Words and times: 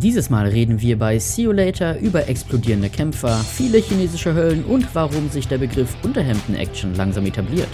Dieses 0.00 0.30
Mal 0.30 0.46
reden 0.46 0.80
wir 0.80 0.96
bei 0.96 1.18
See 1.18 1.42
You 1.42 1.50
Later 1.50 1.98
über 1.98 2.28
explodierende 2.28 2.88
Kämpfer, 2.88 3.36
viele 3.38 3.78
chinesische 3.78 4.32
Höllen 4.32 4.64
und 4.64 4.94
warum 4.94 5.28
sich 5.28 5.48
der 5.48 5.58
Begriff 5.58 5.92
Unterhemden-Action 6.04 6.94
langsam 6.94 7.26
etabliert. 7.26 7.68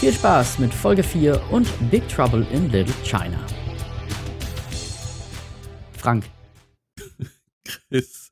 Viel 0.00 0.10
Spaß 0.10 0.58
mit 0.58 0.72
Folge 0.72 1.02
4 1.02 1.38
und 1.50 1.68
Big 1.90 2.08
Trouble 2.08 2.46
in 2.50 2.70
Little 2.70 2.94
China. 3.04 3.38
Frank. 5.92 6.30
Chris. 7.64 8.30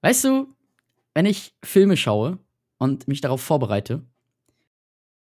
Weißt 0.00 0.24
du, 0.24 0.54
wenn 1.12 1.26
ich 1.26 1.54
Filme 1.62 1.98
schaue 1.98 2.38
und 2.78 3.06
mich 3.06 3.20
darauf 3.20 3.42
vorbereite, 3.42 4.02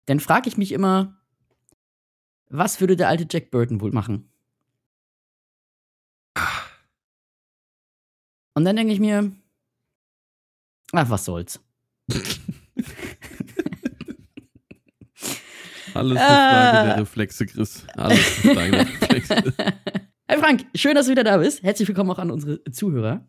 dann 0.06 0.20
frage 0.20 0.48
ich 0.48 0.56
mich 0.56 0.70
immer, 0.70 1.20
was 2.48 2.80
würde 2.80 2.94
der 2.94 3.08
alte 3.08 3.26
Jack 3.28 3.50
Burton 3.50 3.80
wohl 3.80 3.90
machen? 3.90 4.30
Und 8.58 8.64
dann 8.64 8.74
denke 8.74 8.92
ich 8.92 8.98
mir, 8.98 9.30
ach, 10.90 11.08
was 11.08 11.24
soll's. 11.26 11.60
Alles 15.94 16.18
eine 16.18 16.18
Frage 16.18 16.88
der 16.88 16.98
Reflexe, 16.98 17.46
Chris. 17.46 17.86
Alles 17.94 18.44
eine 18.44 18.54
Frage 18.54 18.70
der 18.72 18.80
Reflexe. 18.80 19.54
Hey 20.26 20.40
Frank, 20.40 20.66
schön, 20.74 20.96
dass 20.96 21.06
du 21.06 21.12
wieder 21.12 21.22
da 21.22 21.36
bist. 21.36 21.62
Herzlich 21.62 21.86
willkommen 21.86 22.10
auch 22.10 22.18
an 22.18 22.32
unsere 22.32 22.64
Zuhörer 22.64 23.28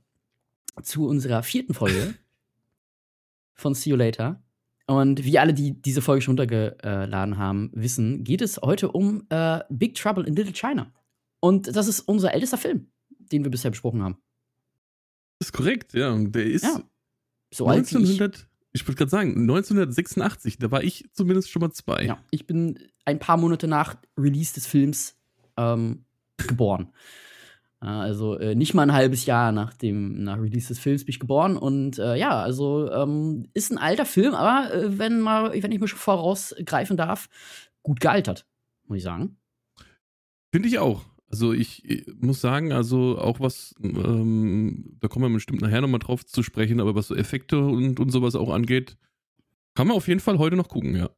zu 0.82 1.08
unserer 1.08 1.44
vierten 1.44 1.76
Folge 1.76 2.16
von 3.54 3.76
See 3.76 3.92
You 3.92 3.98
Later. 3.98 4.44
Und 4.88 5.24
wie 5.24 5.38
alle, 5.38 5.54
die 5.54 5.80
diese 5.80 6.02
Folge 6.02 6.24
schon 6.24 6.40
runtergeladen 6.40 7.38
haben, 7.38 7.70
wissen, 7.76 8.24
geht 8.24 8.42
es 8.42 8.60
heute 8.64 8.92
um 8.92 9.28
äh, 9.30 9.60
Big 9.70 9.94
Trouble 9.94 10.26
in 10.26 10.36
Little 10.36 10.54
China. 10.54 10.92
Und 11.40 11.76
das 11.76 11.88
ist 11.88 12.00
unser 12.00 12.34
ältester 12.34 12.58
Film, 12.58 12.92
den 13.10 13.44
wir 13.44 13.52
bisher 13.52 13.70
besprochen 13.70 14.02
haben. 14.02 14.18
Ist 15.40 15.54
korrekt, 15.54 15.94
ja. 15.94 16.12
Und 16.12 16.34
der 16.34 16.46
ist 16.46 16.64
Ja. 16.64 16.84
So 17.52 17.66
alt 17.66 17.92
wie 17.92 17.96
1900, 17.96 18.48
ich, 18.74 18.88
würde 18.88 18.98
gerade 18.98 19.10
sagen, 19.10 19.32
1986, 19.42 20.60
da 20.60 20.70
war 20.70 20.84
ich 20.84 21.06
zumindest 21.14 21.50
schon 21.50 21.62
mal 21.62 21.72
zwei. 21.72 22.02
ich. 22.02 22.08
Ja, 22.08 22.24
ich 22.30 22.46
bin 22.46 22.78
ein 23.06 23.18
paar 23.18 23.38
Monate 23.38 23.68
nach 23.68 23.96
Release 24.18 24.54
des 24.54 24.68
Films 24.68 25.18
ähm, 25.58 26.06
geboren. 26.38 26.90
Ja, 27.82 28.02
Also 28.02 28.38
äh, 28.38 28.56
nicht 28.56 28.74
mal 28.74 28.84
ein 28.84 28.94
halbes 28.94 29.26
Jahr 29.26 29.52
nach 29.52 29.74
dem 29.74 30.24
nach 30.24 30.38
Release 30.38 30.68
des 30.68 30.80
Films 30.80 31.06
bin 31.06 31.12
ich 31.12 31.20
geboren 31.20 31.58
und 31.58 31.98
äh, 31.98 32.16
ja, 32.16 32.42
also 32.42 32.92
ähm, 32.92 33.48
ist 33.54 33.72
ein 33.72 33.78
alter 33.78 34.06
Film, 34.06 34.34
aber 34.34 34.74
äh, 34.74 35.00
wenn 35.00 35.22
mal, 35.22 35.54
wenn 35.54 35.72
ich 35.72 35.80
mir 35.80 35.88
schon 35.88 36.00
vorausgreifen 36.00 36.98
darf, 36.98 37.30
gut 37.82 38.00
gealtert, 38.02 38.46
muss 38.88 38.98
ich 38.98 39.04
sagen. 39.04 39.38
Finde 40.52 40.68
ich 40.68 40.80
auch. 40.80 41.06
Also 41.32 41.54
ich, 41.54 41.84
muss 42.20 42.42
sagen, 42.42 42.72
also 42.72 43.20
auch 43.20 43.40
was, 43.40 43.76
ähm, 43.84 44.98
da 45.00 45.08
kommen 45.08 45.26
wir 45.26 45.34
bestimmt 45.34 45.62
nachher 45.62 45.82
nochmal 45.82 46.00
drauf 46.00 46.26
zu 46.26 46.42
sprechen, 46.42 46.80
aber 46.80 46.96
was 46.96 47.08
so 47.08 47.16
Effekte 47.16 47.60
und, 47.60 48.00
und 48.00 48.10
sowas 48.10 48.36
auch 48.36 48.50
angeht, 48.50 48.98
kann 49.76 49.88
man 49.88 49.96
auf 49.96 50.08
jeden 50.08 50.20
Fall 50.20 50.40
heute 50.40 50.56
noch 50.56 50.70
gucken, 50.70 50.96
ja. 50.96 51.10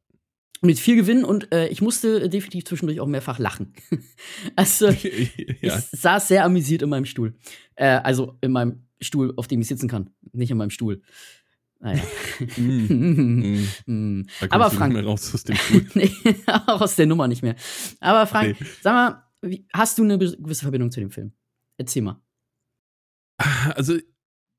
Mit 0.60 0.78
viel 0.78 0.94
Gewinn 0.96 1.24
und 1.24 1.52
äh, 1.52 1.66
ich 1.68 1.82
musste 1.82 2.28
definitiv 2.28 2.66
zwischendurch 2.66 3.00
auch 3.00 3.06
mehrfach 3.06 3.38
lachen. 3.38 3.72
also 4.56 4.88
ja. 5.60 5.78
ich 5.78 5.84
saß 5.98 6.28
sehr 6.28 6.44
amüsiert 6.44 6.82
in 6.82 6.90
meinem 6.90 7.06
Stuhl. 7.06 7.34
Äh, 7.74 7.86
also 7.86 8.36
in 8.42 8.52
meinem 8.52 8.86
Stuhl, 9.00 9.32
auf 9.36 9.48
dem 9.48 9.60
ich 9.62 9.66
sitzen 9.66 9.88
kann, 9.88 10.10
nicht 10.32 10.50
in 10.50 10.58
meinem 10.58 10.70
Stuhl. 10.70 11.02
Naja. 11.80 12.02
Mm. 12.56 13.66
Mm. 13.86 14.22
Kommst 14.38 14.52
Aber 14.52 14.70
Frank, 14.70 14.92
nicht 14.92 15.02
mehr 15.02 15.10
raus 15.10 15.34
aus 15.34 15.42
dem 15.42 15.56
Pool. 15.56 15.84
nee, 15.94 16.12
auch 16.46 16.80
aus 16.80 16.94
der 16.94 17.06
Nummer 17.06 17.26
nicht 17.26 17.42
mehr. 17.42 17.56
Aber 17.98 18.26
Frank, 18.28 18.54
Okay. 18.54 18.66
sag 18.82 18.94
mal, 18.94 19.22
wie, 19.42 19.66
hast 19.72 19.98
du 19.98 20.04
eine 20.04 20.18
gewisse 20.18 20.62
Verbindung 20.62 20.90
zu 20.90 21.00
dem 21.00 21.10
Film? 21.10 21.32
Erzähl 21.76 22.02
mal. 22.02 22.20
Also 23.74 23.98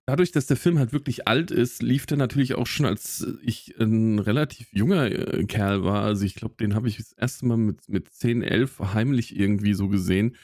dadurch, 0.05 0.31
dass 0.31 0.47
der 0.47 0.57
Film 0.57 0.79
halt 0.79 0.93
wirklich 0.93 1.27
alt 1.27 1.51
ist, 1.51 1.81
lief 1.81 2.05
der 2.05 2.17
natürlich 2.17 2.55
auch 2.55 2.67
schon, 2.67 2.85
als 2.85 3.25
ich 3.41 3.75
ein 3.79 4.19
relativ 4.19 4.73
junger 4.73 5.05
äh, 5.05 5.45
Kerl 5.45 5.83
war. 5.83 6.03
Also 6.03 6.25
ich 6.25 6.35
glaube, 6.35 6.55
den 6.59 6.75
habe 6.75 6.87
ich 6.87 6.97
das 6.97 7.13
erste 7.13 7.45
Mal 7.45 7.57
mit, 7.57 7.87
mit 7.87 8.09
10, 8.09 8.43
11 8.43 8.79
heimlich 8.93 9.37
irgendwie 9.37 9.73
so 9.73 9.87
gesehen. 9.87 10.35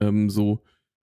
Ähm, 0.00 0.30
so 0.30 0.62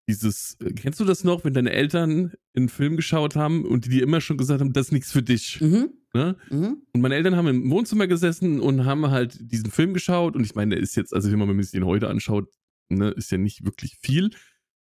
dieses, 0.09 0.57
äh, 0.61 0.73
kennst 0.73 1.01
du 1.01 1.05
das 1.05 1.25
noch, 1.25 1.45
wenn 1.45 1.55
deine 1.55 1.73
Eltern 1.73 2.33
einen 2.55 2.69
Film 2.69 2.97
geschaut 2.97 3.37
haben 3.37 3.65
und 3.65 3.87
die 3.87 3.91
dir 3.91 4.03
immer 4.03 4.21
schon 4.21 4.37
gesagt 4.37 4.61
haben, 4.61 4.73
das 4.73 4.87
ist 4.87 4.93
nichts 4.93 5.13
für 5.13 5.23
dich. 5.23 5.61
Mhm. 5.61 5.91
Ne? 6.15 6.37
Mhm. 6.51 6.83
Und 6.93 7.01
meine 7.01 7.15
Eltern 7.15 7.37
haben 7.37 7.49
im 7.49 7.71
Wohnzimmer 7.71 8.07
gesessen 8.07 8.61
und 8.61 8.85
haben 8.85 9.11
halt 9.11 9.39
diesen 9.41 9.71
Film 9.71 9.95
geschaut. 9.95 10.37
Und 10.37 10.45
ich 10.45 10.55
meine, 10.55 10.75
der 10.75 10.83
ist 10.83 10.97
jetzt, 10.97 11.13
also 11.13 11.31
wenn 11.31 11.39
man 11.39 11.63
sich 11.63 11.73
den 11.73 11.85
heute 11.85 12.09
anschaut, 12.09 12.49
ne, 12.89 13.11
ist 13.11 13.31
ja 13.31 13.39
nicht 13.39 13.65
wirklich 13.65 13.97
viel, 14.01 14.31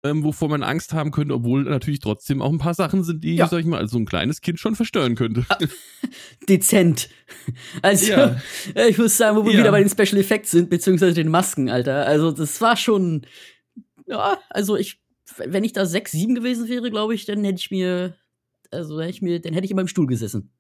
ähm, 0.05 0.23
wovor 0.23 0.49
man 0.49 0.63
Angst 0.63 0.93
haben 0.93 1.11
könnte, 1.11 1.33
obwohl 1.33 1.63
natürlich 1.63 1.99
trotzdem 2.01 2.41
auch 2.41 2.51
ein 2.51 2.57
paar 2.57 2.73
Sachen 2.73 3.03
sind, 3.03 3.23
die, 3.23 3.35
Ja. 3.35 3.47
sag 3.47 3.59
ich 3.59 3.65
mal, 3.65 3.77
also 3.79 3.97
ein 3.97 4.05
kleines 4.05 4.41
Kind 4.41 4.59
schon 4.59 4.75
verstören 4.75 5.15
könnte. 5.15 5.45
Dezent. 6.49 7.09
Also, 7.81 8.11
Ja. 8.11 8.41
äh, 8.75 8.89
ich 8.89 8.97
muss 8.97 9.15
sagen, 9.17 9.37
wo 9.37 9.45
wir 9.45 9.53
Ja. 9.53 9.59
wieder 9.59 9.71
bei 9.71 9.79
den 9.79 9.89
Special 9.89 10.17
Effects 10.19 10.51
sind, 10.51 10.69
beziehungsweise 10.69 11.13
den 11.13 11.29
Masken, 11.29 11.69
Alter. 11.69 12.05
Also, 12.05 12.31
das 12.31 12.59
war 12.61 12.75
schon. 12.77 13.25
Ja, 14.07 14.37
also 14.49 14.75
ich, 14.75 14.99
wenn 15.37 15.63
ich 15.63 15.71
da 15.73 15.85
sechs, 15.85 16.11
sieben 16.11 16.35
gewesen 16.35 16.67
wäre, 16.67 16.89
glaube 16.91 17.15
ich, 17.15 17.25
dann 17.25 17.43
hätte 17.43 17.59
ich 17.59 17.71
mir. 17.71 18.15
Also, 18.71 18.99
hätte 18.99 19.11
ich 19.11 19.21
mir, 19.21 19.39
dann 19.39 19.53
hätte 19.53 19.65
ich 19.65 19.71
in 19.71 19.77
meinem 19.77 19.87
Stuhl 19.87 20.07
gesessen. 20.07 20.51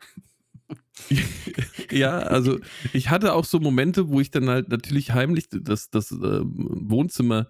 ja, 1.91 2.19
also 2.19 2.59
ich 2.93 3.09
hatte 3.09 3.33
auch 3.33 3.45
so 3.45 3.59
Momente, 3.59 4.09
wo 4.09 4.19
ich 4.19 4.31
dann 4.31 4.49
halt 4.49 4.69
natürlich 4.69 5.13
heimlich, 5.13 5.47
das, 5.49 5.89
das 5.89 6.11
äh, 6.11 6.41
Wohnzimmer 6.43 7.47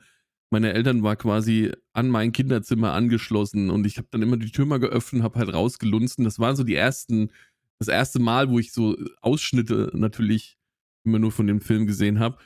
meiner 0.49 0.73
Eltern 0.73 1.03
war 1.03 1.15
quasi 1.15 1.71
an 1.93 2.09
mein 2.09 2.31
Kinderzimmer 2.31 2.93
angeschlossen 2.93 3.69
und 3.69 3.85
ich 3.85 3.97
habe 3.97 4.07
dann 4.11 4.21
immer 4.21 4.37
die 4.37 4.51
Tür 4.51 4.65
mal 4.65 4.79
geöffnet, 4.79 5.23
habe 5.23 5.39
halt 5.39 5.51
rausgelunzen. 5.53 6.23
Das 6.23 6.39
waren 6.39 6.55
so 6.55 6.63
die 6.63 6.75
ersten, 6.75 7.31
das 7.79 7.87
erste 7.87 8.19
Mal, 8.19 8.49
wo 8.49 8.59
ich 8.59 8.71
so 8.71 8.95
Ausschnitte 9.21 9.91
natürlich 9.93 10.57
immer 11.03 11.19
nur 11.19 11.31
von 11.31 11.47
dem 11.47 11.59
Film 11.59 11.87
gesehen 11.87 12.19
habe. 12.19 12.37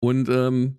Und 0.00 0.28
ähm, 0.28 0.78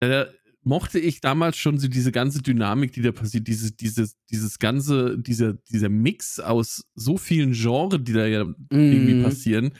da 0.00 0.28
mochte 0.62 0.98
ich 0.98 1.20
damals 1.20 1.56
schon 1.56 1.78
so 1.78 1.88
diese 1.88 2.12
ganze 2.12 2.42
Dynamik, 2.42 2.92
die 2.92 3.02
da 3.02 3.12
passiert, 3.12 3.48
dieses, 3.48 3.76
dieses, 3.76 4.16
dieses 4.30 4.58
ganze, 4.58 5.18
dieser, 5.18 5.54
dieser 5.54 5.88
Mix 5.88 6.38
aus 6.38 6.84
so 6.94 7.16
vielen 7.16 7.52
Genres, 7.52 8.00
die 8.02 8.12
da 8.12 8.26
ja 8.26 8.44
irgendwie 8.70 9.14
Mm. 9.14 9.22
passieren, 9.22 9.72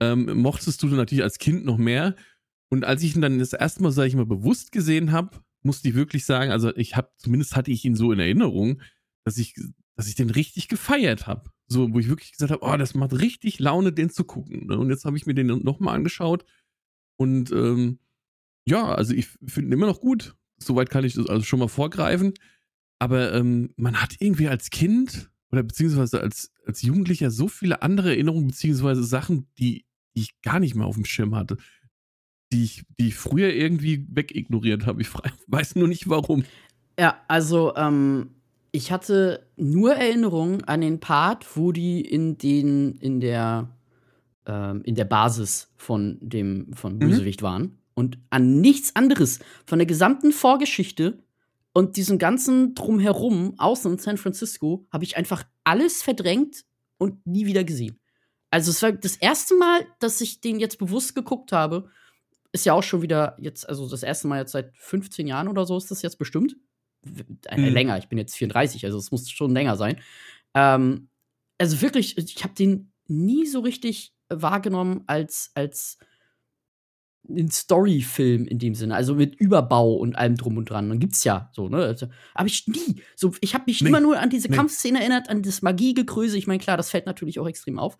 ähm, 0.00 0.38
mochtest 0.38 0.82
du 0.82 0.86
natürlich 0.86 1.24
als 1.24 1.38
Kind 1.38 1.64
noch 1.64 1.78
mehr. 1.78 2.14
Und 2.70 2.84
als 2.84 3.02
ich 3.02 3.14
ihn 3.14 3.22
dann 3.22 3.38
das 3.38 3.52
erste 3.52 3.82
Mal, 3.82 3.92
sag 3.92 4.06
ich 4.06 4.14
mal, 4.14 4.26
bewusst 4.26 4.72
gesehen 4.72 5.12
habe, 5.12 5.40
musste 5.62 5.88
ich 5.88 5.94
wirklich 5.94 6.24
sagen, 6.26 6.50
also 6.50 6.74
ich 6.76 6.96
habe, 6.96 7.10
zumindest 7.18 7.56
hatte 7.56 7.70
ich 7.70 7.84
ihn 7.84 7.96
so 7.96 8.12
in 8.12 8.18
Erinnerung, 8.20 8.82
dass 9.24 9.38
ich, 9.38 9.54
dass 9.96 10.08
ich 10.08 10.14
den 10.14 10.30
richtig 10.30 10.68
gefeiert 10.68 11.26
habe. 11.26 11.50
So, 11.66 11.92
wo 11.92 11.98
ich 11.98 12.08
wirklich 12.08 12.32
gesagt 12.32 12.52
habe, 12.52 12.62
oh, 12.64 12.76
das 12.76 12.94
macht 12.94 13.18
richtig 13.18 13.58
Laune, 13.58 13.92
den 13.92 14.10
zu 14.10 14.24
gucken. 14.24 14.66
ne? 14.66 14.78
Und 14.78 14.90
jetzt 14.90 15.04
habe 15.06 15.16
ich 15.16 15.26
mir 15.26 15.34
den 15.34 15.46
nochmal 15.46 15.96
angeschaut. 15.96 16.44
Und 17.16 17.50
ähm, 17.52 17.98
ja, 18.66 18.94
also 18.94 19.14
ich 19.14 19.28
finde 19.46 19.68
ihn 19.68 19.72
immer 19.72 19.86
noch 19.86 20.00
gut. 20.00 20.34
Soweit 20.58 20.90
kann 20.90 21.04
ich 21.04 21.14
das 21.14 21.28
also 21.28 21.44
schon 21.44 21.58
mal 21.58 21.68
vorgreifen. 21.68 22.34
Aber 22.98 23.34
ähm, 23.34 23.74
man 23.76 24.00
hat 24.00 24.16
irgendwie 24.20 24.48
als 24.48 24.70
Kind 24.70 25.30
oder 25.50 25.62
beziehungsweise 25.62 26.20
als, 26.20 26.52
als 26.66 26.82
Jugendlicher 26.82 27.30
so 27.30 27.48
viele 27.48 27.82
andere 27.82 28.10
Erinnerungen, 28.10 28.48
beziehungsweise 28.48 29.04
Sachen, 29.04 29.46
die, 29.58 29.84
ich 30.14 30.40
gar 30.42 30.60
nicht 30.60 30.74
mehr 30.74 30.86
auf 30.86 30.94
dem 30.94 31.04
Schirm 31.04 31.34
hatte, 31.34 31.56
die 32.52 32.64
ich, 32.64 32.84
die 32.98 33.08
ich 33.08 33.16
früher 33.16 33.52
irgendwie 33.52 34.06
wegignoriert 34.10 34.86
habe. 34.86 35.02
Ich 35.02 35.08
weiß 35.46 35.76
nur 35.76 35.88
nicht 35.88 36.08
warum. 36.08 36.44
Ja, 36.98 37.20
also, 37.28 37.74
ähm, 37.76 38.30
ich 38.70 38.90
hatte 38.90 39.46
nur 39.56 39.94
Erinnerungen 39.94 40.64
an 40.64 40.80
den 40.80 40.98
Part, 40.98 41.56
wo 41.56 41.70
die 41.70 42.00
in 42.00 42.38
den, 42.38 42.96
in 42.96 43.20
der, 43.20 43.68
ähm, 44.46 44.82
in 44.82 44.96
der 44.96 45.04
Basis 45.04 45.72
von 45.76 46.18
dem, 46.20 46.72
von 46.74 46.98
Bösewicht 46.98 47.42
waren. 47.42 47.78
Und 47.94 48.18
an 48.30 48.60
nichts 48.60 48.96
anderes. 48.96 49.38
Von 49.66 49.78
der 49.78 49.86
gesamten 49.86 50.32
Vorgeschichte 50.32 51.22
und 51.72 51.96
diesem 51.96 52.18
ganzen 52.18 52.74
Drumherum, 52.74 53.54
außen 53.58 53.92
in 53.92 53.98
San 53.98 54.16
Francisco, 54.16 54.86
habe 54.92 55.04
ich 55.04 55.16
einfach 55.16 55.44
alles 55.64 56.02
verdrängt 56.02 56.64
und 56.98 57.26
nie 57.26 57.46
wieder 57.46 57.64
gesehen. 57.64 57.98
Also, 58.50 58.70
es 58.70 58.82
war 58.82 58.92
das 58.92 59.16
erste 59.16 59.54
Mal, 59.56 59.86
dass 59.98 60.20
ich 60.20 60.40
den 60.40 60.60
jetzt 60.60 60.78
bewusst 60.78 61.14
geguckt 61.14 61.52
habe. 61.52 61.88
Ist 62.52 62.66
ja 62.66 62.72
auch 62.72 62.84
schon 62.84 63.02
wieder 63.02 63.36
jetzt, 63.40 63.68
also 63.68 63.88
das 63.88 64.04
erste 64.04 64.28
Mal 64.28 64.40
jetzt 64.40 64.52
seit 64.52 64.72
15 64.76 65.26
Jahren 65.26 65.48
oder 65.48 65.66
so 65.66 65.76
ist 65.76 65.90
das 65.90 66.02
jetzt 66.02 66.18
bestimmt. 66.18 66.56
Äh, 67.46 67.58
Mhm. 67.58 67.74
Länger, 67.74 67.98
ich 67.98 68.08
bin 68.08 68.18
jetzt 68.18 68.36
34, 68.36 68.84
also 68.86 68.98
es 68.98 69.10
muss 69.10 69.28
schon 69.30 69.52
länger 69.52 69.76
sein. 69.76 70.00
Ähm, 70.54 71.08
also 71.58 71.80
wirklich, 71.82 72.16
ich 72.16 72.42
habe 72.44 72.54
den 72.54 72.92
nie 73.06 73.46
so 73.46 73.60
richtig 73.60 74.14
wahrgenommen 74.28 75.02
als, 75.06 75.50
als 75.54 75.98
einen 77.28 77.50
Storyfilm 77.50 78.46
in 78.46 78.58
dem 78.58 78.74
Sinne, 78.74 78.94
also 78.94 79.14
mit 79.14 79.34
Überbau 79.36 79.94
und 79.94 80.16
allem 80.16 80.36
drum 80.36 80.56
und 80.56 80.68
dran. 80.70 80.88
Dann 80.88 80.98
gibt's 80.98 81.24
ja 81.24 81.50
so, 81.52 81.68
ne? 81.68 81.78
Also, 81.78 82.06
aber 82.34 82.46
ich 82.46 82.66
nie. 82.66 83.02
So, 83.16 83.32
ich 83.40 83.54
habe 83.54 83.64
mich 83.66 83.80
Nee. 83.80 83.88
immer 83.88 84.00
nur 84.00 84.18
an 84.18 84.30
diese 84.30 84.48
Nee. 84.48 84.56
Kampfszene 84.56 85.00
erinnert, 85.00 85.28
an 85.30 85.42
das 85.42 85.62
Magiegegröße. 85.62 86.36
Ich 86.36 86.46
meine, 86.46 86.58
klar, 86.60 86.76
das 86.76 86.90
fällt 86.90 87.06
natürlich 87.06 87.38
auch 87.38 87.48
extrem 87.48 87.78
auf. 87.78 87.96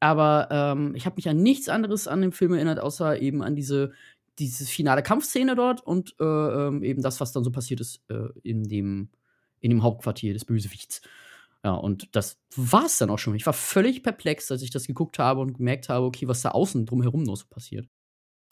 Aber 0.00 0.48
ähm, 0.50 0.94
ich 0.96 1.06
habe 1.06 1.16
mich 1.16 1.28
an 1.28 1.36
nichts 1.42 1.68
anderes 1.68 2.08
an 2.08 2.20
dem 2.22 2.32
Film 2.32 2.52
erinnert, 2.54 2.80
außer 2.80 3.20
eben 3.22 3.42
an 3.42 3.54
diese 3.56 3.92
diese 4.38 4.64
finale 4.64 5.02
Kampfszene 5.02 5.54
dort 5.54 5.82
und 5.86 6.14
äh, 6.18 6.24
ähm, 6.24 6.82
eben 6.82 7.02
das, 7.02 7.20
was 7.20 7.32
dann 7.32 7.44
so 7.44 7.50
passiert 7.52 7.80
ist 7.80 8.00
äh, 8.08 8.28
in, 8.42 8.64
dem, 8.66 9.10
in 9.60 9.70
dem 9.70 9.82
Hauptquartier 9.82 10.32
des 10.32 10.46
Bösewichts. 10.46 11.02
Ja, 11.62 11.74
und 11.74 12.08
das 12.16 12.40
war 12.56 12.86
es 12.86 12.96
dann 12.96 13.10
auch 13.10 13.18
schon. 13.18 13.34
Ich 13.34 13.44
war 13.44 13.52
völlig 13.52 14.02
perplex, 14.02 14.50
als 14.50 14.62
ich 14.62 14.70
das 14.70 14.86
geguckt 14.86 15.18
habe 15.18 15.40
und 15.42 15.58
gemerkt 15.58 15.90
habe, 15.90 16.06
okay, 16.06 16.26
was 16.28 16.40
da 16.40 16.52
außen 16.52 16.86
drumherum 16.86 17.22
noch 17.24 17.36
so 17.36 17.44
passiert. 17.48 17.86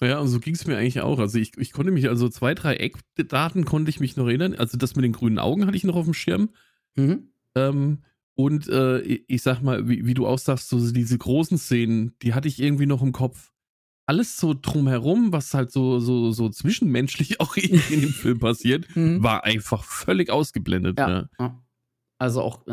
Ja, 0.03 0.19
und 0.19 0.29
so 0.29 0.41
ging 0.41 0.55
es 0.55 0.67
mir 0.67 0.79
eigentlich 0.79 1.01
auch. 1.01 1.19
Also 1.19 1.39
ich, 1.39 1.57
ich 1.59 1.73
konnte 1.73 1.93
mich, 1.93 2.09
also 2.09 2.29
zwei, 2.29 2.55
drei 2.55 2.77
Eckdaten 2.77 3.65
konnte 3.67 3.91
ich 3.91 4.01
mich 4.01 4.17
noch 4.17 4.27
erinnern. 4.27 4.55
Also 4.55 4.79
das 4.79 4.97
mit 4.97 5.05
den 5.05 5.13
grünen 5.13 5.39
Augen 5.39 5.67
hatte 5.67 5.77
ich 5.77 5.85
noch 5.85 5.97
auf 5.97 6.07
dem 6.07 6.15
Schirm. 6.15 6.51
Mhm. 6.97 7.33
Ähm, 7.55 7.99
und 8.35 8.69
äh, 8.69 9.01
ich 9.01 9.43
sag 9.43 9.61
mal, 9.61 9.89
wie, 9.89 10.07
wie, 10.07 10.15
du 10.15 10.27
auch 10.27 10.39
sagst, 10.39 10.71
so 10.71 10.93
diese 10.93 11.19
großen 11.19 11.59
Szenen, 11.59 12.17
die 12.23 12.33
hatte 12.33 12.49
ich 12.49 12.61
irgendwie 12.61 12.87
noch 12.87 13.03
im 13.03 13.13
Kopf. 13.13 13.53
Alles 14.07 14.39
so 14.39 14.55
drumherum, 14.61 15.33
was 15.33 15.53
halt 15.53 15.71
so, 15.71 15.99
so, 15.99 16.33
so 16.33 16.49
zwischenmenschlich 16.49 17.41
auch 17.41 17.57
in, 17.57 17.81
in 17.91 18.01
dem 18.01 18.11
Film 18.11 18.39
passiert, 18.39 18.87
mhm. 18.97 19.23
war 19.23 19.45
einfach 19.45 19.85
völlig 19.85 20.31
ausgeblendet. 20.31 20.99
Ja. 20.99 21.29
ja. 21.39 21.63
Also 22.19 22.41
auch, 22.41 22.65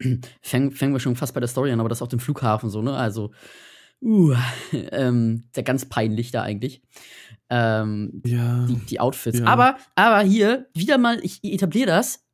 fängen, 0.40 0.72
fängen 0.72 0.94
wir 0.94 1.00
schon 1.00 1.16
fast 1.16 1.34
bei 1.34 1.40
der 1.40 1.48
Story 1.48 1.70
an, 1.72 1.80
aber 1.80 1.90
das 1.90 2.00
auf 2.00 2.08
dem 2.08 2.20
Flughafen 2.20 2.70
so, 2.70 2.80
ne? 2.80 2.94
Also, 2.94 3.32
uh, 4.02 4.34
ähm, 4.72 5.44
der 5.54 5.62
ganz 5.62 5.86
peinlich 5.86 6.30
da 6.30 6.42
eigentlich. 6.42 6.82
Ähm, 7.50 8.22
ja. 8.24 8.66
Die, 8.66 8.76
die 8.86 9.00
Outfits. 9.00 9.38
Ja. 9.38 9.46
Aber, 9.46 9.78
aber 9.94 10.20
hier, 10.20 10.68
wieder 10.74 10.98
mal, 10.98 11.18
ich 11.22 11.42
etabliere 11.42 11.86
das, 11.86 12.24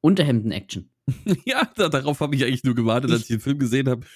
Unterhemden-Action. 0.00 0.90
ja, 1.44 1.70
da, 1.76 1.88
darauf 1.88 2.20
habe 2.20 2.34
ich 2.34 2.44
eigentlich 2.44 2.64
nur 2.64 2.74
gewartet, 2.74 3.10
als 3.10 3.22
ich 3.22 3.28
den 3.28 3.40
Film 3.40 3.58
gesehen 3.58 3.88
habe. 3.88 4.06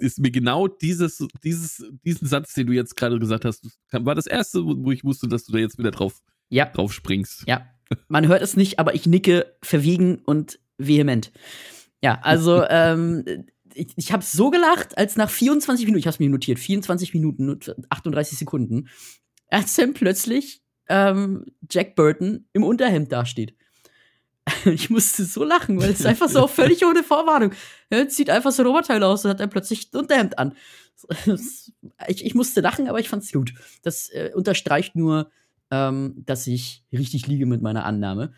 Ist 0.00 0.18
mir 0.18 0.30
genau 0.30 0.66
dieses, 0.66 1.24
dieses, 1.44 1.84
diesen 2.04 2.26
Satz, 2.26 2.54
den 2.54 2.66
du 2.66 2.72
jetzt 2.72 2.96
gerade 2.96 3.18
gesagt 3.18 3.44
hast, 3.44 3.78
war 3.92 4.14
das 4.14 4.26
erste, 4.26 4.64
wo 4.64 4.90
ich 4.90 5.04
wusste, 5.04 5.28
dass 5.28 5.44
du 5.44 5.52
da 5.52 5.58
jetzt 5.58 5.78
wieder 5.78 5.90
drauf, 5.90 6.20
ja. 6.48 6.66
drauf 6.66 6.92
springst. 6.92 7.44
Ja. 7.46 7.66
Man 8.08 8.26
hört 8.26 8.42
es 8.42 8.56
nicht, 8.56 8.78
aber 8.78 8.94
ich 8.94 9.06
nicke 9.06 9.56
verwiegen 9.62 10.18
und 10.26 10.58
vehement. 10.76 11.32
Ja, 12.02 12.20
also 12.22 12.64
ähm, 12.68 13.24
ich, 13.78 13.92
ich 13.96 14.12
habe 14.12 14.24
so 14.24 14.50
gelacht, 14.50 14.98
als 14.98 15.16
nach 15.16 15.30
24 15.30 15.86
Minuten, 15.86 16.00
ich 16.00 16.06
habe 16.06 16.14
es 16.14 16.20
mir 16.20 16.28
notiert, 16.28 16.58
24 16.58 17.14
Minuten, 17.14 17.58
38 17.88 18.38
Sekunden, 18.38 18.88
als 19.48 19.74
dann 19.74 19.94
plötzlich 19.94 20.62
ähm, 20.88 21.44
Jack 21.70 21.94
Burton 21.94 22.46
im 22.52 22.64
Unterhemd 22.64 23.12
dasteht. 23.12 23.54
Ich 24.64 24.88
musste 24.88 25.24
so 25.24 25.44
lachen, 25.44 25.78
weil 25.78 25.90
es 25.90 26.06
einfach 26.06 26.28
so 26.28 26.46
völlig 26.48 26.84
ohne 26.84 27.02
Vorwarnung. 27.02 27.52
Er 27.90 28.08
zieht 28.08 28.30
einfach 28.30 28.50
so 28.50 28.62
ein 28.62 28.68
Oberteil 28.68 29.02
aus 29.02 29.24
und 29.24 29.30
hat 29.30 29.40
dann 29.40 29.50
plötzlich 29.50 29.92
ein 29.92 29.98
Unterhemd 29.98 30.38
an. 30.38 30.54
Ich, 32.08 32.24
ich 32.24 32.34
musste 32.34 32.60
lachen, 32.60 32.88
aber 32.88 32.98
ich 32.98 33.08
fand's 33.08 33.30
gut. 33.30 33.52
Das 33.82 34.08
äh, 34.08 34.32
unterstreicht 34.34 34.96
nur, 34.96 35.30
ähm, 35.70 36.24
dass 36.26 36.46
ich 36.46 36.84
richtig 36.92 37.26
liege 37.26 37.46
mit 37.46 37.62
meiner 37.62 37.84
Annahme. 37.84 38.32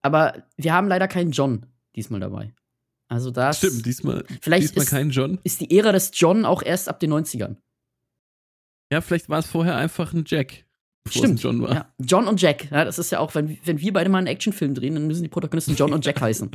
Aber 0.00 0.44
wir 0.56 0.72
haben 0.72 0.86
leider 0.86 1.08
keinen 1.08 1.32
John 1.32 1.66
diesmal 1.96 2.20
dabei. 2.20 2.54
Also 3.08 3.30
das. 3.30 3.58
Stimmt, 3.58 3.86
diesmal, 3.86 4.24
vielleicht 4.40 4.70
diesmal 4.70 4.84
ist, 4.84 4.90
kein 4.90 5.10
John. 5.10 5.38
Ist 5.44 5.60
die 5.60 5.76
Ära 5.76 5.92
des 5.92 6.10
John 6.14 6.44
auch 6.44 6.62
erst 6.62 6.88
ab 6.88 6.98
den 7.00 7.12
90ern. 7.12 7.56
Ja, 8.92 9.00
vielleicht 9.00 9.28
war 9.28 9.38
es 9.38 9.46
vorher 9.46 9.76
einfach 9.76 10.12
ein 10.12 10.24
Jack. 10.26 10.64
Stimmt. 11.08 11.40
John 11.42 11.62
war. 11.62 11.72
Ja, 11.72 11.94
John 11.98 12.26
und 12.26 12.40
Jack. 12.40 12.70
Ja, 12.70 12.84
das 12.84 12.98
ist 12.98 13.12
ja 13.12 13.20
auch, 13.20 13.34
wenn, 13.34 13.58
wenn 13.64 13.80
wir 13.80 13.92
beide 13.92 14.10
mal 14.10 14.18
einen 14.18 14.26
Actionfilm 14.26 14.74
drehen, 14.74 14.94
dann 14.94 15.06
müssen 15.06 15.22
die 15.22 15.28
Protagonisten 15.28 15.76
John 15.76 15.92
und 15.92 16.04
Jack 16.04 16.20
heißen. 16.20 16.50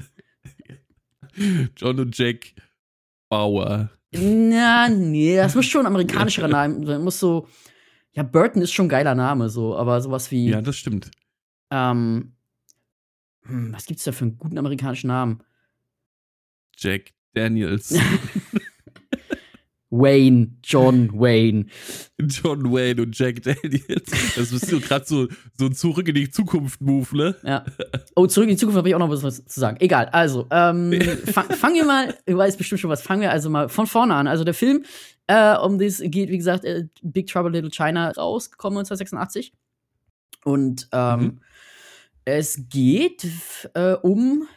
John 1.78 2.00
und 2.00 2.18
Jack 2.18 2.54
Bauer. 3.30 3.90
Na, 4.14 4.90
nee, 4.90 5.38
das 5.38 5.56
muss 5.56 5.66
schon 5.66 5.82
ein 5.82 5.88
amerikanischer 5.88 6.48
Name. 6.50 6.86
sein. 6.86 7.02
Muss 7.02 7.20
so. 7.20 7.48
Ja, 8.14 8.24
Burton 8.24 8.62
ist 8.62 8.74
schon 8.74 8.88
ein 8.88 8.90
geiler 8.90 9.16
Name, 9.16 9.50
so, 9.50 9.78
aber 9.78 10.02
sowas 10.02 10.32
wie. 10.32 10.50
Ja, 10.50 10.62
das 10.62 10.76
stimmt. 10.76 11.12
Ähm, 11.72 12.34
hm, 13.44 13.72
was 13.72 13.86
gibt's 13.86 14.04
da 14.04 14.12
für 14.12 14.26
einen 14.26 14.38
guten 14.38 14.58
amerikanischen 14.58 15.08
Namen? 15.08 15.42
Jack 16.82 17.14
Daniels. 17.34 17.96
Wayne, 19.94 20.58
John 20.64 21.10
Wayne. 21.14 21.66
John 22.18 22.72
Wayne 22.72 23.02
und 23.02 23.18
Jack 23.18 23.44
Daniels. 23.44 24.10
Das 24.36 24.52
ist 24.54 24.68
so 24.68 24.80
gerade 24.80 25.06
so, 25.06 25.28
so 25.58 25.66
ein 25.66 25.74
Zurück 25.74 26.08
in 26.08 26.16
die 26.16 26.32
Zukunft-Move, 26.32 27.18
ne? 27.18 27.36
Ja. 27.44 27.66
Oh, 28.16 28.26
zurück 28.26 28.48
in 28.48 28.56
die 28.56 28.58
Zukunft 28.58 28.78
habe 28.78 28.88
ich 28.88 28.96
auch 28.96 29.00
noch 29.00 29.10
was 29.10 29.46
zu 29.46 29.60
sagen. 29.60 29.78
Egal, 29.82 30.08
also, 30.08 30.48
ähm, 30.50 30.98
fang, 31.26 31.50
fangen 31.50 31.76
wir 31.76 31.86
mal, 31.86 32.18
du 32.26 32.38
weißt 32.38 32.58
bestimmt 32.58 32.80
schon 32.80 32.90
was, 32.90 33.02
fangen 33.02 33.22
wir 33.22 33.32
also 33.32 33.50
mal 33.50 33.68
von 33.68 33.86
vorne 33.86 34.16
an. 34.16 34.28
Also 34.28 34.46
der 34.46 34.54
Film, 34.54 34.86
äh, 35.28 35.58
um 35.58 35.78
das 35.78 36.02
geht, 36.02 36.30
wie 36.30 36.38
gesagt, 36.38 36.64
äh, 36.64 36.88
Big 37.02 37.28
Trouble 37.28 37.52
Little 37.52 37.70
China 37.70 38.12
rausgekommen 38.12 38.80
1986. 38.80 39.54
Und 40.46 40.88
ähm, 40.94 41.20
mhm. 41.20 41.42
Es 42.24 42.70
geht 42.70 43.28
äh, 43.74 43.94
um 43.94 44.48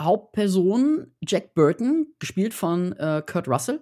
Hauptperson 0.00 1.12
Jack 1.26 1.54
Burton, 1.54 2.08
gespielt 2.18 2.54
von 2.54 2.92
äh, 2.92 3.22
Kurt 3.26 3.48
Russell. 3.48 3.80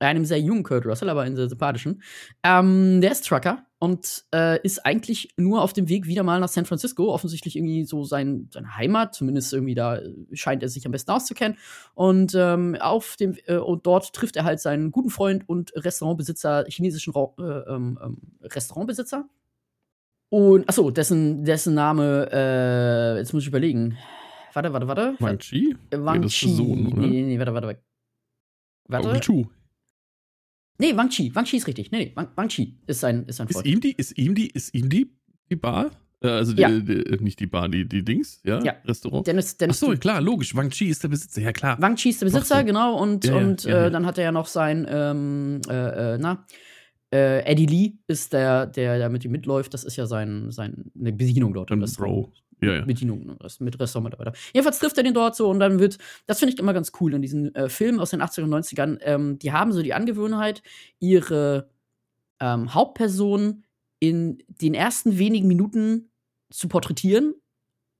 Einem 0.00 0.24
sehr 0.24 0.40
jungen 0.40 0.64
Kurt 0.64 0.84
Russell, 0.84 1.08
aber 1.08 1.22
einen 1.22 1.36
sehr 1.36 1.48
sympathischen. 1.48 2.02
Ähm, 2.42 3.00
der 3.00 3.12
ist 3.12 3.26
Trucker 3.26 3.64
und 3.78 4.24
äh, 4.34 4.60
ist 4.62 4.84
eigentlich 4.84 5.32
nur 5.38 5.62
auf 5.62 5.72
dem 5.72 5.88
Weg 5.88 6.06
wieder 6.06 6.22
mal 6.22 6.40
nach 6.40 6.48
San 6.48 6.66
Francisco. 6.66 7.12
Offensichtlich 7.12 7.56
irgendwie 7.56 7.84
so 7.84 8.04
sein, 8.04 8.48
seine 8.52 8.76
Heimat, 8.76 9.14
zumindest 9.14 9.52
irgendwie 9.52 9.74
da 9.74 10.00
scheint 10.32 10.62
er 10.62 10.68
sich 10.68 10.84
am 10.84 10.92
besten 10.92 11.12
auszukennen. 11.12 11.56
Und 11.94 12.34
ähm, 12.34 12.76
auf 12.80 13.16
dem 13.16 13.36
äh, 13.46 13.56
und 13.56 13.86
dort 13.86 14.12
trifft 14.12 14.36
er 14.36 14.44
halt 14.44 14.60
seinen 14.60 14.90
guten 14.90 15.10
Freund 15.10 15.48
und 15.48 15.72
Restaurantbesitzer, 15.74 16.66
chinesischen 16.68 17.14
Ra 17.14 17.32
äh, 17.38 17.72
ähm, 17.72 17.98
ähm, 18.02 18.18
Restaurantbesitzer, 18.42 19.26
und, 20.34 20.68
achso, 20.68 20.90
dessen, 20.90 21.44
dessen 21.44 21.74
Name, 21.74 22.28
äh, 22.32 23.18
jetzt 23.18 23.32
muss 23.32 23.44
ich 23.44 23.48
überlegen. 23.48 23.96
Warte, 24.54 24.72
warte, 24.72 24.88
warte. 24.88 25.14
Wang 25.18 25.38
Chi? 25.38 25.74
Wang 25.90 26.20
nee, 26.20 26.28
Chi. 26.28 26.48
Sohn, 26.48 26.86
oder? 26.86 27.00
Nee, 27.00 27.08
nee, 27.08 27.22
nee, 27.22 27.38
warte, 27.38 27.52
warte. 27.52 27.82
Warte. 28.86 29.08
Wang 29.08 29.20
Chu. 29.20 29.46
Nee, 30.78 30.96
Wang 30.96 31.08
Chi. 31.08 31.34
Wang 31.34 31.44
Chi 31.44 31.56
ist 31.56 31.66
richtig. 31.66 31.90
Nee, 31.90 31.98
nee, 31.98 32.12
Wang, 32.14 32.28
Wang 32.36 32.48
Chi 32.48 32.78
ist 32.86 33.00
sein, 33.00 33.24
ist 33.26 33.36
sein 33.36 33.48
Freund. 33.48 33.66
Ist 33.66 33.72
ihm 33.72 33.80
die, 33.80 33.92
ist 33.92 34.16
ihm 34.16 34.34
die, 34.34 34.48
ist 34.48 34.74
ihm 34.74 34.88
die, 34.88 35.10
die 35.50 35.56
Bar? 35.56 35.90
Äh, 36.20 36.28
also 36.28 36.52
die, 36.52 36.62
ja. 36.62 36.68
die, 36.68 37.16
nicht 37.20 37.40
die 37.40 37.46
Bar, 37.46 37.68
die, 37.68 37.88
die 37.88 38.04
Dings, 38.04 38.40
ja? 38.44 38.62
ja. 38.62 38.74
Restaurant. 38.84 39.26
Dennis, 39.26 39.56
Dennis 39.56 39.82
Achso, 39.82 39.96
klar, 39.96 40.20
logisch. 40.20 40.54
Wang 40.54 40.70
Chi 40.70 40.86
ist 40.86 41.02
der 41.02 41.08
Besitzer, 41.08 41.42
ja 41.42 41.52
klar. 41.52 41.76
Wang 41.80 41.96
Chi 41.96 42.10
ist 42.10 42.20
der 42.20 42.26
Besitzer, 42.26 42.62
genau. 42.62 42.96
Und, 42.96 43.24
ja, 43.24 43.36
und 43.36 43.64
äh, 43.66 43.90
dann 43.90 44.06
hat 44.06 44.18
er 44.18 44.24
ja 44.24 44.32
noch 44.32 44.46
sein, 44.46 44.86
ähm, 44.88 45.60
äh, 45.68 46.14
äh 46.14 46.18
na, 46.18 46.46
äh, 47.12 47.44
Eddie 47.44 47.66
Lee 47.66 47.92
ist 48.08 48.32
der, 48.32 48.66
der, 48.66 48.98
der 48.98 49.08
mit 49.08 49.24
ihm 49.24 49.30
mitläuft. 49.30 49.72
Das 49.74 49.84
ist 49.84 49.96
ja 49.96 50.06
sein, 50.06 50.50
sein 50.50 50.90
eine 50.98 51.12
Bedienung 51.12 51.54
dort. 51.54 51.70
Ein 51.70 51.80
Bro. 51.96 52.32
Ja, 52.66 52.74
ja. 52.74 52.84
Bedienung 52.84 53.26
ne, 53.26 53.36
mit 53.60 53.78
Restaurantmitarbeiter. 53.78 54.36
Jedenfalls 54.52 54.78
trifft 54.78 54.96
er 54.96 55.02
den 55.02 55.14
dort 55.14 55.36
so 55.36 55.48
und 55.48 55.60
dann 55.60 55.78
wird, 55.78 55.98
das 56.26 56.38
finde 56.38 56.54
ich 56.54 56.58
immer 56.58 56.72
ganz 56.72 56.92
cool 57.00 57.14
in 57.14 57.22
diesen 57.22 57.54
äh, 57.54 57.68
Filmen 57.68 58.00
aus 58.00 58.10
den 58.10 58.22
80er 58.22 58.42
und 58.42 58.54
90ern, 58.54 58.98
ähm, 59.02 59.38
die 59.38 59.52
haben 59.52 59.72
so 59.72 59.82
die 59.82 59.94
Angewohnheit, 59.94 60.62
ihre 60.98 61.68
ähm, 62.40 62.74
Hauptperson 62.74 63.64
in 63.98 64.42
den 64.48 64.74
ersten 64.74 65.18
wenigen 65.18 65.48
Minuten 65.48 66.10
zu 66.50 66.68
porträtieren 66.68 67.34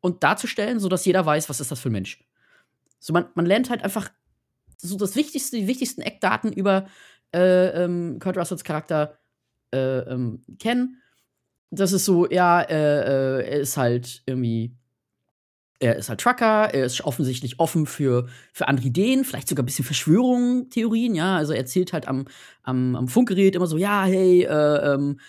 und 0.00 0.22
darzustellen, 0.22 0.80
sodass 0.80 1.04
jeder 1.04 1.24
weiß, 1.24 1.48
was 1.48 1.60
ist 1.60 1.70
das 1.70 1.80
für 1.80 1.88
ein 1.88 1.92
Mensch. 1.92 2.22
So, 2.98 3.12
man, 3.12 3.26
man 3.34 3.46
lernt 3.46 3.70
halt 3.70 3.82
einfach 3.82 4.10
so 4.76 4.96
das 4.96 5.16
Wichtigste, 5.16 5.56
die 5.56 5.66
wichtigsten 5.66 6.02
Eckdaten 6.02 6.52
über 6.52 6.86
äh, 7.34 7.84
ähm, 7.84 8.18
Kurt 8.20 8.36
Russells 8.36 8.64
Charakter 8.64 9.18
äh, 9.72 9.98
ähm, 10.00 10.42
kennen. 10.58 11.02
Das 11.74 11.92
ist 11.92 12.04
so, 12.04 12.28
ja, 12.30 12.60
äh, 12.62 13.40
äh, 13.40 13.50
er 13.50 13.60
ist 13.60 13.76
halt 13.76 14.22
irgendwie 14.26 14.72
er 15.80 15.96
ist 15.96 16.08
halt 16.08 16.20
Trucker, 16.20 16.72
er 16.72 16.84
ist 16.84 17.04
offensichtlich 17.04 17.58
offen 17.60 17.86
für, 17.86 18.28
für 18.52 18.68
andere 18.68 18.86
Ideen, 18.86 19.24
vielleicht 19.24 19.48
sogar 19.48 19.62
ein 19.62 19.66
bisschen 19.66 19.84
Verschwörungen, 19.84 20.70
Theorien, 20.70 21.14
ja. 21.14 21.36
Also 21.36 21.52
er 21.52 21.58
erzählt 21.58 21.92
halt 21.92 22.08
am, 22.08 22.26
am, 22.62 22.96
am 22.96 23.08
Funkgerät 23.08 23.54
immer 23.54 23.66
so, 23.66 23.76
ja, 23.76 24.04
hey, 24.04 24.44
äh, 24.44 24.94
ähm, 24.94 25.20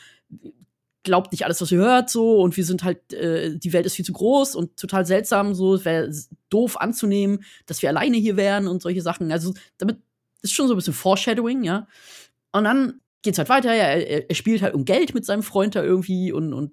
glaubt 1.04 1.32
nicht 1.32 1.46
alles, 1.46 1.62
was 1.62 1.72
ihr 1.72 1.80
hört, 1.80 2.10
so, 2.10 2.42
und 2.42 2.56
wir 2.58 2.64
sind 2.64 2.84
halt, 2.84 3.14
äh, 3.14 3.58
die 3.58 3.74
Welt 3.74 3.86
ist 3.86 3.96
viel 3.96 4.06
zu 4.06 4.14
groß 4.14 4.56
und 4.56 4.78
total 4.78 5.06
seltsam, 5.06 5.54
so, 5.56 5.76
es 5.76 5.86
wäre 5.86 6.12
doof 6.50 6.78
anzunehmen, 6.80 7.44
dass 7.66 7.82
wir 7.82 7.90
alleine 7.90 8.18
hier 8.18 8.38
wären 8.38 8.68
und 8.68 8.82
solche 8.82 9.02
Sachen. 9.02 9.32
Also 9.32 9.54
damit 9.78 10.00
ist 10.42 10.54
schon 10.54 10.68
so 10.68 10.74
ein 10.74 10.78
bisschen 10.78 10.94
Foreshadowing, 10.94 11.64
ja. 11.64 11.88
Und 12.52 12.64
dann 12.64 13.02
geht's 13.26 13.38
halt 13.38 13.50
weiter, 13.50 13.74
ja, 13.74 13.84
er, 13.84 14.30
er 14.30 14.36
spielt 14.36 14.62
halt 14.62 14.74
um 14.74 14.86
Geld 14.86 15.14
mit 15.14 15.26
seinem 15.26 15.44
Freund 15.44 15.76
da 15.76 15.84
irgendwie 15.84 16.32
und, 16.32 16.54
und 16.54 16.72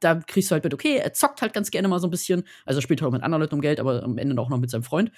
da 0.00 0.14
kriegst 0.16 0.50
du 0.50 0.54
halt 0.54 0.64
mit, 0.64 0.74
okay, 0.74 0.96
er 0.96 1.12
zockt 1.12 1.42
halt 1.42 1.52
ganz 1.52 1.70
gerne 1.70 1.88
mal 1.88 2.00
so 2.00 2.06
ein 2.06 2.10
bisschen. 2.10 2.44
Also 2.64 2.78
er 2.78 2.82
spielt 2.82 3.00
halt 3.00 3.08
auch 3.08 3.12
mit 3.12 3.22
anderen 3.22 3.42
Leuten 3.42 3.54
um 3.54 3.60
Geld, 3.60 3.78
aber 3.78 4.02
am 4.02 4.18
Ende 4.18 4.40
auch 4.40 4.48
noch 4.48 4.58
mit 4.58 4.70
seinem 4.70 4.82
Freund. 4.82 5.12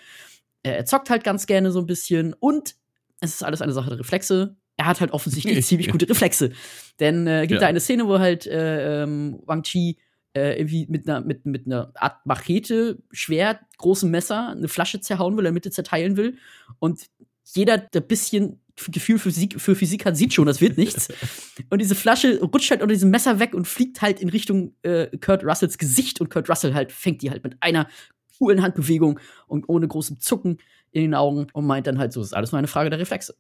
Er 0.63 0.85
zockt 0.85 1.11
halt 1.11 1.23
ganz 1.23 1.47
gerne 1.47 1.71
so 1.71 1.79
ein 1.79 1.87
bisschen 1.87 2.35
und 2.35 2.75
es 3.21 3.35
ist 3.35 3.45
alles 3.45 3.63
eine 3.63 3.73
Sache 3.73 3.91
der 3.91 4.01
Reflexe. 4.01 4.57
Er 4.77 4.87
hat 4.87 5.01
halt 5.01 5.13
offensichtlich 5.13 5.65
ziemlich 5.67 5.91
gute 5.91 6.09
Reflexe. 6.09 6.51
Denn 6.99 7.27
äh, 7.27 7.43
gibt 7.43 7.61
ja. 7.61 7.61
da 7.61 7.67
eine 7.67 7.81
Szene, 7.81 8.09
wo 8.09 8.19
halt 8.19 8.47
äh, 8.47 9.05
ähm, 9.05 9.41
Wang 9.47 9.63
Chi 9.63 9.99
äh, 10.35 10.59
irgendwie 10.59 10.87
mit 10.89 11.09
einer, 11.09 11.21
mit, 11.21 11.47
mit 11.47 11.67
einer 11.67 11.93
Art 11.95 12.27
Machete, 12.27 12.99
Schwert, 13.13 13.61
großem 13.79 14.11
Messer 14.11 14.49
eine 14.49 14.69
Flasche 14.69 15.01
zerhauen 15.01 15.37
will, 15.37 15.47
er 15.47 15.53
Mitte 15.53 15.71
zerteilen 15.71 16.17
will. 16.17 16.37
Und 16.81 17.07
jeder, 17.45 17.79
der 17.79 18.03
ein 18.03 18.09
bisschen 18.09 18.61
Gefühl 18.89 19.19
für 19.19 19.31
Physik, 19.31 19.61
für 19.61 19.75
Physik 19.75 20.05
hat, 20.05 20.17
sieht 20.17 20.35
schon, 20.35 20.47
das 20.47 20.61
wird 20.61 20.79
nichts. 20.79 21.09
und 21.71 21.81
diese 21.81 21.95
Flasche 21.95 22.41
rutscht 22.41 22.71
halt 22.71 22.83
unter 22.83 22.95
diesem 22.95 23.11
Messer 23.11 23.39
weg 23.39 23.55
und 23.55 23.67
fliegt 23.67 24.03
halt 24.03 24.21
in 24.21 24.29
Richtung 24.29 24.75
äh, 24.83 25.07
Kurt 25.19 25.45
Russells 25.45 25.79
Gesicht 25.79 26.21
und 26.21 26.31
Kurt 26.31 26.49
Russell 26.49 26.75
halt 26.75 26.93
fängt 26.93 27.23
die 27.23 27.31
halt 27.31 27.45
mit 27.45 27.57
einer 27.61 27.89
coolen 28.39 28.63
Handbewegung 28.63 29.21
und 29.47 29.69
ohne 29.69 29.89
großem 29.89 30.21
Zucken 30.21 30.59
in 30.91 31.03
den 31.03 31.15
Augen 31.15 31.49
und 31.53 31.67
meint 31.67 31.87
dann 31.87 31.99
halt 31.99 32.13
so, 32.13 32.21
ist 32.21 32.35
alles 32.35 32.53
nur 32.53 32.59
eine 32.59 32.69
Frage 32.69 32.91
der 32.91 32.99
Reflexe. 32.99 33.35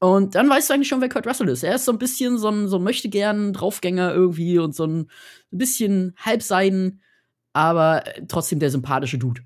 Und 0.00 0.34
dann 0.34 0.48
weißt 0.48 0.70
du 0.70 0.74
eigentlich 0.74 0.88
schon, 0.88 1.02
wer 1.02 1.10
Kurt 1.10 1.26
Russell 1.26 1.48
ist. 1.48 1.62
Er 1.62 1.74
ist 1.74 1.84
so 1.84 1.92
ein 1.92 1.98
bisschen 1.98 2.38
so 2.38 2.48
ein, 2.48 2.68
so 2.68 2.78
möchte 2.78 3.10
gern 3.10 3.52
Draufgänger 3.52 4.14
irgendwie 4.14 4.58
und 4.58 4.74
so 4.74 4.86
ein, 4.86 5.00
ein 5.00 5.58
bisschen 5.58 6.14
halbseiden, 6.16 7.02
aber 7.52 8.04
trotzdem 8.26 8.60
der 8.60 8.70
sympathische 8.70 9.18
Dude. 9.18 9.42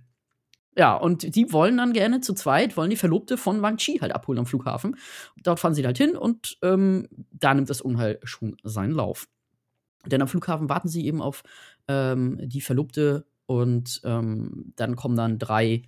Ja, 0.76 0.94
und 0.94 1.36
die 1.36 1.52
wollen 1.52 1.76
dann 1.76 1.92
gerne 1.92 2.20
zu 2.20 2.34
zweit, 2.34 2.76
wollen 2.76 2.90
die 2.90 2.96
Verlobte 2.96 3.36
von 3.36 3.62
Wang 3.62 3.76
Chi 3.76 3.98
halt 4.00 4.12
abholen 4.12 4.40
am 4.40 4.46
Flughafen. 4.46 4.96
Dort 5.42 5.60
fahren 5.60 5.74
sie 5.74 5.84
halt 5.86 5.98
hin 5.98 6.16
und 6.16 6.58
ähm, 6.62 7.08
da 7.32 7.54
nimmt 7.54 7.70
das 7.70 7.80
Unheil 7.80 8.18
schon 8.24 8.56
seinen 8.64 8.92
Lauf. 8.92 9.28
Denn 10.06 10.20
am 10.20 10.28
Flughafen 10.28 10.68
warten 10.68 10.88
sie 10.88 11.06
eben 11.06 11.22
auf 11.22 11.42
ähm, 11.88 12.40
die 12.42 12.60
Verlobte 12.60 13.26
und 13.46 14.00
ähm, 14.04 14.72
dann 14.76 14.96
kommen 14.96 15.16
dann 15.16 15.38
drei 15.38 15.82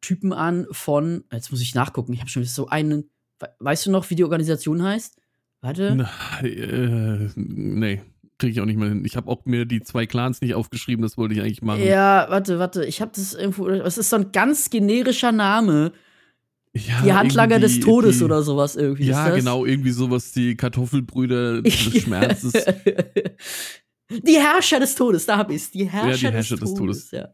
Typen 0.00 0.32
an 0.32 0.66
von, 0.70 1.24
jetzt 1.32 1.50
muss 1.50 1.62
ich 1.62 1.74
nachgucken, 1.74 2.12
ich 2.12 2.20
habe 2.20 2.30
schon 2.30 2.44
so 2.44 2.68
einen, 2.68 3.10
weißt 3.58 3.86
du 3.86 3.90
noch, 3.90 4.10
wie 4.10 4.16
die 4.16 4.24
Organisation 4.24 4.82
heißt? 4.82 5.16
Warte. 5.62 5.94
Na, 5.94 6.46
äh, 6.46 7.30
nee 7.36 8.02
kriege 8.40 8.52
ich 8.52 8.60
auch 8.60 8.66
nicht 8.66 8.78
mehr 8.78 8.88
hin. 8.88 9.04
Ich 9.04 9.16
habe 9.16 9.30
auch 9.30 9.44
mir 9.44 9.64
die 9.64 9.82
zwei 9.82 10.06
Clans 10.06 10.40
nicht 10.40 10.54
aufgeschrieben, 10.54 11.02
das 11.02 11.16
wollte 11.16 11.34
ich 11.34 11.40
eigentlich 11.40 11.62
machen. 11.62 11.84
Ja, 11.84 12.26
warte, 12.28 12.58
warte, 12.58 12.84
ich 12.84 13.00
habe 13.00 13.12
das 13.14 13.34
irgendwo, 13.34 13.68
es 13.68 13.98
ist 13.98 14.10
so 14.10 14.16
ein 14.16 14.32
ganz 14.32 14.70
generischer 14.70 15.30
Name. 15.30 15.92
Ja, 16.72 17.02
die 17.02 17.12
Handlanger 17.12 17.58
des 17.58 17.80
Todes 17.80 18.18
die, 18.18 18.24
oder 18.24 18.42
sowas 18.42 18.76
irgendwie. 18.76 19.06
Ja, 19.06 19.30
genau, 19.30 19.64
irgendwie 19.64 19.90
sowas, 19.90 20.32
die 20.32 20.56
Kartoffelbrüder 20.56 21.62
des 21.62 21.74
Schmerzes. 21.74 22.52
die 24.08 24.38
Herrscher 24.38 24.80
des 24.80 24.94
Todes, 24.94 25.26
da 25.26 25.36
habe 25.36 25.54
ich 25.54 25.62
es. 25.62 25.70
Die 25.70 25.88
Herrscher, 25.90 26.10
ja, 26.10 26.30
die 26.30 26.34
Herrscher 26.36 26.56
des, 26.56 26.70
des 26.70 26.74
Todes. 26.74 27.08
Todes. 27.08 27.10
Ja. 27.10 27.28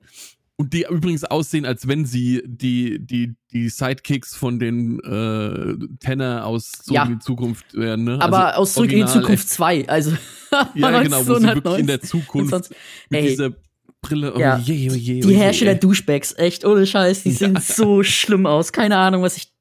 Und 0.59 0.73
die 0.73 0.87
übrigens 0.89 1.23
aussehen, 1.25 1.67
als 1.67 1.87
wenn 1.87 2.07
sie 2.07 2.43
die, 2.47 2.99
die, 2.99 3.37
die 3.53 3.69
Sidekicks 3.69 4.35
von 4.35 4.59
den 4.59 5.01
äh, 5.01 5.77
Tenor 5.99 6.47
aus 6.47 6.73
Zurück 6.73 6.95
ja. 6.95 7.05
in 7.05 7.13
die 7.13 7.19
Zukunft 7.19 7.75
wären. 7.75 8.05
Ne? 8.05 8.19
Aber 8.23 8.47
also 8.49 8.61
aus 8.61 8.73
Zurück 8.73 8.93
in 8.93 9.01
die 9.01 9.13
Zukunft 9.13 9.49
2. 9.51 9.87
Also 9.87 10.13
ja, 10.75 11.03
genau, 11.03 11.27
wo 11.27 11.35
sie 11.35 11.47
wirklich 11.47 11.79
in 11.79 11.87
der 11.87 12.01
Zukunft 12.01 12.51
sonst, 12.51 12.75
mit 13.11 13.21
ey, 13.21 13.29
dieser 13.29 13.53
Brille. 14.01 14.35
Oh 14.35 14.39
ja. 14.39 14.57
je, 14.57 14.91
oh 14.91 14.95
je, 14.95 15.23
oh 15.23 15.29
die 15.29 15.37
Herrscher 15.37 15.67
der 15.67 15.75
Duschbags, 15.75 16.35
echt, 16.39 16.65
ohne 16.65 16.87
Scheiß, 16.87 17.23
die 17.25 17.31
sehen 17.33 17.59
so 17.61 18.03
schlimm 18.03 18.47
aus. 18.47 18.73
Keine 18.73 18.97
Ahnung, 18.97 19.23
was 19.23 19.37
ich, 19.37 19.53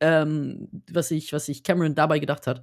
ähm, 0.00 0.68
was 0.92 1.10
ich, 1.12 1.32
was 1.32 1.48
ich 1.48 1.62
Cameron 1.62 1.94
dabei 1.94 2.18
gedacht 2.18 2.46
hat. 2.46 2.62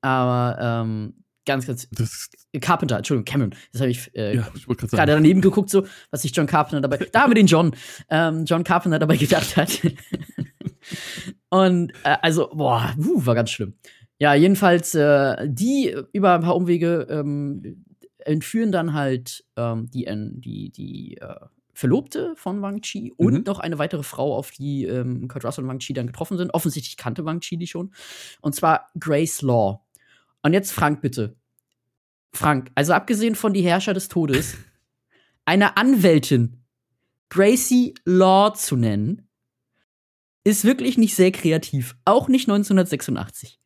Aber 0.00 0.56
ähm, 0.58 1.23
ganz, 1.44 1.66
ganz. 1.66 1.88
Das 1.90 2.30
Carpenter, 2.60 2.98
Entschuldigung, 2.98 3.24
Cameron. 3.24 3.54
Das 3.72 3.80
habe 3.80 3.90
ich, 3.90 4.14
äh, 4.14 4.36
ja, 4.36 4.48
ich 4.54 4.66
gerade 4.66 5.12
daneben 5.12 5.40
geguckt, 5.40 5.70
so, 5.70 5.86
was 6.10 6.22
sich 6.22 6.34
John 6.34 6.46
Carpenter 6.46 6.80
dabei. 6.80 7.04
Da 7.10 7.22
haben 7.22 7.30
wir 7.30 7.34
den 7.34 7.46
John. 7.46 7.74
Ähm, 8.08 8.44
John 8.44 8.64
Carpenter 8.64 8.98
dabei 8.98 9.16
gedacht 9.16 9.56
hat. 9.56 9.80
Und 11.50 11.92
äh, 12.04 12.16
also, 12.22 12.50
boah, 12.52 12.94
uh, 12.98 13.26
war 13.26 13.34
ganz 13.34 13.50
schlimm. 13.50 13.74
Ja, 14.18 14.34
jedenfalls, 14.34 14.94
äh, 14.94 15.48
die 15.48 15.94
über 16.12 16.34
ein 16.34 16.42
paar 16.42 16.56
Umwege 16.56 17.06
ähm, 17.10 17.84
entführen 18.18 18.72
dann 18.72 18.94
halt 18.94 19.44
ähm, 19.56 19.90
die, 19.90 20.06
die, 20.40 20.70
die 20.70 21.16
äh, 21.18 21.34
Verlobte 21.74 22.34
von 22.36 22.62
Wang 22.62 22.80
Chi 22.80 23.12
und 23.16 23.34
mhm. 23.34 23.42
noch 23.44 23.58
eine 23.58 23.78
weitere 23.78 24.04
Frau, 24.04 24.36
auf 24.36 24.52
die 24.52 24.84
ähm, 24.84 25.26
Kurt 25.28 25.44
Russell 25.44 25.64
und 25.64 25.70
Wang 25.70 25.80
Chi 25.80 25.92
dann 25.92 26.06
getroffen 26.06 26.38
sind. 26.38 26.54
Offensichtlich 26.54 26.96
kannte 26.96 27.24
Wang 27.24 27.40
Chi 27.40 27.56
die 27.56 27.66
schon. 27.66 27.92
Und 28.40 28.54
zwar 28.54 28.90
Grace 28.98 29.42
Law. 29.42 29.83
Und 30.44 30.52
jetzt 30.52 30.72
Frank, 30.72 31.00
bitte. 31.00 31.36
Frank, 32.34 32.70
also 32.74 32.92
abgesehen 32.92 33.34
von 33.34 33.54
die 33.54 33.62
Herrscher 33.62 33.94
des 33.94 34.08
Todes, 34.08 34.56
eine 35.46 35.76
Anwältin 35.78 36.64
Gracie 37.30 37.94
Law 38.04 38.52
zu 38.52 38.76
nennen, 38.76 39.28
ist 40.44 40.64
wirklich 40.64 40.98
nicht 40.98 41.14
sehr 41.14 41.32
kreativ. 41.32 41.96
Auch 42.04 42.28
nicht 42.28 42.48
1986. 42.48 43.58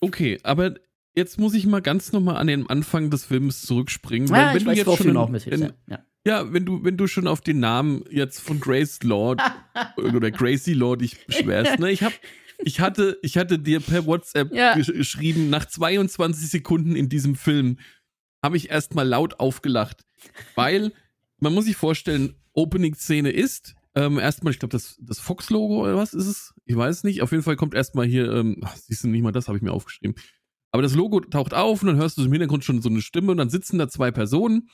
Okay, 0.00 0.40
aber 0.42 0.76
jetzt 1.14 1.38
muss 1.38 1.52
ich 1.52 1.66
mal 1.66 1.82
ganz 1.82 2.12
nochmal 2.12 2.38
an 2.38 2.46
den 2.46 2.70
Anfang 2.70 3.10
des 3.10 3.26
Films 3.26 3.60
zurückspringen. 3.62 4.28
Ja, 4.28 4.54
wenn 4.54 4.64
du 4.64 4.70
weiß, 4.70 4.78
jetzt 4.78 5.02
schon, 5.02 5.16
auch 5.18 5.28
mit 5.28 5.46
in, 5.46 5.74
ja. 5.88 5.98
ja, 6.26 6.52
wenn 6.52 6.64
du, 6.64 6.82
wenn 6.84 6.96
du 6.96 7.06
schon 7.06 7.26
auf 7.26 7.42
den 7.42 7.60
Namen 7.60 8.02
jetzt 8.10 8.40
von 8.40 8.60
Grace 8.60 9.02
Law 9.02 9.36
oder 9.98 10.30
Gracie 10.30 10.72
Law 10.72 10.96
dich 10.96 11.26
beschwerst, 11.26 11.78
ne? 11.78 11.90
Ich 11.90 12.02
hab, 12.02 12.14
ich 12.58 12.80
hatte, 12.80 13.18
ich 13.22 13.36
hatte 13.36 13.58
dir 13.58 13.80
per 13.80 14.06
WhatsApp 14.06 14.52
ja. 14.52 14.74
geschrieben, 14.74 15.48
nach 15.48 15.64
22 15.64 16.50
Sekunden 16.50 16.96
in 16.96 17.08
diesem 17.08 17.36
Film 17.36 17.78
habe 18.42 18.56
ich 18.56 18.70
erstmal 18.70 19.06
laut 19.06 19.40
aufgelacht, 19.40 20.04
weil 20.54 20.92
man 21.40 21.54
muss 21.54 21.64
sich 21.64 21.76
vorstellen, 21.76 22.34
Opening-Szene 22.52 23.30
ist 23.30 23.74
ähm, 23.94 24.18
erstmal, 24.18 24.52
ich 24.52 24.58
glaube, 24.58 24.72
das, 24.72 24.96
das 25.00 25.18
Fox-Logo 25.18 25.82
oder 25.82 25.96
was 25.96 26.14
ist 26.14 26.26
es? 26.26 26.54
Ich 26.64 26.76
weiß 26.76 26.98
es 26.98 27.04
nicht. 27.04 27.22
Auf 27.22 27.30
jeden 27.32 27.42
Fall 27.42 27.56
kommt 27.56 27.74
erstmal 27.74 28.06
hier, 28.06 28.30
ähm, 28.32 28.60
ach, 28.64 28.76
siehst 28.76 29.04
du 29.04 29.08
nicht 29.08 29.22
mal, 29.22 29.32
das 29.32 29.48
habe 29.48 29.56
ich 29.58 29.62
mir 29.62 29.72
aufgeschrieben. 29.72 30.14
Aber 30.70 30.82
das 30.82 30.94
Logo 30.94 31.20
taucht 31.20 31.54
auf 31.54 31.82
und 31.82 31.88
dann 31.88 31.96
hörst 31.96 32.18
du 32.18 32.24
im 32.24 32.32
Hintergrund 32.32 32.64
schon 32.64 32.82
so 32.82 32.88
eine 32.88 33.00
Stimme 33.00 33.32
und 33.32 33.38
dann 33.38 33.50
sitzen 33.50 33.78
da 33.78 33.88
zwei 33.88 34.10
Personen. 34.10 34.68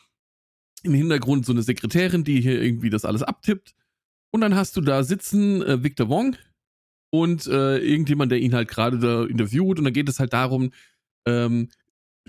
Im 0.82 0.92
Hintergrund 0.92 1.46
so 1.46 1.52
eine 1.52 1.62
Sekretärin, 1.62 2.24
die 2.24 2.40
hier 2.40 2.60
irgendwie 2.60 2.90
das 2.90 3.04
alles 3.04 3.22
abtippt. 3.22 3.74
Und 4.30 4.40
dann 4.40 4.54
hast 4.54 4.76
du 4.76 4.80
da 4.80 5.04
sitzen 5.04 5.62
äh, 5.62 5.82
Victor 5.82 6.08
Wong, 6.08 6.36
und 7.14 7.46
äh, 7.46 7.78
irgendjemand, 7.78 8.32
der 8.32 8.40
ihn 8.40 8.56
halt 8.56 8.66
gerade 8.66 8.98
da 8.98 9.22
interviewt 9.22 9.78
und 9.78 9.84
dann 9.84 9.92
geht 9.92 10.08
es 10.08 10.18
halt 10.18 10.32
darum, 10.32 10.72
ähm, 11.28 11.68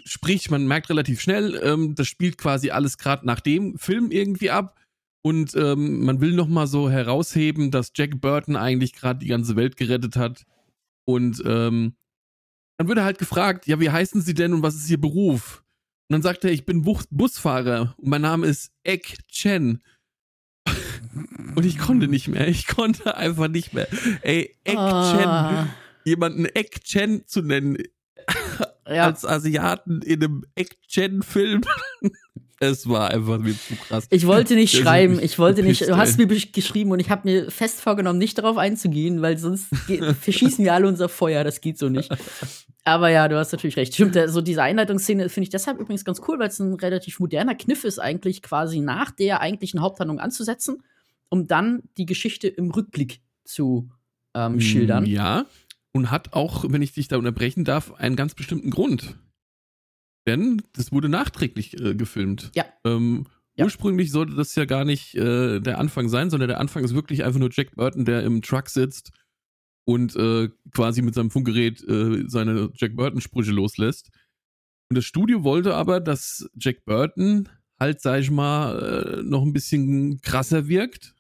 sprich, 0.04 0.52
man 0.52 0.68
merkt 0.68 0.92
relativ 0.92 1.22
schnell, 1.22 1.60
ähm, 1.64 1.96
das 1.96 2.08
spielt 2.08 2.38
quasi 2.38 2.70
alles 2.70 3.00
gerade 3.00 3.26
nach 3.26 3.40
dem 3.40 3.80
Film 3.80 4.12
irgendwie 4.12 4.52
ab 4.52 4.80
und 5.24 5.56
ähm, 5.56 6.06
man 6.06 6.22
will 6.22 6.34
nochmal 6.34 6.68
so 6.68 6.88
herausheben, 6.88 7.72
dass 7.72 7.94
Jack 7.96 8.22
Burton 8.22 8.56
eigentlich 8.56 8.94
gerade 8.94 9.18
die 9.18 9.28
ganze 9.28 9.56
Welt 9.56 9.76
gerettet 9.76 10.18
hat 10.18 10.46
und 11.06 11.42
ähm, 11.48 11.96
dann 12.78 12.88
wird 12.88 13.00
er 13.00 13.06
halt 13.06 13.18
gefragt, 13.18 13.66
ja, 13.66 13.80
wie 13.80 13.90
heißen 13.90 14.22
Sie 14.22 14.36
denn 14.36 14.54
und 14.54 14.62
was 14.62 14.76
ist 14.76 14.88
Ihr 14.92 15.02
Beruf? 15.02 15.64
Und 16.10 16.14
dann 16.14 16.22
sagt 16.22 16.44
er, 16.44 16.52
ich 16.52 16.64
bin 16.64 16.84
Bus 16.84 17.08
Busfahrer 17.10 17.96
und 17.98 18.08
mein 18.08 18.22
Name 18.22 18.46
ist 18.46 18.72
Ek 18.84 19.18
Chen. 19.30 19.82
Und 21.56 21.66
ich 21.66 21.78
konnte 21.78 22.08
nicht 22.08 22.28
mehr. 22.28 22.48
Ich 22.48 22.68
konnte 22.68 23.16
einfach 23.16 23.48
nicht 23.48 23.74
mehr. 23.74 23.88
Ey, 24.22 24.56
Ek 24.64 24.76
Chen, 24.76 24.80
ah. 24.82 25.68
jemanden 26.04 26.46
Ek 26.46 26.84
Chen 26.84 27.26
zu 27.26 27.42
nennen, 27.42 27.78
ja. 28.88 29.06
als 29.06 29.26
Asiaten 29.26 30.02
in 30.02 30.24
einem 30.24 30.46
Ek 30.56 30.82
Chen-Film. 30.88 31.62
Es 32.62 32.88
war 32.88 33.12
einfach 33.12 33.38
mir 33.38 33.54
zu 33.54 33.76
krass. 33.76 34.08
Ich 34.10 34.26
wollte 34.26 34.56
nicht 34.56 34.76
schreiben, 34.76 35.20
ich 35.22 35.38
wollte 35.38 35.62
nicht. 35.62 35.82
Du 35.90 35.98
hast 35.98 36.18
mir 36.18 36.26
geschrieben 36.26 36.92
und 36.92 37.00
ich 37.00 37.10
habe 37.10 37.30
mir 37.30 37.52
fest 37.52 37.82
vorgenommen, 37.82 38.18
nicht 38.18 38.38
darauf 38.38 38.58
einzugehen, 38.58 39.22
weil 39.22 39.38
sonst 39.38 39.68
verschießen 40.22 40.64
wir 40.64 40.74
alle 40.74 40.88
unser 40.88 41.10
Feuer. 41.10 41.44
Das 41.44 41.60
geht 41.60 41.78
so 41.78 41.90
nicht. 41.90 42.10
Aber 42.86 43.10
ja, 43.10 43.28
du 43.28 43.38
hast 43.38 43.52
natürlich 43.52 43.76
recht. 43.76 43.94
Stimmt, 43.94 44.18
so 44.28 44.40
diese 44.40 44.64
Einleitungsszene 44.64 45.28
finde 45.28 45.44
ich 45.46 45.50
deshalb 45.50 45.80
übrigens 45.80 46.06
ganz 46.06 46.22
cool, 46.28 46.40
weil 46.40 46.48
es 46.48 46.60
ein 46.60 46.76
relativ 46.76 47.20
moderner 47.20 47.56
Kniff 47.56 47.84
ist, 47.84 48.00
eigentlich 48.00 48.42
quasi 48.42 48.80
nach 48.80 49.12
der 49.12 49.42
eigentlichen 49.42 49.82
Haupthandlung 49.82 50.20
anzusetzen 50.20 50.82
um 51.30 51.48
dann 51.48 51.84
die 51.98 52.06
Geschichte 52.06 52.48
im 52.48 52.72
Rückblick 52.72 53.22
zu 53.44 53.90
ähm, 54.34 54.60
schildern. 54.60 55.06
Ja, 55.06 55.46
und 55.96 56.12
hat 56.12 56.34
auch, 56.34 56.66
wenn 56.68 56.82
ich 56.82 56.92
dich 56.92 57.08
da 57.08 57.18
unterbrechen 57.18 57.64
darf, 57.64 57.94
einen 57.94 58.18
ganz 58.18 58.36
bestimmten 58.36 58.70
Grund. 58.70 59.18
Denn 60.28 60.62
das 60.74 60.92
wurde 60.92 61.08
nachträglich 61.08 61.80
äh, 61.80 61.96
gefilmt. 61.96 62.52
Ja. 62.54 62.66
Ähm, 62.84 63.28
ja. 63.56 63.64
Ursprünglich 63.64 64.12
sollte 64.12 64.36
das 64.36 64.54
ja 64.56 64.66
gar 64.66 64.84
nicht 64.84 65.16
äh, 65.16 65.62
der 65.62 65.80
Anfang 65.80 66.10
sein, 66.10 66.30
sondern 66.30 66.50
der 66.50 66.60
Anfang 66.60 66.84
ist 66.84 66.94
wirklich 66.94 67.24
einfach 67.24 67.40
nur 67.40 67.50
Jack 67.50 67.78
Burton, 67.78 68.04
der 68.04 68.24
im 68.24 68.42
Truck 68.42 68.68
sitzt 68.68 69.12
und 69.86 70.18
äh, 70.18 70.50
quasi 70.72 71.02
mit 71.02 71.16
seinem 71.16 71.32
Funkgerät 71.32 71.82
äh, 71.88 72.26
seine 72.28 72.72
Jack 72.76 72.98
Burton-Sprüche 72.98 73.52
loslässt. 73.52 74.10
Und 74.90 74.98
das 74.98 75.06
Studio 75.06 75.46
wollte 75.46 75.76
aber, 75.76 76.02
dass 76.02 76.50
Jack 76.60 76.84
Burton 76.84 77.48
halt, 77.80 78.02
sag 78.02 78.20
ich 78.20 78.32
mal, 78.32 79.22
äh, 79.22 79.24
noch 79.24 79.44
ein 79.44 79.54
bisschen 79.54 80.20
krasser 80.20 80.68
wirkt 80.68 81.15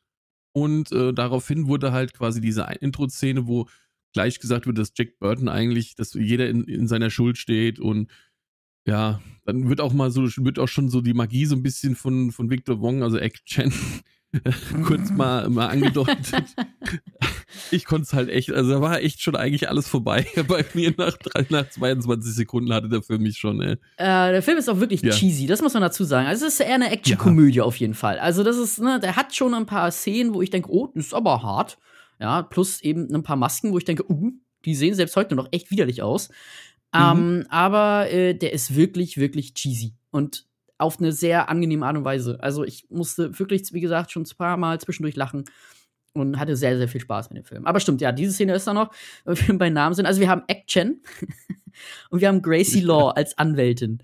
und 0.55 0.93
äh, 0.93 1.13
daraufhin 1.13 1.67
wurde 1.67 1.91
halt 1.91 2.13
quasi 2.13 2.39
diese 2.39 2.65
Intro-Szene, 2.79 3.45
wo 3.45 3.67
gleich 4.13 4.39
gesagt 4.39 4.65
wird, 4.65 4.77
dass 4.77 4.93
Jack 4.95 5.19
Burton 5.19 5.49
eigentlich, 5.49 5.95
dass 5.95 6.13
jeder 6.13 6.47
in, 6.47 6.63
in 6.63 6.87
seiner 6.87 7.09
Schuld 7.09 7.37
steht 7.37 7.77
und 7.77 8.09
ja, 8.87 9.21
dann 9.43 9.67
wird 9.67 9.81
auch 9.81 9.91
mal 9.91 10.11
so, 10.11 10.23
wird 10.23 10.59
auch 10.59 10.69
schon 10.69 10.89
so 10.89 11.01
die 11.01 11.13
Magie 11.13 11.45
so 11.45 11.55
ein 11.55 11.63
bisschen 11.63 11.95
von, 11.95 12.31
von 12.31 12.49
Victor 12.49 12.79
Wong, 12.79 13.03
also 13.03 13.17
Egg 13.17 13.39
Chen, 13.45 13.73
kurz 14.85 15.11
mal, 15.11 15.49
mal 15.49 15.67
angedeutet. 15.67 16.33
ich 17.71 17.85
konnte 17.85 18.03
es 18.03 18.13
halt 18.13 18.29
echt, 18.29 18.51
also 18.51 18.71
da 18.71 18.81
war 18.81 19.01
echt 19.01 19.21
schon 19.21 19.35
eigentlich 19.35 19.69
alles 19.69 19.87
vorbei. 19.87 20.25
Bei 20.47 20.65
mir 20.73 20.93
nach, 20.97 21.17
nach 21.49 21.69
22 21.69 22.33
Sekunden 22.33 22.73
hatte 22.73 22.89
der 22.89 23.01
Film 23.01 23.23
mich 23.23 23.37
schon, 23.37 23.61
ey. 23.61 23.73
Äh, 23.97 24.31
der 24.31 24.41
Film 24.41 24.57
ist 24.57 24.69
auch 24.69 24.79
wirklich 24.79 25.01
ja. 25.01 25.11
cheesy, 25.11 25.47
das 25.47 25.61
muss 25.61 25.73
man 25.73 25.81
dazu 25.81 26.03
sagen. 26.03 26.27
Also 26.27 26.45
es 26.45 26.55
ist 26.55 26.59
eher 26.59 26.75
eine 26.75 26.91
Action-Komödie 26.91 27.57
ja. 27.57 27.63
auf 27.63 27.77
jeden 27.77 27.93
Fall. 27.93 28.19
Also 28.19 28.43
das 28.43 28.57
ist, 28.57 28.79
ne, 28.79 28.99
der 28.99 29.15
hat 29.15 29.35
schon 29.35 29.53
ein 29.53 29.65
paar 29.65 29.91
Szenen, 29.91 30.33
wo 30.33 30.41
ich 30.41 30.49
denke, 30.49 30.69
oh, 30.71 30.91
das 30.93 31.07
ist 31.07 31.13
aber 31.13 31.41
hart. 31.41 31.77
Ja, 32.19 32.43
plus 32.43 32.81
eben 32.81 33.13
ein 33.13 33.23
paar 33.23 33.35
Masken, 33.35 33.73
wo 33.73 33.77
ich 33.77 33.85
denke, 33.85 34.09
uh, 34.09 34.31
Die 34.63 34.75
sehen 34.75 34.95
selbst 34.95 35.15
heute 35.15 35.35
noch 35.35 35.49
echt 35.51 35.69
widerlich 35.69 36.01
aus. 36.01 36.29
Mhm. 36.93 37.01
Ähm, 37.01 37.45
aber 37.49 38.09
äh, 38.11 38.33
der 38.33 38.53
ist 38.53 38.75
wirklich, 38.75 39.17
wirklich 39.17 39.53
cheesy. 39.53 39.93
Und 40.11 40.45
auf 40.77 40.99
eine 40.99 41.11
sehr 41.11 41.49
angenehme 41.49 41.85
Art 41.85 41.97
und 41.97 42.05
Weise. 42.05 42.37
Also 42.41 42.63
ich 42.63 42.87
musste 42.89 43.37
wirklich, 43.39 43.71
wie 43.71 43.81
gesagt, 43.81 44.11
schon 44.11 44.23
ein 44.23 44.37
paar 44.37 44.57
Mal 44.57 44.79
zwischendurch 44.79 45.15
lachen 45.15 45.45
und 46.13 46.39
hatte 46.39 46.55
sehr, 46.55 46.77
sehr 46.77 46.87
viel 46.87 47.01
Spaß 47.01 47.29
mit 47.29 47.37
dem 47.37 47.45
Film. 47.45 47.65
Aber 47.65 47.79
stimmt, 47.79 48.01
ja, 48.01 48.11
diese 48.11 48.33
Szene 48.33 48.55
ist 48.55 48.67
da 48.67 48.73
noch, 48.73 48.91
weil 49.25 49.37
wir 49.37 49.57
bei 49.57 49.69
Namen 49.69 49.95
sind. 49.95 50.05
Also 50.05 50.21
wir 50.21 50.29
haben 50.29 50.43
Action 50.47 51.01
und 52.09 52.21
wir 52.21 52.27
haben 52.27 52.41
Gracie 52.41 52.79
Law 52.81 53.09
als 53.09 53.37
Anwältin. 53.37 54.01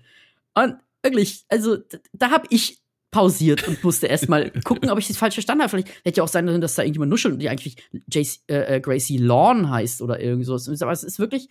Und 0.54 0.76
wirklich, 1.02 1.44
also 1.48 1.78
da, 2.12 2.30
habe 2.30 2.46
ich 2.50 2.80
pausiert 3.10 3.66
und 3.66 3.82
musste 3.82 4.06
erstmal 4.06 4.50
gucken, 4.64 4.90
ob 4.90 4.98
ich 4.98 5.08
das 5.08 5.16
falsch 5.16 5.34
verstanden 5.34 5.62
habe. 5.62 5.70
Vielleicht 5.70 6.04
hätte 6.04 6.18
ja 6.18 6.24
auch 6.24 6.28
sein 6.28 6.46
können, 6.46 6.60
dass 6.60 6.74
da 6.74 6.82
irgendjemand 6.82 7.10
nuschelt 7.10 7.34
und 7.34 7.40
die 7.40 7.48
eigentlich 7.48 7.76
JC, 8.12 8.40
äh, 8.48 8.76
äh, 8.76 8.80
Gracie 8.80 9.18
Lawn 9.18 9.70
heißt 9.70 10.02
oder 10.02 10.20
irgend 10.20 10.46
sowas. 10.46 10.68
Aber 10.82 10.92
es 10.92 11.02
ist 11.02 11.18
wirklich 11.18 11.48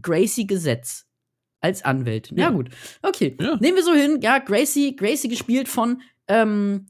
Gracie 0.00 0.46
Gesetz 0.46 1.07
als 1.60 1.84
Anwältin. 1.84 2.38
Ja, 2.38 2.46
Ja. 2.46 2.50
gut. 2.50 2.70
Okay. 3.02 3.36
Ja. 3.40 3.56
Nehmen 3.60 3.76
wir 3.76 3.84
so 3.84 3.94
hin. 3.94 4.20
Ja, 4.22 4.38
Gracie, 4.38 4.94
Gracie 4.96 5.28
gespielt 5.28 5.68
von 5.68 6.00
ähm, 6.28 6.86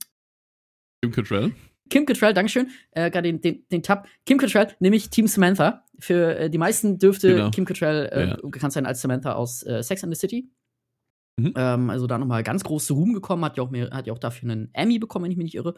Kim 1.03 1.13
Cattrall. 1.13 1.53
Kim 1.91 2.05
Cattrall, 2.05 2.35
Dankeschön, 2.35 2.69
äh, 2.91 3.11
gerade 3.11 3.29
den, 3.33 3.41
den, 3.41 3.65
den 3.71 3.83
Tab. 3.83 4.07
Kim 4.27 4.37
Cattrall, 4.39 4.75
nämlich 4.81 5.09
Team 5.11 5.27
Samantha. 5.27 5.85
Für 5.99 6.37
äh, 6.39 6.51
die 6.51 6.59
meisten 6.59 6.99
dürfte 6.99 7.35
Genau. 7.35 7.51
Kim 7.51 7.65
Cattrall 7.65 8.09
äh, 8.13 8.29
Ja. 8.29 8.37
bekannt 8.43 8.73
sein 8.73 8.85
als 8.87 9.01
Samantha 9.01 9.33
aus 9.33 9.63
äh, 9.65 9.83
Sex 9.83 10.05
and 10.05 10.15
the 10.15 10.19
City. 10.21 10.51
Mhm. 11.39 11.55
Ähm, 11.57 11.89
also 11.91 12.07
da 12.07 12.19
nochmal 12.19 12.43
ganz 12.43 12.63
große 12.65 12.93
Ruhm 12.93 13.15
gekommen, 13.15 13.45
hat 13.45 13.57
ja 13.57 13.63
auch, 13.63 13.71
mehr, 13.71 13.91
hat 13.91 14.07
ja 14.07 14.13
auch 14.13 14.19
dafür 14.19 14.51
einen 14.51 14.71
Emmy 14.75 14.99
bekommen, 14.99 15.25
wenn 15.25 15.31
ich 15.33 15.39
mich 15.39 15.45
nicht 15.45 15.55
irre, 15.55 15.75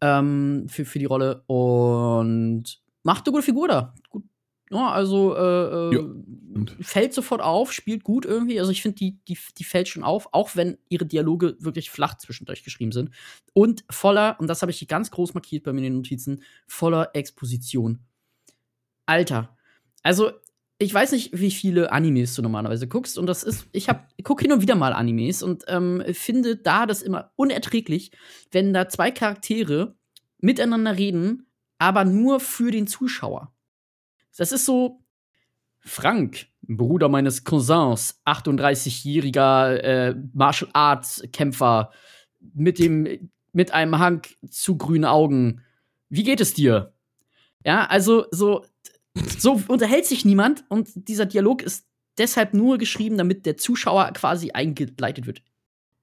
ähm, 0.00 0.66
für, 0.68 0.84
für 0.84 0.98
die 0.98 1.06
Rolle. 1.06 1.42
Und 1.46 2.64
macht 3.02 3.26
eine 3.26 3.32
gute 3.32 3.42
Figur 3.44 3.68
da. 3.68 3.94
Gut. 4.10 4.24
Ja, 4.72 4.90
also 4.90 5.36
äh, 5.36 5.94
Ja, 5.94 6.00
äh, 6.00 6.02
stimmt. 6.50 6.76
fällt 6.80 7.12
sofort 7.12 7.42
auf, 7.42 7.72
spielt 7.72 8.04
gut 8.04 8.24
irgendwie. 8.24 8.58
Also 8.58 8.72
ich 8.72 8.80
finde, 8.80 8.96
die, 8.96 9.18
die, 9.28 9.36
die 9.58 9.64
fällt 9.64 9.88
schon 9.88 10.02
auf, 10.02 10.28
auch 10.32 10.56
wenn 10.56 10.78
ihre 10.88 11.04
Dialoge 11.04 11.56
wirklich 11.60 11.90
flach 11.90 12.16
zwischendurch 12.16 12.64
geschrieben 12.64 12.92
sind. 12.92 13.10
Und 13.52 13.84
voller, 13.90 14.36
und 14.40 14.48
das 14.48 14.62
habe 14.62 14.70
ich 14.72 14.88
ganz 14.88 15.10
groß 15.10 15.34
markiert 15.34 15.64
bei 15.64 15.72
mir 15.72 15.78
in 15.78 15.84
den 15.84 15.96
Notizen, 15.96 16.42
voller 16.66 17.10
Exposition. 17.14 18.00
Alter. 19.06 19.56
Also, 20.02 20.32
ich 20.78 20.92
weiß 20.92 21.12
nicht, 21.12 21.38
wie 21.38 21.50
viele 21.50 21.92
Animes 21.92 22.34
du 22.34 22.42
normalerweise 22.42 22.88
guckst. 22.88 23.18
Und 23.18 23.26
das 23.26 23.42
ist, 23.44 23.66
ich 23.72 23.88
hab, 23.88 24.08
ich 24.16 24.24
guck 24.24 24.40
hin 24.40 24.52
und 24.52 24.62
wieder 24.62 24.74
mal 24.74 24.92
Animes 24.92 25.42
und 25.42 25.64
ähm, 25.68 26.02
finde 26.12 26.56
da 26.56 26.86
das 26.86 27.02
immer 27.02 27.30
unerträglich, 27.36 28.10
wenn 28.50 28.72
da 28.72 28.88
zwei 28.88 29.10
Charaktere 29.10 29.94
miteinander 30.38 30.96
reden, 30.96 31.46
aber 31.78 32.04
nur 32.04 32.40
für 32.40 32.70
den 32.70 32.86
Zuschauer. 32.86 33.51
Das 34.36 34.52
ist 34.52 34.64
so, 34.64 35.02
Frank, 35.80 36.46
Bruder 36.62 37.08
meines 37.08 37.44
Cousins, 37.44 38.20
38-jähriger 38.24 39.74
äh, 39.76 40.14
Martial 40.32 40.70
Arts 40.72 41.22
Kämpfer 41.32 41.90
mit 42.54 42.80
mit 43.54 43.72
einem 43.72 43.98
Hang 43.98 44.22
zu 44.48 44.78
grünen 44.78 45.04
Augen. 45.04 45.62
Wie 46.08 46.22
geht 46.22 46.40
es 46.40 46.54
dir? 46.54 46.94
Ja, 47.64 47.86
also 47.86 48.26
so 48.30 48.64
so 49.14 49.60
unterhält 49.68 50.06
sich 50.06 50.24
niemand 50.24 50.64
und 50.68 50.88
dieser 51.08 51.26
Dialog 51.26 51.62
ist 51.62 51.86
deshalb 52.18 52.54
nur 52.54 52.78
geschrieben, 52.78 53.18
damit 53.18 53.44
der 53.46 53.56
Zuschauer 53.56 54.10
quasi 54.12 54.52
eingeleitet 54.52 55.26
wird. 55.26 55.42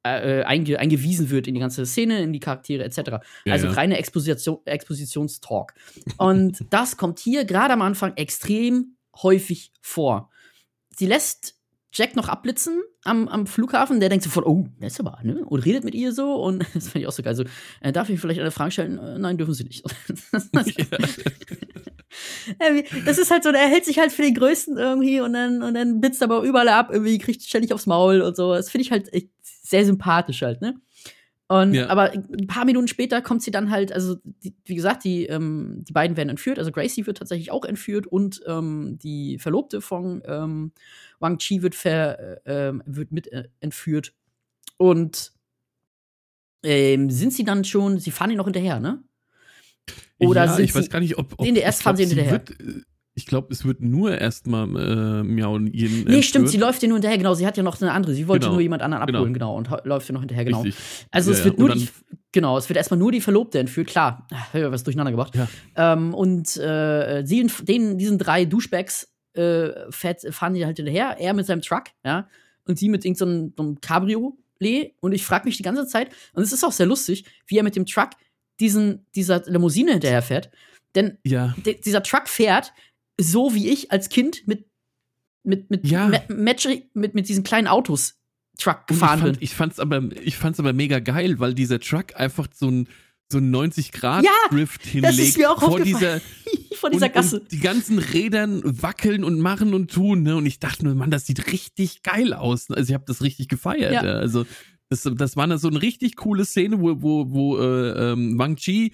Äh, 0.05 0.39
äh, 0.39 0.43
einge 0.43 0.79
eingewiesen 0.79 1.29
wird 1.29 1.45
in 1.47 1.55
die 1.55 1.59
ganze 1.59 1.85
Szene, 1.85 2.21
in 2.21 2.31
die 2.31 2.39
Charaktere 2.39 2.85
etc. 2.85 2.97
Ja, 3.43 3.51
also 3.51 3.67
ja. 3.67 3.73
reine 3.73 3.97
Exposition, 3.97 4.59
Expositionstalk. 4.63 5.73
Und 6.17 6.63
das 6.69 6.95
kommt 6.95 7.19
hier 7.19 7.43
gerade 7.43 7.73
am 7.73 7.81
Anfang 7.81 8.15
extrem 8.15 8.95
häufig 9.21 9.73
vor. 9.81 10.29
Sie 10.95 11.05
lässt 11.05 11.55
Jack 11.91 12.15
noch 12.15 12.29
abblitzen 12.29 12.81
am, 13.03 13.27
am 13.27 13.45
Flughafen, 13.45 13.99
der 13.99 14.07
denkt 14.07 14.23
sofort, 14.23 14.45
oh, 14.45 14.69
das 14.79 14.93
ist 14.93 15.01
aber, 15.01 15.19
ne? 15.23 15.43
Und 15.43 15.65
redet 15.65 15.83
mit 15.83 15.95
ihr 15.95 16.13
so 16.13 16.35
und 16.35 16.59
das 16.73 16.87
finde 16.89 16.99
ich 16.99 17.07
auch 17.07 17.11
so 17.11 17.21
geil. 17.21 17.35
So, 17.35 17.43
äh, 17.81 17.91
darf 17.91 18.09
ich 18.09 18.21
vielleicht 18.21 18.39
eine 18.39 18.51
Frage 18.51 18.71
stellen? 18.71 18.99
Äh, 18.99 19.19
nein, 19.19 19.37
dürfen 19.37 19.53
sie 19.53 19.65
nicht. 19.65 19.83
Wie- 22.59 23.03
das 23.05 23.17
ist 23.17 23.31
halt 23.31 23.43
so, 23.43 23.49
er 23.49 23.67
hält 23.67 23.83
sich 23.83 23.99
halt 23.99 24.13
für 24.13 24.21
den 24.21 24.33
Größten 24.33 24.77
irgendwie 24.77 25.19
und 25.19 25.33
dann, 25.33 25.61
und 25.61 25.73
dann 25.73 25.99
blitzt 25.99 26.23
aber 26.23 26.41
überall 26.43 26.69
ab, 26.69 26.89
irgendwie 26.91 27.17
kriegt 27.17 27.41
ständig 27.43 27.73
aufs 27.73 27.85
Maul 27.85 28.21
und 28.21 28.37
so. 28.37 28.53
Das 28.53 28.69
finde 28.69 28.83
ich 28.83 28.91
halt 28.91 29.11
echt 29.13 29.29
sehr 29.69 29.85
sympathisch 29.85 30.41
halt, 30.41 30.61
ne? 30.61 30.75
Und, 31.51 31.73
Ja. 31.73 31.87
aber 31.89 32.11
ein 32.11 32.45
paar 32.45 32.65
Minuten 32.65 32.87
später 32.87 33.23
kommt 33.23 33.41
sie 33.41 33.49
dann 33.49 33.71
halt, 33.71 33.91
also, 33.91 34.17
die, 34.23 34.53
wie 34.65 34.75
gesagt, 34.75 35.03
die, 35.03 35.25
ähm, 35.25 35.83
die 35.87 35.93
beiden 35.93 36.15
werden 36.15 36.29
entführt, 36.29 36.59
also 36.59 36.71
Gracie 36.71 37.07
wird 37.07 37.17
tatsächlich 37.17 37.49
auch 37.51 37.65
entführt 37.65 38.05
und 38.05 38.41
ähm, 38.45 38.99
die 39.01 39.39
Verlobte 39.39 39.81
von 39.81 40.21
ähm, 40.25 40.71
Wang 41.19 41.39
Chi 41.39 41.63
wird, 41.63 41.73
ver, 41.73 42.45
äh, 42.45 42.67
ähm, 42.69 42.83
wird 42.85 43.11
mit 43.11 43.31
äh, 43.31 43.45
entführt. 43.61 44.13
Und 44.77 45.31
ähm, 46.63 47.09
sind 47.09 47.33
sie 47.33 47.43
dann 47.43 47.63
schon, 47.63 47.97
sie 47.97 48.11
fahren 48.11 48.29
ihn 48.29 48.37
noch 48.37 48.45
hinterher, 48.45 48.79
ne? 48.79 49.03
Oder 50.19 50.45
ja, 50.45 50.53
sind 50.53 50.65
ich 50.65 50.75
weiß 50.75 50.89
gar 50.89 50.99
nicht, 50.99 51.17
ob. 51.17 51.33
ob 51.37 51.47
Nee, 51.47 51.59
erst 51.59 51.81
fahren 51.81 51.95
sie 51.95 52.05
hinterher. 52.05 52.33
Wird, 52.33 52.59
äh, 52.59 52.81
ich 53.19 53.25
glaube, 53.25 53.49
es 53.51 53.65
wird 53.65 53.81
nur 53.81 54.17
erstmal 54.17 54.63
äh, 54.63 55.23
Miau 55.23 55.57
jeden. 55.59 56.05
Nee, 56.05 56.21
stimmt, 56.23 56.47
sie 56.49 56.57
läuft 56.57 56.81
dir 56.81 56.87
nur 56.87 56.95
hinterher, 56.97 57.17
genau. 57.17 57.33
Sie 57.33 57.45
hat 57.45 57.57
ja 57.57 57.63
noch 57.63 57.79
eine 57.81 57.91
andere. 57.91 58.13
Sie 58.13 58.27
wollte 58.27 58.45
Genau, 58.45 58.53
nur 58.53 58.61
jemand 58.61 58.81
anderen 58.81 59.05
genau. 59.05 59.19
abholen, 59.19 59.33
genau, 59.33 59.55
und 59.57 59.69
ho- 59.69 59.77
läuft 59.83 60.07
dir 60.07 60.13
noch 60.13 60.21
hinterher, 60.21 60.45
genau. 60.45 60.61
Richtig. 60.61 60.83
Also 61.11 61.31
Ja, 61.31 61.33
es 61.37 61.39
ja, 61.39 61.45
wird 61.45 61.57
und 61.59 61.65
nur 61.67 61.75
die, 61.75 61.89
genau, 62.31 62.57
es 62.57 62.69
wird 62.69 62.77
erstmal 62.77 62.97
nur 62.97 63.11
die 63.11 63.19
Verlobte 63.21 63.59
entführt, 63.59 63.87
klar. 63.87 64.25
Was 64.53 64.83
durcheinander 64.83 65.11
gebracht. 65.11 65.35
Ja. 65.35 65.47
Ähm, 65.75 66.13
und 66.13 66.55
äh, 66.57 67.23
sie, 67.25 67.45
denen, 67.63 67.97
diesen 67.97 68.17
drei 68.17 68.45
Douchebags 68.45 69.09
äh, 69.33 69.69
fahren 69.91 70.53
die 70.53 70.65
halt 70.65 70.77
hinterher, 70.77 71.17
er 71.19 71.33
mit 71.33 71.45
seinem 71.45 71.61
Truck, 71.61 71.83
ja, 72.05 72.27
und 72.65 72.79
sie 72.79 72.87
mit 72.89 73.03
irgendeinem 73.03 73.53
so 73.57 73.63
einem 73.63 73.81
Cabriolet. 73.81 74.93
Und 75.01 75.11
ich 75.13 75.25
frage 75.25 75.45
mich 75.45 75.57
die 75.57 75.63
ganze 75.63 75.87
Zeit, 75.87 76.09
und 76.33 76.43
es 76.43 76.51
ist 76.53 76.63
auch 76.63 76.71
sehr 76.71 76.85
lustig, 76.85 77.25
wie 77.47 77.57
er 77.57 77.63
mit 77.63 77.75
dem 77.75 77.85
Truck 77.85 78.09
diesen, 78.59 79.05
dieser 79.15 79.43
Limousine 79.45 79.91
hinterher 79.91 80.21
fährt. 80.21 80.49
Denn 80.95 81.17
Ja. 81.23 81.53
di- 81.65 81.79
dieser 81.79 82.01
Truck 82.03 82.27
fährt 82.27 82.73
so 83.19 83.53
wie 83.53 83.69
ich 83.69 83.91
als 83.91 84.09
Kind 84.09 84.47
mit 84.47 84.65
mit 85.43 85.69
mit 85.69 85.85
Ja. 85.87 86.07
Ma- 86.07 86.21
Match- 86.29 86.67
mit, 86.93 87.13
mit 87.15 87.29
diesen 87.29 87.43
kleinen 87.43 87.67
Autos 87.67 88.15
Truck 88.57 88.87
gefahren 88.87 89.19
ich, 89.19 89.23
bin. 89.23 89.37
ich 89.41 89.53
fand's 89.55 89.79
aber, 89.79 90.03
ich 90.23 90.35
fand's 90.35 90.59
aber 90.59 90.73
mega 90.73 90.99
geil, 90.99 91.39
weil 91.39 91.53
dieser 91.53 91.79
Truck 91.79 92.15
einfach 92.15 92.47
so 92.53 92.69
ein 92.69 92.87
so 93.31 93.37
ein 93.37 93.51
90 93.51 93.91
Grad 93.91 94.23
Ja, 94.25 94.31
Drift 94.49 94.81
das 94.85 94.91
hinlegt 94.91 95.19
ist 95.19 95.37
mir 95.37 95.51
auch 95.51 95.59
vor 95.59 95.79
dieser. 95.79 96.19
Von 96.79 96.91
dieser 96.93 97.07
und, 97.07 97.13
Gasse. 97.13 97.39
Und 97.41 97.51
die 97.51 97.59
ganzen 97.59 97.99
Rädern 97.99 98.61
wackeln 98.63 99.25
und 99.25 99.39
machen 99.39 99.73
und 99.73 99.91
tun, 99.91 100.23
ne? 100.23 100.37
Und 100.37 100.45
ich 100.45 100.59
dachte 100.59 100.85
nur, 100.85 100.95
Mann, 100.95 101.11
das 101.11 101.25
sieht 101.25 101.51
richtig 101.51 102.03
geil 102.03 102.33
aus. 102.33 102.71
Also 102.71 102.89
ich 102.89 102.93
habe 102.93 103.03
das 103.05 103.21
richtig 103.21 103.49
gefeiert. 103.49 103.91
Ja. 103.91 104.03
Ja. 104.05 104.13
Also 104.13 104.45
das, 104.87 105.03
das 105.15 105.35
war 105.35 105.43
eine, 105.43 105.57
so 105.57 105.67
eine 105.67 105.81
richtig 105.81 106.15
coole 106.15 106.45
Szene, 106.45 106.79
wo, 106.79 107.01
wo, 107.01 107.29
wo 107.31 107.57
äh, 107.59 108.11
ähm, 108.13 108.39
Wang 108.39 108.55
Chi, 108.55 108.93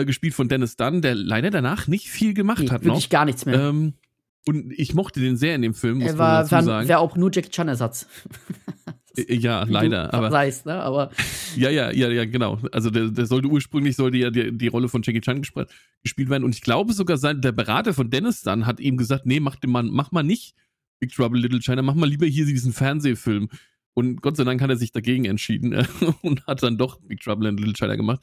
äh, 0.00 0.04
gespielt 0.04 0.34
von 0.34 0.48
Dennis 0.48 0.76
Dunn, 0.76 1.02
der 1.02 1.14
leider 1.14 1.50
danach 1.50 1.86
nicht 1.88 2.08
viel 2.08 2.34
gemacht 2.34 2.60
Nee, 2.62 2.70
hat 2.70 2.84
wirklich 2.84 3.04
noch. 3.04 3.10
gar 3.10 3.24
nichts 3.24 3.46
mehr. 3.46 3.58
Ähm, 3.68 3.94
und 4.46 4.72
ich 4.76 4.94
mochte 4.94 5.20
den 5.20 5.36
sehr 5.36 5.54
in 5.54 5.62
dem 5.62 5.74
Film, 5.74 5.98
muss 5.98 6.08
er 6.08 6.12
man 6.12 6.18
war, 6.18 6.38
dazu 6.42 6.50
war, 6.52 6.62
sagen. 6.62 6.88
wär 6.88 7.00
auch 7.00 7.16
nur 7.16 7.30
Jackie 7.32 7.48
Chan 7.50 7.68
Ersatz. 7.68 8.06
Äh, 9.16 9.34
ja, 9.36 9.64
Wie 9.68 9.72
leider. 9.72 10.12
Aber 10.12 10.30
weißt, 10.30 10.66
ne? 10.66 10.74
Aber 10.74 11.10
Ja, 11.56 11.70
ja, 11.70 11.90
ja, 11.92 12.08
ja, 12.10 12.24
genau. 12.24 12.58
Also 12.72 12.90
der, 12.90 13.08
der 13.08 13.26
sollte 13.26 13.48
ursprünglich 13.48 13.96
sollte 13.96 14.18
ja 14.18 14.30
die, 14.30 14.56
die 14.56 14.68
Rolle 14.68 14.88
von 14.88 15.02
Jackie 15.02 15.20
Chan 15.20 15.42
gespr- 15.42 15.66
gespielt 16.02 16.28
werden. 16.30 16.44
Und 16.44 16.54
ich 16.54 16.60
glaube 16.60 16.92
sogar, 16.92 17.16
sein, 17.16 17.40
der 17.40 17.52
Berater 17.52 17.94
von 17.94 18.10
Dennis 18.10 18.42
dann 18.42 18.66
hat 18.66 18.80
ihm 18.80 18.96
gesagt, 18.96 19.24
nee, 19.26 19.40
mach, 19.40 19.56
den 19.56 19.70
mal, 19.70 19.82
mach 19.84 20.12
mal 20.12 20.22
nicht 20.22 20.54
Big 21.00 21.12
Trouble 21.14 21.40
Little 21.40 21.60
China, 21.60 21.82
mach 21.82 21.94
mal 21.94 22.08
lieber 22.08 22.26
hier 22.26 22.44
diesen 22.46 22.72
Fernsehfilm. 22.72 23.48
Und 23.94 24.20
Gott 24.22 24.36
sei 24.36 24.44
Dank 24.44 24.60
hat 24.60 24.70
er 24.70 24.76
sich 24.76 24.90
dagegen 24.92 25.24
entschieden 25.24 25.72
äh, 25.72 25.84
und 26.22 26.46
hat 26.46 26.62
dann 26.62 26.76
doch 26.76 27.00
Big 27.00 27.20
Trouble 27.20 27.48
in 27.48 27.56
Little 27.56 27.74
China 27.74 27.96
gemacht. 27.96 28.20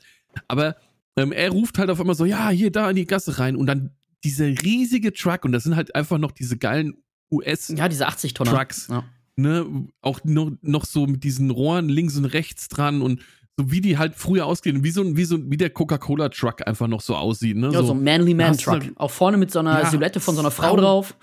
Aber 0.48 0.76
ähm, 1.18 1.32
er 1.32 1.50
ruft 1.52 1.78
halt 1.78 1.90
auf 1.90 2.00
einmal 2.00 2.16
so, 2.16 2.26
ja, 2.26 2.50
hier, 2.50 2.72
da 2.72 2.90
in 2.90 2.96
die 2.96 3.06
Gasse 3.08 3.40
rein. 3.40 3.56
Und 3.56 3.68
dann 3.68 3.92
dieser 4.24 4.46
riesige 4.48 5.14
Truck, 5.14 5.46
und 5.46 5.52
das 5.52 5.64
sind 5.64 5.76
halt 5.76 5.96
einfach 5.96 6.18
noch 6.18 6.32
diese 6.32 6.58
geilen 6.58 6.96
US- 7.32 7.70
ja, 7.76 7.88
diese 7.90 8.08
80 8.08 8.34
Tonner. 8.34 8.52
Trucks. 8.52 8.88
Ja. 8.90 9.04
ne, 9.38 9.66
auch 10.02 10.20
noch, 10.26 10.52
noch 10.62 10.86
so 10.86 11.08
mit 11.08 11.24
diesen 11.24 11.50
Rohren 11.50 11.90
links 11.90 12.18
und 12.18 12.26
rechts 12.26 12.68
dran 12.68 13.02
und 13.02 13.22
so 13.58 13.72
wie 13.72 13.82
die 13.82 13.98
halt 13.98 14.16
früher 14.16 14.46
ausgehen, 14.46 14.84
wie 14.84 14.92
so, 14.92 15.02
ein- 15.02 15.18
wie 15.18 15.24
so 15.26 15.50
wie 15.50 15.58
der 15.58 15.70
Coca-Cola-Truck 15.70 16.68
einfach 16.68 16.88
noch 16.88 17.02
so 17.02 17.16
aussieht, 17.16 17.58
ne? 17.58 17.70
Ja, 17.72 17.84
so, 17.84 17.94
ein 17.94 18.04
Manly 18.04 18.34
Man 18.34 18.48
hast 18.50 18.62
du 18.62 18.66
Truck. 18.72 18.82
halt- 18.84 18.98
Auch 18.98 19.12
vorne 19.12 19.38
mit 19.38 19.52
so 19.52 19.60
einer 19.60 19.80
Ja, 19.82 19.90
Silhouette 19.90 20.20
von 20.20 20.36
so 20.36 20.42
einer 20.42 20.52
Frau 20.52 20.76
sau- 20.76 20.82
drauf. 20.82 21.18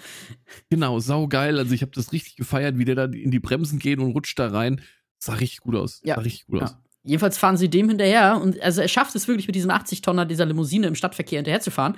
Genau, 0.71 0.99
saugeil. 1.01 1.59
Also 1.59 1.73
ich 1.75 1.83
habe 1.83 1.93
das 1.95 2.13
richtig 2.13 2.37
gefeiert, 2.37 2.77
wie 2.79 2.85
der 2.85 2.95
da 2.95 3.05
in 3.05 3.31
die 3.31 3.41
Bremsen 3.41 3.79
geht 3.79 3.99
und 3.99 4.11
rutscht 4.13 4.39
da 4.39 4.49
rein. 4.49 4.81
Sah 5.19 5.35
richtig 5.35 5.61
gut 5.61 5.75
aus. 5.77 6.01
Ja. 6.05 6.17
Sah 6.17 6.21
richtig 6.23 6.47
gut 6.47 6.63
aus. 6.63 6.77
Jedenfalls 7.09 7.39
fahren 7.39 7.57
sie 7.57 7.71
dem 7.71 7.89
hinterher 7.89 8.41
und 8.41 8.61
also 8.61 8.83
er 8.83 8.89
schafft 8.89 9.15
es 9.15 9.29
wirklich 9.29 9.47
mit 9.47 9.57
diesem 9.57 9.71
80 9.71 10.03
Tonner 10.03 10.27
dieser 10.27 10.47
Limousine 10.47 10.87
im 10.87 10.95
Stadtverkehr 10.95 11.39
hinterher 11.39 11.61
zu 11.61 11.71
fahren. 11.71 11.97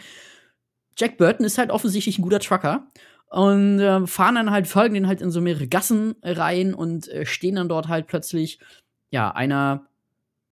Jack 0.96 1.18
Burton 1.18 1.44
ist 1.44 1.59
halt 1.59 1.70
offensichtlich 1.70 2.18
ein 2.18 2.23
guter 2.23 2.40
Trucker 2.40 2.87
und 3.29 3.81
äh, 3.81 4.07
fahren 4.07 4.37
dann 4.37 4.51
halt 4.51 4.66
folgen 4.66 4.94
den 4.94 5.07
halt 5.07 5.20
in 5.20 5.31
so 5.31 5.40
mehrere 5.40 5.66
Gassen 5.66 6.14
rein 6.23 6.75
und 6.75 7.09
äh, 7.09 7.27
stehen 7.27 7.57
dann 7.57 7.68
dort 7.68 7.88
halt 7.88 8.07
plötzlich 8.07 8.61
ja 9.11 9.31
einer 9.33 9.87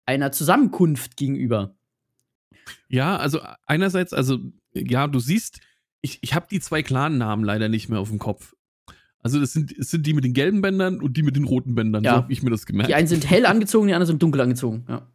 einer 0.06 0.32
Zusammenkunft 0.32 1.18
gegenüber. 1.18 1.76
Ja, 2.90 3.18
also 3.18 3.40
einerseits, 3.66 4.14
also 4.14 4.38
ja, 4.74 5.08
du 5.08 5.20
siehst 5.20 5.62
ich, 6.04 6.20
ich 6.22 6.36
habe 6.36 6.48
die 6.52 6.60
zwei 6.60 6.84
Clan-Namen 6.84 7.44
leider 7.44 7.70
nicht 7.70 7.90
mehr 7.90 8.00
auf 8.00 8.10
dem 8.10 8.20
Kopf. 8.20 8.56
Also 9.24 9.40
das 9.40 9.54
sind, 9.54 9.78
das 9.78 9.90
sind 9.90 10.06
die 10.06 10.14
mit 10.14 10.26
den 10.26 10.34
gelben 10.34 10.62
Bändern 10.62 11.02
und 11.02 11.16
die 11.16 11.24
mit 11.24 11.36
den 11.36 11.46
roten 11.46 11.76
Bändern. 11.76 12.04
Ja. 12.04 12.12
So 12.12 12.18
habe 12.18 12.34
ich 12.34 12.44
mir 12.44 12.50
das 12.50 12.66
gemerkt. 12.66 12.90
Die 12.90 12.96
einen 12.96 13.08
sind 13.08 13.30
hell 13.30 13.46
angezogen, 13.46 13.88
die 13.88 13.94
anderen 13.94 14.08
sind 14.08 14.22
dunkel 14.22 14.42
angezogen. 14.42 14.86
Ja. 14.88 15.08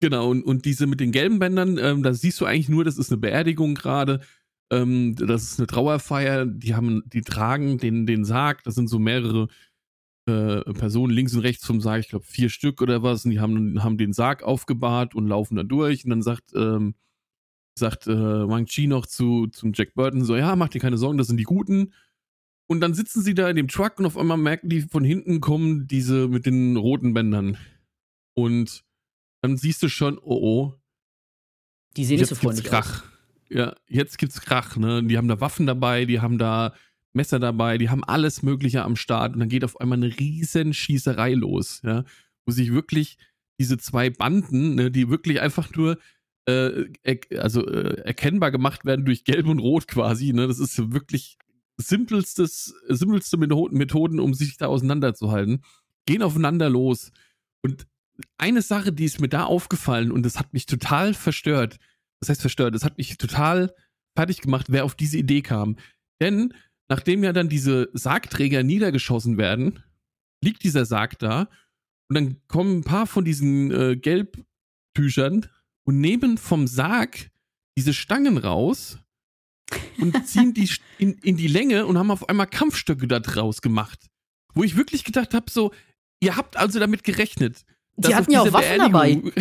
Genau, 0.00 0.30
und, 0.30 0.42
und 0.42 0.64
diese 0.64 0.86
mit 0.86 1.00
den 1.00 1.12
gelben 1.12 1.38
Bändern, 1.38 1.78
ähm, 1.78 2.02
da 2.02 2.12
siehst 2.12 2.40
du 2.40 2.44
eigentlich 2.44 2.68
nur, 2.68 2.84
das 2.84 2.98
ist 2.98 3.10
eine 3.10 3.20
Beerdigung 3.20 3.74
gerade. 3.74 4.20
Ähm, 4.72 5.14
das 5.16 5.42
ist 5.42 5.58
eine 5.58 5.66
Trauerfeier. 5.66 6.46
Die 6.46 6.74
haben, 6.74 7.02
die 7.06 7.20
tragen 7.22 7.78
den, 7.78 8.06
den 8.06 8.24
Sarg. 8.24 8.64
Das 8.64 8.74
sind 8.74 8.88
so 8.88 8.98
mehrere 8.98 9.48
äh, 10.26 10.60
Personen 10.72 11.12
links 11.12 11.34
und 11.34 11.40
rechts 11.40 11.66
vom 11.66 11.80
Sarg, 11.80 12.00
ich 12.00 12.08
glaube 12.08 12.24
vier 12.24 12.48
Stück 12.48 12.80
oder 12.80 13.02
was. 13.02 13.24
Und 13.24 13.32
die 13.32 13.40
haben, 13.40 13.82
haben 13.82 13.98
den 13.98 14.12
Sarg 14.12 14.42
aufgebahrt 14.42 15.14
und 15.14 15.26
laufen 15.26 15.56
da 15.56 15.62
durch. 15.62 16.04
Und 16.04 16.10
dann 16.10 16.22
sagt, 16.22 16.52
ähm, 16.54 16.94
sagt 17.78 18.06
äh, 18.06 18.48
Wang 18.48 18.66
Chi 18.66 18.86
noch 18.86 19.06
zu, 19.06 19.46
zum 19.48 19.72
Jack 19.74 19.94
Burton 19.94 20.24
so, 20.24 20.36
ja, 20.36 20.56
mach 20.56 20.68
dir 20.68 20.80
keine 20.80 20.98
Sorgen, 20.98 21.18
das 21.18 21.26
sind 21.26 21.38
die 21.38 21.44
Guten. 21.44 21.92
Und 22.66 22.80
dann 22.80 22.94
sitzen 22.94 23.22
sie 23.22 23.34
da 23.34 23.48
in 23.50 23.56
dem 23.56 23.68
Truck 23.68 23.98
und 23.98 24.06
auf 24.06 24.16
einmal 24.16 24.38
merken 24.38 24.68
die, 24.68 24.82
von 24.82 25.04
hinten 25.04 25.40
kommen 25.40 25.86
diese 25.86 26.28
mit 26.28 26.46
den 26.46 26.76
roten 26.76 27.12
Bändern. 27.12 27.58
Und 28.34 28.84
dann 29.42 29.56
siehst 29.56 29.82
du 29.82 29.88
schon, 29.88 30.18
oh 30.18 30.38
oh, 30.40 30.74
Die 31.96 32.04
sehen 32.04 32.18
nicht 32.18 32.28
so 32.28 32.34
jetzt 32.34 32.40
gibt's 32.40 32.62
Krach. 32.62 33.02
aus. 33.02 33.08
Ja, 33.50 33.74
jetzt 33.86 34.16
gibt's 34.18 34.40
Krach, 34.40 34.76
ne? 34.76 35.04
Die 35.04 35.18
haben 35.18 35.28
da 35.28 35.40
Waffen 35.40 35.66
dabei, 35.66 36.06
die 36.06 36.20
haben 36.20 36.38
da 36.38 36.72
Messer 37.12 37.38
dabei, 37.38 37.76
die 37.76 37.90
haben 37.90 38.04
alles 38.04 38.42
Mögliche 38.42 38.82
am 38.82 38.96
Start 38.96 39.34
und 39.34 39.40
dann 39.40 39.50
geht 39.50 39.64
auf 39.64 39.78
einmal 39.80 39.98
eine 39.98 40.18
riesen 40.18 40.72
Schießerei 40.72 41.34
los, 41.34 41.82
ja, 41.84 42.04
wo 42.46 42.52
sich 42.52 42.72
wirklich 42.72 43.18
diese 43.58 43.76
zwei 43.76 44.08
Banden, 44.08 44.76
ne, 44.76 44.90
die 44.90 45.10
wirklich 45.10 45.40
einfach 45.40 45.74
nur 45.76 45.98
äh, 46.46 46.86
er, 47.02 47.18
also 47.38 47.66
äh, 47.66 48.00
erkennbar 48.02 48.50
gemacht 48.50 48.84
werden 48.84 49.04
durch 49.04 49.24
Gelb 49.24 49.46
und 49.46 49.58
Rot 49.58 49.86
quasi, 49.86 50.32
ne? 50.32 50.46
Das 50.48 50.58
ist 50.58 50.92
wirklich 50.92 51.36
simpelstes, 51.88 52.74
simpelste 52.88 53.36
Metho- 53.36 53.72
Methoden, 53.72 54.20
um 54.20 54.34
sich 54.34 54.56
da 54.56 54.66
auseinanderzuhalten, 54.66 55.62
gehen 56.06 56.22
aufeinander 56.22 56.68
los. 56.68 57.12
Und 57.62 57.86
eine 58.38 58.62
Sache, 58.62 58.92
die 58.92 59.04
ist 59.04 59.20
mir 59.20 59.28
da 59.28 59.44
aufgefallen 59.44 60.12
und 60.12 60.24
das 60.24 60.38
hat 60.38 60.52
mich 60.52 60.66
total 60.66 61.14
verstört. 61.14 61.78
Das 62.20 62.28
heißt 62.28 62.40
verstört, 62.40 62.74
das 62.74 62.84
hat 62.84 62.98
mich 62.98 63.16
total 63.16 63.74
fertig 64.16 64.40
gemacht, 64.40 64.66
wer 64.68 64.84
auf 64.84 64.94
diese 64.94 65.18
Idee 65.18 65.42
kam. 65.42 65.76
Denn 66.20 66.54
nachdem 66.88 67.24
ja 67.24 67.32
dann 67.32 67.48
diese 67.48 67.88
Sargträger 67.94 68.62
niedergeschossen 68.62 69.38
werden, 69.38 69.82
liegt 70.42 70.62
dieser 70.64 70.84
Sarg 70.84 71.18
da 71.18 71.48
und 72.08 72.14
dann 72.14 72.46
kommen 72.46 72.78
ein 72.78 72.84
paar 72.84 73.06
von 73.06 73.24
diesen 73.24 73.70
äh, 73.70 73.96
Gelbtüchern 73.96 75.46
und 75.84 76.00
nehmen 76.00 76.36
vom 76.38 76.66
Sarg 76.66 77.30
diese 77.76 77.94
Stangen 77.94 78.36
raus 78.36 78.98
und 79.98 80.26
ziehen 80.26 80.54
die 80.54 80.68
in, 80.98 81.14
in 81.14 81.36
die 81.36 81.46
Länge 81.46 81.86
und 81.86 81.98
haben 81.98 82.10
auf 82.10 82.28
einmal 82.28 82.46
Kampfstöcke 82.46 83.06
da 83.06 83.20
draus 83.20 83.62
gemacht. 83.62 84.10
Wo 84.54 84.62
ich 84.62 84.76
wirklich 84.76 85.04
gedacht 85.04 85.34
habe, 85.34 85.50
so, 85.50 85.72
ihr 86.20 86.36
habt 86.36 86.56
also 86.56 86.78
damit 86.78 87.04
gerechnet. 87.04 87.64
Die 87.96 88.14
hatten 88.14 88.32
ja 88.32 88.42
auch 88.42 88.52
Waffen 88.52 88.78
dabei. 88.78 89.22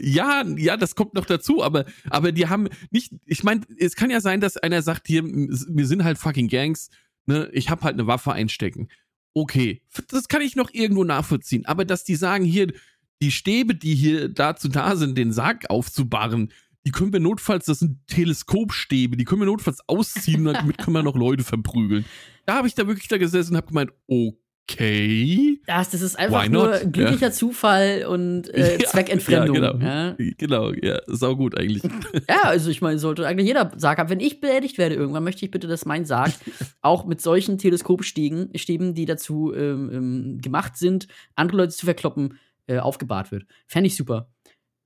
Ja, 0.00 0.42
ja, 0.56 0.78
das 0.78 0.94
kommt 0.94 1.12
noch 1.12 1.26
dazu, 1.26 1.62
aber, 1.62 1.84
aber 2.08 2.32
die 2.32 2.48
haben 2.48 2.68
nicht, 2.90 3.12
ich 3.26 3.44
meine, 3.44 3.60
es 3.78 3.94
kann 3.94 4.10
ja 4.10 4.22
sein, 4.22 4.40
dass 4.40 4.56
einer 4.56 4.80
sagt, 4.80 5.06
hier, 5.06 5.22
wir 5.22 5.86
sind 5.86 6.02
halt 6.02 6.16
fucking 6.16 6.48
Gangs, 6.48 6.88
ne, 7.26 7.50
ich 7.52 7.68
hab 7.68 7.82
halt 7.82 7.94
eine 7.94 8.06
Waffe 8.06 8.32
einstecken. 8.32 8.88
Okay, 9.34 9.82
das 10.08 10.28
kann 10.28 10.40
ich 10.40 10.56
noch 10.56 10.72
irgendwo 10.72 11.04
nachvollziehen, 11.04 11.66
aber 11.66 11.84
dass 11.84 12.04
die 12.04 12.16
sagen, 12.16 12.44
hier, 12.44 12.72
die 13.20 13.30
Stäbe, 13.30 13.74
die 13.74 13.94
hier 13.94 14.28
dazu 14.28 14.68
da 14.68 14.96
sind, 14.96 15.16
den 15.16 15.30
Sarg 15.30 15.70
aufzubahren, 15.70 16.52
die 16.84 16.90
können 16.90 17.12
wir 17.12 17.20
notfalls, 17.20 17.66
das 17.66 17.78
sind 17.78 18.06
Teleskopstäbe, 18.08 19.16
die 19.16 19.24
können 19.24 19.42
wir 19.42 19.46
notfalls 19.46 19.80
ausziehen 19.86 20.46
und 20.46 20.54
damit 20.54 20.78
können 20.78 20.96
wir 20.96 21.02
noch 21.02 21.16
Leute 21.16 21.44
verprügeln. 21.44 22.04
Da 22.46 22.54
habe 22.54 22.66
ich 22.66 22.74
da 22.74 22.86
wirklich 22.86 23.08
da 23.08 23.18
gesessen 23.18 23.52
und 23.52 23.56
habe 23.58 23.68
gemeint, 23.68 23.90
okay. 24.08 25.60
Das, 25.66 25.90
das 25.90 26.02
ist 26.02 26.18
einfach 26.18 26.48
nur 26.48 26.78
glücklicher 26.78 27.30
Zufall 27.30 28.04
und 28.08 28.48
äh, 28.52 28.78
Ja, 28.80 28.88
Zweckentfremdung. 28.88 29.56
Ja, 29.56 29.72
genau. 29.72 29.84
ja. 29.84 30.16
genau, 30.38 30.72
ja, 30.72 30.98
sau 31.06 31.36
gut 31.36 31.56
eigentlich. 31.56 31.82
Ja, 32.28 32.42
also 32.44 32.70
ich 32.70 32.80
meine, 32.80 32.98
sollte 32.98 33.26
eigentlich 33.26 33.46
jeder 33.46 33.70
Sarg 33.76 33.98
haben. 33.98 34.10
Wenn 34.10 34.20
ich 34.20 34.40
beerdigt 34.40 34.78
werde 34.78 34.96
irgendwann, 34.96 35.24
möchte 35.24 35.44
ich 35.44 35.50
bitte, 35.50 35.68
dass 35.68 35.84
mein 35.84 36.04
Sarg 36.04 36.32
auch 36.80 37.04
mit 37.04 37.20
solchen 37.20 37.58
Teleskopstäben, 37.58 38.50
Stäben, 38.56 38.94
die 38.94 39.04
dazu 39.04 39.52
ähm, 39.54 39.90
ähm, 39.92 40.38
gemacht 40.40 40.76
sind, 40.76 41.06
andere 41.36 41.58
Leute 41.58 41.74
zu 41.74 41.86
verkloppen, 41.86 42.38
äh, 42.66 42.78
aufgebahrt 42.78 43.30
wird. 43.30 43.44
Fände 43.66 43.86
ich 43.88 43.96
super. 43.96 44.31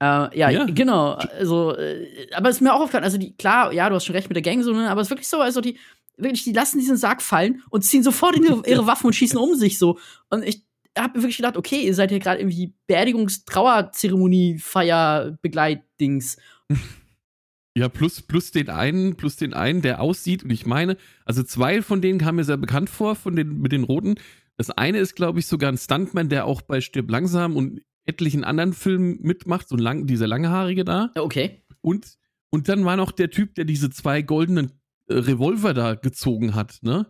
Äh, 0.02 0.38
ja, 0.38 0.50
Ja. 0.50 0.64
genau. 0.64 1.12
Also, 1.12 1.74
äh, 1.76 2.28
aber 2.34 2.50
es 2.50 2.56
ist 2.56 2.60
mir 2.62 2.74
auch 2.74 2.80
aufgefallen, 2.80 3.04
also 3.04 3.18
die, 3.18 3.34
klar, 3.36 3.72
ja, 3.72 3.88
du 3.88 3.94
hast 3.94 4.04
schon 4.04 4.14
recht 4.14 4.28
mit 4.28 4.36
der 4.36 4.42
Gang, 4.42 4.62
so, 4.62 4.72
ne, 4.72 4.90
aber 4.90 5.00
es 5.00 5.06
ist 5.06 5.10
wirklich 5.10 5.28
so, 5.28 5.40
also 5.40 5.60
die, 5.60 5.78
wirklich, 6.18 6.44
die 6.44 6.52
lassen 6.52 6.78
diesen 6.78 6.96
Sarg 6.96 7.22
fallen 7.22 7.62
und 7.70 7.82
ziehen 7.82 8.02
sofort 8.02 8.36
in 8.36 8.44
ihre, 8.44 8.62
ihre 8.68 8.86
Waffen 8.86 9.06
und 9.06 9.14
schießen 9.14 9.38
um 9.38 9.54
sich 9.54 9.78
so. 9.78 9.98
Und 10.30 10.44
ich 10.44 10.62
habe 10.98 11.18
mir 11.18 11.22
wirklich 11.24 11.36
gedacht, 11.36 11.56
okay, 11.56 11.80
ihr 11.80 11.94
seid 11.94 12.10
hier 12.10 12.18
gerade 12.20 12.40
irgendwie 12.40 12.74
Beerdigungs-Trauerzeremonie, 12.86 14.58
Feier, 14.58 15.36
Begleitdings. 15.42 16.36
Ja, 17.78 17.90
plus, 17.90 18.22
plus 18.22 18.52
den 18.52 18.70
einen, 18.70 19.16
plus 19.16 19.36
den 19.36 19.52
einen, 19.52 19.82
der 19.82 20.00
aussieht, 20.00 20.42
und 20.42 20.48
ich 20.50 20.64
meine, 20.64 20.96
also 21.26 21.42
zwei 21.42 21.82
von 21.82 22.00
denen 22.00 22.18
kamen 22.18 22.36
mir 22.36 22.44
sehr 22.44 22.56
bekannt 22.56 22.88
vor, 22.88 23.16
von 23.16 23.36
den, 23.36 23.60
mit 23.60 23.70
den 23.70 23.84
Roten. 23.84 24.14
Das 24.56 24.70
eine 24.70 24.96
ist, 24.96 25.14
glaube 25.14 25.40
ich, 25.40 25.46
sogar 25.46 25.70
ein 25.70 25.76
Stuntman, 25.76 26.30
der 26.30 26.46
auch 26.46 26.62
bei 26.62 26.80
Stirb 26.80 27.10
langsam 27.10 27.54
und 27.54 27.82
etlichen 28.06 28.44
anderen 28.44 28.72
Filmen 28.72 29.18
mitmacht, 29.20 29.68
so 29.68 29.76
ein 29.76 29.80
lang, 29.80 30.06
dieser 30.06 30.26
langhaarige 30.26 30.84
da. 30.84 31.10
Okay. 31.16 31.62
Und, 31.80 32.16
und 32.50 32.68
dann 32.68 32.84
war 32.84 32.96
noch 32.96 33.12
der 33.12 33.30
Typ, 33.30 33.54
der 33.56 33.64
diese 33.64 33.90
zwei 33.90 34.22
goldenen 34.22 34.72
äh, 35.08 35.14
Revolver 35.14 35.74
da 35.74 35.94
gezogen 35.94 36.54
hat, 36.54 36.78
ne? 36.82 37.06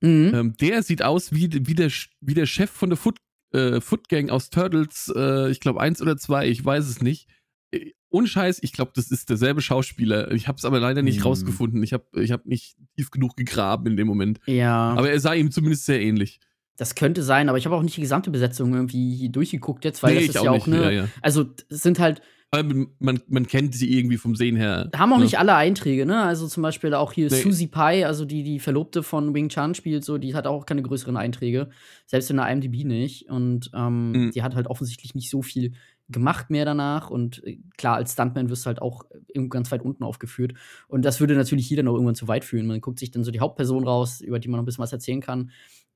Mhm. 0.00 0.30
Ähm, 0.32 0.56
der 0.60 0.82
sieht 0.82 1.02
aus 1.02 1.32
wie, 1.32 1.50
wie, 1.66 1.74
der, 1.74 1.90
wie 2.20 2.34
der 2.34 2.46
Chef 2.46 2.70
von 2.70 2.88
der 2.90 2.96
Foot, 2.96 3.18
äh, 3.52 3.80
Foot 3.80 4.08
Gang 4.08 4.30
aus 4.30 4.48
Turtles, 4.50 5.12
äh, 5.14 5.50
ich 5.50 5.58
glaube 5.60 5.80
eins 5.80 6.00
oder 6.00 6.16
zwei, 6.16 6.48
ich 6.48 6.64
weiß 6.64 6.86
es 6.88 7.02
nicht. 7.02 7.28
Äh, 7.72 7.90
Ohne 8.10 8.28
Scheiß, 8.28 8.60
ich 8.62 8.72
glaube, 8.72 8.92
das 8.94 9.10
ist 9.10 9.28
derselbe 9.28 9.60
Schauspieler. 9.60 10.30
Ich 10.30 10.46
habe 10.46 10.56
es 10.56 10.64
aber 10.64 10.78
leider 10.78 11.02
nicht 11.02 11.16
Hm. 11.18 11.22
rausgefunden. 11.24 11.82
Ich 11.82 11.92
habe 11.92 12.04
ich 12.22 12.30
hab 12.30 12.46
nicht 12.46 12.76
tief 12.96 13.10
genug 13.10 13.36
gegraben 13.36 13.86
in 13.88 13.96
dem 13.96 14.06
Moment. 14.06 14.38
Ja, 14.46 14.90
Aber 14.92 15.10
er 15.10 15.18
sah 15.20 15.34
ihm 15.34 15.50
zumindest 15.50 15.84
sehr 15.86 16.00
ähnlich. 16.00 16.38
Das 16.78 16.94
könnte 16.94 17.22
sein, 17.22 17.48
aber 17.50 17.58
ich 17.58 17.66
habe 17.66 17.76
auch 17.76 17.82
nicht 17.82 17.96
die 17.98 18.00
gesamte 18.00 18.30
Besetzung 18.30 18.72
irgendwie 18.72 19.14
hier 19.14 19.28
durchgeguckt 19.28 19.84
jetzt, 19.84 20.02
weil 20.02 20.14
Nee, 20.14 20.20
das 20.20 20.24
ich 20.24 20.30
ist 20.30 20.38
auch 20.38 20.44
ja 20.44 20.50
auch 20.52 20.54
nicht, 20.54 20.66
ne, 20.68 20.82
ja, 20.84 20.90
ja. 20.90 21.08
also 21.20 21.44
es 21.68 21.82
sind 21.82 21.98
halt, 21.98 22.22
man, 22.50 23.20
man 23.28 23.46
kennt 23.46 23.74
sie 23.74 23.94
irgendwie 23.98 24.16
vom 24.16 24.34
Sehen 24.34 24.56
her. 24.56 24.88
haben 24.96 25.12
auch 25.12 25.18
ne? 25.18 25.24
nicht 25.24 25.38
alle 25.38 25.54
Einträge, 25.54 26.06
ne? 26.06 26.22
Also 26.22 26.46
zum 26.48 26.62
Beispiel 26.62 26.94
auch 26.94 27.12
hier 27.12 27.28
Nee. 27.30 27.42
Susie 27.42 27.66
Pai, 27.66 28.06
also 28.06 28.24
die 28.24 28.42
die 28.42 28.58
Verlobte 28.58 29.02
von 29.02 29.34
Wing 29.34 29.50
Chan 29.50 29.74
spielt, 29.74 30.02
so 30.02 30.16
die 30.16 30.34
hat 30.34 30.46
auch 30.46 30.64
keine 30.64 30.80
größeren 30.82 31.18
Einträge, 31.18 31.68
selbst 32.06 32.30
in 32.30 32.36
der 32.38 32.48
IMDb 32.50 32.84
nicht. 32.86 33.28
Und 33.28 33.70
ähm, 33.74 34.12
Mhm. 34.12 34.30
die 34.30 34.42
hat 34.42 34.54
halt 34.54 34.66
offensichtlich 34.66 35.14
nicht 35.14 35.28
so 35.28 35.42
viel 35.42 35.72
gemacht 36.08 36.48
mehr 36.48 36.64
danach. 36.64 37.10
Und 37.10 37.44
äh, 37.44 37.58
klar, 37.76 37.96
als 37.96 38.14
Stuntman 38.14 38.48
wirst 38.48 38.64
du 38.64 38.68
halt 38.68 38.80
auch 38.80 39.04
irgendwo 39.26 39.50
ganz 39.50 39.70
weit 39.70 39.82
unten 39.82 40.02
aufgeführt. 40.04 40.54
Und 40.86 41.04
das 41.04 41.20
würde 41.20 41.34
natürlich 41.34 41.66
hier 41.66 41.76
dann 41.76 41.88
auch 41.88 41.92
irgendwann 41.94 42.14
zu 42.14 42.28
weit 42.28 42.44
führen. 42.46 42.66
Man 42.66 42.80
guckt 42.80 42.98
sich 42.98 43.10
dann 43.10 43.24
so 43.24 43.30
die 43.30 43.40
Hauptperson 43.40 43.86
raus, 43.86 44.22
über 44.22 44.38
die 44.38 44.48
man 44.48 44.56
noch 44.56 44.62
ein 44.62 44.64
bisschen 44.64 44.82
was 44.82 44.92
erzählen 44.94 45.20
kann. 45.20 45.50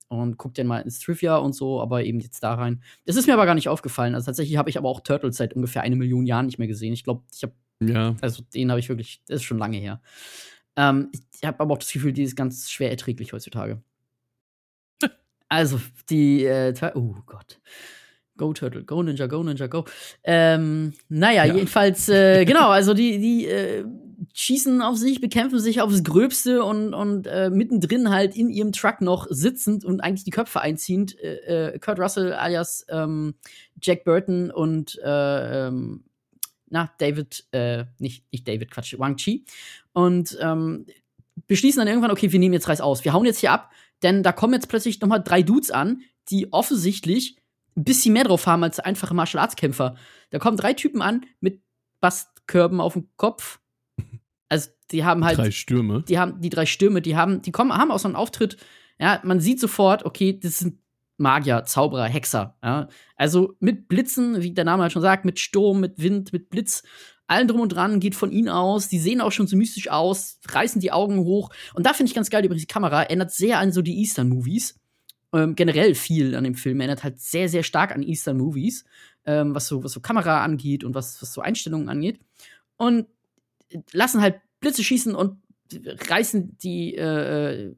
Und 0.09 0.37
guckt 0.37 0.59
dann 0.59 0.67
mal 0.67 0.81
ins 0.81 0.99
Trivia 1.01 1.37
und 1.37 1.55
so, 1.55 1.81
aber 1.81 2.05
eben 2.05 2.21
jetzt 2.21 2.43
da 2.43 2.55
rein. 2.55 2.83
Das 3.07 3.17
ist 3.17 3.27
mir 3.27 3.33
aber 3.33 3.47
gar 3.47 3.55
nicht 3.55 3.69
aufgefallen. 3.69 4.15
Also 4.15 4.27
tatsächlich 4.27 4.59
habe 4.59 4.69
ich 4.69 4.77
aber 4.77 4.88
auch 4.88 5.01
Turtles 5.01 5.37
seit 5.38 5.55
ungefähr 5.55 5.83
eine 5.83 5.97
Million 5.97 6.27
Jahren 6.27 6.47
nicht 6.47 6.59
mehr 6.59 6.69
gesehen. 6.69 6.93
Ich 6.93 7.03
glaube, 7.05 7.23
ich 7.33 7.43
habe 7.43 7.55
Ja. 7.83 8.15
also 8.21 8.43
den 8.55 8.71
habe 8.71 8.81
ich 8.81 8.88
wirklich, 8.91 9.23
das 9.27 9.37
ist 9.37 9.45
schon 9.45 9.59
lange 9.59 9.79
her. 9.79 10.03
Ähm, 10.77 11.11
ich 11.35 11.47
habe 11.47 11.61
aber 11.61 11.75
auch 11.75 11.79
das 11.79 11.93
Gefühl, 11.93 12.12
die 12.12 12.23
ist 12.23 12.37
ganz 12.37 12.71
schwer 12.71 12.91
erträglich 12.91 13.33
heutzutage. 13.33 13.83
also, 15.49 15.81
die, 16.11 16.45
äh, 16.45 16.75
oh 16.95 17.15
Gott. 17.27 17.61
Go 18.38 18.53
Turtle, 18.53 18.85
go 18.85 19.03
Ninja, 19.03 19.27
go 19.27 19.42
Ninja, 19.42 19.66
go. 19.66 19.85
Ähm, 20.25 20.95
naja, 21.09 21.45
Ja. 21.45 21.55
jedenfalls, 21.55 22.09
äh, 22.09 22.45
genau, 22.47 22.68
also 22.71 22.95
die, 22.95 23.18
die 23.18 23.47
äh, 23.47 23.85
schießen 24.33 24.81
auf 24.83 24.97
sich, 24.97 25.21
bekämpfen 25.21 25.59
sich 25.59 25.81
aufs 25.81 26.03
Gröbste 26.03 26.64
und, 26.64 26.95
und 26.95 27.27
äh, 27.27 27.51
mittendrin 27.51 28.11
halt 28.11 28.35
in 28.37 28.49
ihrem 28.51 28.73
Truck 28.73 29.01
noch 29.01 29.27
sitzend 29.29 29.85
und 29.85 30.01
eigentlich 30.01 30.25
die 30.25 30.31
Köpfe 30.31 30.61
einziehend, 30.61 31.18
äh, 31.21 31.73
äh, 31.75 31.79
Kurt 31.79 31.99
Russell 31.99 32.33
alias 32.33 32.87
ähm, 32.88 33.35
Jack 33.81 34.05
Burton 34.05 34.51
und 34.51 34.99
äh, 35.05 35.66
ähm, 35.68 36.05
na, 36.71 36.90
David, 36.99 37.45
äh, 37.53 37.85
nicht, 37.99 38.25
nicht 38.33 38.49
David, 38.49 38.71
Quatsch, 38.71 38.99
Wang 38.99 39.16
Chi. 39.16 39.45
Und 39.92 40.38
ähm, 40.40 40.87
beschließen 41.47 41.81
dann 41.81 41.88
irgendwann, 41.88 42.11
okay, 42.11 42.33
wir 42.33 42.38
nehmen 42.38 42.55
jetzt 42.55 42.68
Reis 42.68 42.81
aus. 42.81 43.05
Wir 43.05 43.12
hauen 43.12 43.27
jetzt 43.27 43.40
hier 43.40 43.53
ab, 43.53 43.71
denn 44.03 44.23
da 44.23 44.33
kommen 44.33 44.55
jetzt 44.55 44.68
plötzlich 44.71 44.99
noch 45.01 45.09
mal 45.09 45.18
drei 45.18 45.42
Dudes 45.42 45.71
an, 45.71 46.01
die 46.31 46.51
offensichtlich 46.53 47.37
ein 47.77 47.85
bisschen 47.85 48.13
mehr 48.13 48.25
drauf 48.25 48.47
haben 48.47 48.63
als 48.65 48.81
einfache 48.81 49.15
Martial 49.15 49.43
Arts 49.43 49.57
Kämpfer. 49.57 49.97
Da 50.31 50.39
kommen 50.39 50.57
drei 50.57 50.73
Typen 50.75 51.03
an 51.03 51.25
mit 51.41 51.63
Bastkörben 52.01 52.81
auf 52.81 52.95
dem 52.95 53.09
Kopf. 53.17 53.61
Also, 54.49 54.71
die 54.91 55.05
haben 55.05 55.25
halt 55.25 55.39
Drei 55.39 55.51
Stürme. 55.51 56.05
die 56.07 56.19
haben 56.19 56.41
die 56.41 56.51
drei 56.51 56.67
Stürme, 56.67 57.01
die 57.01 57.17
haben, 57.17 57.41
die 57.41 57.53
kommen, 57.53 57.73
haben 57.73 57.91
auch 57.91 57.99
so 57.99 58.09
einen 58.09 58.17
Auftritt. 58.17 58.59
Ja, 58.99 59.21
man 59.25 59.41
sieht 59.41 59.59
sofort, 59.61 60.05
okay, 60.05 60.39
das 60.39 60.59
sind 60.59 60.79
Magier, 61.17 61.65
Zauberer, 61.65 62.05
Hexer. 62.05 62.57
Ja. 62.63 62.89
Also 63.17 63.55
mit 63.61 63.89
Blitzen, 63.89 64.43
wie 64.43 64.53
der 64.53 64.65
Name 64.65 64.83
halt 64.83 64.93
schon 64.93 65.03
sagt, 65.03 65.25
mit 65.25 65.39
Sturm, 65.39 65.81
mit 65.81 66.03
Wind, 66.03 66.33
mit 66.33 66.51
Blitz. 66.51 66.83
allen 67.27 67.49
drum 67.49 67.61
und 67.61 67.71
dran 67.71 68.01
geht 68.01 68.15
von 68.15 68.31
ihnen 68.33 68.49
aus. 68.49 68.89
Die 68.89 68.99
sehen 68.99 69.21
auch 69.21 69.33
schon 69.33 69.47
so 69.47 69.57
mystisch 69.57 69.89
aus, 69.89 70.39
reißen 70.49 70.81
die 70.81 70.93
Augen 70.93 71.21
hoch. 71.21 71.51
Und 71.75 71.87
da 71.87 71.95
finde 71.95 72.11
ich 72.11 72.15
ganz 72.15 72.29
geil, 72.29 72.45
übrigens, 72.45 72.63
die 72.63 72.73
Kamera 72.73 73.05
erinnert 73.05 73.31
sehr 73.31 73.59
an 73.59 73.73
so 73.73 73.81
die 73.81 73.99
Eastern-Movies. 74.01 74.79
Ähm, 75.35 75.55
generell 75.55 75.95
viel 75.95 76.35
an 76.35 76.45
dem 76.45 76.55
Film 76.55 76.81
erinnert 76.81 77.05
halt 77.05 77.18
sehr, 77.18 77.49
sehr 77.49 77.62
stark 77.62 77.92
an 77.92 78.03
Eastern-Movies, 78.03 78.85
ähm, 79.25 79.55
was, 79.55 79.66
so, 79.66 79.83
was 79.83 79.92
so 79.92 80.01
Kamera 80.01 80.45
angeht 80.45 80.85
und 80.85 80.95
was, 80.95 81.21
was 81.23 81.33
so 81.33 81.40
Einstellungen 81.40 81.88
angeht. 81.88 82.21
Und 82.77 83.07
lassen 83.92 84.21
halt 84.21 84.40
Blitze 84.61 84.85
schießen 84.85 85.14
und 85.14 85.38
reißen 86.09 86.59
die, 86.59 86.97
äh, 86.97 87.75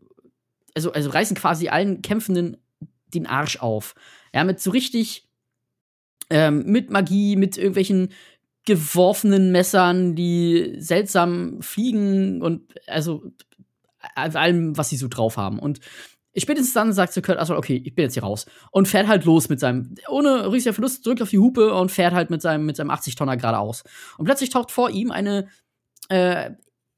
also, 0.75 0.93
also 0.93 1.11
reißen 1.11 1.37
quasi 1.37 1.69
allen 1.69 2.03
Kämpfenden 2.03 2.57
den 3.15 3.27
Arsch 3.27 3.59
auf. 3.59 3.95
Ja, 4.33 4.43
mit 4.45 4.61
so 4.61 4.71
richtig, 4.71 5.29
ähm, 6.31 6.65
mit 6.67 6.91
Magie, 6.91 7.37
mit 7.37 7.57
irgendwelchen 7.57 8.09
geworfenen 8.65 9.53
Messern, 9.53 10.17
die 10.17 10.75
seltsam 10.79 11.61
fliegen 11.61 12.43
und 12.43 12.75
also 12.87 13.31
allem, 14.15 14.77
was 14.77 14.89
sie 14.89 14.97
so 14.97 15.09
drauf 15.09 15.37
haben. 15.37 15.59
Und 15.59 15.81
spätestens 16.43 16.73
dann 16.73 16.93
sagt 16.93 17.13
so 17.13 17.23
Kurt 17.23 17.39
Russell, 17.39 17.57
okay, 17.57 17.81
ich 17.85 17.95
bin 17.95 18.05
jetzt 18.05 18.15
hier 18.15 18.23
raus. 18.23 18.47
Und 18.71 18.89
fährt 18.89 19.07
halt 19.07 19.25
los 19.25 19.49
mit 19.49 19.61
seinem, 19.61 19.95
ohne 20.09 20.51
riesiger 20.53 20.75
Verlust, 20.75 21.07
drückt 21.07 21.23
auf 21.23 21.31
die 21.31 21.39
Hupe 21.39 21.75
und 21.75 21.91
fährt 21.93 22.15
halt 22.15 22.31
mit 22.31 22.43
seinem, 22.43 22.67
mit 22.67 22.77
seinem 22.77 22.91
80-Tonner 22.91 23.37
geradeaus. 23.37 23.85
Und 24.19 24.25
plötzlich 24.25 24.51
taucht 24.51 24.71
vor 24.71 24.91
ihm 24.91 25.11
eine, 25.11 25.49
äh, 26.09 26.51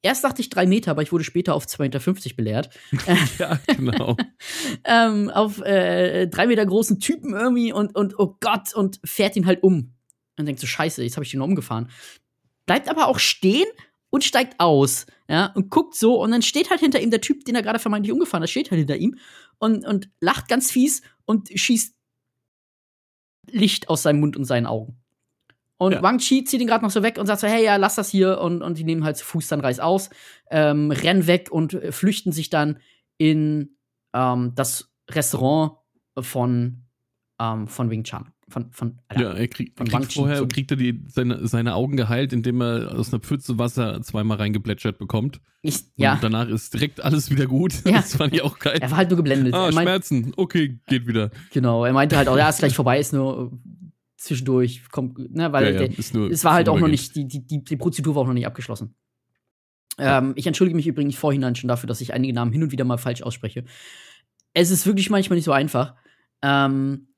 erst 0.03 0.25
dachte 0.25 0.40
ich 0.40 0.49
drei 0.49 0.66
Meter, 0.66 0.92
aber 0.92 1.03
ich 1.03 1.12
wurde 1.12 1.25
später 1.25 1.55
auf 1.55 1.66
2,50 1.66 1.79
Meter 1.83 2.37
belehrt. 2.37 2.70
ja, 3.38 3.59
genau. 3.66 4.16
ähm, 4.85 5.31
auf 5.31 5.61
äh, 5.61 6.27
drei 6.29 6.46
Meter 6.46 6.64
großen 6.64 7.01
Typen 7.01 7.35
irgendwie 7.35 7.72
und, 7.72 7.94
und 7.94 8.18
oh 8.18 8.37
Gott, 8.40 8.75
und 8.75 9.01
fährt 9.05 9.37
ihn 9.37 9.46
halt 9.46 9.62
um 9.62 9.92
und 10.38 10.46
denkt 10.46 10.61
so, 10.61 10.66
scheiße, 10.66 11.03
jetzt 11.03 11.16
habe 11.16 11.25
ich 11.25 11.31
den 11.31 11.40
umgefahren. 11.40 11.90
Bleibt 12.66 12.88
aber 12.88 13.07
auch 13.07 13.18
stehen 13.18 13.66
und 14.11 14.25
steigt 14.25 14.61
aus, 14.61 15.07
ja, 15.29 15.47
und 15.55 15.71
guckt 15.71 15.95
so 15.95 16.23
und 16.23 16.31
dann 16.31 16.42
steht 16.42 16.71
halt 16.71 16.81
hinter 16.81 17.01
ihm 17.01 17.11
der 17.11 17.21
Typ, 17.21 17.45
den 17.45 17.55
er 17.55 17.62
gerade 17.62 17.79
vermeintlich 17.79 18.12
umgefahren 18.12 18.42
hat, 18.42 18.51
steht 18.51 18.71
halt 18.71 18.79
hinter 18.79 18.97
ihm 18.97 19.19
und, 19.59 19.85
und 19.85 20.11
lacht 20.21 20.49
ganz 20.49 20.71
fies 20.71 21.03
und 21.25 21.49
schießt 21.55 21.95
Licht 23.51 23.88
aus 23.88 24.03
seinem 24.03 24.21
Mund 24.21 24.37
und 24.37 24.45
seinen 24.45 24.66
Augen. 24.66 24.97
Und 25.79 25.92
ja. 25.92 26.03
Wang 26.03 26.19
Chi 26.19 26.45
zieht 26.45 26.61
ihn 26.61 26.66
gerade 26.66 26.85
noch 26.85 26.90
so 26.90 27.03
weg 27.03 27.19
und 27.19 27.27
sagt 27.27 27.40
so, 27.40 27.47
hey, 27.47 27.64
ja, 27.64 27.77
lass 27.77 27.97
das 27.97 28.09
hier. 28.09 28.40
Und, 28.40 28.62
und 28.62 28.79
die 28.79 28.85
nehmen 28.85 29.05
halt 29.05 29.19
zu 29.19 29.25
Fuß 29.25 29.49
dann 29.49 29.61
Reis 29.61 29.79
aus, 29.79 30.11
ähm, 30.51 30.90
rennen 30.90 31.27
weg 31.27 31.51
und 31.51 31.75
äh, 31.75 31.92
flüchten 31.92 32.33
sich 32.33 32.49
dann 32.49 32.81
in 33.19 33.77
ähm, 34.14 34.53
das 34.55 34.90
Restaurant 35.11 35.73
von, 36.19 36.87
ähm, 37.38 37.69
von 37.69 37.90
Wing 37.90 38.05
Chun 38.05 38.33
von, 38.49 38.71
von 38.71 38.99
Alter, 39.09 39.23
Ja, 39.23 39.33
er 39.33 39.49
krieg, 39.49 39.73
von 39.77 39.89
kriegt 39.89 40.13
vorher 40.13 40.39
so. 40.39 40.47
kriegt 40.47 40.71
er 40.71 40.77
die, 40.77 41.03
seine, 41.09 41.47
seine 41.49 41.75
Augen 41.75 41.97
geheilt, 41.97 42.33
indem 42.33 42.61
er 42.63 42.95
aus 42.97 43.13
einer 43.13 43.21
Pfütze 43.21 43.59
Wasser 43.59 44.01
zweimal 44.03 44.39
reingeplätschert 44.39 44.99
bekommt. 44.99 45.41
Ich, 45.63 45.81
ja. 45.97 46.15
Und 46.15 46.23
danach 46.23 46.49
ist 46.49 46.73
direkt 46.75 47.01
alles 47.01 47.31
wieder 47.31 47.47
gut. 47.47 47.85
Ja. 47.85 47.93
Das 47.97 48.15
fand 48.17 48.35
ich 48.35 48.43
auch 48.43 48.59
geil. 48.59 48.79
Er 48.81 48.91
war 48.91 48.99
halt 48.99 49.11
nur 49.11 49.17
geblendet. 49.17 49.53
Ah, 49.53 49.71
meint, 49.73 49.83
Schmerzen. 49.89 50.33
Okay, 50.37 50.79
geht 50.87 51.07
wieder. 51.07 51.31
Genau, 51.53 51.85
er 51.85 51.93
meinte 51.93 52.17
halt 52.17 52.29
auch, 52.29 52.37
ja, 52.37 52.49
ist 52.49 52.59
gleich 52.61 52.75
vorbei, 52.77 53.01
ist 53.01 53.13
nur 53.13 53.59
zwischendurch, 54.17 54.83
kommt, 54.91 55.19
ne, 55.35 55.53
weil 55.53 55.75
ja, 55.75 55.83
ja, 55.83 55.89
der, 55.89 56.31
es 56.31 56.45
war 56.45 56.55
halt 56.55 56.69
auch 56.69 56.79
noch 56.79 56.89
nicht, 56.89 57.17
die, 57.17 57.27
die, 57.27 57.47
die, 57.47 57.65
die 57.65 57.77
Prozedur 57.77 58.15
war 58.15 58.23
auch 58.23 58.27
noch 58.27 58.35
nicht 58.35 58.47
abgeschlossen. 58.47 58.95
Ähm, 59.99 60.33
ich 60.37 60.47
entschuldige 60.47 60.77
mich 60.77 60.87
übrigens 60.87 61.17
vorhinein 61.17 61.57
schon 61.57 61.69
dafür, 61.69 61.87
dass 61.87 62.01
ich 62.01 62.13
einige 62.13 62.33
Namen 62.33 62.53
hin 62.53 62.63
und 62.63 62.71
wieder 62.73 62.85
mal 62.85 62.99
falsch 62.99 63.23
ausspreche. 63.23 63.65
Es 64.53 64.71
ist 64.71 64.87
wirklich 64.87 65.11
manchmal 65.11 65.37
nicht 65.37 65.45
so 65.45 65.53
einfach. 65.53 65.95
Ähm, 66.43 67.09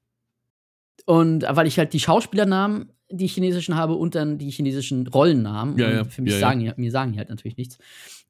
und 1.09 1.47
weil 1.49 1.67
ich 1.67 1.79
halt 1.79 1.95
die 1.95 2.01
Schauspielernamen, 2.01 2.93
die 3.11 3.29
chinesischen 3.29 3.77
habe 3.77 3.95
und 3.95 4.15
dann 4.15 4.37
die 4.37 4.51
chinesischen 4.51 5.07
Rollennamen. 5.07 5.79
Ja, 5.79 5.91
ja. 5.91 6.05
Für 6.05 6.21
mich 6.21 6.35
ja, 6.35 6.39
sagen, 6.39 6.61
ja. 6.61 6.75
mir 6.77 6.91
sagen 6.91 7.13
die 7.13 7.19
halt 7.19 7.31
natürlich 7.31 7.57
nichts. 7.57 7.79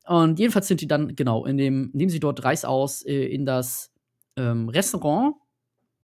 Und 0.07 0.39
jedenfalls 0.39 0.69
sind 0.69 0.81
die 0.81 0.87
dann, 0.87 1.17
genau, 1.17 1.45
in 1.45 1.57
dem, 1.57 1.91
nehmen 1.93 2.09
sie 2.09 2.21
dort 2.21 2.45
Reis 2.45 2.65
aus 2.65 3.05
äh, 3.05 3.25
in 3.25 3.45
das 3.45 3.93
ähm, 4.37 4.69
Restaurant, 4.69 5.35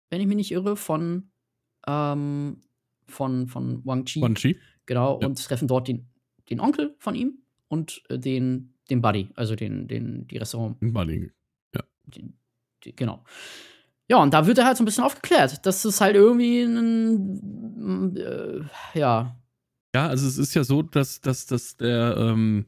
wenn 0.10 0.22
ich 0.22 0.26
mich 0.26 0.38
nicht 0.38 0.52
irre, 0.52 0.76
von, 0.76 1.30
ähm, 1.86 2.62
von, 3.06 3.48
von 3.48 3.86
Wang 3.86 4.06
Chi. 4.06 4.24
Wang 4.24 4.34
Chi. 4.34 4.58
Genau, 4.88 5.20
ja. 5.22 5.28
und 5.28 5.38
treffen 5.46 5.68
dort 5.68 5.88
den, 5.88 6.08
den 6.50 6.60
Onkel 6.60 6.96
von 6.98 7.14
ihm 7.14 7.44
und 7.68 8.02
äh, 8.10 8.18
den, 8.18 8.74
den 8.90 9.04
Buddy, 9.04 9.30
also 9.36 9.56
den, 9.56 9.88
den, 9.88 10.26
die 10.26 10.38
Restaurant. 10.38 10.82
Den 10.82 10.94
Buddy, 10.94 11.32
ja. 11.76 11.84
Den, 12.06 12.34
die, 12.84 12.96
genau. 12.96 13.24
Ja, 14.10 14.18
und 14.18 14.34
da 14.34 14.46
wird 14.46 14.58
er 14.58 14.66
halt 14.66 14.78
so 14.78 14.84
ein 14.84 14.86
bisschen 14.86 15.04
aufgeklärt. 15.04 15.66
Das 15.66 15.84
ist 15.84 16.00
halt 16.02 16.16
irgendwie 16.16 16.62
ein, 16.62 18.16
äh, 18.16 18.62
ja. 19.00 19.36
Ja, 19.96 20.08
also 20.08 20.28
es 20.28 20.38
ist 20.38 20.54
ja 20.54 20.64
so, 20.64 20.82
dass, 20.82 21.22
dass, 21.22 21.46
dass 21.46 21.78
der 21.78 22.16
ähm, 22.18 22.66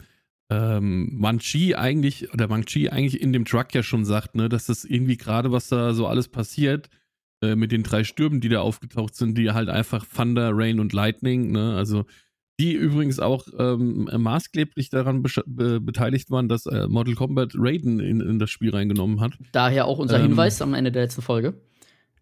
ähm, 0.50 1.10
Manchi 1.14 1.76
eigentlich, 1.76 2.34
oder 2.34 2.48
Manchi 2.48 2.90
eigentlich 2.90 3.22
in 3.22 3.34
dem 3.34 3.46
Truck 3.46 3.74
ja 3.76 3.84
schon 3.84 4.06
sagt, 4.06 4.36
ne, 4.36 4.50
dass 4.50 4.66
das 4.68 4.86
irgendwie 4.86 5.18
gerade, 5.18 5.52
was 5.52 5.68
da 5.68 5.94
so 5.94 6.08
alles 6.08 6.30
passiert, 6.30 6.90
äh, 7.44 7.56
mit 7.56 7.72
den 7.72 7.84
drei 7.84 8.04
Stürmen, 8.04 8.42
die 8.42 8.50
da 8.50 8.62
aufgetaucht 8.62 9.16
sind, 9.16 9.38
die 9.38 9.52
halt 9.52 9.70
einfach 9.70 10.06
Thunder, 10.06 10.52
Rain 10.54 10.80
und 10.80 10.94
Lightning, 10.94 11.52
ne, 11.52 11.76
also 11.76 12.06
die 12.60 12.74
übrigens 12.74 13.20
auch 13.20 13.48
ähm, 13.58 14.10
maßgeblich 14.18 14.90
daran 14.90 15.24
be 15.46 15.80
beteiligt 15.80 16.32
waren, 16.32 16.50
dass 16.50 16.66
äh, 16.66 16.88
Mortal 16.88 17.16
Kombat 17.16 17.54
Raiden 17.56 18.00
in, 18.00 18.20
in, 18.20 18.40
das 18.40 18.50
Spiel 18.50 18.72
reingenommen 18.72 19.22
hat. 19.22 19.34
Daher 19.52 19.86
auch 19.86 20.00
unser 20.00 20.18
ähm, 20.18 20.30
Hinweis 20.30 20.62
am 20.62 20.74
Ende 20.74 20.92
der 20.92 21.04
letzten 21.04 21.22
Folge. 21.22 21.54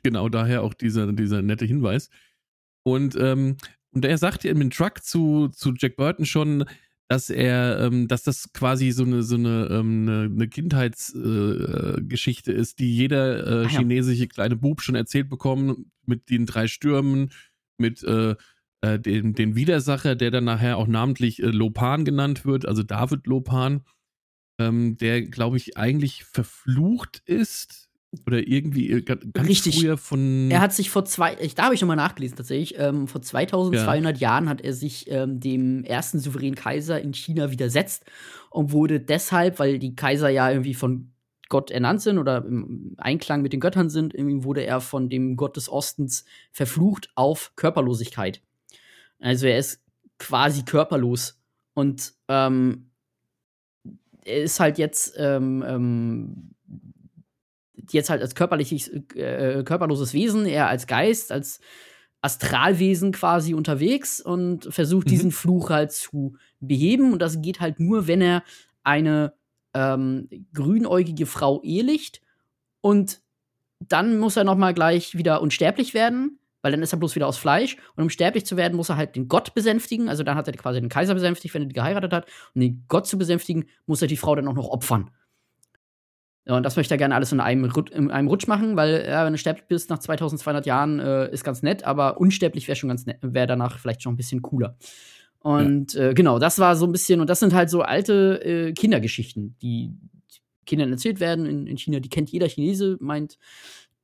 Genau, 0.04 0.30
daher 0.30 0.64
auch 0.64 0.74
dieser, 0.74 1.12
dieser 1.14 1.42
nette 1.42 1.66
Hinweis. 1.66 2.10
Und, 2.84 3.16
ähm, 3.20 3.58
und 3.92 4.06
er 4.06 4.18
sagt 4.18 4.44
ja 4.44 4.52
im 4.52 4.70
Truck 4.70 5.04
zu, 5.04 5.48
zu 5.48 5.74
Jack 5.76 5.96
Burton 5.96 6.26
schon, 6.26 6.66
dass 7.08 7.30
er, 7.30 7.80
ähm, 7.80 8.08
dass 8.08 8.24
das 8.24 8.52
quasi 8.54 8.92
so 8.92 9.04
eine, 9.04 9.24
so 9.24 9.36
eine, 9.36 9.68
ähm, 9.72 10.08
eine, 10.08 10.30
eine 10.32 10.48
Kindheitsgeschichte 10.48 12.52
äh, 12.52 12.56
ist, 12.56 12.80
die 12.80 12.96
jeder 12.96 13.46
äh, 13.46 13.50
ah, 13.50 13.64
ja. 13.64 13.70
chinesische 13.70 14.28
kleine 14.28 14.56
Bub 14.56 14.82
schon 14.82 14.96
erzählt 14.96 15.30
bekommt, 15.30 15.86
mit 16.06 16.30
den 16.30 16.46
drei 16.46 16.68
Stürmen, 16.68 17.32
mit 17.78 18.04
äh, 18.04 18.36
äh, 18.82 19.00
den, 19.00 19.34
den 19.34 19.56
Widersacher, 19.56 20.16
der 20.16 20.32
dann 20.32 20.46
nachher 20.46 20.78
auch 20.78 20.88
namentlich 20.88 21.42
äh, 21.42 21.48
Lopan 21.48 22.06
genannt 22.06 22.46
wird, 22.46 22.66
also 22.66 22.84
David 22.84 23.28
Lopan, 23.28 23.82
ähm, 24.60 24.98
der, 24.98 25.22
glaube 25.22 25.58
ich, 25.58 25.78
eigentlich 25.78 26.24
verflucht 26.24 27.22
ist 27.26 27.90
oder 28.26 28.48
irgendwie 28.48 28.92
äh, 28.92 29.02
ganz 29.02 29.48
Richtig. 29.48 29.80
früher 29.80 29.98
von. 29.98 30.50
Er 30.50 30.62
hat 30.62 30.74
sich 30.74 30.90
vor 30.90 31.06
zwei, 31.06 31.36
ich, 31.40 31.56
da 31.56 31.64
habe 31.64 31.76
ich 31.76 31.82
nochmal 31.82 31.98
nachgelesen 31.98 32.38
tatsächlich, 32.38 32.80
ähm, 32.80 33.08
vor 33.08 33.22
2200 33.22 34.18
ja. 34.18 34.30
Jahren 34.30 34.50
hat 34.50 34.62
er 34.62 34.74
sich 34.74 35.10
ähm, 35.10 35.40
dem 35.40 35.84
ersten 35.84 36.20
souveränen 36.20 36.56
Kaiser 36.56 37.02
in 37.02 37.14
China 37.14 37.52
widersetzt 37.52 38.06
und 38.50 38.72
wurde 38.72 39.00
deshalb, 39.00 39.60
weil 39.60 39.80
die 39.80 39.96
Kaiser 39.96 40.30
ja 40.30 40.50
irgendwie 40.50 40.74
von 40.74 41.12
Gott 41.50 41.70
ernannt 41.70 42.02
sind 42.02 42.18
oder 42.18 42.44
im 42.46 42.96
Einklang 42.98 43.42
mit 43.42 43.54
den 43.54 43.60
Göttern 43.60 43.90
sind, 43.90 44.14
irgendwie 44.14 44.44
wurde 44.44 44.66
er 44.66 44.82
von 44.82 45.10
dem 45.10 45.36
Gott 45.36 45.58
des 45.58 45.70
Ostens 45.70 46.26
verflucht 46.52 47.10
auf 47.16 47.52
Körperlosigkeit. 47.56 48.42
Also 49.20 49.48
er 49.48 49.58
ist 49.58 49.82
quasi 50.20 50.64
körperlos. 50.64 51.40
Und 51.74 52.14
ähm, 52.28 52.90
er 54.24 54.44
ist 54.44 54.60
halt 54.60 54.78
jetzt, 54.78 55.16
ähm, 55.18 55.64
ähm, 55.68 56.56
jetzt 57.92 58.10
halt 58.10 58.22
als 58.22 58.36
körperliches, 58.36 58.88
äh, 59.16 59.64
körperloses 59.64 60.14
Wesen, 60.14 60.46
eher 60.46 60.68
als 60.68 60.88
Geist, 60.88 61.32
als 61.32 61.60
Astralwesen 62.22 63.12
quasi 63.12 63.54
unterwegs 63.54 64.20
und 64.20 64.74
versucht, 64.74 65.08
mhm. 65.08 65.12
diesen 65.12 65.32
Fluch 65.32 65.70
halt 65.70 65.92
zu 65.92 66.38
beheben. 66.60 67.14
Und 67.14 67.22
das 67.22 67.42
geht 67.42 67.60
halt 67.60 67.80
nur, 67.80 68.08
wenn 68.08 68.22
er 68.22 68.44
eine 68.84 69.34
ähm, 69.74 70.30
grünäugige 70.54 71.26
Frau 71.26 71.62
ehelicht. 71.62 72.22
Und 72.82 73.22
dann 73.80 74.18
muss 74.18 74.38
er 74.38 74.44
noch 74.44 74.56
mal 74.56 74.74
gleich 74.74 75.16
wieder 75.18 75.42
unsterblich 75.42 75.94
werden 75.94 76.40
weil 76.66 76.72
dann 76.72 76.82
ist 76.82 76.92
er 76.92 76.98
bloß 76.98 77.14
wieder 77.14 77.28
aus 77.28 77.38
Fleisch. 77.38 77.78
Und 77.96 78.02
um 78.02 78.10
sterblich 78.10 78.44
zu 78.44 78.58
werden, 78.58 78.76
muss 78.76 78.90
er 78.90 78.98
halt 78.98 79.16
den 79.16 79.28
Gott 79.28 79.54
besänftigen. 79.54 80.10
Also 80.10 80.24
dann 80.24 80.36
hat 80.36 80.48
er 80.48 80.54
quasi 80.56 80.82
den 80.82 80.90
Kaiser 80.90 81.14
besänftigt, 81.14 81.54
wenn 81.54 81.62
er 81.62 81.68
die 81.68 81.76
geheiratet 81.76 82.12
hat. 82.12 82.26
Und 82.56 82.62
den 82.62 82.86
Gott 82.88 83.06
zu 83.06 83.20
besänftigen, 83.20 83.66
muss 83.86 84.02
er 84.02 84.08
die 84.08 84.18
Frau 84.18 84.34
dann 84.34 84.48
auch 84.48 84.56
noch 84.56 84.70
opfern. 84.70 85.12
Ja, 86.48 86.58
und 86.58 86.64
das 86.64 86.76
möchte 86.76 86.96
er 86.96 86.98
gerne 86.98 87.14
alles 87.14 87.32
in 87.32 87.40
einem, 87.40 87.72
in 87.92 88.10
einem 88.10 88.28
Rutsch 88.28 88.48
machen, 88.48 88.76
weil, 88.78 89.06
ja, 89.08 89.24
wenn 89.24 89.34
du 89.34 89.38
sterblich 89.38 89.68
bist 89.68 89.92
nach 89.92 90.00
2200 90.00 90.66
Jahren, 90.66 91.00
äh, 91.00 91.32
ist 91.32 91.44
ganz 91.44 91.62
nett, 91.62 91.84
aber 91.84 92.20
unsterblich 92.20 92.68
wäre 92.68 92.76
schon 92.76 92.90
ganz 92.90 93.06
nett, 93.06 93.20
wäre 93.22 93.46
danach 93.46 93.78
vielleicht 93.78 94.02
schon 94.02 94.16
ein 94.16 94.18
bisschen 94.18 94.42
cooler. 94.42 94.76
Und 95.38 95.94
ja. 95.94 96.10
äh, 96.10 96.14
genau, 96.16 96.40
das 96.40 96.58
war 96.58 96.76
so 96.76 96.88
ein 96.88 96.92
bisschen, 96.92 97.22
und 97.22 97.30
das 97.30 97.42
sind 97.42 97.54
halt 97.54 97.70
so 97.70 97.84
alte 97.84 98.44
äh, 98.44 98.74
Kindergeschichten, 98.74 99.56
die 99.62 99.92
Kindern 100.66 100.92
erzählt 100.92 101.20
werden 101.20 101.46
in, 101.46 101.68
in 101.68 101.78
China. 101.78 102.00
Die 102.00 102.10
kennt 102.10 102.32
jeder 102.32 102.50
Chinese, 102.50 102.98
meint 103.00 103.38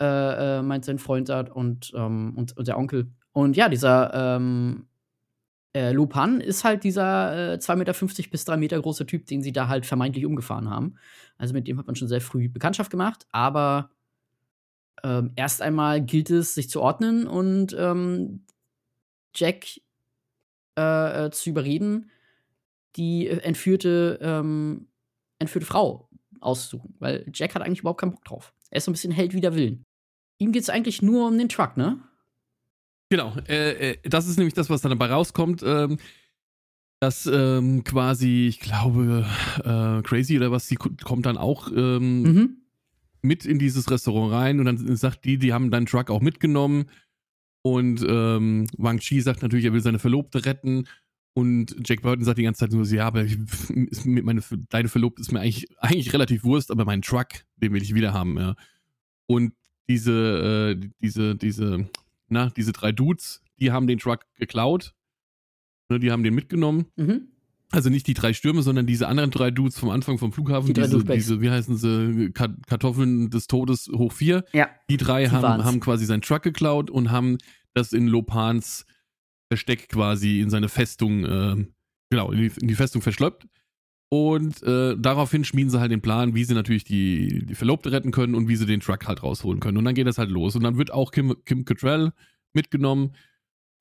äh, 0.01 0.59
äh, 0.59 0.61
meint 0.63 0.83
sein 0.83 0.97
Freund 0.97 1.29
da 1.29 1.41
und, 1.41 1.91
ähm, 1.95 2.33
und, 2.35 2.57
und, 2.57 2.67
der 2.67 2.77
Onkel. 2.77 3.11
Und 3.33 3.55
ja, 3.55 3.69
dieser 3.69 4.35
ähm, 4.35 4.87
äh, 5.73 5.91
Lupan 5.91 6.41
ist 6.41 6.63
halt 6.63 6.83
dieser 6.83 7.53
äh, 7.53 7.57
2,50 7.57 7.75
Meter 7.75 8.29
bis 8.31 8.45
3 8.45 8.57
Meter 8.57 8.81
große 8.81 9.05
Typ, 9.05 9.27
den 9.27 9.41
sie 9.41 9.51
da 9.51 9.67
halt 9.67 9.85
vermeintlich 9.85 10.25
umgefahren 10.25 10.69
haben. 10.69 10.95
Also 11.37 11.53
mit 11.53 11.67
dem 11.67 11.77
hat 11.77 11.87
man 11.87 11.95
schon 11.95 12.07
sehr 12.07 12.19
früh 12.19 12.49
Bekanntschaft 12.49 12.89
gemacht, 12.89 13.27
aber 13.31 13.91
ähm, 15.03 15.31
erst 15.35 15.61
einmal 15.61 16.01
gilt 16.01 16.29
es, 16.29 16.55
sich 16.55 16.69
zu 16.69 16.81
ordnen 16.81 17.27
und 17.27 17.75
ähm, 17.77 18.45
Jack 19.35 19.65
äh, 20.77 21.25
äh, 21.25 21.31
zu 21.31 21.49
überreden, 21.49 22.09
die 22.95 23.27
äh, 23.27 23.37
entführte, 23.41 24.19
ähm, 24.21 24.87
entführte 25.39 25.67
Frau 25.67 26.09
auszusuchen. 26.39 26.95
Weil 26.99 27.29
Jack 27.33 27.55
hat 27.55 27.61
eigentlich 27.61 27.79
überhaupt 27.79 28.01
keinen 28.01 28.11
Bock 28.11 28.25
drauf. 28.25 28.53
Er 28.69 28.77
ist 28.77 28.85
so 28.85 28.91
ein 28.91 28.93
bisschen 28.93 29.11
Held 29.11 29.33
wider 29.33 29.55
Willen. 29.55 29.85
Ihm 30.41 30.51
geht 30.51 30.63
es 30.63 30.71
eigentlich 30.71 31.03
nur 31.03 31.27
um 31.27 31.37
den 31.37 31.49
Truck, 31.49 31.77
ne? 31.77 31.99
Genau, 33.11 33.35
äh, 33.47 33.91
äh, 33.91 33.97
das 34.09 34.27
ist 34.27 34.37
nämlich 34.37 34.55
das, 34.55 34.71
was 34.71 34.81
dann 34.81 34.89
dabei 34.89 35.05
rauskommt. 35.05 35.61
Ähm, 35.63 35.99
dass 36.99 37.27
ähm, 37.27 37.83
quasi, 37.83 38.47
ich 38.47 38.59
glaube, 38.59 39.25
äh, 39.59 40.01
Crazy 40.01 40.37
oder 40.37 40.51
was, 40.51 40.67
die 40.67 40.75
kommt 40.75 41.27
dann 41.27 41.37
auch 41.37 41.71
ähm, 41.71 42.21
mhm. 42.21 42.57
mit 43.21 43.45
in 43.45 43.59
dieses 43.59 43.89
Restaurant 43.91 44.33
rein 44.33 44.59
und 44.59 44.65
dann 44.65 44.95
sagt 44.95 45.25
die, 45.25 45.37
die 45.37 45.53
haben 45.53 45.69
deinen 45.69 45.85
Truck 45.85 46.09
auch 46.09 46.21
mitgenommen. 46.21 46.85
Und 47.61 48.03
ähm, 48.07 48.65
Wang 48.77 48.97
Chi 48.97 49.21
sagt 49.21 49.43
natürlich, 49.43 49.65
er 49.65 49.73
will 49.73 49.81
seine 49.81 49.99
Verlobte 49.99 50.45
retten. 50.45 50.87
Und 51.33 51.75
Jack 51.85 52.01
Burton 52.01 52.25
sagt 52.25 52.39
die 52.39 52.43
ganze 52.43 52.61
Zeit 52.61 52.71
nur 52.71 52.85
so, 52.85 52.95
ja, 52.95 53.05
aber 53.05 53.25
ich, 53.25 53.37
meine, 54.05 54.41
deine 54.69 54.89
Verlobte 54.89 55.21
ist 55.21 55.31
mir 55.31 55.41
eigentlich, 55.41 55.67
eigentlich 55.77 56.13
relativ 56.13 56.43
Wurst, 56.43 56.71
aber 56.71 56.85
mein 56.85 57.03
Truck, 57.03 57.27
den 57.57 57.73
will 57.73 57.83
ich 57.83 57.93
wieder 57.93 58.13
haben, 58.13 58.37
ja. 58.39 58.55
Und 59.27 59.53
diese, 59.91 60.75
äh, 60.81 60.89
diese, 61.01 61.35
diese, 61.35 61.89
na, 62.29 62.49
diese 62.49 62.71
drei 62.71 62.91
Dudes, 62.91 63.41
die 63.59 63.71
haben 63.71 63.87
den 63.87 63.99
Truck 63.99 64.21
geklaut 64.35 64.93
Ne, 65.91 65.99
die 65.99 66.11
haben 66.11 66.23
den 66.23 66.33
mitgenommen. 66.33 66.85
Mhm. 66.95 67.27
Also 67.69 67.89
nicht 67.89 68.07
die 68.07 68.13
drei 68.13 68.33
Stürme, 68.33 68.63
sondern 68.63 68.85
diese 68.85 69.07
anderen 69.07 69.29
drei 69.29 69.51
Dudes 69.51 69.77
vom 69.77 69.89
Anfang 69.89 70.17
vom 70.17 70.31
Flughafen, 70.31 70.73
die 70.73 70.81
diese, 70.81 71.03
diese, 71.03 71.41
wie 71.41 71.49
heißen 71.49 71.77
sie, 71.77 72.31
Kartoffeln 72.31 73.29
des 73.29 73.47
Todes 73.47 73.89
hoch 73.93 74.11
vier. 74.11 74.45
Ja. 74.53 74.69
Die 74.89 74.97
drei 74.97 75.25
die 75.25 75.31
haben, 75.31 75.63
haben 75.63 75.79
quasi 75.79 76.05
seinen 76.05 76.21
Truck 76.21 76.43
geklaut 76.43 76.89
und 76.89 77.11
haben 77.11 77.37
das 77.73 77.93
in 77.93 78.07
Lopans 78.07 78.85
Versteck 79.49 79.89
quasi 79.89 80.39
in 80.39 80.49
seine 80.49 80.69
Festung, 80.69 81.25
äh, 81.25 81.65
genau, 82.09 82.31
in 82.31 82.39
die, 82.39 82.51
in 82.61 82.67
die, 82.69 82.75
Festung 82.75 83.01
verschleppt. 83.01 83.47
Und 84.13 84.61
äh, 84.63 84.97
daraufhin 84.97 85.45
schmieden 85.45 85.69
sie 85.69 85.79
halt 85.79 85.91
den 85.91 86.01
Plan, 86.01 86.35
wie 86.35 86.43
sie 86.43 86.53
natürlich 86.53 86.83
die, 86.83 87.45
die 87.45 87.55
Verlobte 87.55 87.93
retten 87.93 88.11
können 88.11 88.35
und 88.35 88.49
wie 88.49 88.57
sie 88.57 88.65
den 88.65 88.81
Truck 88.81 89.07
halt 89.07 89.23
rausholen 89.23 89.61
können. 89.61 89.77
Und 89.77 89.85
dann 89.85 89.95
geht 89.95 90.05
das 90.05 90.17
halt 90.17 90.29
los. 90.29 90.55
Und 90.55 90.63
dann 90.63 90.77
wird 90.77 90.91
auch 90.91 91.11
Kim, 91.11 91.33
Kim 91.45 91.63
Cattrall 91.63 92.11
mitgenommen 92.53 93.13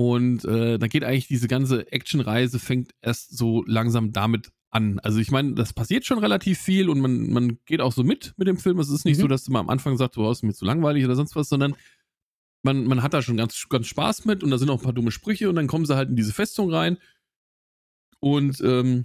und 0.00 0.46
äh, 0.46 0.78
dann 0.78 0.88
geht 0.88 1.04
eigentlich 1.04 1.28
diese 1.28 1.46
ganze 1.46 1.92
Actionreise, 1.92 2.58
fängt 2.58 2.94
erst 3.02 3.36
so 3.36 3.64
langsam 3.66 4.12
damit 4.12 4.50
an. 4.70 4.98
Also 5.00 5.18
ich 5.18 5.30
meine, 5.30 5.54
das 5.54 5.74
passiert 5.74 6.06
schon 6.06 6.18
relativ 6.18 6.58
viel 6.58 6.88
und 6.88 7.00
man, 7.00 7.30
man 7.30 7.58
geht 7.66 7.82
auch 7.82 7.92
so 7.92 8.02
mit 8.02 8.32
mit 8.38 8.48
dem 8.48 8.56
Film. 8.56 8.78
Es 8.78 8.88
ist 8.88 9.04
nicht 9.04 9.18
mhm. 9.18 9.22
so, 9.22 9.28
dass 9.28 9.44
du 9.44 9.52
mal 9.52 9.60
am 9.60 9.68
Anfang 9.68 9.98
sagst, 9.98 10.16
du 10.16 10.26
hast 10.26 10.42
mir 10.42 10.54
zu 10.54 10.64
langweilig 10.64 11.04
oder 11.04 11.16
sonst 11.16 11.36
was, 11.36 11.50
sondern 11.50 11.74
man, 12.62 12.84
man 12.84 13.02
hat 13.02 13.12
da 13.12 13.20
schon 13.20 13.36
ganz, 13.36 13.68
ganz 13.68 13.88
Spaß 13.88 14.24
mit 14.24 14.42
und 14.42 14.50
da 14.50 14.56
sind 14.56 14.70
auch 14.70 14.78
ein 14.78 14.84
paar 14.84 14.94
dumme 14.94 15.10
Sprüche 15.10 15.50
und 15.50 15.56
dann 15.56 15.66
kommen 15.66 15.84
sie 15.84 15.96
halt 15.96 16.08
in 16.08 16.16
diese 16.16 16.32
Festung 16.32 16.72
rein. 16.72 16.96
Und 18.20 18.58
ähm, 18.62 19.04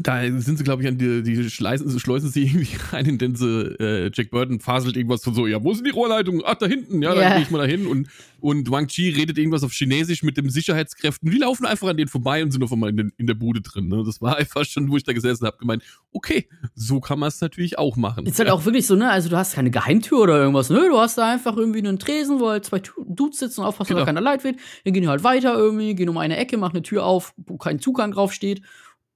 da 0.00 0.22
sind 0.22 0.56
sie, 0.56 0.64
glaube 0.64 0.82
ich, 0.82 0.88
an 0.88 0.96
die, 0.96 1.22
die 1.22 1.50
schleißen, 1.50 2.00
schleusen 2.00 2.30
sie 2.30 2.44
irgendwie 2.44 2.76
rein, 2.92 3.18
denn 3.18 3.34
sie, 3.34 3.76
äh, 3.78 4.10
Jack 4.14 4.30
Burton 4.30 4.58
faselt 4.58 4.96
irgendwas 4.96 5.22
von 5.22 5.34
so, 5.34 5.46
ja, 5.46 5.62
wo 5.62 5.74
sind 5.74 5.86
die 5.86 5.90
Rohrleitungen? 5.90 6.40
Ach, 6.46 6.54
da 6.54 6.66
hinten, 6.66 7.02
ja, 7.02 7.12
yeah. 7.12 7.20
dann 7.20 7.32
gehe 7.34 7.42
ich 7.42 7.50
mal 7.50 7.58
da 7.58 7.64
hin. 7.64 7.86
Und, 7.86 8.08
und 8.40 8.70
Wang 8.70 8.86
Chi 8.86 9.10
redet 9.10 9.36
irgendwas 9.36 9.62
auf 9.62 9.72
Chinesisch 9.72 10.22
mit 10.22 10.38
den 10.38 10.48
Sicherheitskräften. 10.48 11.30
Die 11.30 11.36
laufen 11.36 11.66
einfach 11.66 11.88
an 11.88 11.98
denen 11.98 12.08
vorbei 12.08 12.42
und 12.42 12.52
sind 12.52 12.62
auf 12.62 12.72
einmal 12.72 12.88
in, 12.88 12.96
den, 12.96 13.12
in 13.18 13.26
der 13.26 13.34
Bude 13.34 13.60
drin. 13.60 13.88
Ne? 13.88 14.02
Das 14.06 14.22
war 14.22 14.36
einfach 14.38 14.64
schon, 14.64 14.90
wo 14.90 14.96
ich 14.96 15.04
da 15.04 15.12
gesessen 15.12 15.44
habe, 15.46 15.58
gemeint, 15.58 15.82
okay, 16.10 16.48
so 16.74 17.00
kann 17.00 17.18
man 17.18 17.28
es 17.28 17.42
natürlich 17.42 17.78
auch 17.78 17.96
machen. 17.96 18.24
Ist 18.24 18.38
halt 18.38 18.48
ja. 18.48 18.54
auch 18.54 18.64
wirklich 18.64 18.86
so, 18.86 18.96
ne? 18.96 19.10
Also 19.10 19.28
du 19.28 19.36
hast 19.36 19.54
keine 19.54 19.70
Geheimtür 19.70 20.20
oder 20.20 20.38
irgendwas, 20.38 20.70
ne? 20.70 20.88
Du 20.88 20.96
hast 20.96 21.18
da 21.18 21.30
einfach 21.30 21.54
irgendwie 21.58 21.80
einen 21.80 21.98
Tresen, 21.98 22.40
wo 22.40 22.48
halt 22.48 22.64
zwei 22.64 22.80
Dudes 23.06 23.40
sitzen 23.40 23.60
und 23.60 23.66
aufpassen, 23.66 23.90
genau. 23.90 24.00
dass 24.00 24.06
keiner 24.06 24.22
leid 24.22 24.42
wird. 24.42 24.56
Dann 24.84 24.94
gehen 24.94 25.02
die 25.02 25.08
halt 25.08 25.22
weiter 25.22 25.54
irgendwie, 25.54 25.94
gehen 25.94 26.08
um 26.08 26.16
eine 26.16 26.38
Ecke, 26.38 26.56
machen 26.56 26.76
eine 26.76 26.82
Tür 26.82 27.04
auf, 27.04 27.34
wo 27.36 27.58
kein 27.58 27.78
Zugang 27.78 28.12
drauf 28.12 28.32
steht 28.32 28.62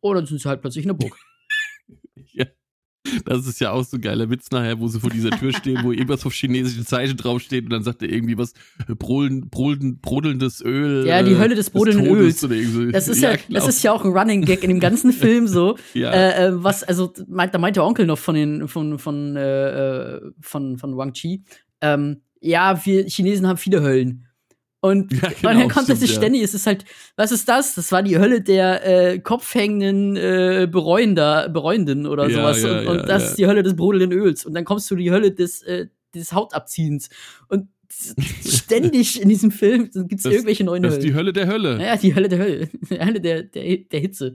Oh, 0.01 0.15
dann 0.15 0.27
sind 0.27 0.41
sie 0.41 0.49
halt 0.49 0.61
plötzlich 0.61 0.85
in 0.85 0.89
der 0.89 0.95
Burg. 0.95 1.17
ja. 2.33 2.47
Das 3.25 3.47
ist 3.47 3.61
ja 3.61 3.71
auch 3.71 3.85
so 3.85 3.97
ein 3.97 4.01
geiler 4.01 4.29
Witz 4.31 4.51
nachher, 4.51 4.81
wo 4.81 4.89
sie 4.89 4.99
vor 4.99 5.11
dieser 5.11 5.31
Tür 5.31 5.53
stehen, 5.53 5.85
wo 5.85 5.93
irgendwas 5.93 6.27
auf 6.27 6.33
chinesischen 6.33 6.85
Zeichen 6.85 7.17
draufsteht 7.17 7.65
und 7.65 7.71
dann 7.71 7.85
sagt 7.85 8.03
er 8.03 8.11
irgendwie 8.11 8.37
was 8.37 8.53
äh, 8.89 8.95
brodeln, 8.95 9.49
brodeln, 9.49 10.01
brodelndes 10.01 10.61
Öl. 10.61 11.07
Ja, 11.07 11.23
die 11.23 11.33
äh, 11.33 11.39
Hölle 11.39 11.55
des 11.55 11.71
brodelnden 11.71 12.07
Öls. 12.07 12.41
So. 12.41 12.49
Das 12.49 13.07
ist 13.09 13.23
ja, 13.23 13.33
ja 13.33 13.39
das 13.49 13.69
ist 13.69 13.83
ja 13.85 13.93
auch 13.93 14.05
ein 14.05 14.11
Running 14.11 14.43
Gag 14.43 14.63
in 14.63 14.71
dem 14.71 14.81
ganzen 14.81 15.13
Film 15.13 15.47
so. 15.47 15.77
ja. 15.95 16.11
Äh, 16.11 16.47
äh, 16.47 16.65
was, 16.65 16.83
also, 16.83 17.13
meint, 17.29 17.55
da 17.55 17.59
meint 17.59 17.77
der 17.77 17.85
Onkel 17.85 18.07
noch 18.07 18.19
von 18.19 18.35
den, 18.35 18.67
von, 18.69 18.99
von, 18.99 19.37
äh, 19.37 20.21
von, 20.41 20.79
von 20.79 20.97
Wang 20.97 21.13
Chi, 21.13 21.45
ähm, 21.81 22.23
ja, 22.41 22.85
wir 22.85 23.07
Chinesen 23.07 23.47
haben 23.47 23.57
viele 23.57 23.83
Höllen. 23.83 24.26
Und, 24.81 25.13
ja, 25.23 25.29
genau, 25.29 25.51
und 25.51 25.59
dann 25.61 25.69
kommt 25.69 25.89
das 25.89 26.09
ständig, 26.09 26.43
es 26.43 26.55
ist 26.55 26.67
halt, 26.67 26.85
was 27.17 27.33
ist 27.33 27.49
das? 27.49 27.75
Das 27.75 27.91
war 27.93 28.03
die 28.03 28.19
Hölle 28.19 28.41
der 28.41 28.87
äh, 28.87 29.19
kopfhängenden 29.19 30.17
äh, 30.17 30.69
Bereuender, 30.71 31.49
Bereuenden 31.49 32.07
oder 32.07 32.29
ja, 32.29 32.37
sowas. 32.37 32.63
Ja, 32.63 32.81
und, 32.81 32.87
und 32.89 33.09
das 33.09 33.31
ist 33.31 33.39
die 33.39 33.47
Hölle 33.47 33.63
des 33.63 33.75
brodelnden 33.75 34.13
Öls. 34.13 34.45
Und 34.45 34.55
dann 34.55 34.65
kommst 34.65 34.91
du 34.91 34.97
die 34.97 35.11
Hölle 35.11 35.33
des, 35.33 35.63
äh, 35.63 35.87
des 36.15 36.33
Hautabziehens. 36.33 37.09
Und 37.49 37.69
ständig 38.47 39.21
in 39.21 39.29
diesem 39.29 39.51
Film 39.51 39.91
gibt 39.93 40.21
es 40.21 40.25
irgendwelche 40.25 40.65
neuen 40.65 40.83
Höllen. 40.83 40.95
Das 40.95 40.99
ist 40.99 41.05
die 41.05 41.15
Hölle 41.15 41.33
der 41.33 41.47
Hölle. 41.47 41.83
Ja, 41.83 41.97
die 41.97 42.15
Hölle 42.15 42.29
der 42.29 42.39
Hölle. 42.39 42.69
Die 42.91 42.99
Hölle 42.99 43.21
der, 43.21 43.43
der, 43.45 43.77
der 43.79 44.01
Hitze. 44.01 44.35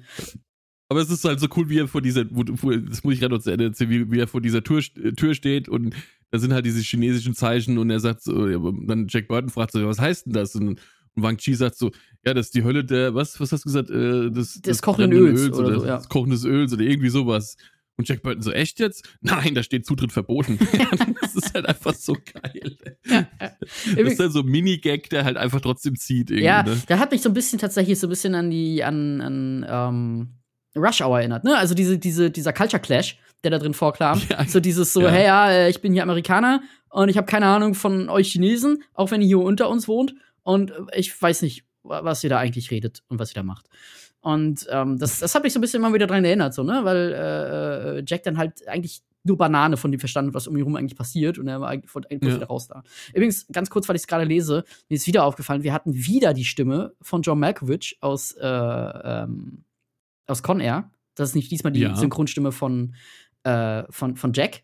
Aber 0.90 1.00
es 1.00 1.10
ist 1.10 1.24
halt 1.24 1.40
so 1.40 1.48
cool, 1.56 1.70
wie 1.70 1.80
er 1.80 1.88
vor 1.88 2.02
dieser, 2.02 2.26
das 2.26 3.04
muss 3.04 3.14
ich 3.14 3.20
gerade 3.20 3.34
noch 3.36 3.42
zu 3.42 3.52
Ende 3.52 3.66
erzählen, 3.66 3.90
wie, 3.90 4.12
wie 4.12 4.20
er 4.20 4.28
vor 4.28 4.42
dieser 4.42 4.64
Tür, 4.64 4.82
Tür 5.16 5.34
steht 5.36 5.70
und 5.70 5.96
da 6.32 6.40
sind 6.40 6.54
halt 6.54 6.66
diese 6.66 6.80
chinesischen 6.82 7.36
Zeichen 7.36 7.78
und 7.78 7.90
er 7.90 8.00
sagt 8.00 8.24
so, 8.24 8.48
dann 8.72 9.08
Jack 9.10 9.28
Burton 9.28 9.50
fragt 9.50 9.74
so, 9.74 9.86
was 9.86 10.00
heißt 10.00 10.26
denn 10.26 10.34
das? 10.34 10.56
Und, 10.56 10.70
und 10.70 10.80
Wang 11.16 11.38
Chi 11.38 11.54
sagt 11.54 11.76
so, 11.76 11.92
ja, 12.26 12.34
das 12.34 12.48
ist 12.48 12.56
die 12.56 12.64
Hölle 12.64 12.86
der, 12.86 13.14
was, 13.14 13.40
was 13.40 13.52
hast 13.52 13.66
du 13.66 13.70
gesagt? 13.70 13.90
Äh, 13.90 14.32
des, 14.32 14.54
des, 14.54 14.62
des 14.62 14.82
kochenden 14.82 15.12
Öls, 15.12 15.42
Öls, 15.42 15.58
oder, 15.58 15.68
oder 15.68 15.80
so, 15.80 15.86
ja. 15.86 15.98
des 15.98 16.10
kochenden 16.10 16.46
Öls 16.46 16.74
oder 16.74 16.84
irgendwie 16.84 17.10
sowas. 17.10 17.58
Und 17.98 18.08
Jack 18.08 18.24
Burton 18.24 18.42
so, 18.42 18.52
echt 18.52 18.80
jetzt? 18.80 19.08
Nein, 19.20 19.54
da 19.54 19.62
steht 19.62 19.86
Zutritt 19.86 20.14
verboten. 20.14 20.58
das 21.22 21.36
ist 21.36 21.54
halt 21.54 21.66
einfach 21.66 21.94
so 21.94 22.14
geil. 22.14 22.78
das 23.04 23.52
ist 23.86 24.20
halt 24.20 24.32
so 24.32 24.40
ein 24.40 24.46
Mini-Gag, 24.46 25.10
der 25.10 25.26
halt 25.26 25.36
einfach 25.36 25.60
trotzdem 25.60 25.98
zieht. 25.98 26.32
Ja, 26.32 26.64
ne? 26.64 26.82
der 26.88 27.00
hat 27.00 27.12
mich 27.12 27.22
so 27.22 27.30
ein 27.30 27.34
bisschen 27.34 27.60
tatsächlich 27.60 28.00
so 28.00 28.08
ein 28.08 28.10
bisschen 28.10 28.36
an 28.36 28.50
die, 28.50 28.84
an, 28.84 29.22
an 29.22 29.66
ähm, 29.68 30.28
Rush 30.76 31.02
Hour 31.02 31.20
erinnert, 31.20 31.44
ne? 31.44 31.58
Also 31.58 31.76
diese, 31.76 32.00
diese, 32.00 32.32
dieser 32.32 32.54
Culture 32.54 32.82
Clash, 32.82 33.20
der 33.44 33.52
da 33.52 33.60
drin 33.60 33.74
vorkam. 33.74 34.22
Ja. 34.30 34.46
So 34.46 34.60
dieses 34.60 34.94
so, 34.94 35.02
ja. 35.02 35.10
hey, 35.10 35.26
ja, 35.26 35.52
äh, 35.52 35.70
ich 35.70 35.82
bin 35.82 35.94
hier 35.94 36.04
Amerikaner 36.04 36.62
und 36.90 37.10
ich 37.10 37.18
habe 37.18 37.28
keine 37.28 37.48
Ahnung 37.48 37.74
von 37.74 38.10
euch 38.10 38.32
Chinesen, 38.32 38.84
auch 38.94 39.12
wenn 39.12 39.22
ihr 39.22 39.28
hier 39.28 39.40
unter 39.40 39.70
uns 39.70 39.88
wohnt. 39.88 40.16
Und 40.44 40.74
ich 40.94 41.20
weiß 41.20 41.42
nicht, 41.42 41.66
was 41.84 42.24
ihr 42.24 42.30
da 42.30 42.38
eigentlich 42.38 42.72
redet 42.72 43.04
und 43.08 43.20
was 43.20 43.32
ihr 43.32 43.36
da 43.36 43.44
macht. 43.44 43.68
Und 44.22 44.68
ähm, 44.70 45.00
das, 45.00 45.20
das 45.20 45.34
hat 45.34 45.44
mich 45.44 45.54
so 45.54 45.60
ein 45.60 45.62
bisschen 45.62 45.82
immer 45.82 45.94
wieder 45.94 46.08
dran 46.08 46.24
erinnert, 46.24 46.54
so, 46.54 46.64
ne? 46.64 46.82
Weil 46.84 47.14
äh, 47.14 48.00
äh 48.00 48.04
Jack 48.06 48.24
dann 48.24 48.38
halt 48.38 48.68
eigentlich 48.68 49.02
nur 49.24 49.38
Banane 49.38 49.78
von 49.78 49.92
dem 49.92 50.00
verstanden, 50.00 50.34
was 50.34 50.48
um 50.48 50.56
ihn 50.56 50.60
herum 50.60 50.76
eigentlich 50.76 50.98
passiert. 50.98 51.38
Und 51.38 51.48
er 51.48 51.62
war 51.62 51.70
eigentlich, 51.70 51.92
eigentlich 51.96 52.32
ja. 52.32 52.38
wieder 52.38 52.48
raus 52.48 52.68
da. 52.68 52.84
Übrigens, 53.14 53.48
ganz 53.52 53.70
kurz, 53.70 53.88
weil 53.88 53.96
ich 53.96 54.04
es 54.04 54.08
gerade 54.08 54.26
lese, 54.26 54.64
mir 54.90 54.96
ist 54.96 55.08
wieder 55.08 55.26
aufgefallen, 55.26 55.64
wir 55.64 55.74
hatten 55.74 55.94
wieder 55.94 56.34
die 56.34 56.46
Stimme 56.46 56.94
von 57.02 57.22
John 57.22 57.40
Malkovich 57.40 57.98
aus 58.02 58.34
äh, 58.34 58.48
ähm, 58.48 59.64
aus 60.28 60.44
Con 60.44 60.60
Air. 60.60 60.90
Das 61.16 61.30
ist 61.30 61.36
nicht 61.36 61.52
diesmal 61.52 61.74
die 61.74 61.82
ja. 61.82 61.96
Synchronstimme 61.96 62.52
von, 62.52 62.96
äh, 63.44 63.84
von, 63.90 64.16
von 64.16 64.34
Jack. 64.34 64.64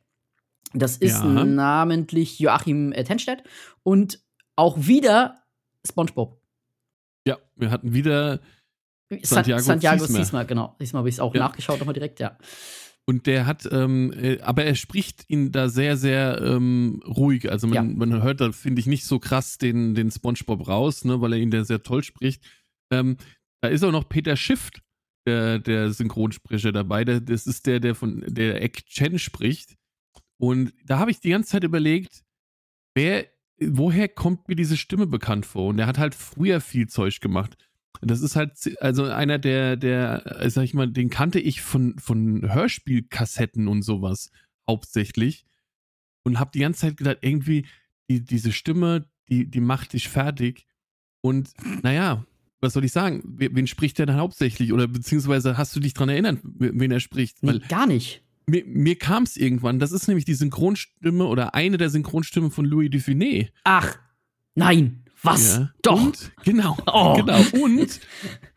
Das 0.74 0.98
ist 0.98 1.20
ja. 1.20 1.46
namentlich 1.46 2.40
Joachim 2.40 2.92
äh, 2.92 3.04
Tenstedt 3.04 3.44
und 3.84 4.22
auch 4.56 4.78
wieder 4.80 5.44
SpongeBob. 5.86 6.42
Ja, 7.26 7.38
wir 7.56 7.72
hatten 7.72 7.94
wieder 7.94 8.40
Santiago, 9.22 9.62
Santiago 9.62 10.06
Ziesmer. 10.06 10.46
genau. 10.46 10.76
Diesmal 10.80 11.00
habe 11.02 11.10
ich 11.10 11.16
es 11.16 11.20
auch 11.20 11.34
ja. 11.34 11.40
nachgeschaut, 11.40 11.80
nochmal 11.80 11.94
direkt, 11.94 12.20
ja. 12.20 12.38
Und 13.06 13.26
der 13.26 13.46
hat, 13.46 13.68
ähm, 13.72 14.12
äh, 14.12 14.42
aber 14.42 14.66
er 14.66 14.76
spricht 14.76 15.24
ihn 15.30 15.54
da 15.54 15.70
sehr, 15.70 15.96
sehr 15.96 16.42
ähm, 16.42 17.02
ruhig. 17.08 17.50
Also 17.50 17.68
man, 17.68 17.74
ja. 17.74 17.84
man 17.84 18.22
hört 18.22 18.42
da, 18.42 18.52
finde 18.52 18.82
ich, 18.82 18.86
nicht 18.86 19.06
so 19.06 19.18
krass 19.18 19.58
den, 19.58 19.96
den 19.96 20.12
SpongeBob 20.12 20.68
raus, 20.68 21.06
ne, 21.06 21.22
weil 21.22 21.34
er 21.34 21.40
ihn 21.40 21.52
da 21.52 21.64
sehr 21.64 21.84
toll 21.84 22.04
spricht. 22.04 22.44
Ähm, 22.92 23.16
da 23.62 23.70
ist 23.70 23.84
auch 23.86 23.94
noch 23.94 24.10
Peter 24.10 24.36
Schiff 24.36 24.72
der, 25.28 25.60
der 25.60 25.92
Synchronsprecher 25.92 26.72
dabei. 26.72 27.04
Der, 27.04 27.22
das 27.22 27.46
ist 27.46 27.68
der, 27.68 27.80
der 27.80 27.94
von 27.94 28.24
der 28.26 28.64
Ek 28.64 28.86
Chen 28.88 29.20
spricht. 29.20 29.76
Und 30.38 30.74
da 30.86 31.00
habe 31.00 31.12
ich 31.12 31.20
die 31.20 31.30
ganze 31.30 31.52
Zeit 31.52 31.64
überlegt, 31.64 32.24
wer, 32.96 33.28
woher 33.60 34.08
kommt 34.08 34.48
mir 34.48 34.56
diese 34.56 34.78
Stimme 34.78 35.08
bekannt 35.08 35.46
vor? 35.46 35.68
Und 35.68 35.78
der 35.78 35.88
hat 35.88 35.98
halt 35.98 36.16
früher 36.16 36.62
viel 36.62 36.88
Zeug 36.88 37.20
gemacht. 37.22 37.58
Das 38.02 38.22
ist 38.22 38.36
halt, 38.36 38.54
also 38.80 39.06
einer 39.06 39.40
der, 39.40 39.76
der, 39.76 40.24
sag 40.50 40.64
ich 40.64 40.74
mal, 40.74 40.88
den 40.88 41.10
kannte 41.10 41.40
ich 41.40 41.62
von, 41.62 41.98
von 41.98 42.54
Hörspielkassetten 42.54 43.68
und 43.68 43.82
sowas 43.82 44.32
hauptsächlich. 44.68 45.46
Und 46.24 46.40
habe 46.40 46.52
die 46.54 46.60
ganze 46.60 46.82
Zeit 46.82 46.98
gedacht, 46.98 47.20
irgendwie, 47.22 47.66
die, 48.10 48.24
diese 48.24 48.52
Stimme, 48.52 49.10
die, 49.30 49.50
die 49.50 49.62
macht 49.62 49.94
dich 49.94 50.10
fertig. 50.10 50.68
Und 51.22 51.54
naja, 51.84 52.26
was 52.62 52.74
soll 52.74 52.84
ich 52.86 52.92
sagen? 52.92 53.22
Wen 53.26 53.68
spricht 53.68 53.98
der 54.00 54.06
dann 54.08 54.18
hauptsächlich? 54.18 54.74
Oder 54.74 54.88
beziehungsweise 54.88 55.58
hast 55.58 55.76
du 55.76 55.80
dich 55.80 55.94
daran 55.94 56.10
erinnert, 56.10 56.40
wen 56.44 56.92
er 56.92 57.00
spricht? 57.00 57.44
Nee, 57.44 57.60
gar 57.70 57.86
nicht. 57.88 58.24
Mir, 58.48 58.64
mir 58.66 58.98
kam 58.98 59.24
es 59.24 59.36
irgendwann. 59.38 59.78
Das 59.80 59.92
ist 59.92 60.08
nämlich 60.08 60.26
die 60.26 60.34
Synchronstimme 60.34 61.26
oder 61.26 61.54
eine 61.54 61.78
der 61.78 61.90
Synchronstimmen 61.90 62.50
von 62.50 62.66
Louis 62.66 62.90
Dufiné. 62.90 63.50
Ach, 63.64 63.98
nein. 64.56 65.04
Was? 65.22 65.58
Ja. 65.58 65.72
Doch. 65.82 66.02
Und, 66.06 66.32
genau, 66.44 66.78
Oh. 66.88 67.16
genau. 67.16 67.40
Und, 67.62 68.00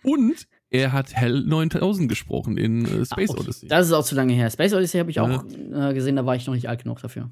und 0.03 0.47
er 0.71 0.93
hat 0.93 1.13
Hell 1.15 1.43
9000 1.43 2.09
gesprochen 2.09 2.57
in 2.57 2.85
äh, 2.85 3.05
Space 3.05 3.31
Ah, 3.31 3.33
okay. 3.33 3.41
Odyssey. 3.41 3.69
Das 3.69 3.87
ist 3.89 3.93
auch 3.93 4.05
zu 4.05 4.15
lange 4.15 4.33
her. 4.35 4.49
Space 4.51 4.73
Odyssey 4.75 4.99
habe 4.99 5.11
ich 5.11 5.17
Ja. 5.17 5.25
auch 5.25 5.45
äh, 5.45 5.93
gesehen, 5.95 6.17
da 6.17 6.25
war 6.25 6.37
ich 6.37 6.47
noch 6.47 6.55
nicht 6.55 6.69
alt 6.69 6.85
genug 6.85 7.01
dafür. 7.03 7.31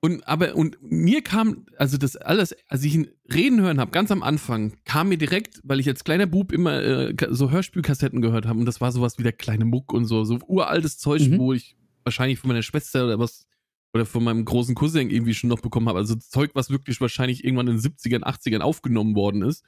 Und 0.00 0.28
aber 0.28 0.54
und 0.54 0.78
mir 0.80 1.22
kam 1.22 1.66
also 1.76 1.96
das 1.96 2.14
alles, 2.16 2.54
als 2.68 2.84
ich 2.84 2.94
ihn 2.94 3.10
reden 3.32 3.60
hören 3.60 3.80
habe, 3.80 3.90
ganz 3.90 4.12
am 4.12 4.22
Anfang, 4.22 4.76
kam 4.84 5.08
mir 5.08 5.18
direkt, 5.18 5.60
weil 5.64 5.80
ich 5.80 5.88
als 5.88 6.04
kleiner 6.04 6.26
Bub 6.26 6.52
immer 6.52 6.80
äh, 6.82 7.14
so 7.30 7.50
Hörspielkassetten 7.50 8.20
gehört 8.22 8.46
habe 8.46 8.60
und 8.60 8.66
das 8.66 8.80
war 8.80 8.92
sowas 8.92 9.18
wie 9.18 9.24
der 9.24 9.32
kleine 9.32 9.64
Muck 9.64 9.92
und 9.92 10.04
so, 10.04 10.22
so 10.24 10.38
uraltes 10.46 10.98
Zeug, 10.98 11.22
Mhm. 11.22 11.38
wo 11.38 11.52
ich 11.52 11.76
wahrscheinlich 12.04 12.38
von 12.38 12.48
meiner 12.48 12.62
Schwester 12.62 13.04
oder 13.06 13.18
was 13.18 13.46
oder 13.92 14.06
von 14.06 14.22
meinem 14.22 14.44
großen 14.44 14.74
Cousin 14.76 15.10
irgendwie 15.10 15.34
schon 15.34 15.48
noch 15.48 15.60
bekommen 15.60 15.88
habe. 15.88 15.98
Also 15.98 16.14
Zeug, 16.14 16.50
was 16.54 16.70
wirklich 16.70 17.00
wahrscheinlich 17.00 17.42
irgendwann 17.42 17.68
in 17.68 17.78
den 17.78 17.82
70ern, 17.82 18.22
80ern 18.22 18.60
aufgenommen 18.60 19.16
worden 19.16 19.42
ist. 19.42 19.64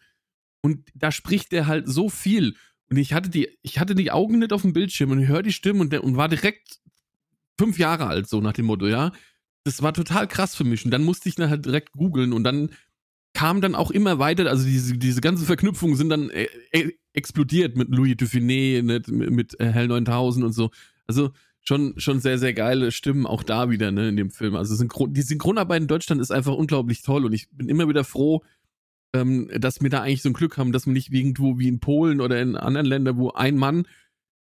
Und 0.62 0.90
da 0.94 1.10
spricht 1.10 1.52
der 1.52 1.66
halt 1.66 1.88
so 1.88 2.08
viel. 2.10 2.54
Und 2.90 2.98
ich 2.98 3.14
hatte 3.14 3.30
die, 3.30 3.48
ich 3.62 3.78
hatte 3.80 3.94
die 3.94 4.10
Augen 4.10 4.38
nicht 4.38 4.52
auf 4.52 4.62
dem 4.62 4.74
Bildschirm 4.74 5.10
und 5.10 5.20
ich 5.22 5.28
höre 5.28 5.42
die 5.42 5.52
Stimme 5.52 5.80
und, 5.80 5.92
der, 5.92 6.04
und 6.04 6.16
war 6.16 6.28
direkt 6.28 6.80
fünf 7.58 7.78
Jahre 7.78 8.06
alt, 8.06 8.28
so 8.28 8.40
nach 8.40 8.52
dem 8.52 8.66
Motto, 8.66 8.86
ja. 8.86 9.10
Das 9.64 9.82
war 9.82 9.92
total 9.92 10.26
krass 10.26 10.54
für 10.54 10.64
mich. 10.64 10.84
Und 10.84 10.90
dann 10.90 11.04
musste 11.04 11.28
ich 11.28 11.34
dann 11.34 11.50
halt 11.50 11.64
direkt 11.64 11.92
googeln 11.92 12.32
und 12.32 12.44
dann 12.44 12.70
kam 13.34 13.60
dann 13.60 13.74
auch 13.74 13.90
immer 13.90 14.18
weiter, 14.18 14.48
also 14.50 14.64
diese, 14.64 14.96
diese 14.98 15.20
ganzen 15.20 15.46
Verknüpfungen 15.46 15.96
sind 15.96 16.08
dann 16.08 16.30
äh, 16.30 16.48
äh, 16.72 16.92
explodiert 17.12 17.76
mit 17.76 17.88
Louis 17.88 18.16
Dufiné, 18.16 18.82
mit, 18.82 19.08
mit 19.08 19.58
äh, 19.60 19.66
Hell 19.66 19.88
9000 19.88 20.44
und 20.44 20.52
so. 20.52 20.70
Also 21.06 21.30
schon, 21.60 21.94
schon 21.98 22.20
sehr, 22.20 22.38
sehr 22.38 22.54
geile 22.54 22.90
Stimmen 22.90 23.26
auch 23.26 23.42
da 23.42 23.70
wieder, 23.70 23.92
ne, 23.92 24.08
in 24.08 24.16
dem 24.16 24.30
Film. 24.30 24.56
Also 24.56 24.74
Synchron, 24.74 25.12
die 25.12 25.22
Synchronarbeit 25.22 25.82
in 25.82 25.88
Deutschland 25.88 26.20
ist 26.20 26.30
einfach 26.30 26.54
unglaublich 26.54 27.02
toll 27.02 27.24
und 27.24 27.32
ich 27.32 27.48
bin 27.50 27.68
immer 27.68 27.88
wieder 27.88 28.04
froh, 28.04 28.42
ähm, 29.14 29.50
dass 29.58 29.80
wir 29.80 29.90
da 29.90 30.02
eigentlich 30.02 30.22
so 30.22 30.30
ein 30.30 30.34
Glück 30.34 30.56
haben, 30.56 30.72
dass 30.72 30.86
wir 30.86 30.92
nicht 30.92 31.12
irgendwo 31.12 31.58
wie 31.58 31.68
in 31.68 31.80
Polen 31.80 32.20
oder 32.20 32.40
in 32.40 32.56
anderen 32.56 32.86
Ländern, 32.86 33.18
wo 33.18 33.30
ein 33.30 33.56
Mann 33.56 33.86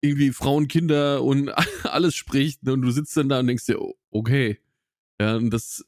irgendwie 0.00 0.32
Frauen, 0.32 0.68
Kinder 0.68 1.22
und 1.22 1.50
alles 1.84 2.14
spricht 2.14 2.62
ne, 2.62 2.74
und 2.74 2.82
du 2.82 2.90
sitzt 2.90 3.16
dann 3.16 3.28
da 3.28 3.40
und 3.40 3.46
denkst 3.46 3.66
dir, 3.66 3.78
okay. 4.10 4.58
Ja, 5.20 5.36
und 5.36 5.50
das, 5.50 5.84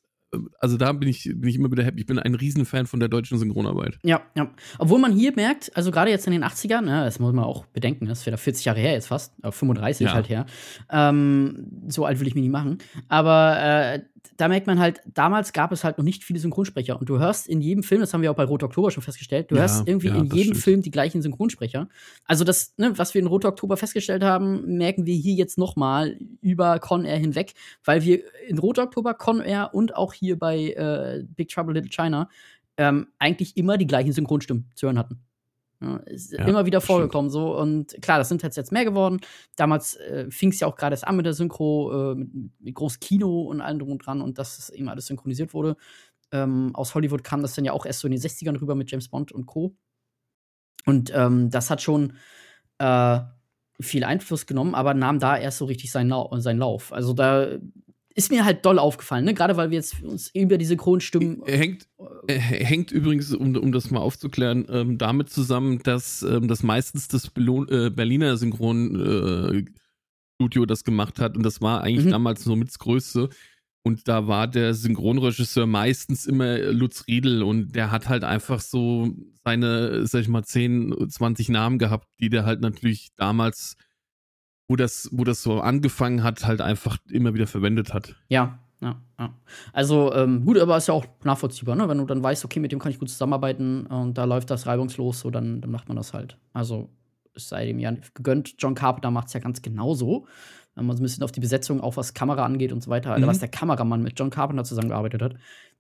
also 0.61 0.77
da 0.77 0.93
bin 0.93 1.09
ich, 1.09 1.25
bin 1.25 1.49
ich 1.49 1.57
immer 1.57 1.71
wieder 1.71 1.85
happy. 1.85 2.01
Ich 2.01 2.07
bin 2.07 2.19
ein 2.19 2.35
Riesenfan 2.35 2.87
von 2.87 3.01
der 3.01 3.09
deutschen 3.09 3.39
Synchronarbeit. 3.39 3.99
Ja, 4.03 4.23
ja. 4.37 4.51
Obwohl 4.79 4.99
man 5.01 5.13
hier 5.13 5.33
merkt, 5.35 5.75
also 5.77 5.91
gerade 5.91 6.11
jetzt 6.11 6.27
in 6.27 6.33
den 6.33 6.45
80ern, 6.45 6.83
ne, 6.83 7.05
das 7.05 7.19
muss 7.19 7.33
man 7.33 7.45
auch 7.45 7.67
bedenken, 7.67 8.07
das 8.07 8.21
ist 8.21 8.27
wieder 8.27 8.39
40 8.39 8.65
Jahre 8.67 8.81
her 8.81 8.93
jetzt 8.93 9.07
fast, 9.09 9.33
äh, 9.43 9.51
35 9.51 10.07
Ja. 10.07 10.15
halt 10.15 10.29
her. 10.29 10.47
Ähm, 10.91 11.87
so 11.89 12.05
alt 12.05 12.21
will 12.21 12.27
ich 12.27 12.35
mich 12.35 12.43
nicht 12.43 12.53
machen. 12.53 12.79
Aber 13.09 13.57
äh, 13.59 14.01
da 14.37 14.49
merkt 14.49 14.67
man 14.67 14.79
halt, 14.79 15.01
damals 15.07 15.53
gab 15.53 15.73
es 15.73 15.85
halt 15.85 15.99
noch 15.99 16.05
nicht 16.05 16.25
viele 16.25 16.39
Synchronsprecher. 16.39 16.99
Und 16.99 17.09
du 17.09 17.19
hörst 17.19 17.49
in 17.49 17.61
jedem 17.61 17.83
Film, 17.83 18.01
das 18.01 18.13
haben 18.15 18.23
wir 18.23 18.31
auch 18.31 18.37
bei 18.37 18.45
Rot 18.45 18.63
Oktober 18.63 18.91
schon 18.91 19.03
festgestellt, 19.03 19.51
du 19.51 19.57
Ja, 19.57 19.63
hörst 19.63 19.87
irgendwie 19.87 20.09
ja, 20.09 20.17
in 20.17 20.25
jedem 20.25 20.53
stimmt. 20.53 20.57
Film 20.59 20.83
die 20.83 20.91
gleichen 20.91 21.23
Synchronsprecher. 21.23 21.89
Also 22.25 22.45
das, 22.45 22.75
ne, 22.77 22.97
was 22.99 23.15
wir 23.15 23.21
in 23.21 23.27
Rot 23.27 23.45
Oktober 23.45 23.77
festgestellt 23.77 24.23
haben, 24.23 24.77
merken 24.77 25.07
wir 25.07 25.15
hier 25.15 25.35
jetzt 25.35 25.59
noch 25.59 25.77
mal 25.77 26.19
über 26.41 26.79
Con 26.79 27.05
Air 27.05 27.19
hinweg, 27.19 27.55
weil 27.85 28.03
wir 28.03 28.21
in 28.49 28.59
Rot 28.59 28.79
Oktober, 28.79 29.15
Con 29.15 29.41
Air 29.41 29.71
und 29.73 29.97
auch 29.97 30.13
hier 30.13 30.39
bei 30.39 30.71
äh, 30.71 31.25
Big 31.35 31.49
Trouble 31.49 31.75
Little 31.75 31.91
China 31.91 32.29
ähm, 32.77 33.09
eigentlich 33.19 33.57
immer 33.57 33.79
die 33.79 33.87
gleichen 33.87 34.13
Synchronstimmen 34.13 34.71
zu 34.75 34.87
hören 34.87 34.99
hatten. 34.99 35.21
Ja, 35.81 35.97
ist 36.07 36.33
Ja, 36.33 36.47
immer 36.47 36.65
wieder 36.67 36.79
das 36.79 36.85
stimmt. 36.85 36.97
vorgekommen 36.97 37.31
so 37.31 37.57
und 37.59 37.97
klar, 38.01 38.19
das 38.19 38.29
sind 38.29 38.43
jetzt 38.43 38.57
jetzt 38.57 38.73
mehr 38.73 38.85
geworden. 38.85 39.21
Damals 39.57 39.95
äh, 39.97 40.31
fing 40.31 40.51
es 40.51 40.61
ja 40.61 40.67
auch 40.67 40.77
gerade 40.77 40.95
erst 40.95 41.07
an 41.07 41.17
mit 41.17 41.27
der 41.27 41.35
Synchro, 41.35 42.13
äh, 42.13 42.15
mit, 42.15 42.29
mit 42.61 42.75
groß 42.75 42.99
Kino 43.01 43.43
und 43.43 43.61
allem 43.61 43.79
drum 43.79 43.91
und 43.93 44.07
dran 44.07 44.23
und 44.23 44.39
dass 44.39 44.59
es 44.59 44.71
eben 44.71 44.89
alles 44.89 45.07
synchronisiert 45.07 45.53
wurde. 45.55 45.77
Ähm, 46.33 46.71
aus 46.75 46.95
Hollywood 46.95 47.23
kam 47.25 47.43
das 47.43 47.55
dann 47.55 47.65
ja 47.65 47.73
auch 47.73 47.87
erst 47.87 48.01
so 48.01 48.09
in 48.09 48.13
den 48.13 48.21
60ern 48.21 48.61
rüber 48.61 48.75
mit 48.75 48.91
James 48.91 49.09
Bond 49.09 49.33
und 49.33 49.47
Co. 49.47 49.77
Und 50.87 51.13
ähm, 51.15 51.51
das 51.51 51.71
hat 51.71 51.83
schon 51.83 52.15
äh, 52.79 53.21
viel 53.81 54.05
Einfluss 54.05 54.47
genommen, 54.47 54.75
aber 54.75 54.95
nahm 54.95 55.19
da 55.19 55.37
erst 55.37 55.59
so 55.59 55.65
richtig 55.67 55.91
seinen, 55.93 56.09
Lau 56.11 56.31
seinen 56.39 56.59
Lauf. 56.59 56.93
Also 56.93 57.13
da 57.13 57.59
ist 58.17 58.31
mir 58.33 58.45
halt 58.45 58.65
doll 58.65 58.79
aufgefallen, 58.79 59.27
ne? 59.27 59.35
Gerade 59.35 59.57
weil 59.57 59.71
wir 59.71 59.77
jetzt 59.77 60.03
uns 60.03 60.31
über 60.35 60.57
die 60.59 60.65
Synchronstimmen 60.65 61.43
Er 61.45 61.59
hängt, 61.59 61.87
äh, 62.27 62.35
hängt 62.39 62.91
übrigens, 62.91 63.33
um, 63.35 63.55
um 63.55 63.73
das 63.73 63.91
mal 63.91 64.01
aufzuklären, 64.01 64.67
ähm, 64.71 64.99
damit 64.99 65.29
zusammen, 65.31 65.81
dass 65.83 66.23
ähm, 66.23 66.49
das 66.49 66.63
meistens 66.63 67.09
das 67.09 67.29
Belo 67.29 67.65
äh, 67.67 67.91
Berliner 67.91 68.37
Synchronstudio 68.39 69.69
äh, 70.63 70.67
das 70.67 70.83
gemacht 70.85 71.21
hat 71.21 71.37
und 71.37 71.43
das 71.43 71.61
war 71.61 71.83
eigentlich 71.83 72.07
Mhm. 72.07 72.11
damals 72.11 72.43
so 72.43 72.57
mit 72.57 72.69
das 72.69 72.79
Größte. 72.79 73.29
Und 73.83 74.09
da 74.09 74.27
war 74.27 74.49
der 74.49 74.75
Synchronregisseur 74.75 75.67
meistens 75.67 76.27
immer 76.27 76.59
Lutz 76.59 77.05
Riedel 77.07 77.45
und 77.45 77.77
der 77.77 77.93
hat 77.93 78.09
halt 78.09 78.25
einfach 78.25 78.61
so 78.61 79.15
seine, 79.45 80.07
sag 80.09 80.23
ich 80.23 80.29
mal, 80.29 80.43
10, 80.43 81.09
20 81.09 81.51
Namen 81.51 81.79
gehabt, 81.79 82.09
die 82.19 82.29
der 82.29 82.45
halt 82.45 82.61
natürlich 82.63 83.11
damals, 83.17 83.77
wo 84.69 84.77
das, 84.77 85.09
wo 85.13 85.25
das 85.25 85.43
so 85.43 85.61
angefangen 85.61 86.23
hat, 86.23 86.45
halt 86.47 86.61
einfach 86.61 86.99
immer 87.11 87.35
wieder 87.35 87.47
verwendet 87.47 87.93
hat. 87.95 88.17
Ja, 88.29 88.59
ja, 88.81 89.01
ja. 89.19 89.35
Also, 89.73 90.13
ähm, 90.13 90.45
gut, 90.45 90.59
aber 90.59 90.77
ist 90.77 90.89
ja 90.89 90.95
auch 90.95 91.07
nachvollziehbar, 91.25 91.77
ne? 91.77 91.89
Wenn 91.89 91.99
du 91.99 92.05
dann 92.05 92.23
weißt, 92.23 92.45
okay, 92.45 92.61
mit 92.61 92.73
dem 92.73 92.79
kann 92.79 92.93
ich 92.93 92.99
gut 92.99 93.09
zusammenarbeiten 93.09 93.87
und 93.87 94.19
da 94.19 94.25
läuft 94.25 94.51
das 94.51 94.67
reibungslos, 94.67 95.21
so 95.21 95.31
dann, 95.31 95.61
dann 95.61 95.71
macht 95.71 95.89
man 95.89 95.97
das 95.97 96.13
halt. 96.13 96.37
Also, 96.53 96.91
es 97.35 97.49
sei 97.49 97.67
dem 97.67 97.79
ja 97.79 97.93
gegönnt. 98.15 98.55
John 98.59 98.75
Carpenter 98.75 99.11
macht 99.11 99.29
es 99.29 99.33
ja 99.35 99.41
ganz 99.41 99.63
genauso. 99.63 100.27
Wenn 100.75 100.85
man 100.87 100.97
so 100.97 101.03
ein 101.03 101.05
bisschen 101.05 101.23
auf 101.25 101.33
die 101.33 101.41
Besetzung, 101.41 101.81
auch 101.81 101.97
was 101.97 102.13
Kamera 102.13 102.45
angeht 102.45 102.73
und 102.73 102.83
so 102.83 102.91
weiter, 102.91 103.17
Mhm. 103.19 103.27
was 103.27 103.39
der 103.39 103.49
Kameramann 103.49 104.03
mit 104.03 104.19
John 104.19 104.29
Carpenter 104.31 104.65
zusammengearbeitet 104.65 105.23
hat. 105.23 105.35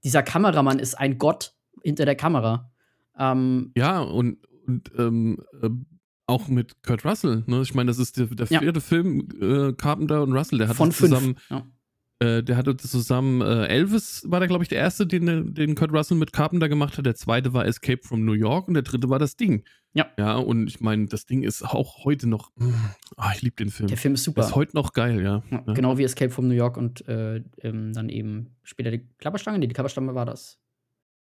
Dieser 0.05 0.22
Kameramann 0.22 0.78
ist 0.78 0.95
ein 0.95 1.18
Gott 1.18 1.55
hinter 1.82 2.05
der 2.07 2.14
Kamera. 2.16 2.70
Ähm, 3.18 3.72
Ja, 3.76 4.01
und, 4.01 4.39
und 4.66 4.91
ähm, 4.97 5.39
äh, 5.62 5.68
auch 6.27 6.49
mit 6.49 6.83
Kurt 6.83 7.05
Russell. 7.05 7.45
Ne? 7.47 7.62
Ich 7.62 7.74
meine, 7.74 7.89
das 7.89 7.99
ist 7.99 8.16
der, 8.18 8.27
der 8.27 8.47
Ja. 8.49 8.61
vierte 8.61 8.81
Film, 8.81 9.29
äh, 9.41 9.72
Carpenter 9.74 10.22
und 10.22 10.33
Russell. 10.33 10.59
Der 10.59 10.68
hat 10.68 10.77
von 10.77 10.93
fünf. 10.93 11.11
zusammen, 11.11 11.37
Ja. 11.51 11.66
äh, 12.18 12.43
der 12.43 12.57
hatte 12.57 12.77
zusammen, 12.77 13.41
äh, 13.43 13.66
Elvis 13.66 14.24
war 14.27 14.41
da, 14.41 14.47
glaube 14.47 14.64
ich, 14.64 14.68
der 14.68 14.79
erste, 14.79 15.07
den, 15.07 15.55
den 15.55 15.74
Kurt 15.74 15.93
Russell 15.93 16.16
mit 16.16 16.33
Carpenter 16.33 16.68
gemacht 16.68 16.99
hat. 16.99 17.07
Der 17.07 17.14
zweite 17.14 17.53
war 17.53 17.64
Escape 17.66 18.01
from 18.03 18.24
New 18.24 18.33
York 18.33 18.66
und 18.68 18.74
der 18.74 18.83
dritte 18.83 19.09
war 19.09 19.18
das 19.18 19.37
Ding. 19.37 19.62
Ja. 19.95 20.07
Ja, 20.18 20.37
und 20.37 20.66
ich 20.66 20.81
meine, 20.81 21.07
das 21.07 21.24
Ding 21.27 21.43
ist 21.43 21.62
auch 21.62 22.05
heute 22.05 22.29
noch, 22.29 22.51
mm, 22.57 22.68
ah, 23.16 23.33
ich 23.35 23.41
liebe 23.43 23.57
den 23.57 23.70
Film. 23.70 23.87
Der 23.89 23.97
Film 23.97 24.12
ist 24.14 24.24
super. 24.24 24.43
Ist 24.43 24.55
heute 24.55 24.77
noch 24.77 24.93
geil, 24.93 25.22
ja. 25.22 25.43
Ja, 25.51 25.62
Ja. 25.66 25.72
Genau 25.72 25.97
wie 25.97 26.03
Escape 26.05 26.31
from 26.31 26.49
New 26.49 26.55
York 26.55 26.77
und 26.77 27.07
äh, 27.09 27.37
ähm, 27.62 27.93
dann 27.95 28.09
eben 28.11 28.57
später 28.62 28.91
die 28.91 29.07
Klapperstange. 29.18 29.59
Nee, 29.59 29.68
die 29.68 29.74
Klapperstange 29.74 30.14
war 30.14 30.27
das. 30.27 30.59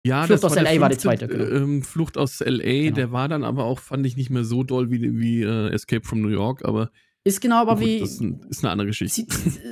Ja, 0.09 0.25
Flucht 0.25 0.45
aus 0.45 0.53
der 0.55 0.63
LA 0.65 0.81
war 0.81 0.89
die 0.89 0.99
zweite, 0.99 1.29
genau. 1.29 1.45
Ähm, 1.45 1.83
Flucht 1.83 2.17
aus 2.19 2.41
LA, 2.41 2.63
Genau. 2.85 2.95
der 2.97 3.13
war 3.13 3.29
dann 3.29 3.45
aber 3.45 3.65
auch, 3.65 3.79
fand 3.79 4.05
ich, 4.07 4.17
nicht 4.17 4.31
mehr 4.31 4.45
so 4.45 4.63
doll 4.65 4.91
wie, 4.91 5.19
wie 5.21 5.43
äh, 5.43 5.69
Escape 5.73 6.05
from 6.07 6.21
New 6.23 6.29
York, 6.29 6.65
aber 6.65 6.91
Ist 7.25 7.41
genau 7.41 7.57
aber 7.63 7.77
gut, 7.77 7.85
wie. 7.85 8.01
das 8.01 8.11
ist, 8.13 8.21
ein, 8.21 8.41
ist 8.51 8.65
eine 8.65 8.73
andere 8.73 8.87
Geschichte. 8.89 9.23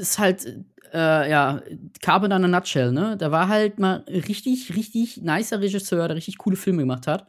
Ist 0.01 0.19
halt, 0.19 0.47
äh, 0.93 1.31
ja, 1.31 1.63
Carpenter 2.01 2.37
in 2.37 2.45
a 2.45 2.49
Nutshell, 2.49 2.93
ne? 2.93 3.17
Der 3.17 3.33
war 3.33 3.49
halt 3.49 3.79
mal 3.79 4.05
richtig, 4.09 4.75
richtig 4.77 5.23
nicer 5.23 5.61
Regisseur, 5.61 6.07
der 6.09 6.17
richtig 6.17 6.39
coole 6.39 6.57
Filme 6.57 6.83
gemacht 6.83 7.07
hat. 7.07 7.27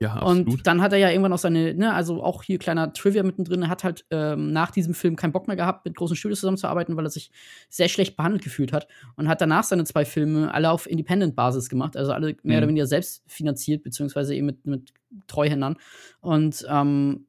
Ja, 0.00 0.14
absolut. 0.14 0.46
Und 0.48 0.66
dann 0.68 0.80
hat 0.80 0.92
er 0.92 0.98
ja 0.98 1.10
irgendwann 1.10 1.32
auch 1.32 1.38
seine, 1.38 1.74
ne, 1.74 1.92
also 1.92 2.22
auch 2.22 2.44
hier 2.44 2.58
kleiner 2.58 2.92
Trivia 2.92 3.24
mittendrin, 3.24 3.62
er 3.62 3.68
hat 3.68 3.82
halt 3.82 4.06
ähm, 4.10 4.52
nach 4.52 4.70
diesem 4.70 4.94
Film 4.94 5.16
keinen 5.16 5.32
Bock 5.32 5.48
mehr 5.48 5.56
gehabt, 5.56 5.84
mit 5.84 5.96
großen 5.96 6.14
Studios 6.14 6.38
zusammenzuarbeiten, 6.38 6.96
weil 6.96 7.04
er 7.04 7.10
sich 7.10 7.32
sehr 7.68 7.88
schlecht 7.88 8.16
behandelt 8.16 8.44
gefühlt 8.44 8.72
hat 8.72 8.86
und 9.16 9.26
hat 9.26 9.40
danach 9.40 9.64
seine 9.64 9.82
zwei 9.84 10.04
Filme 10.04 10.54
alle 10.54 10.70
auf 10.70 10.88
Independent-Basis 10.88 11.68
gemacht, 11.68 11.96
also 11.96 12.12
alle 12.12 12.36
mehr 12.44 12.58
Mhm. 12.58 12.58
oder 12.58 12.68
weniger 12.68 12.86
selbst 12.86 13.24
finanziert, 13.26 13.82
beziehungsweise 13.82 14.36
eben 14.36 14.46
mit, 14.46 14.66
mit 14.66 14.92
Treuhändern. 15.26 15.76
Und 16.20 16.64
ähm, 16.70 17.26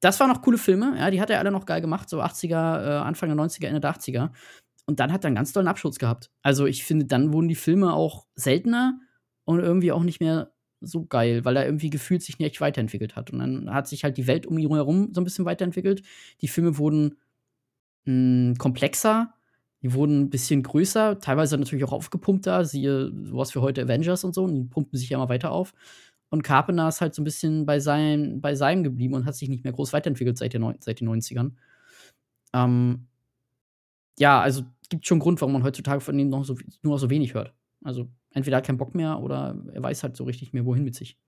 das 0.00 0.20
waren 0.20 0.28
noch 0.28 0.42
coole 0.42 0.58
Filme, 0.58 0.94
ja, 0.98 1.10
die 1.10 1.22
hat 1.22 1.30
er 1.30 1.38
alle 1.38 1.50
noch 1.50 1.64
geil 1.64 1.80
gemacht, 1.80 2.10
so 2.10 2.20
80er, 2.20 2.82
äh, 2.84 2.98
Anfang 3.02 3.30
der 3.30 3.38
90er, 3.38 3.66
Ende 3.66 3.80
der 3.80 3.90
80er. 3.94 4.30
Und 4.84 5.00
dann 5.00 5.10
hat 5.10 5.24
er 5.24 5.28
einen 5.28 5.36
ganz 5.36 5.52
tollen 5.54 5.68
Abschluss 5.68 5.98
gehabt. 5.98 6.30
Also 6.42 6.66
ich 6.66 6.84
finde, 6.84 7.06
dann 7.06 7.32
wurden 7.32 7.48
die 7.48 7.54
Filme 7.54 7.94
auch 7.94 8.26
seltener 8.34 9.00
und 9.46 9.60
irgendwie 9.60 9.92
auch 9.92 10.02
nicht 10.02 10.20
mehr 10.20 10.50
so 10.86 11.04
geil, 11.06 11.44
weil 11.44 11.56
er 11.56 11.66
irgendwie 11.66 11.90
gefühlt 11.90 12.22
sich 12.22 12.38
nicht 12.38 12.60
weiterentwickelt 12.60 13.16
hat. 13.16 13.30
Und 13.30 13.38
dann 13.40 13.72
hat 13.72 13.88
sich 13.88 14.04
halt 14.04 14.16
die 14.16 14.26
Welt 14.26 14.46
um 14.46 14.58
ihn 14.58 14.72
herum 14.72 15.10
so 15.12 15.20
ein 15.20 15.24
bisschen 15.24 15.44
weiterentwickelt. 15.44 16.02
Die 16.40 16.48
Filme 16.48 16.78
wurden 16.78 17.16
mh, 18.04 18.54
komplexer, 18.58 19.34
die 19.82 19.92
wurden 19.92 20.22
ein 20.22 20.30
bisschen 20.30 20.62
größer, 20.62 21.18
teilweise 21.20 21.58
natürlich 21.58 21.84
auch 21.84 21.92
aufgepumpter, 21.92 22.64
siehe 22.64 23.12
sowas 23.24 23.54
wie 23.54 23.60
heute 23.60 23.82
Avengers 23.82 24.24
und 24.24 24.34
so, 24.34 24.44
und 24.44 24.54
die 24.54 24.64
pumpen 24.64 24.98
sich 24.98 25.10
ja 25.10 25.18
immer 25.18 25.28
weiter 25.28 25.52
auf. 25.52 25.74
Und 26.30 26.42
Carpenter 26.42 26.88
ist 26.88 27.00
halt 27.00 27.14
so 27.14 27.22
ein 27.22 27.24
bisschen 27.24 27.66
bei 27.66 27.78
seinem, 27.80 28.40
bei 28.40 28.54
seinem 28.54 28.82
geblieben 28.82 29.14
und 29.14 29.26
hat 29.26 29.36
sich 29.36 29.48
nicht 29.48 29.62
mehr 29.62 29.72
groß 29.72 29.92
weiterentwickelt 29.92 30.38
seit, 30.38 30.52
der 30.54 30.74
seit 30.80 31.00
den 31.00 31.08
90ern. 31.08 31.52
Ähm, 32.54 33.06
ja, 34.18 34.40
also 34.40 34.62
gibt 34.88 35.06
schon 35.06 35.18
Grund, 35.18 35.40
warum 35.40 35.52
man 35.52 35.64
heutzutage 35.64 36.00
von 36.00 36.18
ihm 36.18 36.30
noch 36.30 36.44
so, 36.44 36.56
nur 36.82 36.94
noch 36.94 36.98
so 36.98 37.10
wenig 37.10 37.34
hört. 37.34 37.54
Also 37.82 38.08
entweder 38.34 38.58
hat 38.58 38.66
keinen 38.66 38.78
Bock 38.78 38.94
mehr 38.94 39.20
oder 39.20 39.56
er 39.72 39.82
weiß 39.82 40.02
halt 40.02 40.16
so 40.16 40.24
richtig 40.24 40.52
mehr, 40.52 40.64
wohin 40.66 40.84
mit 40.84 40.94
sich. 40.94 41.18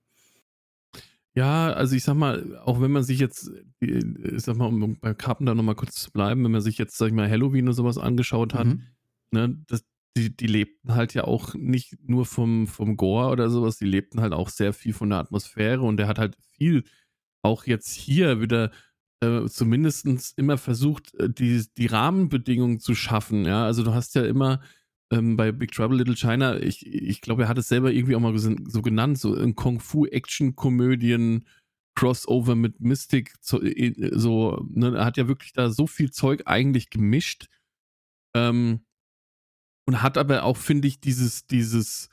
Ja, 1.35 1.71
also 1.73 1.95
ich 1.95 2.03
sag 2.03 2.15
mal, 2.15 2.57
auch 2.65 2.81
wenn 2.81 2.91
man 2.91 3.03
sich 3.03 3.19
jetzt, 3.19 3.51
äh, 3.81 3.99
ich 4.35 4.41
sag 4.43 4.57
mal, 4.57 4.65
um 4.65 4.99
bei 4.99 5.13
Carpenter 5.13 5.53
nochmal 5.53 5.75
kurz 5.75 5.95
zu 6.01 6.11
bleiben, 6.11 6.43
wenn 6.43 6.51
man 6.51 6.61
sich 6.61 6.77
jetzt, 6.79 6.97
sag 6.97 7.07
ich 7.07 7.13
mal, 7.13 7.29
Halloween 7.29 7.65
oder 7.65 7.73
sowas 7.73 7.97
angeschaut 7.99 8.53
hat, 8.55 8.67
Mhm. 8.67 8.81
ne, 9.31 9.63
das, 9.67 9.85
die, 10.17 10.35
die 10.35 10.47
lebten 10.47 10.95
halt 10.95 11.13
ja 11.13 11.25
auch 11.25 11.53
nicht 11.53 11.95
nur 12.01 12.25
vom, 12.25 12.65
vom 12.67 12.97
Gore 12.97 13.29
oder 13.31 13.49
sowas, 13.51 13.77
die 13.77 13.85
lebten 13.85 14.19
halt 14.21 14.33
auch 14.33 14.49
sehr 14.49 14.73
viel 14.73 14.93
von 14.93 15.09
der 15.11 15.19
Atmosphäre 15.19 15.81
und 15.81 15.97
der 15.97 16.07
hat 16.07 16.17
halt 16.17 16.35
viel 16.57 16.85
auch 17.43 17.65
jetzt 17.67 17.93
hier 17.93 18.41
wieder 18.41 18.71
äh, 19.21 19.45
zumindest 19.47 20.07
immer 20.37 20.57
versucht, 20.57 21.13
äh, 21.15 21.29
die, 21.29 21.63
die 21.77 21.85
Rahmenbedingungen 21.87 22.79
zu 22.79 22.95
schaffen. 22.95 23.45
Ja, 23.45 23.63
also 23.65 23.83
du 23.83 23.93
hast 23.93 24.15
ja 24.15 24.23
immer 24.25 24.61
ähm, 25.11 25.37
bei 25.37 25.51
Big 25.51 25.71
Trouble 25.71 25.97
Little 25.97 26.15
China, 26.15 26.59
ich, 26.59 26.85
ich 26.85 27.21
glaube, 27.21 27.43
er 27.43 27.49
hat 27.49 27.57
es 27.57 27.67
selber 27.67 27.91
irgendwie 27.91 28.15
auch 28.15 28.19
mal 28.19 28.37
so 28.37 28.81
genannt, 28.81 29.19
so 29.19 29.35
ein 29.35 29.55
Kung-Fu-Action-Komödien. 29.55 31.45
Crossover 31.97 32.53
mit 32.53 32.79
Mystic, 32.79 33.33
so, 33.41 33.59
äh, 33.59 34.11
so 34.11 34.63
ne, 34.69 34.95
er 34.95 35.03
hat 35.03 35.17
ja 35.17 35.27
wirklich 35.27 35.51
da 35.53 35.71
so 35.71 35.87
viel 35.87 36.11
Zeug 36.11 36.43
eigentlich 36.45 36.91
gemischt. 36.91 37.47
Ähm, 38.35 38.81
und 39.87 40.03
hat 40.03 40.17
aber 40.17 40.43
auch, 40.43 40.57
finde 40.57 40.87
ich, 40.87 40.99
dieses, 40.99 41.47
dieses 41.47 42.09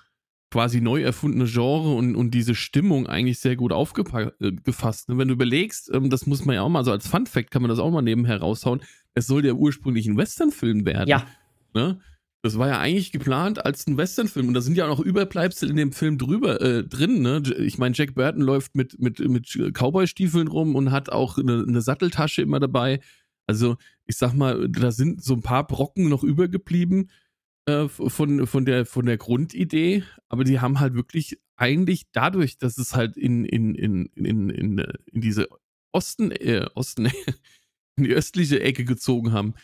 quasi 0.51 0.81
neu 0.81 1.03
erfundene 1.03 1.47
Genre 1.47 1.95
und, 1.97 2.15
und 2.15 2.31
diese 2.31 2.55
Stimmung 2.55 3.07
eigentlich 3.09 3.41
sehr 3.41 3.57
gut 3.57 3.73
aufgefasst. 3.73 5.09
Ne? 5.09 5.19
Wenn 5.19 5.29
du 5.29 5.35
überlegst, 5.35 5.91
ähm, 5.93 6.09
das 6.09 6.27
muss 6.27 6.45
man 6.45 6.55
ja 6.55 6.63
auch 6.63 6.69
mal, 6.69 6.85
so 6.85 6.93
als 6.93 7.07
Fun 7.07 7.27
Fact 7.27 7.51
kann 7.51 7.61
man 7.61 7.69
das 7.69 7.81
auch 7.81 7.91
mal 7.91 8.03
nebenher 8.03 8.41
raushauen, 8.41 8.81
es 9.15 9.27
soll 9.27 9.45
ja 9.45 9.53
ursprünglich 9.53 10.07
ein 10.07 10.17
Westernfilm 10.17 10.87
werden. 10.87 11.09
Ja. 11.09 11.27
Ne? 11.75 12.01
Das 12.45 12.59
war 12.59 12.69
ja 12.69 12.79
eigentlich 12.79 13.11
geplant 13.11 13.65
als 13.65 13.87
ein 13.87 13.97
Westernfilm 13.97 14.49
und 14.49 14.53
da 14.53 14.61
sind 14.61 14.77
ja 14.77 14.85
auch 14.85 14.99
noch 14.99 15.01
Überbleibsel 15.01 15.71
in 15.71 15.77
dem 15.77 15.93
Film 15.93 16.19
drüber 16.19 16.61
äh, 16.61 16.85
drin. 16.85 17.23
Ne? 17.23 17.43
Ich 17.57 17.79
meine, 17.79 17.95
Jack 17.95 18.15
Burton 18.15 18.43
läuft 18.43 18.75
mit, 18.75 19.01
mit, 19.01 19.19
mit 19.19 19.59
Cowboy-Stiefeln 19.73 20.49
rum 20.49 20.75
und 20.75 20.93
hat 20.93 21.09
auch 21.09 21.39
eine, 21.39 21.65
eine 21.67 21.81
Satteltasche 21.81 22.43
immer 22.43 22.61
dabei. 22.61 23.01
Also, 23.47 23.77
ich 24.05 24.19
sag 24.19 24.35
mal, 24.35 24.69
da 24.69 24.93
sind 24.93 25.25
so 25.25 25.33
ein 25.33 25.41
paar 25.41 25.67
Brocken 25.67 26.11
noch 26.11 26.23
übergeblieben 26.23 27.09
äh, 27.65 27.89
von, 27.89 28.47
von, 28.47 28.67
der, 28.67 28.85
von 28.85 29.07
der 29.07 29.17
Grundidee, 29.17 30.05
aber 30.29 30.45
die 30.45 30.61
haben 30.61 30.81
halt 30.81 30.93
wirklich 30.93 31.41
eigentlich 31.57 32.03
dadurch, 32.13 32.59
dass 32.59 32.77
es 32.77 32.95
halt 32.95 33.17
in, 33.17 33.47
in, 33.47 33.75
in, 33.75 34.11
in, 34.17 34.51
in, 34.51 34.79
in 35.11 35.21
diese 35.23 35.49
Osten, 35.93 36.31
äh, 36.31 36.67
Osten, 36.75 37.07
in 37.97 38.05
die 38.05 38.13
östliche 38.13 38.61
Ecke 38.61 38.85
gezogen 38.85 39.33
haben, 39.33 39.55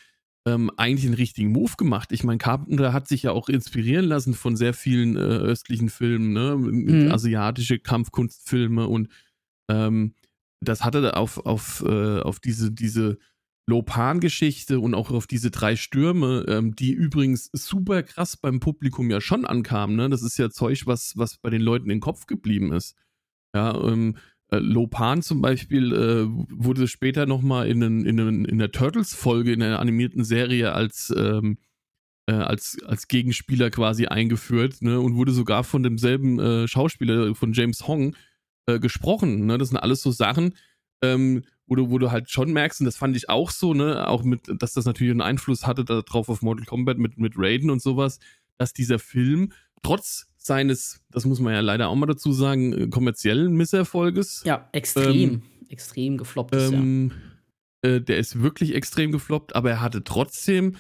ähm, 0.47 0.71
eigentlich 0.77 1.07
einen 1.07 1.15
richtigen 1.15 1.53
Move 1.53 1.75
gemacht. 1.77 2.13
Ich 2.13 2.25
meine, 2.25 2.39
Carpenter 2.39 2.93
hat 2.93 3.09
sich 3.09 3.25
ja 3.25 3.33
auch 3.33 3.49
inspirieren 3.49 4.07
lassen 4.07 4.35
von 4.35 4.57
sehr 4.57 4.75
vielen 4.75 5.17
äh, 5.17 5.21
östlichen 5.21 5.91
Filmen, 5.91 6.33
ne? 6.33 6.57
Mhm. 6.57 7.13
asiatische 7.13 7.79
Kampfkunstfilme 7.79 8.87
und 8.87 9.09
ähm, 9.71 10.15
das 10.63 10.85
hatte 10.85 11.17
auf, 11.17 11.39
auf, 11.47 11.83
äh, 11.87 12.21
auf 12.21 12.41
diese, 12.41 12.71
diese 12.71 13.19
Lopan-Geschichte 13.69 14.81
und 14.81 14.95
auch 14.95 15.11
auf 15.11 15.27
diese 15.27 15.51
drei 15.51 15.77
Stürme, 15.77 16.45
ähm, 16.49 16.75
die 16.75 16.93
übrigens 16.93 17.51
super 17.53 18.03
krass 18.03 18.37
beim 18.37 18.61
Publikum 18.61 19.11
ja 19.11 19.21
schon 19.21 19.47
ankamen. 19.47 19.97
Ne? 19.97 20.11
Das 20.11 20.23
ist 20.23 20.39
ja 20.39 20.51
Zeug, 20.51 20.87
was, 20.87 21.17
was 21.17 21.39
bei 21.39 21.51
den 21.51 21.63
Leuten 21.63 21.89
im 21.89 22.01
Kopf 22.01 22.27
geblieben 22.27 22.73
ist. 22.73 22.97
Ja, 23.55 23.75
ähm, 23.83 24.17
äh, 24.51 24.59
Lopan 24.59 25.23
zum 25.23 25.41
Beispiel 25.41 25.93
äh, 25.93 26.27
wurde 26.51 26.89
später 26.89 27.27
nochmal 27.27 27.69
in, 27.69 27.83
in, 27.83 28.45
in 28.45 28.59
der 28.59 28.73
Turtles-Folge 28.73 29.53
in 29.53 29.61
der 29.61 29.79
animierten 29.79 30.25
Serie 30.25 30.73
als, 30.73 31.13
ähm, 31.17 31.59
äh, 32.27 32.33
als, 32.33 32.79
als 32.85 33.09
Gegenspieler 33.09 33.71
quasi 33.71 34.07
eingeführt 34.07 34.83
ne? 34.83 35.01
und 35.01 35.15
wurde 35.15 35.33
sogar 35.33 35.65
von 35.65 35.83
demselben 35.83 36.39
äh, 36.41 36.69
Schauspieler, 36.69 37.35
von 37.35 37.53
James 37.53 37.87
Hong, 37.87 38.17
äh, 38.67 38.79
gesprochen. 38.79 39.47
Ne? 39.47 39.59
Das 39.59 39.69
sind 39.69 39.79
alles 39.79 40.03
so 40.03 40.11
Sachen, 40.11 40.55
ähm, 41.03 41.45
wo 41.67 41.77
du, 41.77 41.91
wo 41.91 41.99
du 41.99 42.11
halt 42.11 42.29
schon 42.31 42.53
merkst, 42.53 42.81
und 42.81 42.87
das 42.87 42.97
fand 42.97 43.17
ich 43.17 43.29
auch 43.29 43.51
so, 43.51 43.75
ne, 43.75 44.09
auch 44.09 44.25
mit, 44.25 44.41
dass 44.59 44.73
das 44.73 44.87
natürlich 44.87 45.13
einen 45.13 45.21
Einfluss 45.21 45.67
hatte 45.67 45.85
darauf 45.85 46.29
auf 46.29 46.43
Mortal 46.43 46.67
Kombat 46.67 46.99
mit, 46.99 47.17
mit 47.19 47.35
Raiden 47.37 47.71
und 47.71 47.81
sowas, 47.81 48.19
dass 48.59 48.73
dieser 48.73 48.99
Film 48.99 49.53
trotz 49.83 50.27
seines, 50.37 51.01
das 51.11 51.25
muss 51.27 51.41
man 51.41 51.53
ja 51.53 51.61
leider 51.61 51.89
auch 51.89 51.95
mal 51.95 52.07
dazu 52.07 52.33
sagen, 52.33 52.73
äh, 52.73 52.89
kommerziellen 52.89 53.53
Misserfolges. 53.55 54.43
Ja, 54.45 54.69
extrem, 54.73 55.13
ähm, 55.13 55.43
extrem 55.69 56.17
gefloppt 56.17 56.55
ist, 56.55 56.73
ähm, 56.73 57.13
ja. 57.85 57.91
Äh, 57.91 58.01
der 58.01 58.19
ist 58.19 58.43
wirklich 58.43 58.75
extrem 58.75 59.13
gefloppt, 59.13 59.55
aber 59.55 59.71
er 59.71 59.81
hatte 59.81 60.05
trotzdem 60.05 60.77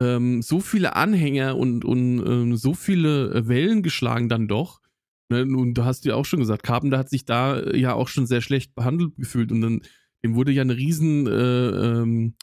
ähm, 0.00 0.42
so 0.42 0.60
viele 0.60 0.96
Anhänger 0.96 1.56
und, 1.56 1.84
und 1.84 2.26
ähm, 2.26 2.56
so 2.56 2.74
viele 2.74 3.32
äh, 3.32 3.48
Wellen 3.48 3.82
geschlagen 3.82 4.28
dann 4.28 4.48
doch. 4.48 4.80
Ne? 5.28 5.42
Und 5.42 5.74
du 5.74 5.84
hast 5.84 6.04
ja 6.04 6.14
auch 6.14 6.24
schon 6.24 6.40
gesagt, 6.40 6.62
Carpenter 6.62 6.98
hat 6.98 7.10
sich 7.10 7.24
da 7.24 7.58
äh, 7.58 7.78
ja 7.78 7.94
auch 7.94 8.08
schon 8.08 8.26
sehr 8.26 8.40
schlecht 8.40 8.74
behandelt 8.74 9.16
gefühlt 9.16 9.52
und 9.52 9.60
dann 9.60 9.82
dem 10.22 10.34
wurde 10.34 10.52
ja 10.52 10.62
eine 10.62 10.76
riesen 10.76 11.26
äh, 11.26 11.30
ähm, 11.30 12.34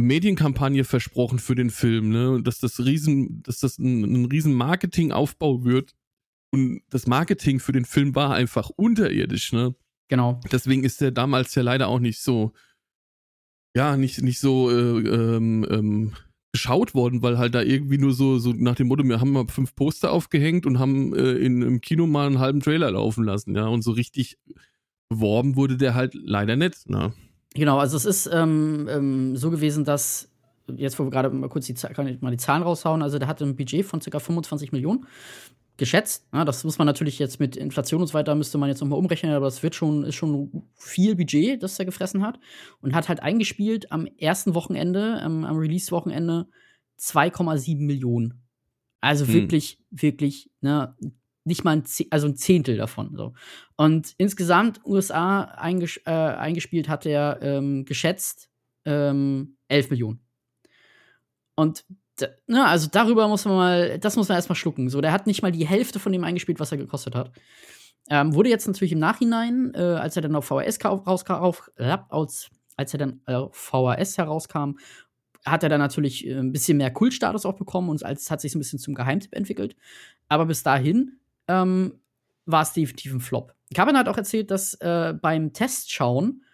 Medienkampagne 0.00 0.84
versprochen 0.84 1.38
für 1.38 1.54
den 1.54 1.70
Film, 1.70 2.10
ne? 2.10 2.42
Dass 2.42 2.58
das 2.58 2.78
riesen, 2.80 3.42
dass 3.42 3.58
das 3.58 3.78
ein, 3.78 4.02
ein 4.02 4.24
riesen 4.26 4.54
Marketingaufbau 4.54 5.64
wird. 5.64 5.94
Und 6.52 6.82
das 6.90 7.06
Marketing 7.06 7.60
für 7.60 7.72
den 7.72 7.84
Film 7.84 8.14
war 8.14 8.34
einfach 8.34 8.70
unterirdisch, 8.70 9.52
ne? 9.52 9.74
Genau. 10.08 10.40
Deswegen 10.50 10.82
ist 10.82 11.00
der 11.00 11.12
damals 11.12 11.54
ja 11.54 11.62
leider 11.62 11.88
auch 11.88 12.00
nicht 12.00 12.20
so, 12.20 12.52
ja, 13.76 13.96
nicht, 13.96 14.22
nicht 14.22 14.40
so 14.40 14.70
äh, 14.70 14.74
ähm, 14.74 15.64
ähm, 15.70 16.12
geschaut 16.52 16.94
worden, 16.94 17.22
weil 17.22 17.38
halt 17.38 17.54
da 17.54 17.62
irgendwie 17.62 17.98
nur 17.98 18.12
so, 18.12 18.38
so 18.38 18.52
nach 18.52 18.74
dem 18.74 18.88
Motto, 18.88 19.04
wir 19.04 19.20
haben 19.20 19.30
mal 19.30 19.46
fünf 19.46 19.76
Poster 19.76 20.10
aufgehängt 20.10 20.66
und 20.66 20.80
haben 20.80 21.14
äh, 21.14 21.34
in, 21.34 21.62
im 21.62 21.80
Kino 21.80 22.08
mal 22.08 22.26
einen 22.26 22.40
halben 22.40 22.60
Trailer 22.60 22.90
laufen 22.90 23.24
lassen, 23.24 23.54
ja. 23.54 23.66
Und 23.68 23.82
so 23.82 23.92
richtig 23.92 24.36
beworben 25.08 25.56
wurde 25.56 25.76
der 25.76 25.94
halt 25.94 26.14
leider 26.14 26.56
nicht, 26.56 26.88
ne? 26.88 27.12
Genau, 27.54 27.78
also 27.78 27.96
es 27.96 28.04
ist 28.04 28.30
ähm, 28.32 28.88
ähm, 28.88 29.36
so 29.36 29.50
gewesen, 29.50 29.84
dass 29.84 30.30
jetzt, 30.76 30.98
wo 30.98 31.04
wir 31.04 31.10
gerade 31.10 31.30
mal 31.30 31.48
kurz 31.48 31.66
die, 31.66 31.74
kann 31.74 32.06
ich 32.06 32.20
mal 32.20 32.30
die 32.30 32.36
Zahlen 32.36 32.62
raushauen, 32.62 33.02
also 33.02 33.18
der 33.18 33.28
hatte 33.28 33.44
ein 33.44 33.56
Budget 33.56 33.84
von 33.84 34.00
ca. 34.00 34.18
25 34.18 34.72
Millionen 34.72 35.06
geschätzt. 35.76 36.28
Ja, 36.32 36.44
das 36.44 36.62
muss 36.62 36.78
man 36.78 36.86
natürlich 36.86 37.18
jetzt 37.18 37.40
mit 37.40 37.56
Inflation 37.56 38.02
und 38.02 38.06
so 38.06 38.14
weiter 38.14 38.34
müsste 38.34 38.58
man 38.58 38.68
jetzt 38.68 38.80
nochmal 38.80 38.98
umrechnen, 38.98 39.32
aber 39.32 39.46
das 39.46 39.62
wird 39.62 39.74
schon, 39.74 40.04
ist 40.04 40.14
schon 40.14 40.68
viel 40.76 41.16
Budget, 41.16 41.62
das 41.62 41.78
er 41.78 41.86
gefressen 41.86 42.22
hat. 42.22 42.38
Und 42.82 42.94
hat 42.94 43.08
halt 43.08 43.20
eingespielt 43.22 43.90
am 43.90 44.06
ersten 44.06 44.54
Wochenende, 44.54 45.20
ähm, 45.24 45.44
am 45.44 45.56
Release-Wochenende 45.56 46.46
2,7 46.98 47.84
Millionen. 47.84 48.42
Also 49.00 49.26
hm. 49.26 49.32
wirklich, 49.32 49.82
wirklich, 49.90 50.50
ne, 50.60 50.94
nicht 51.44 51.64
mal 51.64 51.76
ein, 51.76 51.84
also 52.10 52.26
ein 52.26 52.36
Zehntel 52.36 52.76
davon. 52.76 53.14
So. 53.16 53.32
Und 53.76 54.14
insgesamt 54.18 54.80
USA 54.84 55.42
einges 55.42 56.00
äh, 56.04 56.10
eingespielt 56.10 56.88
hat 56.88 57.06
er 57.06 57.38
ähm, 57.42 57.84
geschätzt 57.84 58.50
ähm, 58.84 59.56
11 59.68 59.90
Millionen. 59.90 60.20
Und 61.54 61.84
ne, 62.46 62.66
also 62.66 62.88
darüber 62.90 63.28
muss 63.28 63.44
man 63.44 63.54
mal, 63.54 63.98
das 63.98 64.16
muss 64.16 64.28
man 64.28 64.36
erstmal 64.36 64.56
schlucken. 64.56 64.88
So, 64.88 65.00
der 65.00 65.12
hat 65.12 65.26
nicht 65.26 65.42
mal 65.42 65.52
die 65.52 65.66
Hälfte 65.66 65.98
von 65.98 66.12
dem 66.12 66.24
eingespielt, 66.24 66.60
was 66.60 66.72
er 66.72 66.78
gekostet 66.78 67.14
hat. 67.14 67.32
Ähm, 68.08 68.34
wurde 68.34 68.48
jetzt 68.48 68.66
natürlich 68.66 68.92
im 68.92 68.98
Nachhinein, 68.98 69.72
äh, 69.74 69.80
als 69.80 70.16
er 70.16 70.22
dann 70.22 70.34
auf 70.34 70.46
VHS 70.46 70.84
rauskam, 70.84 71.54
äh, 71.76 71.96
als, 72.08 72.50
als 72.76 72.92
er 72.94 72.98
dann 72.98 73.20
auf 73.26 73.54
VHS 73.54 74.18
herauskam, 74.18 74.78
hat 75.44 75.62
er 75.62 75.68
dann 75.68 75.80
natürlich 75.80 76.26
äh, 76.26 76.34
ein 76.34 76.52
bisschen 76.52 76.78
mehr 76.78 76.90
Kultstatus 76.90 77.46
auch 77.46 77.56
bekommen 77.56 77.88
und 77.88 78.04
als 78.04 78.30
hat 78.30 78.40
sich 78.40 78.54
ein 78.54 78.58
bisschen 78.58 78.78
zum 78.78 78.94
Geheimtipp 78.94 79.34
entwickelt. 79.34 79.76
Aber 80.28 80.46
bis 80.46 80.62
dahin 80.62 81.19
ähm, 81.50 81.94
war 82.46 82.62
es 82.62 82.72
definitiv 82.72 83.12
ein 83.12 83.20
Flop. 83.20 83.54
Carmen 83.74 83.96
hat 83.96 84.08
auch 84.08 84.16
erzählt, 84.16 84.50
dass 84.50 84.74
äh, 84.74 85.14
beim 85.20 85.52
Testschauen, 85.52 86.44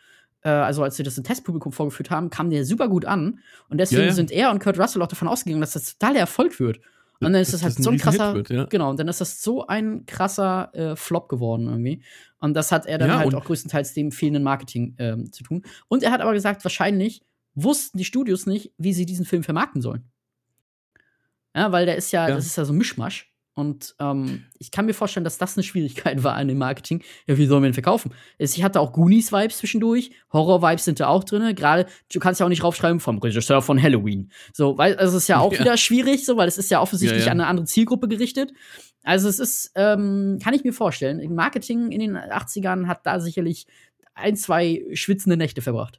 äh, 0.43 0.49
also 0.49 0.83
als 0.83 0.97
sie 0.97 1.03
das 1.03 1.17
im 1.17 1.25
Testpublikum 1.25 1.73
vorgeführt 1.73 2.11
haben, 2.11 2.31
kam 2.31 2.51
der 2.51 2.65
super 2.65 2.89
gut 2.89 3.05
an. 3.05 3.41
Und 3.69 3.79
deswegen 3.79 4.03
ja, 4.03 4.09
ja. 4.09 4.15
sind 4.15 4.31
er 4.31 4.51
und 4.51 4.63
Kurt 4.63 4.79
Russell 4.79 5.03
auch 5.03 5.09
davon 5.09 5.29
ausgegangen, 5.29 5.61
dass 5.61 5.73
das 5.73 5.99
total 5.99 6.17
Erfolg 6.17 6.59
wird. 6.61 6.81
Und 7.19 7.33
dann 7.33 7.35
ist 7.41 7.55
das, 7.55 7.63
das 7.63 7.77
halt 7.77 7.83
so 7.83 7.91
ein 7.91 7.97
krasser, 7.97 8.35
wird, 8.35 8.51
ja. 8.51 8.65
genau, 8.65 8.91
und 8.91 9.01
dann 9.01 9.09
ist 9.09 9.23
das 9.23 9.43
so 9.43 9.67
ein 9.67 10.05
krasser 10.05 10.71
äh, 10.75 10.97
Flop 10.97 11.31
geworden 11.31 11.67
irgendwie. 11.67 12.03
Und 12.41 12.53
das 12.53 12.73
hat 12.73 12.85
er 12.85 12.99
dann 12.99 13.09
ja, 13.09 13.19
halt 13.19 13.35
auch 13.35 13.45
größtenteils 13.45 13.95
dem 13.95 14.13
fehlenden 14.13 14.43
Marketing 14.43 14.95
ähm, 14.99 15.33
zu 15.33 15.43
tun. 15.43 15.63
Und 15.89 16.03
er 16.03 16.11
hat 16.13 16.21
aber 16.21 16.35
gesagt, 16.35 16.63
wahrscheinlich 16.63 17.23
wussten 17.55 17.97
die 17.97 18.05
Studios 18.05 18.45
nicht, 18.45 18.73
wie 18.77 18.93
sie 18.93 19.07
diesen 19.07 19.25
Film 19.25 19.43
vermarkten 19.43 19.81
sollen. 19.81 20.05
Ja, 21.55 21.73
weil 21.73 21.87
der 21.87 21.97
ist 21.97 22.13
ja, 22.13 22.29
ja. 22.29 22.35
das 22.35 22.45
ist 22.45 22.57
ja 22.57 22.67
so 22.67 22.75
ein 22.75 22.77
Mischmasch. 22.77 23.33
Und 23.57 23.95
ähm, 24.01 24.45
ich 24.59 24.71
kann 24.71 24.85
mir 24.85 24.93
vorstellen, 24.93 25.25
dass 25.25 25.39
das 25.39 25.57
eine 25.57 25.65
Schwierigkeit 25.65 26.23
war 26.23 26.35
an 26.35 26.47
dem 26.47 26.59
Marketing. 26.59 27.03
Ja, 27.27 27.39
wie 27.39 27.47
sollen 27.47 27.63
wir 27.63 27.71
ihn 27.71 27.75
verkaufen? 27.75 28.13
Ich 28.37 28.63
hatte 28.63 28.81
auch 28.81 28.93
Goonies-Vibes 28.93 29.57
zwischendurch. 29.57 30.11
Horror-Vibes 30.31 30.85
sind 30.85 31.01
da 31.01 31.07
auch 31.07 31.25
drin. 31.25 31.55
Gerade, 31.55 31.87
du 32.13 32.21
kannst 32.21 32.39
ja 32.39 32.45
auch 32.45 32.51
nicht 32.51 32.63
raufschreiben 32.63 33.01
vom 33.01 33.17
Regisseur 33.17 33.63
von 33.63 33.83
Halloween. 33.83 34.31
So, 34.53 34.77
weil 34.77 34.97
also 34.97 35.17
es 35.17 35.23
ist 35.23 35.29
ja 35.29 35.39
auch 35.41 35.55
ja. 35.55 35.61
wieder 35.61 35.79
schwierig, 35.79 36.27
so, 36.27 36.37
weil 36.37 36.49
es 36.49 36.59
ist 36.59 36.71
ja 36.71 36.83
offensichtlich 36.83 37.23
ja, 37.23 37.29
ja. 37.29 37.33
an 37.33 37.41
eine 37.41 37.49
andere 37.49 37.65
Zielgruppe 37.65 38.09
gerichtet. 38.09 38.53
Also 39.03 39.27
es 39.27 39.39
ist, 39.39 39.73
ähm, 39.75 40.39
kann 40.45 40.53
ich 40.53 40.63
mir 40.63 40.75
vorstellen, 40.75 41.35
Marketing 41.35 41.93
in 41.93 42.01
den 42.01 42.19
80ern 42.19 42.89
hat 42.89 43.07
da 43.07 43.21
sicherlich 43.21 43.67
ein, 44.13 44.37
zwei 44.37 44.85
schwitzende 44.93 45.39
Nächte 45.39 45.63
verbracht. 45.63 45.99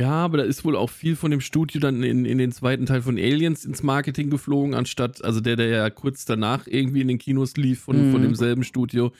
Ja, 0.00 0.10
aber 0.10 0.38
da 0.38 0.44
ist 0.44 0.64
wohl 0.64 0.74
auch 0.74 0.90
viel 0.90 1.14
von 1.14 1.30
dem 1.30 1.40
Studio 1.40 1.80
dann 1.80 2.02
in, 2.02 2.24
in 2.24 2.38
den 2.38 2.50
zweiten 2.50 2.86
Teil 2.86 3.02
von 3.02 3.16
Aliens 3.16 3.64
ins 3.64 3.84
Marketing 3.84 4.28
geflogen, 4.28 4.74
anstatt, 4.74 5.22
also 5.22 5.40
der, 5.40 5.54
der 5.54 5.68
ja 5.68 5.90
kurz 5.90 6.24
danach 6.24 6.66
irgendwie 6.66 7.00
in 7.00 7.08
den 7.08 7.18
Kinos 7.18 7.56
lief 7.56 7.82
von, 7.82 8.08
mhm. 8.08 8.12
von 8.12 8.22
demselben 8.22 8.64
Studio. 8.64 9.12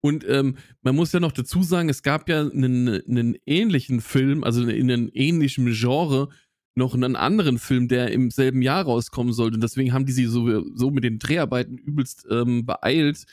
Und 0.00 0.26
ähm, 0.26 0.56
man 0.82 0.96
muss 0.96 1.12
ja 1.12 1.20
noch 1.20 1.32
dazu 1.32 1.62
sagen, 1.62 1.88
es 1.90 2.02
gab 2.02 2.28
ja 2.28 2.40
einen, 2.48 2.88
einen 2.88 3.36
ähnlichen 3.44 4.00
Film, 4.00 4.42
also 4.42 4.62
in 4.62 4.90
einem 4.90 5.10
ähnlichen 5.12 5.70
Genre 5.72 6.28
noch 6.74 6.94
einen 6.94 7.14
anderen 7.14 7.58
Film, 7.58 7.86
der 7.86 8.10
im 8.10 8.30
selben 8.30 8.62
Jahr 8.62 8.84
rauskommen 8.84 9.34
sollte. 9.34 9.56
Und 9.56 9.62
deswegen 9.62 9.92
haben 9.92 10.06
die 10.06 10.12
sie 10.12 10.24
so, 10.24 10.64
so 10.74 10.90
mit 10.90 11.04
den 11.04 11.18
Dreharbeiten 11.18 11.76
übelst 11.76 12.26
ähm, 12.30 12.64
beeilt, 12.64 13.26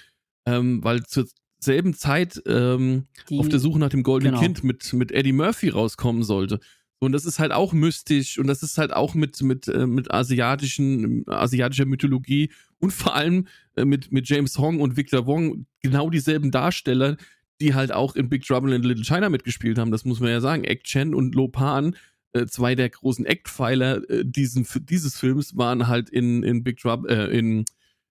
ähm, 0.45 0.84
weil 0.84 1.04
zur 1.04 1.26
selben 1.60 1.93
Zeit 1.93 2.41
ähm, 2.45 3.06
Die- 3.30 3.39
auf 3.39 3.50
der 3.50 3.60
Suche 3.60 3.80
nach 3.80 3.89
dem 3.89 4.04
goldenen 4.04 4.34
genau. 4.34 4.43
Kind 4.43 4.64
mit, 4.64 4.91
mit 4.93 5.12
Eddie 5.12 5.32
Murphy 5.34 5.70
rauskommen 5.70 6.24
sollte. 6.24 6.60
Und 7.00 7.14
das 7.14 7.26
ist 7.26 7.39
halt 7.39 7.54
auch 7.54 7.72
mystisch 7.72 8.38
und 8.38 8.47
das 8.47 8.62
ist 8.62 8.78
halt 8.78 8.91
auch 8.91 9.14
mit, 9.14 9.41
mit, 9.41 9.70
äh, 9.70 9.88
mit 9.88 10.12
asiatischen, 10.12 11.24
asiatischer 11.28 11.86
Mythologie 11.86 12.52
und 12.80 12.91
vor 12.91 13.16
allem 13.16 13.47
äh, 13.76 13.86
mit, 13.86 14.12
mit 14.12 14.28
James 14.28 14.58
Hong 14.58 14.82
und 14.82 14.97
Victor 14.97 15.26
Wong 15.26 15.66
genau 15.82 16.10
dieselben 16.10 16.52
Darsteller, 16.52 17.16
die 17.62 17.74
halt 17.74 17.93
auch 17.93 18.16
in 18.16 18.28
Big 18.28 18.43
Trouble 18.43 18.76
in 18.76 18.84
Little 18.84 19.06
China 19.06 19.30
mitgespielt 19.30 19.78
haben. 19.78 19.91
Das 19.91 20.04
muss 20.04 20.20
man 20.20 20.30
ja 20.30 20.41
sagen. 20.41 20.66
Ek 20.66 20.84
Chen 20.84 21.16
und 21.16 21.36
Lo 21.36 21.47
Pan, 21.47 21.95
äh, 22.34 22.45
zwei 22.47 22.76
der 22.76 22.89
großen 22.89 23.26
Act-Pfeiler 23.26 24.10
äh, 24.10 24.26
diesen, 24.26 24.68
dieses 24.84 25.18
Films, 25.18 25.56
waren 25.56 25.88
halt 25.88 26.10
in, 26.10 26.43
in 26.43 26.64
Big 26.64 26.80
Trouble, 26.80 27.10
äh, 27.10 27.38
in 27.38 27.64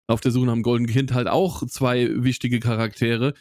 auf 0.06 0.22
der 0.22 0.32
Suche 0.32 0.46
nach 0.46 0.54
dem 0.54 0.62
goldenen 0.62 0.90
Kind 0.90 1.12
halt 1.12 1.28
auch 1.28 1.66
zwei 1.66 2.08
wichtige 2.24 2.60
Charaktere. 2.60 3.34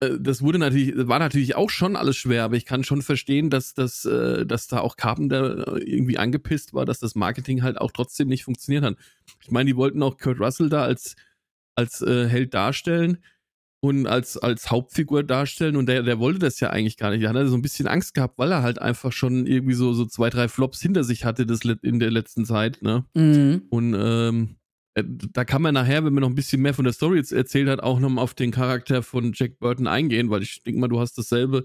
Äh, 0.00 0.18
Das 0.20 0.42
wurde 0.42 0.58
natürlich, 0.58 0.94
war 0.96 1.18
natürlich 1.18 1.56
auch 1.56 1.70
schon 1.70 1.96
alles 1.96 2.16
schwer, 2.16 2.44
aber 2.44 2.56
ich 2.56 2.64
kann 2.64 2.84
schon 2.84 3.02
verstehen, 3.02 3.50
dass, 3.50 3.74
dass, 3.74 4.04
äh, 4.04 4.46
dass 4.46 4.66
da 4.66 4.80
auch 4.80 4.96
Carpenter 4.96 5.76
äh, 5.76 5.82
irgendwie 5.82 6.18
angepisst 6.18 6.74
war, 6.74 6.84
dass 6.84 6.98
das 6.98 7.14
Marketing 7.14 7.62
halt 7.62 7.80
auch 7.80 7.92
trotzdem 7.92 8.28
nicht 8.28 8.44
funktioniert 8.44 8.84
hat. 8.84 8.96
Ich 9.42 9.50
meine, 9.50 9.68
die 9.68 9.76
wollten 9.76 10.02
auch 10.02 10.18
Kurt 10.18 10.40
Russell 10.40 10.68
da 10.68 10.82
als, 10.82 11.16
als 11.74 12.02
äh, 12.02 12.26
Held 12.28 12.54
darstellen 12.54 13.18
und 13.82 14.06
als, 14.06 14.36
als 14.36 14.70
Hauptfigur 14.70 15.22
darstellen 15.22 15.76
und 15.76 15.86
der, 15.86 16.02
der 16.02 16.18
wollte 16.18 16.38
das 16.38 16.60
ja 16.60 16.68
eigentlich 16.68 16.98
gar 16.98 17.10
nicht. 17.10 17.22
Der 17.22 17.30
hatte 17.30 17.48
so 17.48 17.56
ein 17.56 17.62
bisschen 17.62 17.86
Angst 17.88 18.12
gehabt, 18.12 18.36
weil 18.38 18.52
er 18.52 18.62
halt 18.62 18.78
einfach 18.78 19.12
schon 19.12 19.46
irgendwie 19.46 19.72
so, 19.72 19.94
so 19.94 20.04
zwei, 20.04 20.28
drei 20.28 20.48
Flops 20.48 20.82
hinter 20.82 21.02
sich 21.02 21.24
hatte 21.24 21.46
das, 21.46 21.60
in 21.82 21.98
der 21.98 22.10
letzten 22.10 22.44
Zeit, 22.44 22.82
ne? 22.82 23.06
Mhm. 23.14 23.62
Und 23.70 23.94
ähm, 23.98 24.48
äh, 24.50 24.59
da 25.04 25.44
kann 25.44 25.62
man 25.62 25.74
nachher, 25.74 26.04
wenn 26.04 26.12
man 26.14 26.22
noch 26.22 26.28
ein 26.28 26.34
bisschen 26.34 26.62
mehr 26.62 26.74
von 26.74 26.84
der 26.84 26.92
Story 26.94 27.18
jetzt 27.18 27.32
erzählt 27.32 27.68
hat, 27.68 27.82
auch 27.82 28.00
nochmal 28.00 28.22
auf 28.24 28.34
den 28.34 28.50
Charakter 28.50 29.02
von 29.02 29.32
Jack 29.34 29.58
Burton 29.58 29.86
eingehen, 29.86 30.30
weil 30.30 30.42
ich 30.42 30.62
denke 30.62 30.80
mal, 30.80 30.88
du 30.88 31.00
hast 31.00 31.16
dasselbe 31.18 31.64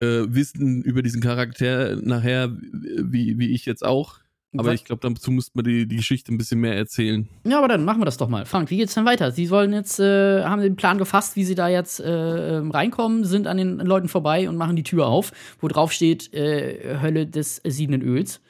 äh, 0.00 0.24
Wissen 0.28 0.82
über 0.82 1.02
diesen 1.02 1.20
Charakter 1.20 1.96
nachher 1.96 2.50
wie, 2.62 3.38
wie 3.38 3.50
ich 3.54 3.66
jetzt 3.66 3.84
auch. 3.84 4.18
Aber 4.54 4.68
Was- 4.68 4.74
ich 4.74 4.84
glaube, 4.84 5.08
dazu 5.08 5.30
müsste 5.30 5.52
man 5.54 5.64
die, 5.64 5.86
die 5.88 5.96
Geschichte 5.96 6.30
ein 6.32 6.36
bisschen 6.36 6.60
mehr 6.60 6.76
erzählen. 6.76 7.26
Ja, 7.46 7.56
aber 7.56 7.68
dann 7.68 7.86
machen 7.86 8.02
wir 8.02 8.04
das 8.04 8.18
doch 8.18 8.28
mal. 8.28 8.44
Frank, 8.44 8.68
wie 8.70 8.76
geht's 8.76 8.92
denn 8.92 9.06
weiter? 9.06 9.32
Sie 9.32 9.46
sollen 9.46 9.72
jetzt, 9.72 9.98
äh, 9.98 10.42
haben 10.44 10.60
den 10.60 10.76
Plan 10.76 10.98
gefasst, 10.98 11.36
wie 11.36 11.44
sie 11.44 11.54
da 11.54 11.68
jetzt 11.68 12.00
äh, 12.00 12.58
ähm, 12.58 12.70
reinkommen, 12.70 13.24
sind 13.24 13.46
an 13.46 13.56
den 13.56 13.78
Leuten 13.78 14.08
vorbei 14.08 14.50
und 14.50 14.56
machen 14.56 14.76
die 14.76 14.82
Tür 14.82 15.06
auf, 15.06 15.32
wo 15.60 15.68
drauf 15.68 15.90
steht 15.92 16.34
äh, 16.34 16.98
Hölle 17.00 17.26
des 17.26 17.62
siedenden 17.66 18.02
Öls. 18.02 18.42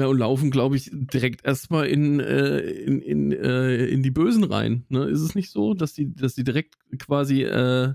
Ja, 0.00 0.06
und 0.06 0.18
laufen, 0.18 0.50
glaube 0.50 0.76
ich, 0.76 0.90
direkt 0.92 1.44
erstmal 1.44 1.86
in, 1.86 2.18
äh, 2.20 2.58
in, 2.60 3.00
in, 3.00 3.32
äh, 3.32 3.86
in 3.86 4.02
die 4.02 4.10
Bösen 4.10 4.44
rein. 4.44 4.84
Ne? 4.88 5.04
Ist 5.04 5.20
es 5.20 5.34
nicht 5.34 5.50
so, 5.50 5.74
dass 5.74 5.92
die, 5.92 6.12
dass 6.14 6.34
die 6.34 6.44
direkt 6.44 6.76
quasi 6.98 7.42
äh, 7.44 7.94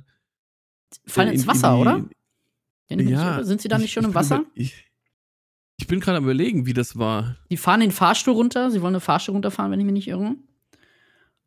Fallen 1.08 1.28
in- 1.30 1.34
ins 1.34 1.44
in 1.44 1.48
Wasser, 1.48 1.76
die- 1.76 1.82
oder? 1.82 2.06
Wenn 2.88 3.08
Ja, 3.08 3.44
sind 3.44 3.62
sie 3.62 3.68
da 3.68 3.76
ich- 3.78 3.82
nicht 3.84 3.94
schon 3.94 4.04
ich 4.04 4.08
im 4.08 4.12
bin 4.12 4.16
Wasser? 4.20 4.38
über- 4.40 4.48
Ich, 4.54 4.86
ich 5.78 5.88
bin 5.88 6.00
gerade 6.00 6.20
am 6.20 6.24
überlegen, 6.24 6.66
wie 6.66 6.74
das 6.74 6.98
war. 6.98 7.36
Die 7.50 7.58
fahren 7.58 7.80
den 7.82 7.92
Fahrstuhl 7.92 8.34
runter. 8.36 8.72
Sie 8.72 8.82
wollen 8.82 8.94
eine 8.94 9.00
Fahrstuhl 9.02 9.34
runterfahren, 9.34 9.72
wenn 9.72 9.80
ich 9.80 9.86
mich 9.86 9.94
nicht 9.94 10.08
irre. 10.08 10.36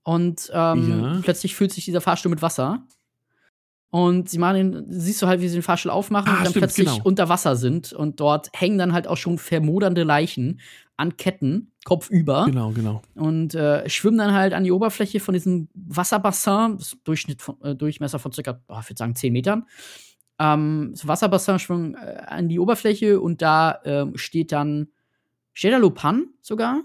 Und 0.02 0.50
ähm, 0.52 0.90
Ja. 0.90 1.20
plötzlich 1.22 1.54
füllt 1.54 1.72
sich 1.72 1.84
dieser 1.84 2.00
Fahrstuhl 2.00 2.30
mit 2.30 2.42
Wasser. 2.42 2.82
Und 3.90 4.28
sie 4.28 4.38
machen 4.38 4.72
den, 4.72 4.86
siehst 4.88 5.22
du 5.22 5.26
halt, 5.26 5.40
wie 5.40 5.48
sie 5.48 5.56
den 5.56 5.62
Fahrstuhl 5.62 5.90
aufmachen 5.90 6.28
Ah, 6.28 6.32
und 6.32 6.44
dann 6.44 6.50
stimmt, 6.50 6.62
plötzlich 6.62 6.88
genau. 6.88 7.04
unter 7.04 7.28
Wasser 7.28 7.56
sind. 7.56 7.92
Und 7.92 8.20
dort 8.20 8.50
hängen 8.54 8.78
dann 8.78 8.92
halt 8.92 9.06
auch 9.06 9.16
schon 9.16 9.38
vermodernde 9.38 10.02
Leichen 10.02 10.60
an 10.98 11.16
Ketten, 11.16 11.72
kopfüber. 11.84 12.44
Genau, 12.46 12.70
genau. 12.72 13.02
Und 13.14 13.54
äh, 13.54 13.88
schwimmen 13.88 14.18
dann 14.18 14.34
halt 14.34 14.52
an 14.52 14.64
die 14.64 14.72
Oberfläche 14.72 15.20
von 15.20 15.32
diesem 15.32 15.68
Wasserbassin, 15.72 16.78
Durchschnitt 17.04 17.40
von, 17.40 17.60
äh, 17.62 17.74
Durchmesser 17.74 18.18
von 18.18 18.32
circa, 18.32 18.60
oh, 18.68 18.76
ich 18.80 18.90
würde 18.90 18.98
sagen, 18.98 19.14
10 19.14 19.32
Metern. 19.32 19.66
Ähm, 20.38 20.90
das 20.92 21.06
Wasserbassin 21.06 21.58
schwimmen 21.58 21.94
äh, 21.94 22.22
an 22.26 22.48
die 22.48 22.58
Oberfläche 22.58 23.20
und 23.20 23.40
da 23.40 23.80
ähm, 23.84 24.16
steht 24.16 24.52
dann, 24.52 24.88
steht 25.52 25.72
da 25.72 25.78
Lopan 25.78 26.26
sogar? 26.42 26.82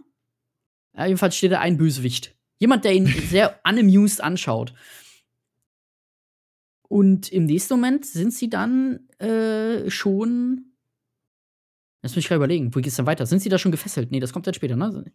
Jedenfalls 0.96 1.36
steht 1.36 1.52
da 1.52 1.60
ein 1.60 1.78
Bösewicht. 1.78 2.36
Jemand, 2.60 2.86
der 2.86 2.94
ihn 2.94 3.08
sehr 3.30 3.60
unamused 3.68 4.24
anschaut. 4.24 4.74
Und 6.94 7.30
im 7.32 7.46
nächsten 7.46 7.74
Moment 7.74 8.06
sind 8.06 8.32
sie 8.36 8.52
dann 8.52 9.00
äh, 9.18 9.90
schon. 9.90 10.66
Lass 12.04 12.16
mich 12.16 12.28
gerade 12.28 12.38
überlegen, 12.38 12.76
wo 12.76 12.82
geht's 12.82 12.98
denn 12.98 13.08
weiter? 13.08 13.26
Sind 13.26 13.40
sie 13.42 13.50
da 13.50 13.58
schon 13.58 13.72
gefesselt? 13.72 14.12
Nee, 14.12 14.20
das 14.20 14.32
kommt 14.32 14.46
dann 14.46 14.54
später, 14.54 14.76
ne? 14.76 15.12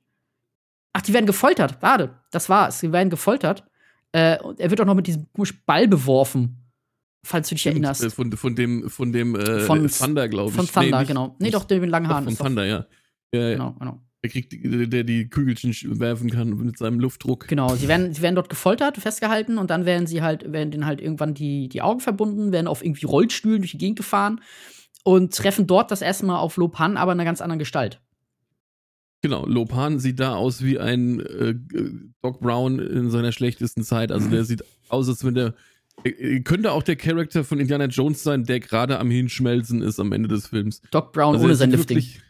Ach, 0.92 1.02
die 1.02 1.12
werden 1.12 1.26
gefoltert. 1.26 1.80
Warte, 1.80 2.18
das 2.32 2.48
war's. 2.48 2.80
Sie 2.80 2.90
werden 2.90 3.10
gefoltert. 3.10 3.62
Äh, 4.10 4.40
und 4.40 4.58
er 4.58 4.70
wird 4.70 4.80
auch 4.80 4.86
noch 4.86 4.96
mit 4.96 5.06
diesem 5.06 5.28
Ball 5.66 5.86
beworfen. 5.86 6.64
Falls 7.24 7.48
du 7.48 7.54
dich 7.54 7.66
erinnerst. 7.66 8.02
Äh, 8.02 8.10
Von, 8.10 8.32
von 8.32 8.56
dem, 8.56 8.90
von 8.90 9.12
dem 9.12 9.36
äh, 9.36 9.60
Von- 9.60 9.86
Thunder, 9.88 10.28
glaube 10.28 10.50
ich. 10.50 10.56
Von 10.56 10.66
Thunder, 10.66 10.98
nicht- 10.98 11.08
genau. 11.08 11.36
Nee, 11.38 11.50
doch, 11.50 11.64
der 11.64 11.78
mit 11.80 11.90
langen 11.90 12.08
Haaren. 12.08 12.24
Von 12.24 12.46
Thunder, 12.46 12.64
ja. 12.64 12.86
ja, 13.32 13.40
ja. 13.40 13.52
Genau, 13.52 13.72
genau. 13.78 14.00
Der, 14.24 14.30
kriegt, 14.30 14.50
die- 14.52 14.88
der 14.90 15.04
die 15.04 15.28
Kügelchen 15.28 15.72
werfen 16.00 16.28
kann 16.30 16.50
mit 16.56 16.76
seinem 16.76 16.98
Luftdruck. 16.98 17.46
Genau, 17.46 17.76
sie 17.76 17.86
werden, 17.86 18.12
sie 18.12 18.20
werden 18.20 18.34
dort 18.34 18.48
gefoltert, 18.48 18.96
festgehalten 18.96 19.58
und 19.58 19.70
dann 19.70 19.84
werden 19.86 20.08
sie 20.08 20.22
halt, 20.22 20.50
werden 20.52 20.72
denen 20.72 20.86
halt 20.86 21.00
irgendwann 21.00 21.34
die, 21.34 21.68
die 21.68 21.82
Augen 21.82 22.00
verbunden, 22.00 22.50
werden 22.50 22.66
auf 22.66 22.84
irgendwie 22.84 23.06
Rollstühlen 23.06 23.60
durch 23.60 23.70
die 23.72 23.78
Gegend 23.78 23.96
gefahren 23.96 24.40
und 25.04 25.34
treffen 25.36 25.68
dort 25.68 25.92
das 25.92 26.02
erste 26.02 26.26
Mal 26.26 26.38
auf 26.40 26.56
Lopan, 26.56 26.96
aber 26.96 27.12
in 27.12 27.18
einer 27.20 27.24
ganz 27.26 27.40
anderen 27.40 27.60
Gestalt. 27.60 28.00
Genau, 29.22 29.46
Lopan 29.46 30.00
sieht 30.00 30.18
da 30.18 30.34
aus 30.34 30.62
wie 30.64 30.78
ein 30.80 31.20
äh, 31.20 31.54
Doc 32.22 32.40
Brown 32.40 32.78
in 32.80 33.10
seiner 33.10 33.30
schlechtesten 33.32 33.82
Zeit. 33.84 34.10
Also 34.12 34.28
der 34.30 34.44
sieht 34.44 34.64
aus, 34.88 35.08
als 35.08 35.24
wenn 35.24 35.34
der. 35.34 35.54
äh, 36.04 36.40
Könnte 36.40 36.72
auch 36.72 36.82
der 36.84 36.94
Charakter 36.96 37.42
von 37.44 37.58
Indiana 37.60 37.86
Jones 37.86 38.22
sein, 38.22 38.44
der 38.44 38.60
gerade 38.60 38.98
am 38.98 39.10
Hinschmelzen 39.10 39.82
ist 39.82 39.98
am 40.00 40.12
Ende 40.12 40.28
des 40.28 40.48
Films. 40.48 40.82
Doc 40.90 41.12
Brown 41.12 41.34
Also 41.34 41.46
ohne 41.46 41.54
sein 41.56 41.70
Lifting. 41.70 41.96
wirklich- 41.98 42.20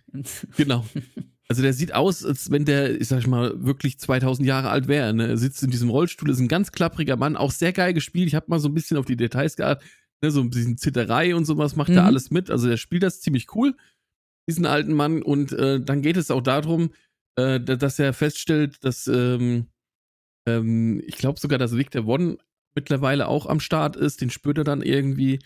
Genau. 0.56 0.84
Also 1.50 1.62
der 1.62 1.72
sieht 1.72 1.94
aus, 1.94 2.24
als 2.26 2.50
wenn 2.50 2.66
der, 2.66 3.00
ich 3.00 3.08
sag 3.08 3.26
mal, 3.26 3.64
wirklich 3.64 3.98
2000 3.98 4.46
Jahre 4.46 4.68
alt 4.68 4.86
wäre. 4.86 5.14
Ne? 5.14 5.28
Er 5.28 5.36
sitzt 5.38 5.62
in 5.62 5.70
diesem 5.70 5.88
Rollstuhl, 5.88 6.28
ist 6.28 6.40
ein 6.40 6.48
ganz 6.48 6.72
klappriger 6.72 7.16
Mann, 7.16 7.36
auch 7.36 7.50
sehr 7.52 7.72
geil 7.72 7.94
gespielt. 7.94 8.28
Ich 8.28 8.34
habe 8.34 8.46
mal 8.48 8.60
so 8.60 8.68
ein 8.68 8.74
bisschen 8.74 8.98
auf 8.98 9.06
die 9.06 9.16
Details 9.16 9.56
geachtet, 9.56 9.88
ne? 10.22 10.30
so 10.30 10.40
ein 10.42 10.50
bisschen 10.50 10.76
Zitterei 10.76 11.34
und 11.34 11.46
sowas 11.46 11.74
macht 11.74 11.88
er 11.88 12.02
Mhm. 12.02 12.06
alles 12.06 12.30
mit. 12.30 12.50
Also 12.50 12.68
der 12.68 12.76
spielt 12.76 13.02
das 13.02 13.22
ziemlich 13.22 13.54
cool, 13.54 13.74
diesen 14.48 14.66
alten 14.66 14.92
Mann. 14.92 15.22
Und 15.22 15.52
äh, 15.52 15.80
dann 15.80 16.02
geht 16.02 16.18
es 16.18 16.30
auch 16.30 16.42
darum, 16.42 16.90
äh, 17.36 17.58
da- 17.60 17.76
dass 17.76 17.98
er 17.98 18.12
feststellt, 18.12 18.84
dass 18.84 19.06
ähm, 19.06 19.68
ähm, 20.46 21.02
ich 21.06 21.16
glaube 21.16 21.40
sogar, 21.40 21.58
dass 21.58 21.76
Victor 21.76 22.06
One 22.06 22.36
mittlerweile 22.74 23.26
auch 23.26 23.46
am 23.46 23.60
Start 23.60 23.96
ist. 23.96 24.20
Den 24.20 24.28
spürt 24.30 24.58
er 24.58 24.64
dann 24.64 24.82
irgendwie. 24.82 25.38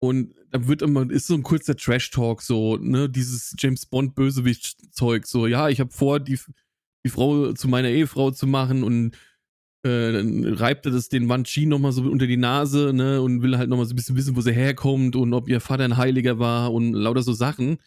Und 0.00 0.34
da 0.50 0.66
wird 0.66 0.82
immer, 0.82 1.10
ist 1.10 1.26
so 1.26 1.34
ein 1.34 1.42
kurzer 1.42 1.76
Trash-Talk, 1.76 2.42
so, 2.42 2.76
ne, 2.76 3.08
dieses 3.08 3.54
James 3.58 3.86
Bond-Bösewicht-Zeug, 3.86 5.26
so, 5.26 5.46
ja, 5.46 5.68
ich 5.68 5.80
habe 5.80 5.90
vor, 5.90 6.20
die, 6.20 6.38
die 7.04 7.10
Frau 7.10 7.52
zu 7.52 7.68
meiner 7.68 7.88
Ehefrau 7.88 8.30
zu 8.30 8.46
machen 8.46 8.82
und 8.82 9.14
äh, 9.84 10.12
dann 10.12 10.44
reibt 10.44 10.86
er 10.86 10.92
das 10.92 11.08
den 11.08 11.26
Manchi 11.26 11.66
nochmal 11.66 11.92
so 11.92 12.02
unter 12.02 12.26
die 12.26 12.36
Nase, 12.36 12.92
ne, 12.92 13.20
und 13.20 13.42
will 13.42 13.58
halt 13.58 13.68
nochmal 13.68 13.86
so 13.86 13.92
ein 13.92 13.96
bisschen 13.96 14.16
wissen, 14.16 14.36
wo 14.36 14.40
sie 14.40 14.52
herkommt 14.52 15.16
und 15.16 15.32
ob 15.34 15.48
ihr 15.48 15.60
Vater 15.60 15.84
ein 15.84 15.96
Heiliger 15.96 16.38
war 16.38 16.72
und 16.72 16.92
lauter 16.92 17.22
so 17.22 17.32
Sachen. 17.32 17.78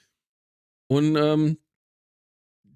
Und 0.88 1.16
ähm, 1.16 1.58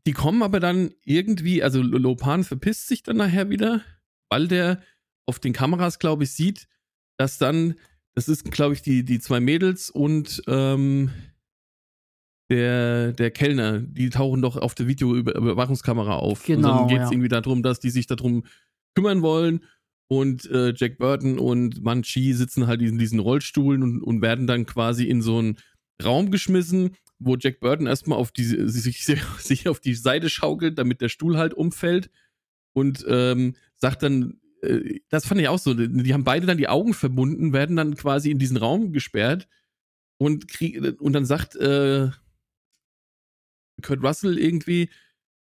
die 0.07 0.13
kommen 0.13 0.43
aber 0.43 0.59
dann 0.59 0.93
irgendwie, 1.03 1.63
also 1.63 1.81
Lopan 1.81 2.43
verpisst 2.43 2.87
sich 2.87 3.03
dann 3.03 3.17
nachher 3.17 3.49
wieder, 3.49 3.81
weil 4.29 4.47
der 4.47 4.81
auf 5.25 5.39
den 5.39 5.53
Kameras, 5.53 5.99
glaube 5.99 6.23
ich, 6.23 6.31
sieht, 6.31 6.67
dass 7.17 7.37
dann, 7.37 7.75
das 8.15 8.29
ist, 8.29 8.49
glaube 8.49 8.73
ich, 8.73 8.81
die, 8.81 9.03
die 9.03 9.19
zwei 9.19 9.39
Mädels 9.39 9.89
und 9.89 10.41
ähm, 10.47 11.11
der, 12.49 13.11
der 13.11 13.31
Kellner, 13.31 13.79
die 13.79 14.09
tauchen 14.09 14.41
doch 14.41 14.55
auf 14.55 14.73
der 14.73 14.87
Videoüberwachungskamera 14.87 16.15
auf. 16.15 16.39
und 16.41 16.45
Genau, 16.45 16.79
dann 16.79 16.87
geht 16.87 16.99
es 16.99 17.05
ja. 17.05 17.11
irgendwie 17.11 17.29
darum, 17.29 17.61
dass 17.61 17.79
die 17.79 17.89
sich 17.89 18.07
darum 18.07 18.45
kümmern 18.95 19.21
wollen. 19.21 19.63
Und 20.07 20.49
äh, 20.51 20.73
Jack 20.75 20.99
Burton 20.99 21.39
und 21.39 21.83
Manchi 21.83 22.33
sitzen 22.33 22.67
halt 22.67 22.81
in 22.81 22.99
diesen 22.99 23.19
Rollstuhlen 23.19 23.81
und, 23.81 24.03
und 24.03 24.21
werden 24.21 24.45
dann 24.45 24.67
quasi 24.67 25.05
in 25.05 25.21
so 25.21 25.39
einen 25.39 25.57
Raum 26.03 26.29
geschmissen, 26.29 26.95
wo 27.17 27.35
Jack 27.35 27.59
Burton 27.59 27.87
erstmal 27.87 28.19
auf 28.19 28.31
die, 28.31 28.43
sich, 28.43 29.05
sich 29.39 29.67
auf 29.67 29.79
die 29.79 29.95
Seite 29.95 30.29
schaukelt, 30.29 30.77
damit 30.77 31.01
der 31.01 31.09
Stuhl 31.09 31.37
halt 31.37 31.55
umfällt 31.55 32.11
und 32.73 33.03
ähm, 33.07 33.55
sagt 33.75 34.03
dann, 34.03 34.39
äh, 34.65 34.99
das 35.09 35.25
fand 35.25 35.41
ich 35.41 35.47
auch 35.47 35.59
so, 35.59 35.73
die 35.73 36.13
haben 36.13 36.23
beide 36.23 36.45
dann 36.45 36.57
die 36.57 36.67
Augen 36.67 36.93
verbunden, 36.93 37.53
werden 37.53 37.75
dann 37.75 37.95
quasi 37.95 38.31
in 38.31 38.39
diesen 38.39 38.57
Raum 38.57 38.93
gesperrt 38.93 39.47
und 40.17 40.47
krieg, 40.47 40.99
und 40.99 41.13
dann 41.13 41.25
sagt 41.25 41.55
äh, 41.55 42.09
Kurt 43.81 44.03
Russell 44.03 44.37
irgendwie, 44.37 44.89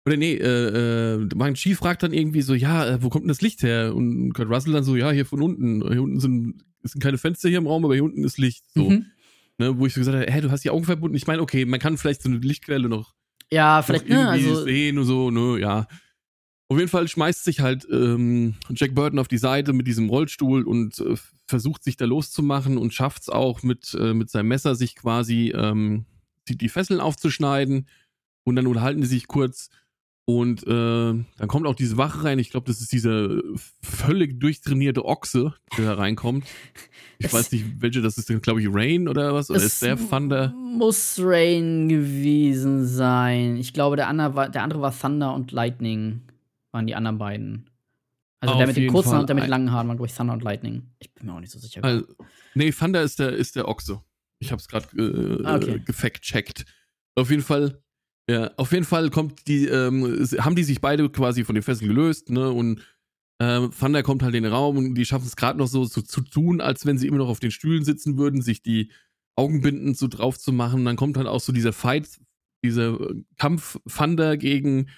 oder 0.05 0.17
nee, 0.17 0.35
äh, 0.35 1.15
äh, 1.15 1.29
Mang 1.35 1.55
Chi 1.55 1.73
fragt 1.73 2.03
dann 2.03 2.13
irgendwie 2.13 2.41
so, 2.41 2.53
ja, 2.53 2.87
äh, 2.87 3.03
wo 3.03 3.09
kommt 3.09 3.23
denn 3.23 3.29
das 3.29 3.41
Licht 3.41 3.63
her? 3.63 3.95
Und 3.95 4.33
Kurt 4.33 4.49
Russell 4.49 4.73
dann 4.73 4.83
so, 4.83 4.95
ja, 4.95 5.09
hier 5.09 5.25
von 5.25 5.41
unten. 5.41 5.81
Hier 5.91 6.03
unten 6.03 6.19
sind, 6.19 6.63
sind 6.83 7.01
keine 7.01 7.17
Fenster 7.17 7.49
hier 7.49 7.57
im 7.57 7.65
Raum, 7.65 7.83
aber 7.83 7.95
hier 7.95 8.03
unten 8.03 8.23
ist 8.23 8.37
Licht. 8.37 8.65
So. 8.75 8.89
Mhm. 8.89 9.05
Ne, 9.57 9.79
wo 9.79 9.85
ich 9.85 9.93
so 9.93 10.01
gesagt 10.01 10.17
habe, 10.17 10.31
hä, 10.31 10.41
du 10.41 10.51
hast 10.51 10.63
die 10.63 10.69
Augen 10.69 10.83
verbunden. 10.83 11.15
Ich 11.15 11.27
meine, 11.27 11.41
okay, 11.41 11.65
man 11.65 11.79
kann 11.79 11.97
vielleicht 11.97 12.21
so 12.21 12.29
eine 12.29 12.39
Lichtquelle 12.39 12.89
noch, 12.89 13.15
Ja, 13.51 13.81
vielleicht, 13.81 14.07
noch 14.07 14.15
ne, 14.15 14.21
irgendwie 14.21 14.49
also, 14.49 14.63
sehen 14.63 14.97
und 14.97 15.05
so, 15.05 15.31
ne, 15.31 15.59
ja. 15.59 15.87
Auf 16.67 16.77
jeden 16.79 16.89
Fall 16.89 17.07
schmeißt 17.07 17.43
sich 17.43 17.59
halt 17.59 17.87
ähm, 17.91 18.55
Jack 18.71 18.95
Burton 18.95 19.19
auf 19.19 19.27
die 19.27 19.37
Seite 19.37 19.71
mit 19.73 19.85
diesem 19.87 20.09
Rollstuhl 20.09 20.63
und 20.63 20.99
äh, 20.99 21.15
versucht 21.47 21.83
sich 21.83 21.95
da 21.95 22.05
loszumachen 22.05 22.77
und 22.77 22.93
schafft 22.93 23.21
es 23.23 23.29
auch 23.29 23.61
mit, 23.61 23.95
äh, 23.99 24.13
mit 24.15 24.31
seinem 24.31 24.47
Messer 24.47 24.73
sich 24.75 24.95
quasi 24.95 25.53
ähm, 25.55 26.05
die, 26.47 26.57
die 26.57 26.69
Fesseln 26.69 26.99
aufzuschneiden. 27.01 27.87
Und 28.47 28.55
dann 28.55 28.67
unterhalten 28.67 29.01
die 29.01 29.07
sich 29.07 29.27
kurz. 29.27 29.69
Und 30.27 30.63
äh, 30.63 30.67
dann 30.67 31.47
kommt 31.47 31.67
auch 31.67 31.75
diese 31.75 31.97
Wache 31.97 32.23
rein. 32.23 32.39
Ich 32.39 32.49
glaube, 32.49 32.65
das 32.65 32.81
ist 32.81 32.91
dieser 32.91 33.29
völlig 33.83 34.39
durchtrainierte 34.39 35.05
Ochse, 35.05 35.53
der 35.77 35.85
da 35.85 35.93
reinkommt. 35.93 36.45
Ich 37.19 37.27
Es- 37.27 37.33
weiß 37.33 37.51
nicht, 37.51 37.65
welche 37.79 38.01
das 38.01 38.17
ist, 38.17 38.27
glaube 38.41 38.59
ich, 38.61 38.67
Rain 38.71 39.07
oder 39.07 39.35
was? 39.35 39.51
Oder 39.51 39.61
ist 39.61 39.83
der 39.83 39.97
Thunder? 39.97 40.51
muss 40.77 41.19
Rain 41.21 41.87
gewesen 41.89 42.87
sein. 42.87 43.57
Ich 43.57 43.71
glaube, 43.71 43.97
der 43.97 44.07
andere 44.07 44.35
war, 44.35 44.49
der 44.49 44.63
andere 44.63 44.81
war 44.81 44.99
Thunder 44.99 45.33
und 45.35 45.51
Lightning, 45.51 46.21
waren 46.75 46.85
die 46.85 46.93
anderen 46.95 47.17
beiden. 47.17 47.69
Also 48.41 48.57
der 48.57 48.67
mit 48.67 48.75
den 48.75 48.91
kurzen 48.91 49.09
Fall 49.09 49.21
und 49.21 49.29
der 49.29 49.35
mit 49.35 49.45
den 49.45 49.49
langen 49.49 49.71
Haaren 49.71 49.87
waren, 49.87 49.97
glaube 49.97 50.07
ich, 50.07 50.15
Thunder 50.15 50.33
und 50.33 50.43
Lightning. 50.43 50.91
Ich 50.99 51.11
bin 51.13 51.25
mir 51.25 51.33
auch 51.33 51.39
nicht 51.39 51.51
so 51.51 51.57
sicher. 51.57 51.83
Also, 51.83 52.05
nee, 52.53 52.69
Thunder 52.71 53.01
ist 53.01 53.17
der, 53.17 53.31
ist 53.31 53.55
der 53.55 53.67
Ochse. 53.67 54.01
Ich 54.39 54.51
habe 54.51 54.59
es 54.59 54.67
gerade 54.67 54.85
äh, 54.97 55.43
Ah, 55.45 55.55
okay. 55.55 55.81
gefact-checkt. 55.83 56.65
Auf 57.15 57.31
jeden 57.31 57.41
Fall, 57.41 57.81
ja, 58.29 58.51
auf 58.57 58.71
jeden 58.73 58.83
Fall 58.85 59.09
kommt 59.09 59.47
die, 59.47 59.65
ähm, 59.65 60.03
haben 60.39 60.55
die 60.55 60.63
sich 60.63 60.81
beide 60.81 61.09
quasi 61.09 61.43
von 61.45 61.55
den 61.55 61.63
Fesseln 61.63 61.87
gelöst, 61.87 62.29
ne? 62.29 62.51
Und 62.51 62.81
äh, 63.39 63.67
Thunder 63.69 64.03
kommt 64.03 64.21
halt 64.21 64.35
in 64.35 64.43
den 64.43 64.51
Raum 64.51 64.77
und 64.77 64.95
die 64.95 65.05
schaffen 65.05 65.25
es 65.25 65.35
gerade 65.35 65.57
noch 65.57 65.67
so, 65.67 65.85
so 65.85 66.01
zu 66.01 66.21
tun, 66.21 66.61
als 66.61 66.85
wenn 66.85 66.97
sie 66.97 67.07
immer 67.07 67.17
noch 67.17 67.29
auf 67.29 67.39
den 67.39 67.51
Stühlen 67.51 67.83
sitzen 67.83 68.17
würden, 68.17 68.41
sich 68.41 68.61
die 68.61 68.91
Augenbinden 69.37 69.95
so 69.95 70.07
drauf 70.07 70.37
zu 70.37 70.51
machen. 70.51 70.85
Dann 70.85 70.97
kommt 70.97 71.17
halt 71.17 71.27
auch 71.27 71.41
so 71.41 71.51
dieser 71.51 71.73
Fight, 71.73 72.07
dieser 72.63 72.99
äh, 72.99 73.23
Kampf 73.37 73.79
Thunder 73.87 74.37
gegen 74.37 74.89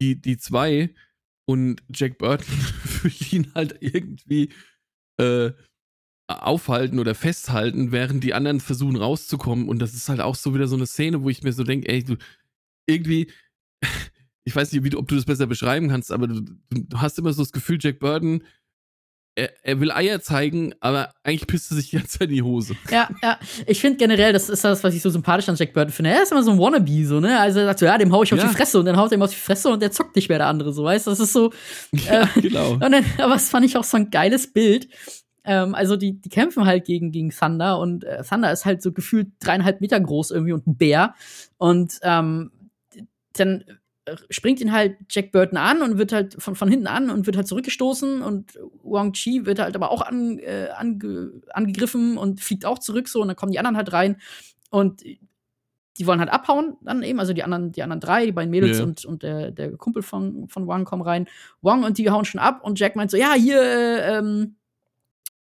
die, 0.00 0.20
die 0.20 0.36
zwei 0.38 0.92
und 1.50 1.82
Jack 1.92 2.18
Burton 2.18 2.46
will 3.02 3.12
ihn 3.32 3.52
halt 3.56 3.76
irgendwie 3.80 4.50
äh, 5.20 5.50
aufhalten 6.28 7.00
oder 7.00 7.16
festhalten, 7.16 7.90
während 7.90 8.22
die 8.22 8.34
anderen 8.34 8.60
versuchen 8.60 8.94
rauszukommen. 8.94 9.68
Und 9.68 9.80
das 9.80 9.94
ist 9.94 10.08
halt 10.08 10.20
auch 10.20 10.36
so 10.36 10.54
wieder 10.54 10.68
so 10.68 10.76
eine 10.76 10.86
Szene, 10.86 11.24
wo 11.24 11.28
ich 11.28 11.42
mir 11.42 11.52
so 11.52 11.64
denke, 11.64 11.88
ey, 11.88 12.04
du 12.04 12.16
irgendwie, 12.88 13.32
ich 14.44 14.54
weiß 14.54 14.72
nicht, 14.72 14.84
wie, 14.84 14.94
ob 14.94 15.08
du 15.08 15.16
das 15.16 15.24
besser 15.24 15.48
beschreiben 15.48 15.88
kannst, 15.88 16.12
aber 16.12 16.28
du, 16.28 16.40
du 16.70 17.00
hast 17.00 17.18
immer 17.18 17.32
so 17.32 17.42
das 17.42 17.50
Gefühl, 17.50 17.78
Jack 17.80 17.98
Burton, 17.98 18.44
er, 19.40 19.50
er 19.62 19.80
will 19.80 19.90
Eier 19.90 20.20
zeigen, 20.20 20.74
aber 20.80 21.12
eigentlich 21.22 21.46
pisst 21.46 21.70
er 21.70 21.76
sich 21.76 21.90
Zeit 22.08 22.28
in 22.28 22.34
die 22.34 22.42
Hose. 22.42 22.74
Ja, 22.90 23.08
ja. 23.22 23.38
Ich 23.66 23.80
finde 23.80 23.96
generell, 23.98 24.32
das 24.32 24.48
ist 24.48 24.64
das, 24.64 24.82
was 24.84 24.94
ich 24.94 25.02
so 25.02 25.10
sympathisch 25.10 25.48
an 25.48 25.56
Jack 25.56 25.72
Burton 25.72 25.92
finde. 25.92 26.10
Er 26.10 26.22
ist 26.22 26.32
immer 26.32 26.42
so 26.42 26.50
ein 26.52 26.58
Wannabe, 26.58 27.04
so, 27.06 27.20
ne? 27.20 27.38
Also 27.38 27.60
er 27.60 27.66
sagt 27.66 27.78
so, 27.80 27.86
ja, 27.86 27.98
dem 27.98 28.12
hau 28.12 28.22
ich 28.22 28.32
auf 28.32 28.38
Ja. 28.38 28.46
die 28.48 28.54
Fresse 28.54 28.78
und 28.78 28.84
dann 28.86 28.96
haut 28.96 29.10
er 29.12 29.18
ihm 29.18 29.22
auf 29.22 29.30
die 29.30 29.36
Fresse 29.36 29.68
und 29.70 29.80
der 29.82 29.90
zockt 29.92 30.16
nicht 30.16 30.28
mehr 30.28 30.38
der 30.38 30.46
andere, 30.48 30.72
so, 30.72 30.84
weißt 30.84 31.06
du? 31.06 31.10
Das 31.10 31.20
ist 31.20 31.32
so. 31.32 31.52
Ja, 31.92 32.22
Äh, 32.36 32.40
genau. 32.40 32.72
Und 32.72 32.80
dann, 32.80 33.04
aber 33.18 33.34
das 33.34 33.48
fand 33.48 33.64
ich 33.66 33.76
auch 33.76 33.84
so 33.84 33.96
ein 33.96 34.10
geiles 34.10 34.52
Bild. 34.52 34.88
Ähm, 35.44 35.74
also 35.74 35.96
die, 35.96 36.20
die 36.20 36.28
kämpfen 36.28 36.66
halt 36.66 36.84
gegen, 36.84 37.12
gegen 37.12 37.30
Thunder 37.30 37.78
und 37.78 38.04
äh, 38.04 38.22
Thunder 38.22 38.52
ist 38.52 38.64
halt 38.66 38.82
so 38.82 38.92
gefühlt 38.92 39.28
dreieinhalb 39.40 39.80
Meter 39.80 39.98
groß 39.98 40.30
irgendwie 40.32 40.52
und 40.52 40.66
ein 40.66 40.76
Bär. 40.76 41.14
Und 41.56 41.98
ähm, 42.02 42.50
dann 43.34 43.64
springt 44.30 44.60
ihn 44.60 44.72
halt 44.72 44.96
Jack 45.08 45.32
Burton 45.32 45.58
an 45.58 45.82
und 45.82 45.98
wird 45.98 46.12
halt 46.12 46.40
von, 46.42 46.54
von 46.54 46.68
hinten 46.68 46.86
an 46.86 47.10
und 47.10 47.26
wird 47.26 47.36
halt 47.36 47.46
zurückgestoßen 47.46 48.22
und 48.22 48.58
Wang 48.82 49.12
Chi 49.12 49.46
wird 49.46 49.58
halt 49.58 49.74
aber 49.76 49.90
auch 49.90 50.02
an, 50.02 50.38
äh, 50.38 50.68
ange, 50.76 51.32
angegriffen 51.50 52.16
und 52.18 52.40
fliegt 52.40 52.64
auch 52.64 52.78
zurück 52.78 53.08
so 53.08 53.20
und 53.20 53.28
dann 53.28 53.36
kommen 53.36 53.52
die 53.52 53.58
anderen 53.58 53.76
halt 53.76 53.92
rein 53.92 54.16
und 54.70 55.02
die 55.98 56.06
wollen 56.06 56.20
halt 56.20 56.30
abhauen 56.30 56.76
dann 56.82 57.02
eben, 57.02 57.20
also 57.20 57.32
die 57.32 57.42
anderen, 57.42 57.72
die 57.72 57.82
anderen 57.82 58.00
drei, 58.00 58.24
die 58.24 58.32
beiden 58.32 58.50
Mädels 58.50 58.78
Ja. 58.78 58.84
und, 58.84 59.04
und 59.04 59.22
der, 59.22 59.50
der 59.50 59.76
Kumpel 59.76 60.02
von, 60.02 60.48
von 60.48 60.66
Wang 60.66 60.84
kommen 60.84 61.02
rein. 61.02 61.26
Wang 61.60 61.84
und 61.84 61.98
die 61.98 62.08
hauen 62.10 62.24
schon 62.24 62.40
ab 62.40 62.64
und 62.64 62.78
Jack 62.78 62.96
meint 62.96 63.10
so, 63.10 63.16
ja, 63.16 63.34
hier, 63.34 63.60
äh, 63.60 64.18
ähm, 64.18 64.56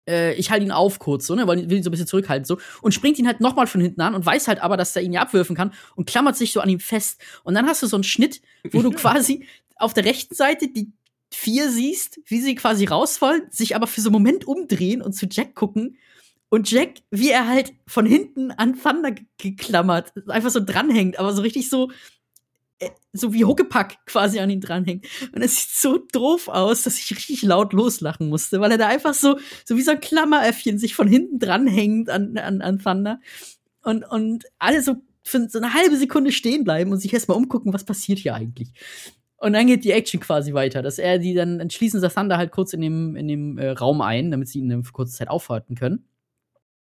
äh, 0.08 0.34
ich 0.34 0.50
halte 0.50 0.64
ihn 0.64 0.72
auf 0.72 0.98
kurz, 0.98 1.26
so, 1.26 1.34
ne, 1.34 1.46
weil 1.46 1.68
will 1.70 1.76
ihn 1.78 1.82
so 1.82 1.90
ein 1.90 1.92
bisschen 1.92 2.06
zurückhalten, 2.06 2.44
so, 2.44 2.58
und 2.82 2.92
springt 2.92 3.18
ihn 3.18 3.26
halt 3.26 3.40
nochmal 3.40 3.66
von 3.66 3.80
hinten 3.80 4.00
an 4.00 4.14
und 4.14 4.24
weiß 4.24 4.48
halt 4.48 4.60
aber, 4.62 4.76
dass 4.76 4.94
er 4.96 5.02
ihn 5.02 5.12
ja 5.12 5.22
abwürfen 5.22 5.56
kann 5.56 5.72
und 5.96 6.06
klammert 6.06 6.36
sich 6.36 6.52
so 6.52 6.60
an 6.60 6.68
ihm 6.68 6.80
fest. 6.80 7.20
Und 7.44 7.54
dann 7.54 7.66
hast 7.66 7.82
du 7.82 7.86
so 7.86 7.96
einen 7.96 8.04
Schnitt, 8.04 8.40
wo 8.72 8.82
du 8.82 8.90
quasi 8.92 9.46
auf 9.76 9.94
der 9.94 10.04
rechten 10.04 10.34
Seite 10.34 10.68
die 10.68 10.92
vier 11.32 11.68
siehst, 11.70 12.20
wie 12.26 12.40
sie 12.40 12.54
quasi 12.54 12.84
rausfallen, 12.84 13.42
sich 13.50 13.74
aber 13.74 13.86
für 13.86 14.00
so 14.00 14.08
einen 14.08 14.14
Moment 14.14 14.46
umdrehen 14.46 15.02
und 15.02 15.14
zu 15.14 15.26
Jack 15.30 15.54
gucken. 15.54 15.96
Und 16.48 16.70
Jack, 16.70 16.90
wie 17.10 17.30
er 17.30 17.48
halt 17.48 17.72
von 17.88 18.06
hinten 18.06 18.52
an 18.52 18.78
Thunder 18.80 19.10
ge- 19.10 19.26
geklammert, 19.38 20.12
einfach 20.28 20.50
so 20.50 20.60
dranhängt, 20.64 21.18
aber 21.18 21.32
so 21.32 21.42
richtig 21.42 21.68
so, 21.68 21.90
so 23.12 23.32
wie 23.32 23.44
Huckepack 23.44 24.04
quasi 24.06 24.40
an 24.40 24.50
ihn 24.50 24.60
dranhängt. 24.60 25.06
Und 25.34 25.42
es 25.42 25.56
sieht 25.56 25.70
so 25.70 25.98
doof 26.12 26.48
aus, 26.48 26.82
dass 26.82 26.98
ich 26.98 27.10
richtig 27.10 27.42
laut 27.42 27.72
loslachen 27.72 28.28
musste, 28.28 28.60
weil 28.60 28.72
er 28.72 28.78
da 28.78 28.88
einfach 28.88 29.14
so, 29.14 29.38
so 29.64 29.76
wie 29.76 29.82
so 29.82 29.92
ein 29.92 30.00
Klammeräffchen 30.00 30.78
sich 30.78 30.94
von 30.94 31.08
hinten 31.08 31.38
dranhängt 31.38 32.10
an, 32.10 32.36
an, 32.36 32.60
an 32.60 32.78
Thunder. 32.78 33.20
Und, 33.82 34.04
und 34.04 34.44
alle 34.58 34.82
so 34.82 34.96
für 35.22 35.48
so 35.48 35.58
eine 35.58 35.72
halbe 35.72 35.96
Sekunde 35.96 36.32
stehen 36.32 36.64
bleiben 36.64 36.92
und 36.92 36.98
sich 36.98 37.12
erstmal 37.12 37.38
umgucken, 37.38 37.72
was 37.72 37.84
passiert 37.84 38.18
hier 38.18 38.34
eigentlich. 38.34 38.72
Und 39.36 39.52
dann 39.52 39.66
geht 39.66 39.84
die 39.84 39.90
Action 39.90 40.20
quasi 40.20 40.54
weiter, 40.54 40.82
dass 40.82 40.98
er 40.98 41.18
die 41.18 41.34
dann 41.34 41.60
entschließen 41.60 42.00
sie 42.00 42.08
Thunder 42.08 42.38
halt 42.38 42.50
kurz 42.50 42.72
in 42.72 42.80
dem, 42.80 43.16
in 43.16 43.28
dem 43.28 43.58
äh, 43.58 43.70
Raum 43.70 44.00
ein, 44.00 44.30
damit 44.30 44.48
sie 44.48 44.58
ihn 44.58 44.68
dann 44.68 44.84
für 44.84 44.92
kurze 44.92 45.14
Zeit 45.14 45.28
aufhalten 45.28 45.74
können. 45.74 46.06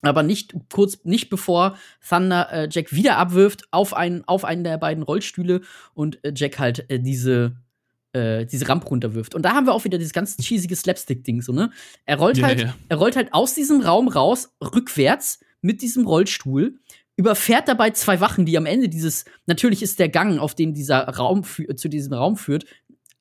Aber 0.03 0.21
nicht 0.23 0.53
kurz, 0.71 0.99
nicht 1.03 1.29
bevor 1.29 1.77
Thunder 2.07 2.51
äh, 2.51 2.67
Jack 2.69 2.93
wieder 2.93 3.17
abwirft 3.17 3.63
auf 3.71 3.93
einen, 3.93 4.23
auf 4.27 4.45
einen 4.45 4.63
der 4.63 4.77
beiden 4.77 5.03
Rollstühle 5.03 5.61
und 5.93 6.23
äh, 6.23 6.31
Jack 6.35 6.59
halt 6.59 6.89
äh, 6.89 6.99
diese, 6.99 7.55
äh, 8.11 8.45
diese 8.45 8.67
Rampe 8.69 8.87
runterwirft. 8.87 9.33
Und 9.33 9.43
da 9.43 9.53
haben 9.53 9.65
wir 9.65 9.73
auch 9.73 9.85
wieder 9.85 9.97
dieses 9.97 10.13
ganz 10.13 10.37
cheesige 10.37 10.75
Slapstick-Ding, 10.75 11.41
so, 11.41 11.53
ne? 11.53 11.71
Er 12.05 12.17
rollt 12.17 12.37
Ja, 12.37 12.47
halt, 12.47 12.59
ja. 12.61 12.75
er 12.89 12.97
rollt 12.97 13.15
halt 13.15 13.33
aus 13.33 13.55
diesem 13.55 13.81
Raum 13.81 14.07
raus, 14.07 14.53
rückwärts, 14.61 15.39
mit 15.61 15.81
diesem 15.81 16.05
Rollstuhl, 16.05 16.77
überfährt 17.15 17.67
dabei 17.67 17.91
zwei 17.91 18.19
Wachen, 18.19 18.45
die 18.45 18.57
am 18.57 18.65
Ende 18.65 18.89
dieses, 18.89 19.25
natürlich 19.45 19.83
ist 19.83 19.99
der 19.99 20.09
Gang, 20.09 20.39
auf 20.39 20.55
dem 20.55 20.73
dieser 20.73 21.07
Raum 21.07 21.43
zu 21.43 21.87
diesem 21.87 22.13
Raum 22.13 22.37
führt, 22.37 22.65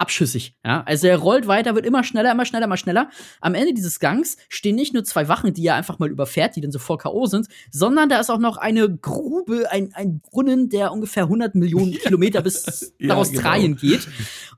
abschüssig. 0.02 0.54
Ja? 0.64 0.82
Also 0.82 1.06
er 1.06 1.16
rollt 1.16 1.46
weiter, 1.46 1.74
wird 1.74 1.86
immer 1.86 2.04
schneller, 2.04 2.30
immer 2.30 2.44
schneller, 2.44 2.66
immer 2.66 2.76
schneller. 2.76 3.10
Am 3.40 3.54
Ende 3.54 3.72
dieses 3.72 4.00
Gangs 4.00 4.36
stehen 4.48 4.76
nicht 4.76 4.92
nur 4.92 5.04
zwei 5.04 5.28
Wachen, 5.28 5.54
die 5.54 5.64
er 5.64 5.76
einfach 5.76 5.98
mal 5.98 6.10
überfährt, 6.10 6.56
die 6.56 6.60
dann 6.60 6.72
so 6.72 6.78
voll 6.78 6.98
K.O. 6.98 7.26
sind, 7.26 7.48
sondern 7.70 8.08
da 8.08 8.20
ist 8.20 8.30
auch 8.30 8.38
noch 8.38 8.58
eine 8.58 8.94
Grube, 8.94 9.70
ein, 9.70 9.92
ein 9.94 10.20
Brunnen, 10.20 10.68
der 10.68 10.92
ungefähr 10.92 11.24
100 11.24 11.54
Millionen 11.54 11.92
Kilometer 11.92 12.42
bis 12.42 12.92
Ja, 12.98 13.08
nach 13.08 13.16
Australien 13.16 13.76
genau. 13.76 13.94
geht. 13.94 14.08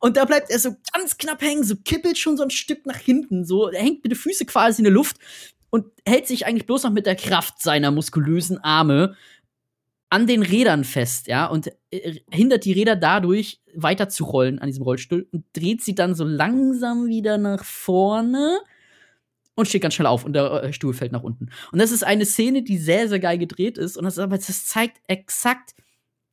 Und 0.01 0.17
da 0.17 0.25
bleibt 0.25 0.51
er 0.51 0.59
so 0.59 0.75
ganz 0.93 1.17
knapp 1.17 1.41
hängen, 1.43 1.63
so 1.63 1.77
kippelt 1.77 2.19
schon 2.19 2.37
so 2.37 2.43
ein 2.43 2.51
Stück 2.51 2.87
nach 2.87 2.97
hinten, 2.97 3.45
so 3.45 3.69
er 3.69 3.83
hängt 3.83 4.03
mit 4.03 4.13
den 4.13 4.19
Füßen 4.19 4.47
quasi 4.47 4.81
in 4.81 4.85
der 4.85 4.93
Luft 4.93 5.17
und 5.75 5.87
hält 6.07 6.29
sich 6.29 6.47
eigentlich 6.47 6.67
bloß 6.67 6.85
noch 6.85 6.93
mit 6.93 7.05
der 7.05 7.17
Kraft 7.17 7.61
seiner 7.61 7.91
muskulösen 7.91 8.59
Arme 8.59 9.17
an 10.11 10.27
den 10.27 10.43
Rädern 10.43 10.85
fest, 10.85 11.27
ja, 11.27 11.47
und 11.47 11.73
äh, 11.91 12.21
hindert 12.31 12.65
die 12.65 12.73
Räder 12.73 12.95
dadurch 12.97 13.61
weiter 13.75 14.09
zu 14.09 14.25
rollen 14.25 14.59
an 14.61 14.69
diesem 14.69 14.85
Rollstuhl 14.85 15.27
und 15.33 15.45
dreht 15.55 15.83
sie 15.83 15.95
dann 15.95 16.15
so 16.15 16.25
langsam 16.25 17.07
wieder 17.09 17.39
nach 17.39 17.65
vorne 17.65 18.59
und 19.57 19.69
steht 19.69 19.83
ganz 19.83 19.95
schnell 19.95 20.07
auf 20.07 20.25
und 20.25 20.35
der 20.35 20.65
äh, 20.65 20.73
Stuhl 20.73 20.95
fällt 20.95 21.13
nach 21.13 21.23
unten. 21.23 21.49
Und 21.73 21.79
das 21.81 21.91
ist 21.91 22.05
eine 22.05 22.27
Szene, 22.27 22.63
die 22.63 22.79
sehr, 22.79 23.09
sehr 23.09 23.21
geil 23.21 23.39
gedreht 23.39 23.79
ist 23.79 23.97
und 23.97 24.05
das, 24.05 24.19
aber 24.19 24.37
das 24.37 24.67
zeigt 24.67 24.99
exakt, 25.09 25.75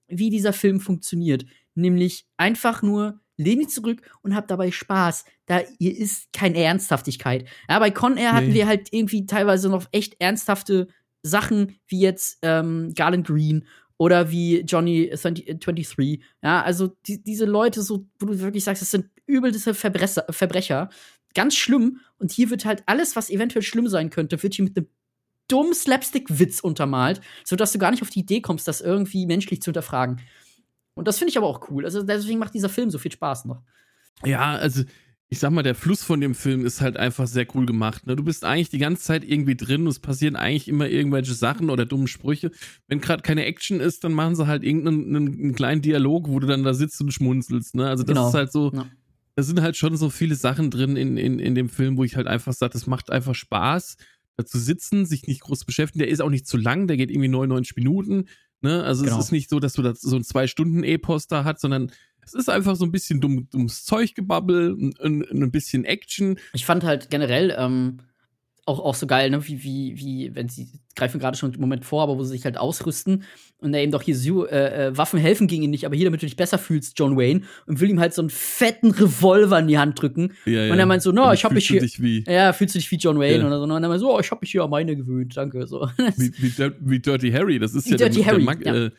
wie 0.07 0.29
dieser 0.29 0.53
Film 0.53 0.79
funktioniert. 0.79 1.45
Nämlich 1.73 2.25
einfach 2.37 2.81
nur 2.81 3.19
lehn 3.37 3.59
dich 3.59 3.69
zurück 3.69 4.01
und 4.21 4.35
hab 4.35 4.47
dabei 4.47 4.71
Spaß. 4.71 5.25
Da 5.47 5.61
hier 5.79 5.97
ist 5.97 6.31
keine 6.33 6.57
Ernsthaftigkeit. 6.61 7.45
Ja, 7.69 7.79
bei 7.79 7.89
Con 7.89 8.17
Air 8.17 8.33
hatten 8.33 8.49
Nee. 8.49 8.53
wir 8.55 8.67
halt 8.67 8.89
irgendwie 8.91 9.25
teilweise 9.25 9.69
noch 9.69 9.85
echt 9.91 10.15
ernsthafte 10.19 10.87
Sachen, 11.23 11.77
wie 11.87 11.99
jetzt 11.99 12.39
ähm, 12.41 12.93
Garland 12.95 13.27
Green 13.27 13.65
oder 13.97 14.31
wie 14.31 14.61
Johnny 14.61 15.11
20, 15.13 15.47
äh, 15.47 15.55
23. 15.55 16.23
Ja, 16.41 16.63
also 16.63 16.95
die, 17.05 17.23
diese 17.23 17.45
Leute, 17.45 17.81
so, 17.81 18.07
wo 18.19 18.25
du 18.25 18.39
wirklich 18.39 18.63
sagst, 18.63 18.81
das 18.81 18.91
sind 18.91 19.09
übelste 19.27 19.73
Verbrecher, 19.73 20.25
Verbrecher. 20.29 20.89
Ganz 21.33 21.55
schlimm. 21.55 21.99
Und 22.17 22.31
hier 22.31 22.49
wird 22.49 22.65
halt 22.65 22.83
alles, 22.87 23.15
was 23.15 23.29
eventuell 23.29 23.61
schlimm 23.61 23.87
sein 23.87 24.09
könnte, 24.09 24.41
wird 24.41 24.55
hier 24.55 24.65
mit 24.65 24.75
einem 24.75 24.87
dummen 25.47 25.73
Slapstick-Witz 25.73 26.61
untermalt, 26.61 27.21
sodass 27.43 27.71
du 27.73 27.79
gar 27.79 27.91
nicht 27.91 28.01
auf 28.01 28.09
die 28.09 28.21
Idee 28.21 28.41
kommst, 28.41 28.67
das 28.67 28.81
irgendwie 28.81 29.25
menschlich 29.25 29.61
zu 29.61 29.67
hinterfragen. 29.67 30.21
Und 30.93 31.07
das 31.07 31.17
finde 31.17 31.31
ich 31.31 31.37
aber 31.37 31.47
auch 31.47 31.69
cool. 31.69 31.85
Also 31.85 32.03
deswegen 32.03 32.39
macht 32.39 32.53
dieser 32.53 32.69
Film 32.69 32.89
so 32.89 32.97
viel 32.97 33.11
Spaß 33.11 33.45
noch. 33.45 33.61
Ja, 34.25 34.55
also 34.55 34.83
ich 35.33 35.39
sag 35.39 35.51
mal, 35.51 35.63
der 35.63 35.75
Fluss 35.75 36.03
von 36.03 36.19
dem 36.19 36.35
Film 36.35 36.65
ist 36.65 36.81
halt 36.81 36.97
einfach 36.97 37.25
sehr 37.25 37.47
cool 37.55 37.65
gemacht. 37.65 38.05
Ne? 38.05 38.17
Du 38.17 38.23
bist 38.23 38.43
eigentlich 38.43 38.67
die 38.69 38.79
ganze 38.79 39.01
Zeit 39.03 39.23
irgendwie 39.23 39.55
drin 39.55 39.83
und 39.83 39.87
es 39.87 39.99
passieren 39.99 40.35
eigentlich 40.35 40.67
immer 40.67 40.89
irgendwelche 40.89 41.33
Sachen 41.33 41.69
oder 41.69 41.85
dumme 41.85 42.09
Sprüche. 42.09 42.51
Wenn 42.89 42.99
gerade 42.99 43.23
keine 43.23 43.45
Action 43.45 43.79
ist, 43.79 44.03
dann 44.03 44.11
machen 44.11 44.35
sie 44.35 44.45
halt 44.45 44.63
irgendeinen 44.63 45.15
einen, 45.15 45.27
einen 45.39 45.55
kleinen 45.55 45.81
Dialog, 45.81 46.27
wo 46.27 46.39
du 46.41 46.47
dann 46.47 46.63
da 46.65 46.73
sitzt 46.73 46.99
und 46.99 47.13
schmunzelst. 47.13 47.75
Ne? 47.75 47.87
Also 47.87 48.03
das 48.03 48.13
Genau. 48.13 48.27
ist 48.27 48.33
halt 48.33 48.51
so, 48.51 48.71
Ja. 48.73 48.85
da 49.37 49.43
sind 49.43 49.61
halt 49.61 49.77
schon 49.77 49.95
so 49.95 50.09
viele 50.09 50.35
Sachen 50.35 50.69
drin 50.69 50.97
in, 50.97 51.15
in, 51.15 51.39
in 51.39 51.55
dem 51.55 51.69
Film, 51.69 51.95
wo 51.95 52.03
ich 52.03 52.17
halt 52.17 52.27
einfach 52.27 52.51
sage, 52.51 52.73
das 52.73 52.85
macht 52.85 53.09
einfach 53.09 53.33
Spaß. 53.33 53.95
da 54.35 54.45
zu 54.45 54.59
sitzen, 54.59 55.05
sich 55.05 55.27
nicht 55.27 55.41
groß 55.41 55.63
beschäftigen. 55.63 55.99
Der 55.99 56.09
ist 56.09 56.21
auch 56.21 56.29
nicht 56.29 56.45
zu 56.45 56.57
lang, 56.57 56.87
der 56.87 56.97
geht 56.97 57.09
irgendwie 57.09 57.29
99 57.29 57.77
Minuten. 57.77 58.25
Ne? 58.61 58.83
Also 58.83 59.03
genau. 59.05 59.17
es 59.17 59.25
ist 59.25 59.31
nicht 59.31 59.49
so, 59.49 59.61
dass 59.61 59.73
du 59.73 59.81
da 59.81 59.95
so 59.95 60.13
ein 60.15 60.23
Zwei-Stunden-Epos 60.25 61.27
da 61.27 61.45
hast, 61.45 61.61
sondern 61.61 61.91
es 62.23 62.33
ist 62.33 62.49
einfach 62.49 62.75
so 62.75 62.85
ein 62.85 62.91
bisschen 62.91 63.21
dumm, 63.21 63.47
dummes 63.49 63.85
Zeuggebabbel, 63.85 64.93
ein, 65.01 65.25
ein 65.31 65.51
bisschen 65.51 65.85
Action. 65.85 66.37
Ich 66.53 66.65
fand 66.65 66.83
halt 66.83 67.09
generell, 67.09 67.55
ähm, 67.57 67.99
auch, 68.65 68.79
auch 68.79 68.95
so 68.95 69.07
geil, 69.07 69.29
ne? 69.29 69.47
wie, 69.47 69.63
wie, 69.63 69.97
wie, 69.97 70.35
wenn 70.35 70.47
sie 70.47 70.69
greifen 70.95 71.19
gerade 71.19 71.37
schon 71.37 71.53
im 71.53 71.59
Moment 71.59 71.83
vor, 71.83 72.03
aber 72.03 72.17
wo 72.17 72.23
sie 72.23 72.31
sich 72.31 72.45
halt 72.45 72.57
ausrüsten 72.57 73.23
und 73.59 73.73
er 73.73 73.81
eben 73.81 73.91
doch 73.91 74.03
hier 74.03 74.15
so, 74.15 74.45
äh, 74.45 74.87
äh, 74.87 74.97
Waffen 74.97 75.19
helfen 75.19 75.47
gegen 75.47 75.63
ihn 75.63 75.71
nicht, 75.71 75.85
aber 75.85 75.95
hier, 75.95 76.05
damit 76.05 76.21
du 76.21 76.25
dich 76.25 76.35
besser 76.35 76.59
fühlst, 76.59 76.97
John 76.99 77.17
Wayne, 77.17 77.41
und 77.65 77.79
will 77.79 77.89
ihm 77.89 77.99
halt 77.99 78.13
so 78.13 78.21
einen 78.21 78.29
fetten 78.29 78.91
Revolver 78.91 79.57
in 79.59 79.67
die 79.67 79.79
Hand 79.79 79.99
drücken. 79.99 80.33
Ja, 80.45 80.65
ja. 80.65 80.73
Und 80.73 80.79
er 80.79 80.85
meint 80.85 81.01
so, 81.01 81.11
no, 81.11 81.31
ich 81.33 81.43
hab 81.43 81.53
mich 81.53 81.67
hier. 81.67 81.81
Wie, 81.81 82.23
ja, 82.27 82.53
fühlst 82.53 82.75
du 82.75 82.79
dich 82.79 82.91
wie 82.91 82.97
John 82.97 83.19
Wayne 83.19 83.39
ja. 83.39 83.47
oder 83.47 83.57
so. 83.57 83.63
Und 83.63 83.71
er 83.71 83.89
meint 83.89 83.99
so, 83.99 84.15
oh, 84.15 84.19
ich 84.19 84.29
hab 84.29 84.41
mich 84.41 84.51
hier 84.51 84.63
an 84.63 84.69
meine 84.69 84.95
gewöhnt, 84.95 85.35
danke. 85.35 85.65
So. 85.65 85.89
Wie, 86.17 86.31
wie, 86.37 86.71
wie 86.81 86.99
Dirty 86.99 87.31
Harry, 87.31 87.57
das 87.57 87.73
ist 87.73 87.87
wie 87.87 87.91
ja 87.91 87.97
Dirty 87.97 88.23
der, 88.23 88.25
Harry, 88.25 88.45
der 88.63 88.75
ja. 88.75 88.85
äh, 88.85 88.91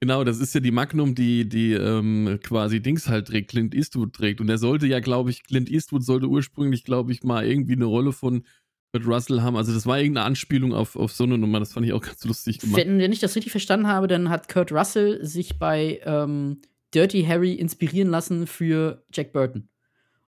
Genau, 0.00 0.24
das 0.24 0.40
ist 0.40 0.54
ja 0.54 0.60
die 0.60 0.70
Magnum, 0.70 1.14
die, 1.14 1.48
die 1.48 1.72
ähm, 1.72 2.38
quasi 2.42 2.82
Dings 2.82 3.08
halt 3.08 3.28
trägt, 3.28 3.50
Clint 3.50 3.74
Eastwood 3.74 4.12
trägt. 4.12 4.40
Und 4.40 4.48
er 4.50 4.58
sollte 4.58 4.86
ja, 4.86 5.00
glaube 5.00 5.30
ich, 5.30 5.42
Clint 5.44 5.70
Eastwood 5.70 6.04
sollte 6.04 6.26
ursprünglich, 6.26 6.84
glaube 6.84 7.12
ich, 7.12 7.22
mal 7.22 7.46
irgendwie 7.46 7.72
eine 7.72 7.86
Rolle 7.86 8.12
von 8.12 8.44
Kurt 8.92 9.06
Russell 9.06 9.40
haben. 9.40 9.56
Also 9.56 9.72
das 9.72 9.86
war 9.86 9.98
irgendeine 9.98 10.26
Anspielung 10.26 10.74
auf, 10.74 10.96
auf 10.96 11.12
so 11.12 11.24
eine 11.24 11.38
Nummer, 11.38 11.60
das 11.60 11.72
fand 11.72 11.86
ich 11.86 11.94
auch 11.94 12.02
ganz 12.02 12.22
lustig 12.24 12.58
gemacht. 12.58 12.76
Wenn, 12.76 12.98
wenn 12.98 13.12
ich 13.12 13.20
das 13.20 13.34
richtig 13.36 13.52
verstanden 13.52 13.86
habe, 13.86 14.06
dann 14.06 14.28
hat 14.28 14.48
Kurt 14.50 14.70
Russell 14.70 15.24
sich 15.24 15.58
bei 15.58 16.00
ähm, 16.04 16.60
Dirty 16.94 17.24
Harry 17.24 17.54
inspirieren 17.54 18.08
lassen 18.08 18.46
für 18.46 19.04
Jack 19.12 19.32
Burton. 19.32 19.68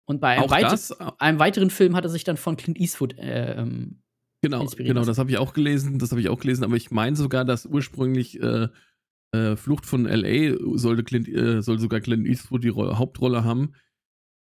Und 0.06 0.22
bei 0.22 0.40
einem, 0.40 0.50
weiter 0.50 0.70
das? 0.70 0.92
einem 1.20 1.40
weiteren 1.40 1.70
Film 1.70 1.96
hat 1.96 2.04
er 2.04 2.10
sich 2.10 2.24
dann 2.24 2.38
von 2.38 2.58
Clint 2.58 2.80
Eastwood 2.80 3.18
äh, 3.20 3.62
ähm, 3.62 4.02
Genau, 4.44 4.66
genau, 4.66 5.06
das 5.06 5.20
habe 5.20 5.30
ich 5.30 5.38
auch 5.38 5.54
gelesen, 5.54 6.00
das 6.00 6.10
habe 6.10 6.20
ich 6.20 6.28
auch 6.28 6.40
gelesen, 6.40 6.64
aber 6.64 6.76
ich 6.76 6.90
meine 6.90 7.16
sogar, 7.16 7.46
dass 7.46 7.68
ursprünglich 7.68 8.42
äh, 8.42 8.70
äh, 9.32 9.56
Flucht 9.56 9.86
von 9.86 10.06
LA 10.06 10.56
sollte 10.78 11.04
Clint, 11.04 11.28
äh, 11.28 11.62
soll 11.62 11.80
sogar 11.80 12.02
Clint 12.02 12.28
Eastwood 12.28 12.64
die 12.64 12.70
Ro 12.70 12.98
Hauptrolle 12.98 13.44
haben. 13.44 13.74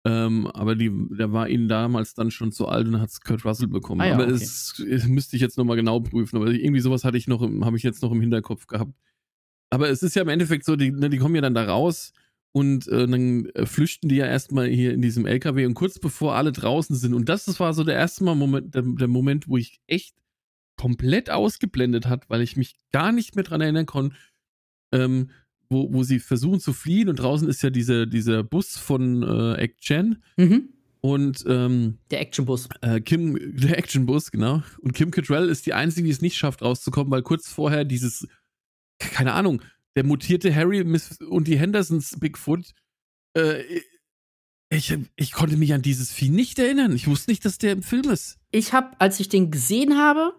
Ähm, 0.03 0.47
aber 0.47 0.75
die, 0.75 0.91
der 1.11 1.31
war 1.31 1.47
ihnen 1.47 1.67
damals 1.67 2.15
dann 2.15 2.31
schon 2.31 2.51
zu 2.51 2.67
alt 2.67 2.87
und 2.87 2.99
hat 2.99 3.09
es 3.09 3.21
Kurt 3.21 3.45
Russell 3.45 3.67
bekommen. 3.67 4.01
Ah, 4.01 4.07
ja, 4.07 4.13
aber 4.15 4.23
okay. 4.23 4.33
es, 4.33 4.79
es, 4.79 5.07
müsste 5.07 5.35
ich 5.35 5.41
jetzt 5.41 5.57
nochmal 5.57 5.77
genau 5.77 5.99
prüfen. 5.99 6.37
Aber 6.37 6.47
irgendwie 6.47 6.81
sowas 6.81 7.03
hatte 7.03 7.17
ich 7.17 7.27
noch, 7.27 7.41
habe 7.41 7.77
ich 7.77 7.83
jetzt 7.83 8.01
noch 8.01 8.11
im 8.11 8.19
Hinterkopf 8.19 8.65
gehabt. 8.65 8.93
Aber 9.69 9.89
es 9.89 10.01
ist 10.01 10.15
ja 10.15 10.23
im 10.23 10.29
Endeffekt 10.29 10.65
so, 10.65 10.75
die, 10.75 10.91
ne, 10.91 11.09
die 11.09 11.17
kommen 11.17 11.35
ja 11.35 11.41
dann 11.41 11.53
da 11.53 11.65
raus 11.65 12.13
und 12.51 12.87
äh, 12.87 13.07
dann 13.07 13.47
flüchten 13.63 14.09
die 14.09 14.15
ja 14.15 14.25
erstmal 14.25 14.67
hier 14.67 14.91
in 14.93 15.01
diesem 15.01 15.25
LKW 15.25 15.65
und 15.65 15.75
kurz 15.75 15.99
bevor 15.99 16.35
alle 16.35 16.51
draußen 16.51 16.95
sind. 16.95 17.13
Und 17.13 17.29
das, 17.29 17.45
das 17.45 17.59
war 17.59 17.73
so 17.73 17.83
der 17.83 17.95
erste 17.95 18.23
Mal 18.23 18.35
Moment, 18.35 18.73
der, 18.73 18.81
der 18.81 19.07
Moment, 19.07 19.47
wo 19.47 19.55
ich 19.55 19.79
echt 19.87 20.15
komplett 20.77 21.29
ausgeblendet 21.29 22.07
hat, 22.07 22.27
weil 22.29 22.41
ich 22.41 22.57
mich 22.57 22.75
gar 22.91 23.11
nicht 23.11 23.35
mehr 23.35 23.43
dran 23.43 23.61
erinnern 23.61 23.85
konnte, 23.85 24.15
ähm, 24.91 25.29
wo, 25.69 25.91
wo 25.91 26.03
sie 26.03 26.19
versuchen 26.19 26.59
zu 26.59 26.73
fliehen 26.73 27.09
und 27.09 27.17
draußen 27.17 27.47
ist 27.47 27.61
ja 27.63 27.69
diese, 27.69 28.07
dieser 28.07 28.43
Bus 28.43 28.77
von 28.77 29.23
äh, 29.23 29.53
Action. 29.55 30.21
Mhm. 30.37 30.69
Und 30.99 31.43
ähm, 31.47 31.97
der 32.11 32.21
Actionbus. 32.21 32.69
Äh, 32.81 33.01
Kim, 33.01 33.37
der 33.59 33.77
Actionbus, 33.77 34.31
genau. 34.31 34.61
Und 34.79 34.93
Kim 34.93 35.09
Cattrall 35.09 35.49
ist 35.49 35.65
die 35.65 35.73
einzige, 35.73 36.05
die 36.05 36.11
es 36.11 36.21
nicht 36.21 36.37
schafft, 36.37 36.61
rauszukommen, 36.61 37.11
weil 37.11 37.23
kurz 37.23 37.49
vorher 37.49 37.85
dieses, 37.85 38.27
keine 38.99 39.33
Ahnung, 39.33 39.61
der 39.95 40.05
mutierte 40.05 40.53
Harry 40.53 40.81
und 41.27 41.47
die 41.47 41.57
Hendersons 41.57 42.19
Bigfoot, 42.19 42.73
äh, 43.35 43.63
ich, 44.69 44.95
ich 45.15 45.31
konnte 45.33 45.57
mich 45.57 45.73
an 45.73 45.81
dieses 45.81 46.11
Vieh 46.11 46.29
nicht 46.29 46.57
erinnern. 46.59 46.95
Ich 46.95 47.07
wusste 47.07 47.31
nicht, 47.31 47.43
dass 47.43 47.57
der 47.57 47.73
im 47.73 47.83
Film 47.83 48.09
ist. 48.09 48.37
Ich 48.51 48.71
habe, 48.71 48.95
als 48.99 49.19
ich 49.19 49.27
den 49.27 49.51
gesehen 49.51 49.97
habe, 49.97 50.33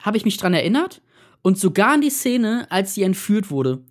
habe 0.00 0.16
ich 0.16 0.24
mich 0.24 0.36
dran 0.36 0.54
erinnert 0.54 1.02
und 1.44 1.58
sogar 1.58 1.92
an 1.92 2.00
die 2.00 2.10
Szene, 2.10 2.66
als 2.70 2.94
sie 2.94 3.02
entführt 3.02 3.50
wurde. 3.50 3.84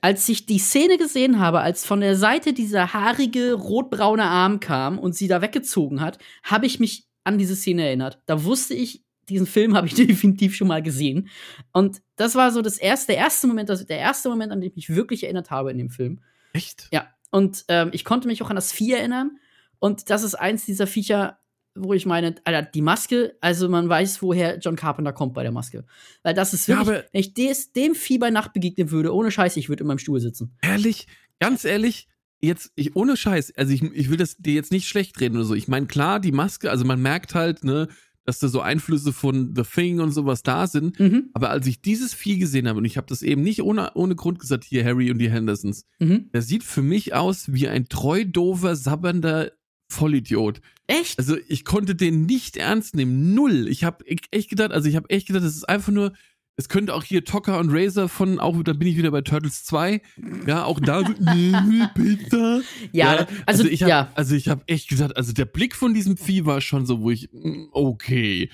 Als 0.00 0.26
ich 0.28 0.46
die 0.46 0.58
Szene 0.58 0.96
gesehen 0.96 1.38
habe, 1.38 1.60
als 1.60 1.84
von 1.84 2.00
der 2.00 2.16
Seite 2.16 2.54
dieser 2.54 2.94
haarige, 2.94 3.52
rotbraune 3.52 4.24
Arm 4.24 4.58
kam 4.58 4.98
und 4.98 5.14
sie 5.14 5.28
da 5.28 5.42
weggezogen 5.42 6.00
hat, 6.00 6.18
habe 6.42 6.64
ich 6.64 6.80
mich 6.80 7.06
an 7.22 7.36
diese 7.36 7.56
Szene 7.56 7.86
erinnert. 7.86 8.20
Da 8.24 8.44
wusste 8.44 8.72
ich, 8.72 9.04
diesen 9.28 9.46
Film 9.46 9.76
habe 9.76 9.86
ich 9.86 9.94
definitiv 10.06 10.56
schon 10.56 10.68
mal 10.68 10.82
gesehen. 10.82 11.28
Und 11.72 12.00
das 12.16 12.36
war 12.36 12.50
so 12.50 12.62
das 12.62 12.78
erste, 12.78 13.12
der 13.12 13.18
erste 13.18 13.46
Moment, 13.46 13.68
also 13.68 13.84
der 13.84 13.98
erste 13.98 14.30
Moment, 14.30 14.50
an 14.50 14.62
den 14.62 14.70
ich 14.70 14.76
mich 14.76 14.88
wirklich 14.88 15.24
erinnert 15.24 15.50
habe 15.50 15.70
in 15.70 15.78
dem 15.78 15.90
Film. 15.90 16.20
Echt? 16.54 16.88
Ja. 16.90 17.06
Und 17.30 17.66
ähm, 17.68 17.90
ich 17.92 18.06
konnte 18.06 18.28
mich 18.28 18.42
auch 18.42 18.50
an 18.50 18.56
das 18.56 18.72
Vieh 18.72 18.92
erinnern. 18.92 19.38
Und 19.78 20.08
das 20.08 20.22
ist 20.22 20.36
eins 20.36 20.64
dieser 20.64 20.86
Viecher, 20.86 21.38
wo 21.74 21.92
ich 21.92 22.06
meine, 22.06 22.36
Alter, 22.44 22.62
die 22.62 22.82
Maske, 22.82 23.36
also 23.40 23.68
man 23.68 23.88
weiß, 23.88 24.22
woher 24.22 24.58
John 24.58 24.76
Carpenter 24.76 25.12
kommt 25.12 25.34
bei 25.34 25.42
der 25.42 25.52
Maske. 25.52 25.84
Weil 26.22 26.34
das 26.34 26.54
ist 26.54 26.68
wirklich, 26.68 26.88
ja, 26.88 27.04
wenn 27.12 27.20
ich 27.20 27.34
des, 27.34 27.72
dem 27.72 27.94
Vieh 27.94 28.18
bei 28.18 28.30
Nacht 28.30 28.52
begegnen 28.52 28.90
würde, 28.90 29.14
ohne 29.14 29.30
Scheiß, 29.30 29.56
ich 29.56 29.68
würde 29.68 29.82
in 29.82 29.88
meinem 29.88 29.98
Stuhl 29.98 30.20
sitzen. 30.20 30.56
Ehrlich, 30.62 31.06
ganz 31.40 31.64
ehrlich, 31.64 32.08
jetzt, 32.40 32.72
ich, 32.76 32.94
ohne 32.94 33.16
Scheiß, 33.16 33.56
also 33.56 33.72
ich, 33.72 33.82
ich 33.82 34.10
will 34.10 34.16
das 34.16 34.36
dir 34.36 34.54
jetzt 34.54 34.72
nicht 34.72 34.88
schlecht 34.88 35.20
reden 35.20 35.36
oder 35.36 35.44
so. 35.44 35.54
Ich 35.54 35.68
meine, 35.68 35.86
klar, 35.86 36.20
die 36.20 36.32
Maske, 36.32 36.70
also 36.70 36.84
man 36.84 37.02
merkt 37.02 37.34
halt, 37.34 37.64
ne, 37.64 37.88
dass 38.24 38.38
da 38.38 38.48
so 38.48 38.60
Einflüsse 38.60 39.12
von 39.12 39.54
The 39.54 39.62
Thing 39.62 40.00
und 40.00 40.12
sowas 40.12 40.42
da 40.42 40.66
sind. 40.66 40.98
Mhm. 40.98 41.30
Aber 41.34 41.50
als 41.50 41.66
ich 41.66 41.82
dieses 41.82 42.14
Vieh 42.14 42.38
gesehen 42.38 42.68
habe, 42.68 42.78
und 42.78 42.84
ich 42.84 42.96
habe 42.96 43.06
das 43.06 43.22
eben 43.22 43.42
nicht 43.42 43.62
ohne, 43.62 43.92
ohne 43.94 44.14
Grund 44.14 44.38
gesagt, 44.38 44.64
hier 44.64 44.84
Harry 44.84 45.10
und 45.10 45.18
die 45.18 45.30
Hendersons, 45.30 45.86
mhm. 45.98 46.30
der 46.32 46.42
sieht 46.42 46.62
für 46.62 46.82
mich 46.82 47.14
aus 47.14 47.52
wie 47.52 47.68
ein 47.68 47.88
treu 47.88 48.24
dover, 48.24 48.76
sabbernder 48.76 49.52
Vollidiot. 49.88 50.60
Echt? 50.86 51.18
Also 51.18 51.36
ich 51.48 51.64
konnte 51.64 51.94
den 51.94 52.26
nicht 52.26 52.56
ernst 52.56 52.94
nehmen. 52.94 53.34
Null. 53.34 53.68
Ich 53.68 53.84
habe 53.84 54.04
echt 54.06 54.50
gedacht, 54.50 54.72
also 54.72 54.88
ich 54.88 54.96
habe 54.96 55.08
echt 55.10 55.26
gedacht, 55.26 55.44
das 55.44 55.56
ist 55.56 55.68
einfach 55.68 55.92
nur, 55.92 56.12
es 56.56 56.68
könnte 56.68 56.94
auch 56.94 57.02
hier 57.02 57.24
Tocker 57.24 57.58
und 57.58 57.70
Razor 57.70 58.08
von, 58.08 58.38
auch 58.38 58.62
da 58.62 58.72
bin 58.74 58.88
ich 58.88 58.96
wieder 58.96 59.10
bei 59.10 59.22
Turtles 59.22 59.64
2. 59.64 60.00
Ja, 60.46 60.64
auch 60.64 60.78
da 60.78 61.02
Pizza. 61.02 62.60
Ja, 62.92 63.14
ja, 63.14 63.18
also, 63.18 63.28
also 63.46 63.64
ich 63.64 63.82
habe 63.82 63.90
ja. 63.90 64.12
also 64.14 64.34
ich 64.34 64.48
habe 64.48 64.62
echt 64.66 64.88
gesagt, 64.88 65.16
also 65.16 65.32
der 65.32 65.46
Blick 65.46 65.74
von 65.74 65.94
diesem 65.94 66.16
Vieh 66.16 66.44
war 66.44 66.60
schon 66.60 66.86
so, 66.86 67.00
wo 67.00 67.10
ich 67.10 67.28
mm, 67.32 67.68
okay. 67.72 68.50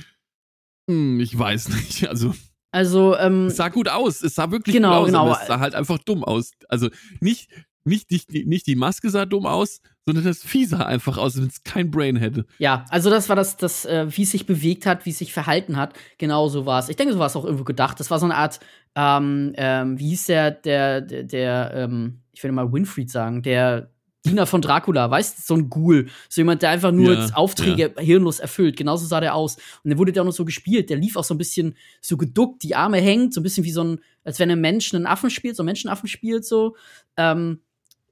Hm, 0.88 1.20
ich 1.20 1.36
weiß 1.38 1.68
nicht, 1.70 2.08
also 2.08 2.34
also, 2.72 3.16
ähm, 3.16 3.46
es 3.46 3.56
sah 3.56 3.68
gut 3.68 3.88
aus. 3.88 4.22
Es 4.22 4.36
sah 4.36 4.50
wirklich 4.50 4.76
genau, 4.76 4.90
gut 4.90 4.98
aus, 4.98 5.06
genau. 5.06 5.20
aber 5.22 5.40
es 5.40 5.48
sah 5.48 5.58
halt 5.58 5.74
einfach 5.74 5.98
dumm 5.98 6.22
aus. 6.22 6.52
Also 6.68 6.88
nicht, 7.20 7.50
nicht, 7.84 8.10
nicht, 8.10 8.30
nicht 8.30 8.66
die 8.66 8.76
Maske 8.76 9.10
sah 9.10 9.26
dumm 9.26 9.46
aus, 9.46 9.80
sondern 10.06 10.24
das 10.24 10.42
Vieh 10.42 10.64
sah 10.64 10.84
einfach 10.86 11.18
aus, 11.18 11.36
wenn 11.36 11.46
es 11.46 11.62
kein 11.62 11.90
Brain 11.90 12.16
hätte. 12.16 12.46
Ja, 12.58 12.84
also 12.88 13.10
das 13.10 13.28
war 13.28 13.36
das, 13.36 13.56
das 13.56 13.84
äh, 13.84 14.06
wie 14.08 14.22
es 14.22 14.30
sich 14.30 14.46
bewegt 14.46 14.86
hat, 14.86 15.06
wie 15.06 15.10
es 15.10 15.18
sich 15.18 15.32
verhalten 15.32 15.76
hat. 15.76 15.94
Genau 16.18 16.48
so 16.48 16.66
war 16.66 16.80
es. 16.80 16.88
Ich 16.88 16.96
denke, 16.96 17.12
so 17.12 17.18
war 17.18 17.26
es 17.26 17.36
auch 17.36 17.44
irgendwo 17.44 17.64
gedacht. 17.64 18.00
Das 18.00 18.10
war 18.10 18.18
so 18.18 18.26
eine 18.26 18.36
Art, 18.36 18.60
ähm, 18.94 19.52
ähm, 19.56 19.98
wie 19.98 20.08
hieß 20.08 20.26
der, 20.26 20.50
der, 20.50 21.00
der, 21.00 21.22
der 21.24 21.72
ähm, 21.74 22.20
ich 22.32 22.42
will 22.42 22.52
mal 22.52 22.72
Winfried 22.72 23.10
sagen, 23.10 23.42
der 23.42 23.90
Diener 24.26 24.46
von 24.46 24.60
Dracula, 24.60 25.10
weißt 25.10 25.38
du, 25.38 25.42
so 25.42 25.54
ein 25.54 25.70
Ghoul. 25.70 26.08
So 26.28 26.40
jemand, 26.42 26.62
der 26.62 26.70
einfach 26.70 26.92
nur 26.92 27.14
ja, 27.14 27.30
Aufträge 27.34 27.94
ja. 27.96 28.02
hirnlos 28.02 28.38
erfüllt. 28.38 28.76
Genauso 28.76 29.06
sah 29.06 29.20
der 29.20 29.34
aus. 29.34 29.56
Und 29.82 29.90
dann 29.90 29.98
wurde 29.98 30.12
der 30.12 30.22
auch 30.22 30.26
noch 30.26 30.32
so 30.32 30.44
gespielt. 30.44 30.90
Der 30.90 30.98
lief 30.98 31.16
auch 31.16 31.24
so 31.24 31.34
ein 31.34 31.38
bisschen 31.38 31.74
so 32.02 32.18
geduckt, 32.18 32.62
die 32.62 32.74
Arme 32.74 32.98
hängt, 32.98 33.32
so 33.32 33.40
ein 33.40 33.42
bisschen 33.42 33.64
wie 33.64 33.70
so 33.70 33.82
ein, 33.82 34.00
als 34.22 34.38
wenn 34.38 34.50
ein 34.50 34.60
Mensch 34.60 34.92
einen 34.92 35.06
Affen 35.06 35.30
spielt, 35.30 35.56
so 35.56 35.62
ein 35.62 35.66
Menschenaffen 35.66 36.08
spielt, 36.08 36.44
so. 36.44 36.76
Ähm, 37.16 37.60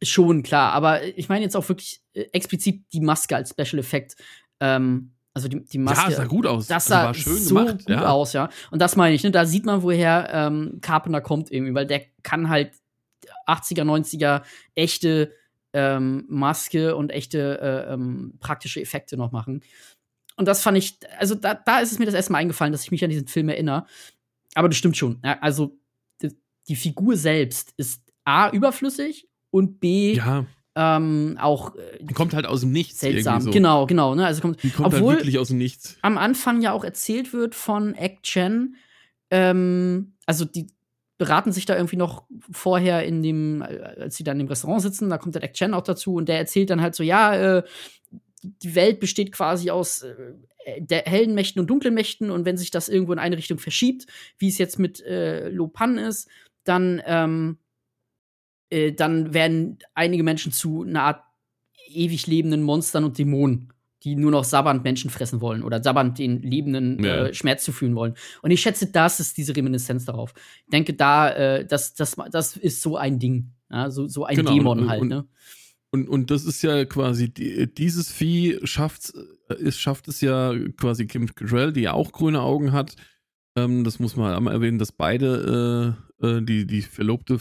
Schon, 0.03 0.42
klar. 0.42 0.72
Aber 0.72 1.03
ich 1.05 1.28
meine 1.28 1.44
jetzt 1.44 1.57
auch 1.57 1.68
wirklich 1.68 2.01
äh, 2.14 2.26
explizit 2.32 2.84
die 2.92 3.01
Maske 3.01 3.36
als 3.36 3.51
Special 3.51 3.78
Effekt. 3.78 4.16
Ähm, 4.61 5.12
also 5.34 5.49
die, 5.49 5.64
die 5.64 5.78
Maske. 5.78 6.11
Ja, 6.11 6.16
sah 6.16 6.24
gut 6.24 6.46
aus. 6.46 6.66
Das 6.66 6.86
sah 6.86 7.09
also 7.09 7.34
so 7.34 7.55
gemacht, 7.55 7.78
gut 7.78 7.88
ja. 7.88 8.07
aus, 8.09 8.32
ja. 8.32 8.49
Und 8.70 8.80
das 8.80 8.96
meine 8.96 9.14
ich, 9.14 9.22
ne? 9.22 9.30
Da 9.30 9.46
sieht 9.46 9.66
man, 9.66 9.82
woher 9.82 10.28
ähm, 10.32 10.78
Carpenter 10.80 11.20
kommt 11.20 11.53
irgendwie, 11.53 11.74
weil 11.74 11.86
der 11.86 12.03
kann 12.22 12.49
halt 12.49 12.72
80er, 13.46 13.84
90er 13.84 14.42
echte 14.74 15.32
ähm, 15.72 16.24
Maske 16.28 16.96
und 16.96 17.11
echte 17.11 17.61
äh, 17.61 17.92
ähm, 17.92 18.34
praktische 18.40 18.80
Effekte 18.80 19.16
noch 19.16 19.32
machen. 19.32 19.62
Und 20.36 20.46
das 20.46 20.62
fand 20.62 20.78
ich, 20.78 20.99
also 21.18 21.34
da, 21.34 21.55
da 21.55 21.80
ist 21.80 21.92
es 21.92 21.99
mir 21.99 22.07
das 22.07 22.14
erste 22.14 22.32
Mal 22.32 22.38
eingefallen, 22.38 22.72
dass 22.72 22.82
ich 22.82 22.90
mich 22.90 23.03
an 23.05 23.11
diesen 23.11 23.26
Film 23.26 23.49
erinnere. 23.49 23.86
Aber 24.55 24.68
das 24.68 24.78
stimmt 24.78 24.96
schon. 24.96 25.18
Also 25.22 25.78
die, 26.22 26.36
die 26.68 26.76
Figur 26.76 27.16
selbst 27.16 27.74
ist 27.76 28.03
A, 28.24 28.51
überflüssig 28.51 29.28
und 29.51 29.80
B, 29.80 30.14
ja. 30.14 30.46
ähm, 30.74 31.36
auch. 31.40 31.74
Äh, 31.76 32.05
kommt 32.14 32.34
halt 32.34 32.46
aus 32.46 32.61
dem 32.61 32.72
Nichts. 32.72 33.01
Seltsam, 33.01 33.40
so. 33.40 33.51
genau, 33.51 33.86
genau. 33.86 34.14
Ne? 34.14 34.26
Also 34.26 34.40
kommt, 34.42 34.62
die 34.62 34.70
kommt 34.70 34.86
halt 34.86 34.94
obwohl 34.94 35.14
halt 35.14 35.20
wirklich 35.20 35.38
aus 35.38 35.49
dem 35.49 35.59
Nichts. 35.59 35.96
Am 36.03 36.18
Anfang 36.18 36.61
ja 36.61 36.72
auch 36.72 36.84
erzählt 36.84 37.32
wird 37.32 37.55
von 37.55 37.94
Egg 37.94 38.18
Chen, 38.22 38.76
ähm, 39.30 40.14
also 40.26 40.44
die 40.44 40.68
beraten 41.18 41.51
sich 41.51 41.66
da 41.66 41.74
irgendwie 41.74 41.96
noch 41.96 42.24
vorher 42.51 43.05
in 43.05 43.22
dem, 43.22 43.62
als 43.62 44.16
sie 44.16 44.24
dann 44.24 44.38
im 44.38 44.46
Restaurant 44.46 44.80
sitzen, 44.80 45.11
da 45.11 45.18
kommt 45.18 45.34
der 45.34 45.42
Egg 45.42 45.55
Chen 45.55 45.74
auch 45.74 45.82
dazu 45.82 46.14
und 46.14 46.28
der 46.28 46.38
erzählt 46.38 46.70
dann 46.70 46.80
halt 46.80 46.94
so, 46.94 47.03
ja, 47.03 47.59
äh, 47.59 47.62
die 48.42 48.76
Welt 48.76 49.01
besteht 49.01 49.32
quasi 49.32 49.70
aus 49.70 50.03
äh, 50.03 50.14
der 50.78 51.03
hellen 51.07 51.34
Mächten 51.34 51.61
und 51.61 51.68
dunklen 51.68 51.94
Mächten 51.94 52.30
und 52.30 52.44
wenn 52.44 52.57
sich 52.57 52.70
das 52.70 52.88
irgendwo 52.88 53.12
in 53.12 53.18
eine 53.18 53.36
Richtung 53.36 53.59
verschiebt, 53.59 54.07
wie 54.38 54.49
es 54.49 54.59
jetzt 54.59 54.78
mit 54.78 55.01
äh, 55.01 55.49
Lopan 55.49 55.99
ist, 55.99 56.28
dann 56.62 57.03
ähm, 57.05 57.59
äh, 58.70 58.92
dann 58.92 59.34
werden 59.34 59.78
einige 59.94 60.22
Menschen 60.22 60.52
zu 60.52 60.82
einer 60.82 61.02
Art 61.02 61.22
ewig 61.90 62.26
lebenden 62.26 62.62
Monstern 62.62 63.04
und 63.04 63.18
Dämonen 63.18 63.72
die 64.04 64.14
nur 64.14 64.30
noch 64.30 64.44
sabbernd 64.44 64.84
Menschen 64.84 65.10
fressen 65.10 65.40
wollen 65.40 65.64
oder 65.64 65.82
sabbernd 65.82 66.20
den 66.20 66.40
Lebenden 66.40 67.02
Ja. 67.02 67.26
äh, 67.26 67.34
Schmerz 67.34 67.64
zufügen 67.64 67.96
wollen. 67.96 68.14
Und 68.42 68.52
ich 68.52 68.60
schätze, 68.60 68.86
das 68.86 69.18
ist 69.18 69.36
diese 69.36 69.56
Reminiszenz 69.56 70.04
darauf. 70.04 70.34
Ich 70.66 70.70
denke, 70.70 70.94
da, 70.94 71.30
äh, 71.32 71.66
das, 71.66 71.94
das, 71.94 72.14
das 72.30 72.56
ist 72.56 72.80
so 72.80 72.96
ein 72.96 73.18
Ding. 73.18 73.50
Ja, 73.68 73.90
so, 73.90 74.06
so 74.06 74.24
ein 74.24 74.36
Genau, 74.36 74.52
Dämon 74.54 74.78
und- 74.82 74.88
halt, 74.88 75.00
und- 75.02 75.08
ne? 75.08 75.26
Und, 75.90 76.08
und 76.08 76.30
das 76.30 76.44
ist 76.44 76.62
ja 76.62 76.84
quasi, 76.84 77.28
die, 77.28 77.66
dieses 77.74 78.12
Vieh 78.12 78.60
schafft 78.62 79.12
es, 79.48 79.76
schafft 79.80 80.06
es 80.06 80.20
ja 80.20 80.54
quasi 80.76 81.06
Kim 81.08 81.34
Cattrall, 81.34 81.72
die 81.72 81.80
ja 81.80 81.92
auch 81.94 82.12
grüne 82.12 82.40
Augen 82.40 82.70
hat. 82.70 82.94
Ähm, 83.56 83.82
das 83.82 83.98
muss 83.98 84.14
man 84.14 84.32
einmal 84.32 84.54
erwähnen, 84.54 84.78
dass 84.78 84.92
beide, 84.92 85.96
äh, 86.22 86.26
äh, 86.26 86.42
die, 86.42 86.68
die 86.68 86.82
Verlobte 86.82 87.40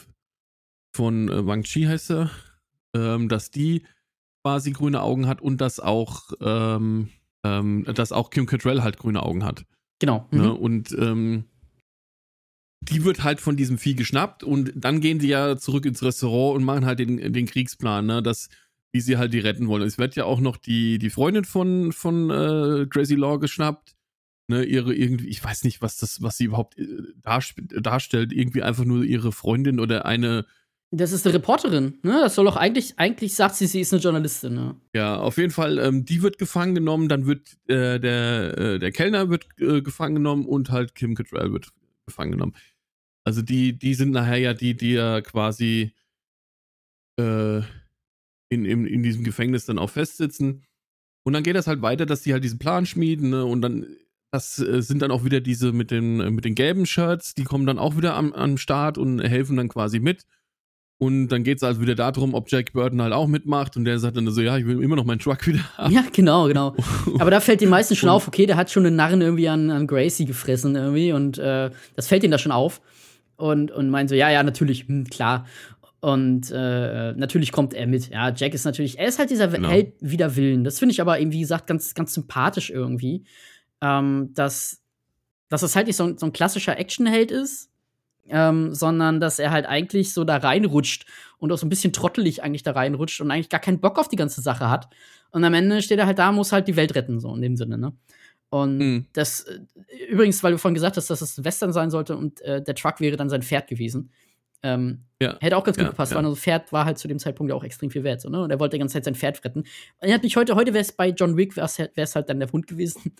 von 0.97 1.29
äh, 1.29 1.45
Wang 1.45 1.61
Chi 1.63 1.83
heißt 1.83 2.09
er, 2.11 2.31
ähm, 2.95 3.29
dass 3.29 3.51
die 3.51 3.83
quasi 4.43 4.71
grüne 4.71 5.01
Augen 5.01 5.27
hat 5.27 5.41
und 5.41 5.61
dass 5.61 5.79
auch, 5.79 6.31
ähm, 6.41 7.09
ähm, 7.43 7.85
dass 7.93 8.11
auch 8.11 8.31
Kim 8.31 8.47
Cattrall 8.47 8.83
halt 8.83 8.97
grüne 8.97 9.21
Augen 9.21 9.45
hat. 9.45 9.65
Genau. 9.99 10.27
Mhm. 10.31 10.39
Ne? 10.39 10.53
Und 10.53 10.91
ähm, 10.99 11.45
die 12.81 13.03
wird 13.03 13.23
halt 13.23 13.41
von 13.41 13.57
diesem 13.57 13.77
Vieh 13.77 13.95
geschnappt 13.95 14.43
und 14.43 14.73
dann 14.75 14.99
gehen 14.99 15.19
die 15.19 15.27
ja 15.27 15.57
zurück 15.57 15.85
ins 15.85 16.01
Restaurant 16.01 16.57
und 16.57 16.63
machen 16.63 16.85
halt 16.85 16.99
den, 16.99 17.31
den 17.31 17.45
Kriegsplan, 17.45 18.05
ne? 18.05 18.23
dass, 18.23 18.49
wie 18.91 19.01
sie 19.01 19.17
halt 19.17 19.33
die 19.33 19.39
retten 19.39 19.67
wollen. 19.67 19.83
Es 19.83 19.99
wird 19.99 20.15
ja 20.15 20.25
auch 20.25 20.39
noch 20.39 20.57
die, 20.57 20.97
die 20.97 21.11
Freundin 21.11 21.45
von, 21.45 21.91
von 21.91 22.29
äh, 22.31 22.87
Crazy 22.89 23.15
Law 23.15 23.37
geschnappt. 23.37 23.93
Ne, 24.49 24.63
ihre 24.63 24.95
irgendwie, 24.95 25.27
ich 25.27 25.43
weiß 25.43 25.65
nicht, 25.65 25.81
was 25.81 25.97
das, 25.97 26.21
was 26.21 26.37
sie 26.37 26.45
überhaupt 26.45 26.77
äh, 26.77 26.85
darstellt, 27.21 28.31
irgendwie 28.31 28.63
einfach 28.63 28.85
nur 28.85 29.03
ihre 29.03 29.33
Freundin 29.33 29.81
oder 29.81 30.05
eine, 30.05 30.45
Das 30.91 31.11
ist 31.11 31.25
eine 31.25 31.35
Reporterin, 31.35 31.99
ne? 32.01 32.21
Das 32.21 32.35
soll 32.35 32.45
doch 32.45 32.55
eigentlich, 32.55 32.97
eigentlich 32.97 33.35
sagt 33.35 33.55
sie, 33.55 33.67
sie 33.67 33.81
ist 33.81 33.93
eine 33.93 34.01
Journalistin, 34.01 34.53
ne? 34.53 34.75
Ja, 34.93 35.17
auf 35.17 35.37
jeden 35.37 35.51
Fall, 35.51 35.79
ähm, 35.79 36.05
die 36.05 36.21
wird 36.21 36.37
gefangen 36.37 36.75
genommen, 36.75 37.09
dann 37.09 37.25
wird 37.25 37.57
äh, 37.67 37.99
der, 37.99 38.57
äh, 38.57 38.79
der 38.79 38.91
Kellner 38.93 39.29
wird 39.29 39.47
äh, 39.59 39.81
gefangen 39.81 40.15
genommen 40.15 40.45
und 40.45 40.71
halt 40.71 40.95
Kim 40.95 41.13
Cattrall 41.15 41.51
wird 41.51 41.73
gefangen 42.05 42.31
genommen. 42.31 42.55
Also 43.25 43.41
die, 43.41 43.77
die 43.77 43.95
sind 43.95 44.11
nachher 44.11 44.37
ja 44.37 44.53
die, 44.53 44.77
die 44.77 44.93
ja 44.93 45.19
quasi 45.19 45.93
äh, 47.19 47.57
in, 48.49 48.63
in, 48.63 48.85
in 48.85 49.03
diesem 49.03 49.25
Gefängnis 49.25 49.65
dann 49.65 49.79
auch 49.79 49.89
festsitzen. 49.89 50.63
Und 51.25 51.33
dann 51.33 51.43
geht 51.43 51.57
das 51.57 51.67
halt 51.67 51.81
weiter, 51.81 52.05
dass 52.05 52.21
die 52.21 52.31
halt 52.31 52.45
diesen 52.45 52.59
Plan 52.59 52.85
schmieden, 52.85 53.31
ne? 53.31 53.43
Und 53.43 53.61
dann, 53.61 53.85
das 54.31 54.59
äh, 54.59 54.81
sind 54.81 55.01
dann 55.01 55.11
auch 55.11 55.25
wieder 55.25 55.41
diese 55.41 55.73
mit 55.73 55.91
den, 55.91 56.21
äh, 56.21 56.31
mit 56.31 56.45
den 56.45 56.55
gelben 56.55 56.85
Shirts, 56.85 57.33
die 57.33 57.43
kommen 57.43 57.65
dann 57.65 57.79
auch 57.79 57.97
wieder 57.97 58.15
am, 58.15 58.31
am 58.31 58.57
Start 58.57 58.97
und 58.97 59.19
helfen 59.19 59.57
dann 59.57 59.67
quasi 59.67 59.99
mit. 59.99 60.25
Und 60.99 61.27
dann 61.27 61.43
geht 61.43 61.57
es 61.57 61.63
also 61.63 61.79
wieder 61.79 61.93
darum, 61.93 62.33
ob 62.33 62.49
Jack 62.49 62.73
Burton 62.73 63.01
halt 63.01 63.13
auch 63.13 63.27
mitmacht. 63.27 63.77
Und 63.77 63.85
der 63.85 63.99
sagt 63.99 64.17
dann 64.17 64.27
so, 64.31 64.41
ja, 64.41 64.57
ich 64.57 64.65
will 64.65 64.81
immer 64.81 64.95
noch 64.95 65.05
meinen 65.05 65.19
Truck 65.19 65.45
wieder 65.45 65.59
haben. 65.77 65.93
Ja, 65.93 66.03
genau, 66.11 66.47
genau. 66.47 66.75
Aber 67.19 67.29
da 67.29 67.39
fällt 67.39 67.61
den 67.61 67.69
meisten 67.69 67.95
schon 67.95 68.09
auf, 68.09 68.27
okay, 68.27 68.47
der 68.47 68.57
hat 68.57 68.71
schon 68.71 68.85
einen 68.85 68.95
Narren 68.95 69.21
irgendwie 69.21 69.47
an, 69.47 69.69
an 69.69 69.85
Gracie 69.85 70.25
gefressen 70.25 70.75
irgendwie 70.75 71.11
und 71.11 71.37
äh, 71.37 71.69
das 71.95 72.07
fällt 72.07 72.23
ihm 72.23 72.31
da 72.31 72.39
schon 72.39 72.51
auf. 72.51 72.81
Und, 73.35 73.69
und 73.69 73.91
meint 73.91 74.09
so, 74.09 74.15
ja, 74.15 74.31
ja, 74.31 74.41
natürlich, 74.41 74.87
hm, 74.87 75.05
klar. 75.05 75.45
Und 75.99 76.51
äh, 76.51 77.13
natürlich 77.13 77.51
kommt 77.51 77.75
er 77.75 77.85
mit. 77.85 78.09
Ja, 78.09 78.33
Jack 78.33 78.55
ist 78.55 78.65
natürlich, 78.65 78.97
er 78.97 79.07
ist 79.07 79.19
halt 79.19 79.29
dieser 79.29 79.49
Genau. 79.49 79.69
Held 79.69 79.93
wider 79.99 80.35
Willen. 80.35 80.63
Das 80.63 80.79
finde 80.79 80.93
ich 80.93 81.01
aber 81.01 81.19
eben, 81.19 81.31
wie 81.31 81.41
gesagt, 81.41 81.67
ganz, 81.67 81.93
ganz 81.93 82.13
sympathisch 82.13 82.71
irgendwie. 82.71 83.25
Ähm, 83.81 84.31
dass, 84.33 84.81
dass 85.49 85.61
es 85.61 85.75
halt 85.75 85.85
nicht 85.85 85.95
so, 85.95 86.17
so 86.17 86.25
ein 86.25 86.33
klassischer 86.33 86.79
Actionheld 86.79 87.29
ist, 87.29 87.69
ähm, 88.29 88.73
sondern 88.73 89.19
dass 89.19 89.39
er 89.39 89.51
halt 89.51 89.65
eigentlich 89.65 90.13
so 90.13 90.23
da 90.23 90.37
reinrutscht 90.37 91.05
und 91.39 91.51
auch 91.51 91.57
so 91.57 91.65
ein 91.65 91.69
bisschen 91.69 91.93
trottelig 91.93 92.43
eigentlich 92.43 92.63
da 92.63 92.71
reinrutscht 92.71 93.21
und 93.21 93.31
eigentlich 93.31 93.49
gar 93.49 93.59
keinen 93.61 93.79
Bock 93.79 93.97
auf 93.99 94.07
die 94.07 94.15
ganze 94.15 94.41
Sache 94.41 94.69
hat. 94.69 94.87
Und 95.31 95.43
am 95.43 95.53
Ende 95.53 95.81
steht 95.81 95.99
er 95.99 96.05
halt 96.07 96.19
da, 96.19 96.31
muss 96.31 96.51
halt 96.51 96.67
die 96.67 96.75
Welt 96.75 96.95
retten, 96.95 97.19
so 97.19 97.33
in 97.35 97.41
dem 97.41 97.55
Sinne, 97.57 97.77
ne? 97.77 97.93
Und 98.49 98.77
Mhm. 98.77 99.05
das, 99.13 99.41
äh, 99.41 99.59
übrigens, 100.09 100.41
weil 100.41 100.53
du 100.53 100.57
vorhin 100.57 100.73
gesagt 100.75 100.95
hast, 100.97 101.09
dass 101.09 101.21
es 101.21 101.43
Western 101.43 101.73
sein 101.73 101.89
sollte 101.91 102.15
und 102.15 102.39
äh, 102.41 102.61
der 102.63 102.75
Truck 102.75 103.01
wäre 103.01 103.17
dann 103.17 103.29
sein 103.29 103.41
Pferd 103.43 103.67
gewesen. 103.67 104.11
Ähm, 104.63 105.03
Ja. 105.21 105.35
Hätte 105.39 105.57
auch 105.57 105.63
ganz 105.63 105.77
gut 105.77 105.83
Ja, 105.85 105.89
gepasst, 105.91 106.11
ja. 106.13 106.17
weil 106.17 106.25
unser 106.25 106.39
Pferd 106.39 106.71
war 106.71 106.85
halt 106.85 106.97
zu 106.97 107.07
dem 107.07 107.19
Zeitpunkt 107.19 107.49
ja 107.51 107.55
auch 107.55 107.63
extrem 107.63 107.89
viel 107.91 108.03
wert, 108.03 108.21
so, 108.21 108.29
ne? 108.29 108.41
Und 108.41 108.49
er 108.51 108.59
wollte 108.59 108.75
die 108.75 108.79
ganze 108.79 108.93
Zeit 108.93 109.03
sein 109.05 109.15
Pferd 109.15 109.43
retten. 109.43 109.59
Und 109.59 109.67
er 110.07 110.13
hat 110.13 110.23
mich 110.23 110.35
heute, 110.37 110.55
heute 110.55 110.73
wäre 110.73 110.81
es 110.81 110.91
bei 110.93 111.09
John 111.09 111.35
Wick, 111.37 111.55
wäre 111.57 111.67
es 111.95 112.15
halt 112.15 112.29
dann 112.29 112.39
der 112.39 112.51
Hund 112.51 112.67
gewesen. 112.67 113.13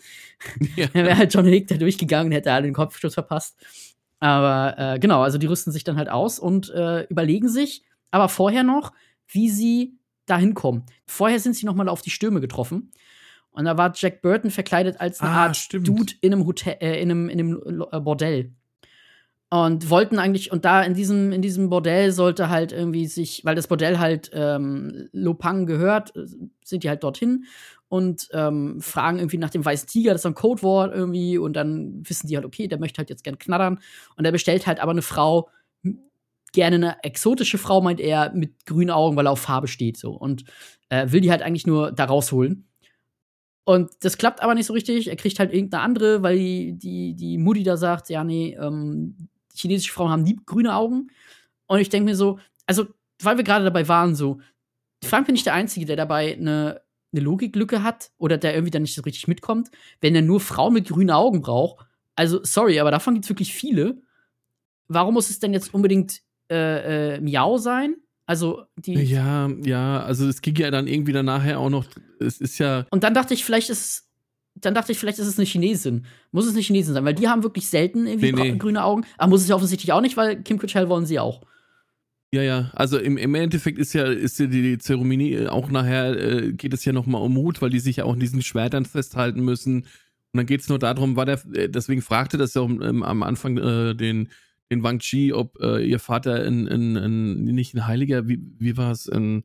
Ja. 0.76 0.86
Dann 0.94 1.04
wäre 1.04 1.18
halt 1.18 1.34
John 1.34 1.44
Wick 1.46 1.68
da 1.68 1.76
durchgegangen, 1.76 2.32
hätte 2.32 2.52
alle 2.52 2.64
den 2.64 2.74
Kopfschuss 2.74 3.14
verpasst. 3.14 3.56
Aber 4.20 4.74
äh, 4.78 4.98
genau, 4.98 5.22
also 5.22 5.38
die 5.38 5.46
rüsten 5.46 5.72
sich 5.72 5.84
dann 5.84 5.96
halt 5.96 6.08
aus 6.08 6.38
und 6.38 6.70
äh, 6.70 7.02
überlegen 7.04 7.48
sich, 7.48 7.84
aber 8.10 8.28
vorher 8.28 8.62
noch, 8.62 8.92
wie 9.28 9.48
sie 9.48 9.98
da 10.26 10.38
hinkommen. 10.38 10.84
Vorher 11.06 11.40
sind 11.40 11.54
sie 11.54 11.66
noch 11.66 11.74
mal 11.74 11.88
auf 11.88 12.02
die 12.02 12.10
Stürme 12.10 12.40
getroffen. 12.40 12.90
Und 13.50 13.64
da 13.64 13.76
war 13.76 13.92
Jack 13.94 14.22
Burton 14.22 14.50
verkleidet 14.50 15.00
als 15.00 15.20
eine 15.20 15.30
Ah, 15.30 15.46
Art 15.46 15.56
stimmt. 15.56 15.88
Dude 15.88 16.12
in 16.20 16.32
einem 16.32 16.46
Hotel, 16.46 16.76
äh, 16.80 17.00
in 17.00 17.10
einem, 17.10 17.28
in 17.28 17.40
einem 17.40 17.84
äh, 17.90 18.00
Bordell. 18.00 18.52
Und 19.50 19.88
wollten 19.88 20.18
eigentlich, 20.18 20.52
und 20.52 20.66
da 20.66 20.82
in 20.82 20.92
diesem, 20.92 21.32
in 21.32 21.40
diesem 21.40 21.70
Bordell 21.70 22.12
sollte 22.12 22.50
halt 22.50 22.70
irgendwie 22.70 23.06
sich, 23.06 23.44
weil 23.44 23.54
das 23.54 23.66
Bordell 23.66 23.98
halt 23.98 24.30
ähm, 24.34 25.08
Lopang 25.12 25.64
gehört, 25.64 26.14
äh, 26.14 26.26
sind 26.62 26.84
die 26.84 26.88
halt 26.88 27.02
dorthin 27.02 27.46
und 27.88 28.28
ähm, 28.32 28.80
fragen 28.80 29.18
irgendwie 29.18 29.38
nach 29.38 29.50
dem 29.50 29.64
weißen 29.64 29.88
Tiger, 29.88 30.12
das 30.12 30.18
ist 30.18 30.22
so 30.24 30.28
ein 30.28 30.34
Codewort 30.34 30.94
irgendwie, 30.94 31.38
und 31.38 31.54
dann 31.54 32.02
wissen 32.08 32.26
die 32.28 32.36
halt, 32.36 32.44
okay, 32.44 32.68
der 32.68 32.78
möchte 32.78 32.98
halt 32.98 33.10
jetzt 33.10 33.24
gern 33.24 33.38
knattern. 33.38 33.80
Und 34.16 34.24
er 34.24 34.32
bestellt 34.32 34.66
halt 34.66 34.80
aber 34.80 34.92
eine 34.92 35.02
Frau, 35.02 35.48
gerne 36.52 36.76
eine 36.76 37.04
exotische 37.04 37.58
Frau, 37.58 37.80
meint 37.80 38.00
er, 38.00 38.32
mit 38.34 38.66
grünen 38.66 38.90
Augen, 38.90 39.16
weil 39.16 39.26
er 39.26 39.32
auf 39.32 39.40
Farbe 39.40 39.68
steht, 39.68 39.96
so. 39.96 40.12
Und 40.12 40.44
äh, 40.90 41.10
will 41.10 41.20
die 41.20 41.30
halt 41.30 41.42
eigentlich 41.42 41.66
nur 41.66 41.92
da 41.92 42.04
rausholen. 42.04 42.68
Und 43.64 43.90
das 44.00 44.16
klappt 44.16 44.42
aber 44.42 44.54
nicht 44.54 44.66
so 44.66 44.72
richtig. 44.72 45.08
Er 45.08 45.16
kriegt 45.16 45.38
halt 45.38 45.52
irgendeine 45.52 45.82
andere, 45.82 46.22
weil 46.22 46.38
die, 46.38 46.72
die, 46.78 47.14
die 47.14 47.38
Mutti 47.38 47.64
da 47.64 47.76
sagt, 47.76 48.08
ja, 48.08 48.24
nee, 48.24 48.56
ähm, 48.58 49.28
chinesische 49.54 49.92
Frauen 49.92 50.10
haben 50.10 50.22
nie 50.22 50.38
grüne 50.46 50.74
Augen. 50.74 51.08
Und 51.66 51.78
ich 51.80 51.90
denke 51.90 52.06
mir 52.10 52.16
so, 52.16 52.38
also, 52.66 52.86
weil 53.22 53.36
wir 53.36 53.44
gerade 53.44 53.64
dabei 53.64 53.86
waren, 53.88 54.14
so, 54.14 54.40
Frank 55.04 55.26
bin 55.26 55.34
ich 55.34 55.44
der 55.44 55.54
Einzige, 55.54 55.86
der 55.86 55.96
dabei 55.96 56.34
eine, 56.34 56.80
eine 57.12 57.22
Logiklücke 57.22 57.82
hat 57.82 58.10
oder 58.18 58.36
der 58.38 58.54
irgendwie 58.54 58.70
dann 58.70 58.82
nicht 58.82 58.94
so 58.94 59.02
richtig 59.02 59.28
mitkommt, 59.28 59.70
wenn 60.00 60.14
er 60.14 60.22
nur 60.22 60.40
Frauen 60.40 60.74
mit 60.74 60.88
grünen 60.88 61.10
Augen 61.10 61.40
braucht. 61.40 61.86
Also, 62.16 62.40
sorry, 62.42 62.80
aber 62.80 62.90
davon 62.90 63.14
gibt 63.14 63.24
es 63.24 63.30
wirklich 63.30 63.52
viele. 63.54 64.02
Warum 64.88 65.14
muss 65.14 65.30
es 65.30 65.38
denn 65.38 65.52
jetzt 65.52 65.72
unbedingt 65.72 66.20
äh, 66.50 67.16
äh, 67.16 67.20
Miau 67.20 67.58
sein? 67.58 67.96
Also, 68.26 68.64
die. 68.76 68.94
Ja, 68.94 69.48
ja, 69.64 70.02
also 70.02 70.26
es 70.28 70.42
ging 70.42 70.56
ja 70.56 70.70
dann 70.70 70.86
irgendwie 70.86 71.12
dann 71.12 71.26
nachher 71.26 71.58
auch 71.60 71.70
noch, 71.70 71.86
es 72.20 72.40
ist 72.40 72.58
ja, 72.58 72.86
Und 72.90 73.04
dann 73.04 73.14
dachte 73.14 73.32
ich, 73.34 73.44
vielleicht 73.44 73.70
ist 73.70 74.08
dann 74.60 74.74
dachte 74.74 74.92
ich, 74.92 74.98
vielleicht 74.98 75.18
ist 75.18 75.26
es 75.26 75.38
eine 75.38 75.46
Chinesin. 75.46 76.04
Muss 76.32 76.46
es 76.46 76.52
eine 76.52 76.62
Chinesin 76.62 76.94
sein, 76.94 77.04
weil 77.04 77.14
die 77.14 77.28
haben 77.28 77.44
wirklich 77.44 77.68
selten 77.68 78.06
irgendwie 78.06 78.32
Nee, 78.32 78.52
nee. 78.52 78.58
grüne 78.58 78.82
Augen. 78.82 79.04
Aber 79.16 79.30
muss 79.30 79.42
es 79.42 79.48
ja 79.48 79.54
offensichtlich 79.54 79.92
auch 79.92 80.00
nicht, 80.00 80.16
weil 80.16 80.42
Kim 80.42 80.58
Cattrall 80.58 80.88
wollen 80.88 81.06
sie 81.06 81.20
auch. 81.20 81.42
Ja, 82.32 82.42
ja, 82.42 82.70
also 82.74 82.98
im, 82.98 83.16
im 83.16 83.34
Endeffekt 83.34 83.78
ist 83.78 83.94
ja, 83.94 84.04
ist 84.04 84.38
ja 84.38 84.46
die, 84.46 84.78
Zeremonie 84.78 85.32
äh, 85.34 85.46
auch 85.48 85.70
nachher, 85.70 86.18
äh, 86.18 86.52
geht 86.52 86.74
es 86.74 86.84
ja 86.84 86.92
nochmal 86.92 87.22
um 87.22 87.32
Mut, 87.34 87.62
weil 87.62 87.70
die 87.70 87.80
sich 87.80 87.96
ja 87.96 88.04
auch 88.04 88.14
in 88.14 88.20
diesen 88.20 88.42
Schwertern 88.42 88.84
festhalten 88.84 89.40
müssen. 89.40 89.82
Und 89.82 89.86
dann 90.34 90.46
geht 90.46 90.60
es 90.60 90.68
nur 90.68 90.78
darum, 90.78 91.16
war 91.16 91.24
der, 91.24 91.40
äh, 91.54 91.68
deswegen 91.70 92.02
fragte 92.02 92.36
das 92.36 92.52
ja 92.54 92.62
auch, 92.62 92.68
ähm, 92.68 93.02
am 93.02 93.22
Anfang 93.22 93.56
äh, 93.56 93.94
den, 93.94 94.28
den 94.70 94.82
Wang 94.82 94.98
Chi, 94.98 95.32
ob 95.32 95.58
äh, 95.60 95.82
ihr 95.82 95.98
Vater 95.98 96.44
ein, 96.44 96.68
ein, 96.68 96.96
ein, 96.96 97.44
nicht 97.44 97.74
ein 97.74 97.86
Heiliger, 97.86 98.28
wie, 98.28 98.40
wie 98.58 98.76
war 98.76 98.92
es, 98.92 99.08
ein, 99.08 99.44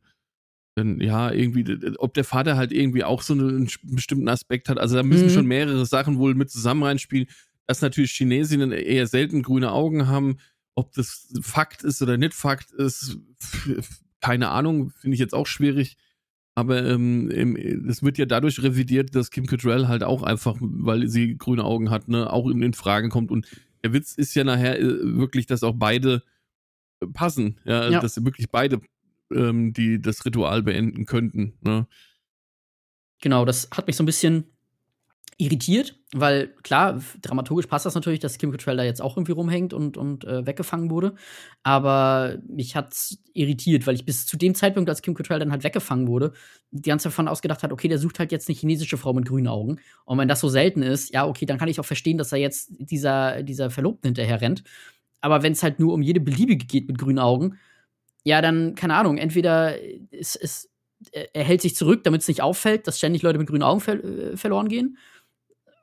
ein, 0.76 1.00
ja, 1.02 1.32
irgendwie, 1.32 1.66
ob 2.00 2.14
der 2.16 2.26
Vater 2.26 2.58
halt 2.58 2.74
irgendwie 2.74 3.04
auch 3.04 3.22
so 3.22 3.34
einen 3.34 3.70
bestimmten 3.84 4.28
Aspekt 4.28 4.70
hat. 4.70 4.80
Also 4.80 4.96
da 4.96 5.04
müssen 5.04 5.26
Mhm. 5.26 5.30
schon 5.30 5.46
mehrere 5.46 5.86
Sachen 5.86 6.18
wohl 6.18 6.36
mit 6.36 6.50
zusammen 6.52 6.84
reinspielen, 6.84 7.28
dass 7.68 7.82
natürlich 7.82 8.12
Chinesinnen 8.12 8.72
eher 8.74 9.08
selten 9.08 9.42
grüne 9.44 9.72
Augen 9.72 10.08
haben. 10.08 10.38
Ob 10.76 10.92
das 10.94 11.32
Fakt 11.42 11.84
ist 11.84 12.02
oder 12.02 12.18
nicht 12.18 12.34
Fakt 12.34 12.72
ist, 12.72 13.18
keine 14.22 14.50
Ahnung, 14.50 14.90
finde 14.92 15.14
ich 15.16 15.20
jetzt 15.20 15.34
auch 15.36 15.48
schwierig. 15.48 15.98
Aber 16.56 16.84
ähm, 16.86 17.32
im- 17.32 17.56
wird 18.04 18.18
ja 18.20 18.26
dadurch 18.26 18.62
revidiert, 18.62 19.16
dass 19.16 19.32
Kim 19.32 19.46
Cattrall 19.48 19.88
halt 19.88 20.04
auch 20.04 20.22
einfach, 20.24 20.56
weil 20.60 21.08
sie 21.08 21.36
grüne 21.38 21.64
Augen 21.64 21.90
hat, 21.90 22.08
ne, 22.08 22.32
auch 22.32 22.48
in, 22.50 22.62
in 22.62 22.74
Frage 22.74 23.10
kommt. 23.10 23.32
Und 23.32 23.48
der 23.84 23.92
Witz 23.94 24.14
ist 24.14 24.36
ja 24.36 24.44
nachher 24.44 24.80
äh, 24.80 24.86
wirklich, 25.18 25.46
dass 25.48 25.64
auch 25.64 25.74
beide 25.76 26.22
äh, 27.02 27.08
passen. 27.08 27.60
Ja, 27.66 27.90
Ja. 27.90 28.00
dass 28.00 28.24
wirklich 28.24 28.50
beide 28.52 28.82
ähm, 29.32 29.74
die 29.74 30.00
das 30.00 30.26
Ritual 30.26 30.62
beenden 30.62 31.06
könnten. 31.06 31.54
Ne? 31.62 31.88
Genau, 33.22 33.46
das 33.46 33.70
hat 33.72 33.88
mich 33.88 33.96
so 33.96 34.04
ein 34.04 34.06
bisschen 34.08 34.46
irritiert, 35.38 36.00
weil 36.14 36.50
klar, 36.64 37.02
dramaturgisch 37.22 37.68
passt 37.68 37.86
das 37.86 37.96
natürlich, 37.96 38.20
dass 38.20 38.38
Kim 38.38 38.52
Cattrall 38.52 38.78
da 38.78 38.84
jetzt 38.84 39.02
auch 39.02 39.18
irgendwie 39.18 39.32
rumhängt 39.32 39.74
und, 39.74 39.98
und 39.98 40.26
äh, 40.26 40.46
weggefangen 40.46 40.90
wurde. 40.90 41.16
Aber 41.64 42.38
mich 42.48 42.76
hat's 42.76 43.18
irritiert, 43.34 43.88
weil 43.88 43.96
ich 43.96 44.06
bis 44.06 44.26
zu 44.26 44.38
dem 44.38 44.56
Zeitpunkt, 44.56 44.90
als 44.90 45.02
Kim 45.02 45.16
Cattrall 45.16 45.40
dann 45.40 45.52
halt 45.52 45.64
weggefangen 45.64 46.08
wurde, 46.08 46.34
die 46.72 46.90
ganze 46.90 47.04
Zeit 47.04 47.14
davon 47.14 47.28
ausgedacht 47.28 47.64
hat, 47.64 47.72
okay, 47.72 47.88
der 47.88 48.00
sucht 48.00 48.20
halt 48.20 48.32
jetzt 48.32 48.48
eine 48.48 48.58
chinesische 48.58 48.98
Frau 48.98 49.14
mit 49.14 49.28
grünen 49.28 49.48
Augen. 49.48 49.80
Und 50.06 50.18
wenn 50.18 50.28
das 50.28 50.40
so 50.40 50.50
selten 50.50 50.84
ist, 50.84 51.14
ja, 51.14 51.26
okay, 51.26 51.46
dann 51.46 51.58
kann 51.58 51.70
ich 51.70 51.80
auch 51.80 51.86
verstehen, 51.86 52.18
dass 52.18 52.32
er 52.32 52.40
jetzt 52.40 52.70
dieser, 52.78 53.44
dieser 53.44 53.70
Verlobten 53.70 54.10
hinterher 54.10 54.42
rennt. 54.42 54.64
Aber 55.22 55.42
wenn 55.42 55.54
es 55.54 55.64
halt 55.64 55.80
nur 55.80 55.94
um 55.94 56.02
jede 56.02 56.20
beliebige 56.20 56.66
geht 56.66 56.88
mit 56.88 56.98
grünen 56.98 57.20
Augen, 57.20 57.58
ja, 58.24 58.42
dann, 58.42 58.76
keine 58.76 58.96
Ahnung, 58.96 59.18
entweder 59.18 59.76
ist, 60.12 60.36
ist 60.36 60.70
er, 61.12 61.36
er 61.36 61.44
hält 61.44 61.62
sich 61.62 61.76
zurück, 61.76 62.04
damit 62.04 62.22
es 62.22 62.28
nicht 62.28 62.42
auffällt, 62.42 62.88
dass 62.88 62.98
ständig 62.98 63.22
Leute 63.22 63.40
mit 63.40 63.48
grünen 63.48 63.64
Augen 63.64 63.82
ver 63.82 64.04
äh, 64.04 64.38
verloren 64.38 64.70
gehen. 64.70 64.98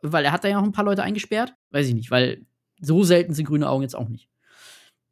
Weil 0.03 0.25
er 0.25 0.33
hat 0.33 0.45
da 0.45 0.49
ja 0.49 0.57
noch 0.57 0.65
ein 0.65 0.73
paar 0.73 0.85
Leute 0.85 1.03
eingesperrt. 1.03 1.55
Weiß 1.71 1.87
ich 1.87 1.95
nicht, 1.95 2.11
weil 2.11 2.47
so 2.81 3.03
selten 3.03 3.35
sind 3.35 3.47
grüne 3.47 3.69
Augen 3.69 3.83
jetzt 3.83 3.97
auch 3.97 4.09
nicht. 4.09 4.29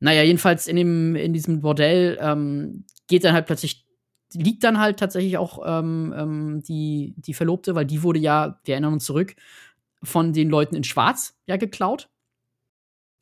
Naja, 0.01 0.23
jedenfalls 0.23 0.67
in, 0.67 0.77
dem, 0.77 1.17
in 1.17 1.33
diesem 1.33 1.61
Bordell 1.61 2.19
ähm, 2.21 2.85
geht 3.09 3.25
dann 3.25 3.35
halt 3.35 3.47
plötzlich, 3.47 3.87
liegt 4.33 4.63
dann 4.65 4.79
halt 4.79 4.99
tatsächlich 4.99 5.39
auch 5.39 5.61
ähm, 5.67 6.15
ähm, 6.17 6.63
die, 6.63 7.15
die 7.17 7.35
Verlobte, 7.35 7.75
weil 7.75 7.85
die 7.85 8.03
wurde 8.03 8.21
ja, 8.21 8.61
wir 8.65 8.75
erinnern 8.75 8.93
uns 8.93 9.05
zurück, 9.05 9.35
von 10.03 10.33
den 10.33 10.49
Leuten 10.49 10.77
in 10.77 10.85
Schwarz 10.85 11.37
ja 11.47 11.57
geklaut. 11.57 12.09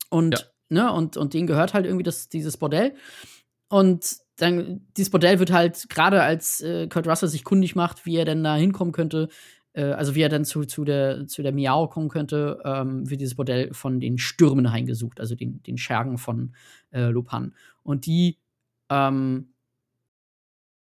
Und, 0.09 0.39
ja. 0.39 0.45
ne, 0.69 0.93
und, 0.93 1.17
und 1.17 1.33
denen 1.33 1.47
gehört 1.47 1.73
halt 1.73 1.85
irgendwie 1.85 2.03
das, 2.03 2.29
dieses 2.29 2.57
Bordell. 2.57 2.93
Und 3.69 4.17
dann, 4.37 4.87
dieses 4.95 5.09
Bordell 5.09 5.39
wird 5.39 5.51
halt, 5.51 5.89
gerade 5.89 6.21
als 6.21 6.61
äh, 6.61 6.87
Kurt 6.87 7.07
Russell 7.07 7.27
sich 7.27 7.43
kundig 7.43 7.75
macht, 7.75 8.05
wie 8.05 8.17
er 8.17 8.25
denn 8.25 8.43
da 8.43 8.55
hinkommen 8.55 8.93
könnte, 8.93 9.29
also 9.81 10.15
wie 10.15 10.21
er 10.21 10.29
dann 10.29 10.45
zu, 10.45 10.65
zu, 10.65 10.83
der, 10.83 11.27
zu 11.27 11.43
der 11.43 11.51
Miao 11.51 11.87
kommen 11.87 12.09
könnte, 12.09 12.59
ähm, 12.65 13.09
wird 13.09 13.21
dieses 13.21 13.35
Bordell 13.35 13.73
von 13.73 13.99
den 13.99 14.17
Stürmen 14.17 14.71
heimgesucht, 14.71 15.19
also 15.19 15.35
den, 15.35 15.61
den 15.63 15.77
Schergen 15.77 16.17
von 16.17 16.53
äh, 16.91 17.09
Lupan. 17.09 17.53
Und 17.83 18.05
die, 18.05 18.37
ähm, 18.89 19.49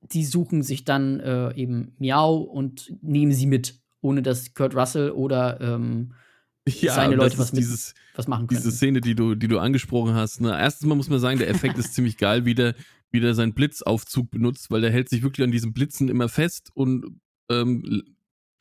die 0.02 0.24
suchen 0.24 0.62
sich 0.62 0.84
dann 0.84 1.20
äh, 1.20 1.54
eben 1.54 1.94
Miao 1.98 2.36
und 2.36 2.92
nehmen 3.02 3.32
sie 3.32 3.46
mit, 3.46 3.80
ohne 4.00 4.22
dass 4.22 4.54
Kurt 4.54 4.74
Russell 4.74 5.10
oder 5.10 5.60
ähm, 5.60 6.12
ja, 6.68 6.94
seine 6.94 7.16
Leute 7.16 7.38
was, 7.38 7.52
mit, 7.52 7.60
dieses, 7.60 7.94
was 8.14 8.28
machen 8.28 8.46
können. 8.46 8.60
Diese 8.60 8.72
Szene, 8.72 9.00
die 9.00 9.14
du, 9.14 9.34
die 9.34 9.48
du 9.48 9.58
angesprochen 9.58 10.14
hast. 10.14 10.40
Ne? 10.40 10.56
Erstens 10.56 10.86
mal 10.86 10.94
muss 10.94 11.10
man 11.10 11.18
sagen, 11.18 11.38
der 11.38 11.48
Effekt 11.48 11.78
ist 11.78 11.94
ziemlich 11.94 12.16
geil, 12.16 12.44
wie 12.44 12.54
der, 12.54 12.74
wie 13.10 13.20
der 13.20 13.34
seinen 13.34 13.54
Blitzaufzug 13.54 14.30
benutzt, 14.30 14.70
weil 14.70 14.80
der 14.80 14.90
hält 14.90 15.08
sich 15.08 15.22
wirklich 15.22 15.44
an 15.44 15.52
diesen 15.52 15.72
Blitzen 15.72 16.08
immer 16.08 16.28
fest 16.28 16.70
und 16.74 17.20
ähm, 17.48 18.02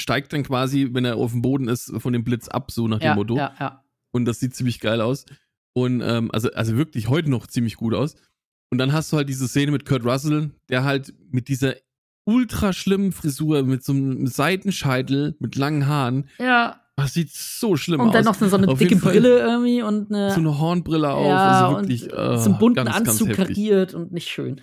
steigt 0.01 0.33
dann 0.33 0.43
quasi, 0.43 0.89
wenn 0.91 1.05
er 1.05 1.17
auf 1.17 1.31
dem 1.31 1.41
Boden 1.41 1.67
ist, 1.67 1.91
von 1.97 2.13
dem 2.13 2.23
Blitz 2.23 2.47
ab, 2.47 2.71
so 2.71 2.87
nach 2.87 2.99
dem 2.99 3.07
ja, 3.07 3.15
Motto. 3.15 3.37
Ja, 3.37 3.53
ja. 3.59 3.83
Und 4.11 4.25
das 4.25 4.39
sieht 4.39 4.55
ziemlich 4.55 4.79
geil 4.79 5.01
aus. 5.01 5.25
Und 5.73 6.01
ähm, 6.01 6.31
also, 6.31 6.51
also 6.51 6.77
wirklich 6.77 7.09
heute 7.09 7.29
noch 7.29 7.47
ziemlich 7.47 7.75
gut 7.75 7.93
aus. 7.93 8.15
Und 8.71 8.77
dann 8.77 8.93
hast 8.93 9.11
du 9.11 9.17
halt 9.17 9.29
diese 9.29 9.47
Szene 9.47 9.71
mit 9.71 9.85
Kurt 9.85 10.05
Russell, 10.05 10.51
der 10.69 10.83
halt 10.83 11.13
mit 11.31 11.47
dieser 11.47 11.75
ultra 12.25 12.73
schlimmen 12.73 13.11
Frisur, 13.11 13.63
mit 13.63 13.83
so 13.83 13.93
einem 13.93 14.27
Seitenscheitel, 14.27 15.35
mit 15.39 15.55
langen 15.55 15.87
Haaren. 15.87 16.29
Ja. 16.39 16.81
Das 16.97 17.13
sieht 17.13 17.31
so 17.31 17.75
schlimm 17.75 17.99
aus. 17.99 18.07
Und 18.07 18.15
dann 18.15 18.23
noch 18.23 18.35
so 18.35 18.55
eine 18.55 18.69
Auf 18.69 18.79
dicke 18.79 18.95
Brille 18.95 19.39
irgendwie 19.39 19.81
und 19.81 20.13
eine. 20.13 20.31
So 20.31 20.39
eine 20.39 20.57
Hornbrille 20.59 21.11
auf. 21.11 21.27
Ja, 21.27 21.67
also 21.67 21.81
wirklich. 21.81 22.11
Äh, 22.11 22.37
zum 22.37 22.57
bunten 22.57 22.85
ganz, 22.85 22.95
Anzug 22.95 23.27
ganz 23.27 23.37
kariert 23.37 23.93
und 23.93 24.13
nicht 24.13 24.29
schön. 24.29 24.61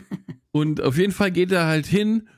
und 0.52 0.80
auf 0.80 0.96
jeden 0.96 1.12
Fall 1.12 1.32
geht 1.32 1.50
er 1.50 1.66
halt 1.66 1.86
hin, 1.86 2.28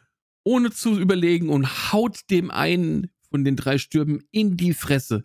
ohne 0.44 0.70
zu 0.70 0.98
überlegen 0.98 1.48
und 1.48 1.92
haut 1.92 2.20
dem 2.30 2.50
einen 2.50 3.10
von 3.30 3.44
den 3.44 3.56
drei 3.56 3.78
Stürmen 3.78 4.22
in 4.30 4.56
die 4.56 4.74
Fresse. 4.74 5.24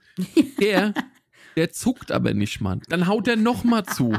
Der, 0.60 0.94
der 1.56 1.72
zuckt 1.72 2.12
aber 2.12 2.34
nicht, 2.34 2.62
Mann. 2.62 2.82
Dann 2.90 3.08
haut 3.08 3.28
er 3.28 3.36
noch 3.36 3.64
mal 3.64 3.86
zu. 3.86 4.18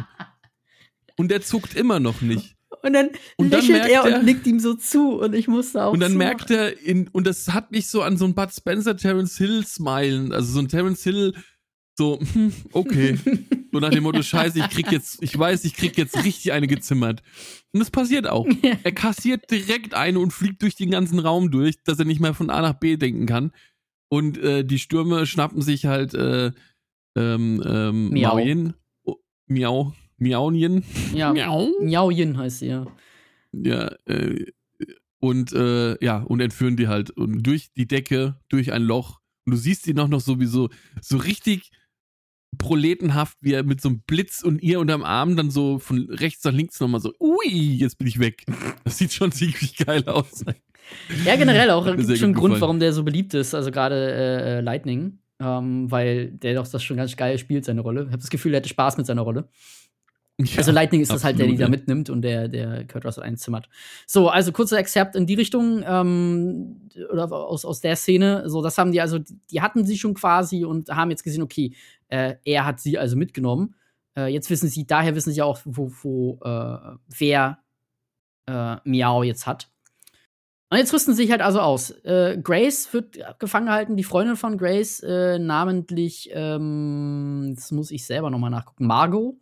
Und 1.17 1.31
der 1.31 1.43
zuckt 1.43 1.75
immer 1.75 1.99
noch 1.99 2.21
nicht. 2.21 2.57
Und 2.83 2.93
dann 2.93 3.11
und 3.37 3.51
lächelt 3.51 3.83
dann 3.83 3.91
er, 3.91 4.05
er 4.05 4.19
und 4.19 4.25
nickt 4.25 4.47
ihm 4.47 4.61
so 4.61 4.75
zu 4.75 5.21
und 5.21 5.35
ich 5.35 5.49
musste 5.49 5.85
auch 5.85 5.93
Und 5.93 6.01
dann 6.01 6.13
so 6.13 6.19
merkt 6.19 6.51
er, 6.51 6.81
in, 6.81 7.09
und 7.09 7.27
das 7.27 7.49
hat 7.49 7.73
mich 7.73 7.89
so 7.89 8.03
an 8.03 8.17
so 8.17 8.25
ein 8.25 8.35
Bud 8.35 8.51
Spencer 8.55 8.97
Terence 8.97 9.37
Hill 9.37 9.67
smilen, 9.67 10.33
also 10.33 10.53
so 10.53 10.61
ein 10.61 10.69
Terence 10.69 11.03
Hill, 11.03 11.35
so, 11.99 12.19
hm, 12.33 12.53
okay. 12.73 13.19
so 13.73 13.79
nach 13.79 13.91
dem 13.91 14.03
Motto, 14.03 14.23
scheiße, 14.23 14.59
ich 14.59 14.69
krieg 14.71 14.91
jetzt, 14.91 15.23
ich 15.23 15.39
weiß, 15.39 15.65
ich 15.65 15.75
krieg 15.75 15.97
jetzt 15.97 16.17
richtig 16.25 16.53
eine 16.53 16.67
gezimmert. 16.67 17.23
Und 17.73 17.81
das 17.81 17.91
passiert 17.91 18.29
auch. 18.29 18.47
Er 18.85 18.93
kassiert 18.93 19.51
direkt 19.51 19.95
eine 19.95 20.19
und 20.19 20.33
fliegt 20.33 20.63
durch 20.63 20.75
den 20.75 20.91
ganzen 20.91 21.19
Raum 21.19 21.51
durch, 21.51 21.83
dass 21.85 21.99
er 21.99 22.05
nicht 22.05 22.21
mehr 22.21 22.35
von 22.35 22.51
A 22.51 22.61
nach 22.63 22.75
B 22.75 22.97
denken 22.97 23.27
kann. 23.27 23.53
Und 24.09 24.39
äh, 24.39 24.65
die 24.65 24.79
Stürme 24.79 25.27
schnappen 25.27 25.63
sich 25.63 25.87
halt 25.87 26.15
äh, 26.15 26.53
ähm, 27.17 27.63
ähm, 27.65 28.11
Miau. 28.11 28.35
Maoyin, 28.35 28.75
oh, 29.05 29.17
Miau, 29.47 29.95
Miaunien. 30.17 30.85
Ja, 31.15 31.33
Miau. 31.35 31.69
Miaujin 31.81 32.37
heißt 32.37 32.61
sie, 32.61 32.67
ja. 32.67 32.87
Ja, 33.53 33.93
äh, 34.07 34.47
und 35.21 35.53
äh, 35.53 36.03
ja, 36.05 36.19
und 36.23 36.41
entführen 36.41 36.77
die 36.77 36.89
halt 36.89 37.11
und 37.11 37.43
durch 37.43 37.73
die 37.75 37.87
Decke, 37.87 38.41
durch 38.49 38.73
ein 38.73 38.83
Loch. 38.83 39.21
Und 39.45 39.53
du 39.53 39.57
siehst 39.57 39.85
sie 39.85 39.95
noch 39.95 40.09
noch 40.09 40.21
sowieso 40.21 40.71
so 41.01 41.19
richtig 41.19 41.71
proletenhaft, 42.59 43.39
wie 43.41 43.53
er 43.53 43.63
mit 43.63 43.81
so 43.81 43.89
einem 43.89 44.01
Blitz 44.01 44.43
und 44.43 44.63
ihr 44.63 44.81
unterm 44.81 45.03
Arm 45.03 45.37
dann 45.37 45.51
so 45.51 45.79
von 45.79 46.09
rechts 46.11 46.45
nach 46.45 46.53
links 46.53 46.81
nochmal 46.81 47.01
so, 47.01 47.13
ui, 47.21 47.49
jetzt 47.49 47.99
bin 47.99 48.07
ich 48.07 48.19
weg. 48.19 48.45
Das 48.85 48.99
sieht 48.99 49.13
schon 49.13 49.33
ziemlich 49.33 49.77
geil 49.77 50.07
aus. 50.09 50.45
Ja, 51.25 51.37
generell 51.37 51.71
auch. 51.71 51.85
Gibt 51.97 52.17
schon 52.17 52.25
einen 52.27 52.35
Grund, 52.35 52.61
warum 52.61 52.81
der 52.81 52.93
so 52.93 53.05
beliebt 53.05 53.35
ist. 53.35 53.55
Also 53.55 53.71
gerade 53.71 53.95
äh, 53.95 54.59
äh, 54.59 54.61
Lightning. 54.61 55.19
Ähm, 55.43 55.91
weil 55.91 56.33
der 56.33 56.55
doch 56.55 56.69
das 56.69 56.83
schon 56.83 56.99
ganz 56.99 57.17
geil 57.17 57.39
spielt, 57.39 57.65
seine 57.65 57.81
Rolle. 57.81 58.03
Ich 58.03 58.09
habe 58.09 58.19
das 58.19 58.29
Gefühl, 58.29 58.53
er 58.53 58.59
hätte 58.59 58.69
Spaß 58.69 58.99
mit 58.99 59.07
seiner 59.07 59.23
Rolle. 59.23 59.49
Ja, 60.45 60.59
also 60.59 60.73
Lightning 60.73 61.01
ist 61.01 61.11
das 61.11 61.25
halt, 61.25 61.39
der 61.39 61.47
die 61.47 61.57
da 61.57 61.69
mitnimmt 61.69 62.11
und 62.11 62.23
der, 62.23 62.49
der 62.49 62.87
Kurt 62.87 63.05
Russell 63.05 63.25
einzimmert. 63.25 63.69
So, 64.07 64.29
also 64.29 64.53
kurzer 64.53 64.79
Exzerpt 64.79 65.17
in 65.17 65.27
die 65.27 65.35
Richtung, 65.35 65.83
ähm, 65.87 66.89
oder 67.11 67.31
aus, 67.33 67.65
aus 67.65 67.81
der 67.81 67.97
Szene. 67.97 68.49
So, 68.49 68.63
das 68.63 68.79
haben 68.79 68.93
die 68.93 69.01
also, 69.01 69.19
die 69.51 69.61
hatten 69.61 69.85
sie 69.85 69.99
schon 69.99 70.15
quasi 70.15 70.65
und 70.65 70.91
haben 70.91 71.11
jetzt 71.11 71.25
gesehen, 71.25 71.43
okay, 71.43 71.75
äh, 72.09 72.37
er 72.45 72.65
hat 72.65 72.81
sie 72.81 72.99
also 72.99 73.17
mitgenommen. 73.17 73.75
Äh, 74.17 74.33
jetzt 74.33 74.51
wissen 74.51 74.69
sie, 74.69 74.87
daher 74.87 75.15
wissen 75.15 75.33
sie 75.33 75.43
auch, 75.43 75.61
wo, 75.65 75.93
wo 76.03 76.39
äh, 76.43 76.97
wer 77.09 77.59
äh, 78.47 78.77
Miao 78.85 79.23
jetzt 79.23 79.47
hat. 79.47 79.71
Und 80.73 80.79
jetzt 80.79 80.93
rüsten 80.93 81.15
sie 81.15 81.23
sich 81.23 81.33
halt 81.33 81.43
also 81.43 81.61
aus. 81.61 81.91
Äh, 82.05 82.39
Grace 82.41 82.93
wird 82.93 83.19
gefangen 83.41 83.67
gehalten, 83.67 83.97
die 83.97 84.05
Freundin 84.05 84.37
von 84.37 84.57
Grace, 84.57 85.01
äh, 85.01 85.39
namentlich, 85.41 86.31
ähm, 86.33 87.55
das 87.57 87.73
muss 87.73 87.91
ich 87.91 88.07
selber 88.07 88.31
nochmal 88.31 88.51
nachgucken, 88.51 88.87
Margot 88.87 89.35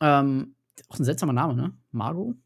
ähm, 0.00 0.54
auch 0.88 0.98
ein 0.98 1.04
seltsamer 1.04 1.32
Name, 1.32 1.54
ne? 1.54 1.72
Margot? 1.90 2.36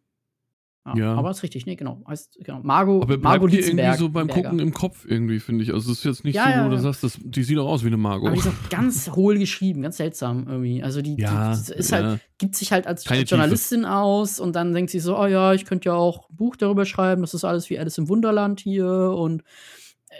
Ja, 0.84 0.96
ja. 0.96 1.14
Aber 1.14 1.30
ist 1.30 1.44
richtig, 1.44 1.64
ne, 1.64 1.76
genau. 1.76 2.02
Heißt, 2.08 2.38
genau. 2.42 2.60
Margot, 2.60 3.02
aber 3.02 3.16
Margot 3.18 3.52
die 3.52 3.60
irgendwie 3.60 3.96
so 3.96 4.08
beim 4.08 4.26
Gucken 4.26 4.58
im 4.58 4.72
Kopf 4.72 5.04
irgendwie, 5.06 5.38
finde 5.38 5.62
ich. 5.62 5.72
Also 5.72 5.92
es 5.92 5.98
ist 5.98 6.04
jetzt 6.04 6.24
nicht 6.24 6.34
ja, 6.34 6.46
so, 6.46 6.50
wo 6.50 6.64
ja, 6.64 6.68
du 6.70 6.78
sagst, 6.78 7.04
das, 7.04 7.18
die 7.22 7.44
sieht 7.44 7.56
auch 7.58 7.68
aus 7.68 7.84
wie 7.84 7.86
eine 7.86 7.96
Margot. 7.96 8.26
Aber 8.26 8.34
die 8.34 8.40
ist 8.40 8.48
auch 8.66 8.68
ganz 8.68 9.10
hohl 9.10 9.38
geschrieben, 9.38 9.82
ganz 9.82 9.98
seltsam 9.98 10.48
irgendwie. 10.48 10.82
Also 10.82 11.00
die, 11.00 11.16
ja, 11.16 11.54
die 11.54 11.72
ist 11.74 11.92
halt, 11.92 12.20
gibt 12.38 12.56
sich 12.56 12.72
halt 12.72 12.88
als 12.88 13.04
Keine 13.04 13.22
Journalistin 13.22 13.82
Tiefe. 13.82 13.92
aus 13.92 14.40
und 14.40 14.56
dann 14.56 14.72
denkt 14.72 14.90
sie 14.90 14.98
so, 14.98 15.16
oh 15.16 15.26
ja, 15.26 15.52
ich 15.52 15.66
könnte 15.66 15.90
ja 15.90 15.94
auch 15.94 16.28
ein 16.28 16.36
Buch 16.36 16.56
darüber 16.56 16.84
schreiben, 16.84 17.22
das 17.22 17.32
ist 17.32 17.44
alles 17.44 17.70
wie 17.70 17.78
Alice 17.78 17.98
im 17.98 18.08
Wunderland 18.08 18.58
hier 18.58 18.88
und 18.88 19.44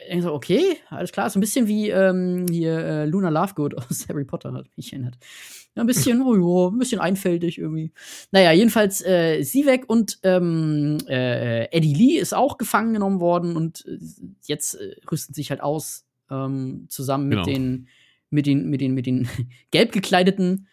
ich 0.09 0.23
so, 0.23 0.33
okay, 0.33 0.79
alles 0.89 1.13
klar, 1.13 1.31
so 1.31 1.39
ein 1.39 1.41
bisschen 1.41 1.67
wie 1.67 1.91
ähm, 1.91 2.47
hier 2.51 2.79
äh, 2.79 3.07
Luna 3.07 3.29
Lovegood 3.29 3.77
aus 3.77 4.07
Harry 4.09 4.25
Potter 4.25 4.53
hat 4.53 4.67
mich 4.77 4.93
erinnert. 4.93 5.17
Ja, 5.75 5.83
ein 5.83 5.87
bisschen, 5.87 6.21
oh 6.23 6.35
ja, 6.35 6.71
ein 6.71 6.79
bisschen 6.79 7.01
einfältig 7.01 7.59
irgendwie. 7.59 7.93
Naja, 8.31 8.53
jedenfalls 8.53 9.05
äh, 9.05 9.43
sie 9.43 9.65
weg 9.65 9.85
und 9.87 10.19
ähm, 10.23 10.99
äh, 11.09 11.65
Eddie 11.75 11.95
Lee 11.95 12.19
ist 12.19 12.35
auch 12.35 12.59
gefangen 12.59 12.93
genommen 12.93 13.21
worden 13.21 13.57
und 13.57 13.87
äh, 13.87 13.99
jetzt 14.45 14.75
äh, 14.75 14.97
rüsten 15.11 15.35
sich 15.35 15.51
halt 15.51 15.63
aus 15.63 16.05
ähm, 16.31 16.87
zusammen 16.89 17.29
mit 17.29 17.39
genau. 17.39 17.47
den 17.47 17.89
mit 18.29 18.47
den 18.47 18.69
mit 18.69 18.81
den 18.81 18.93
mit 18.93 19.07
den 19.07 19.29
gelb 19.71 19.93
gekleideten 19.93 20.69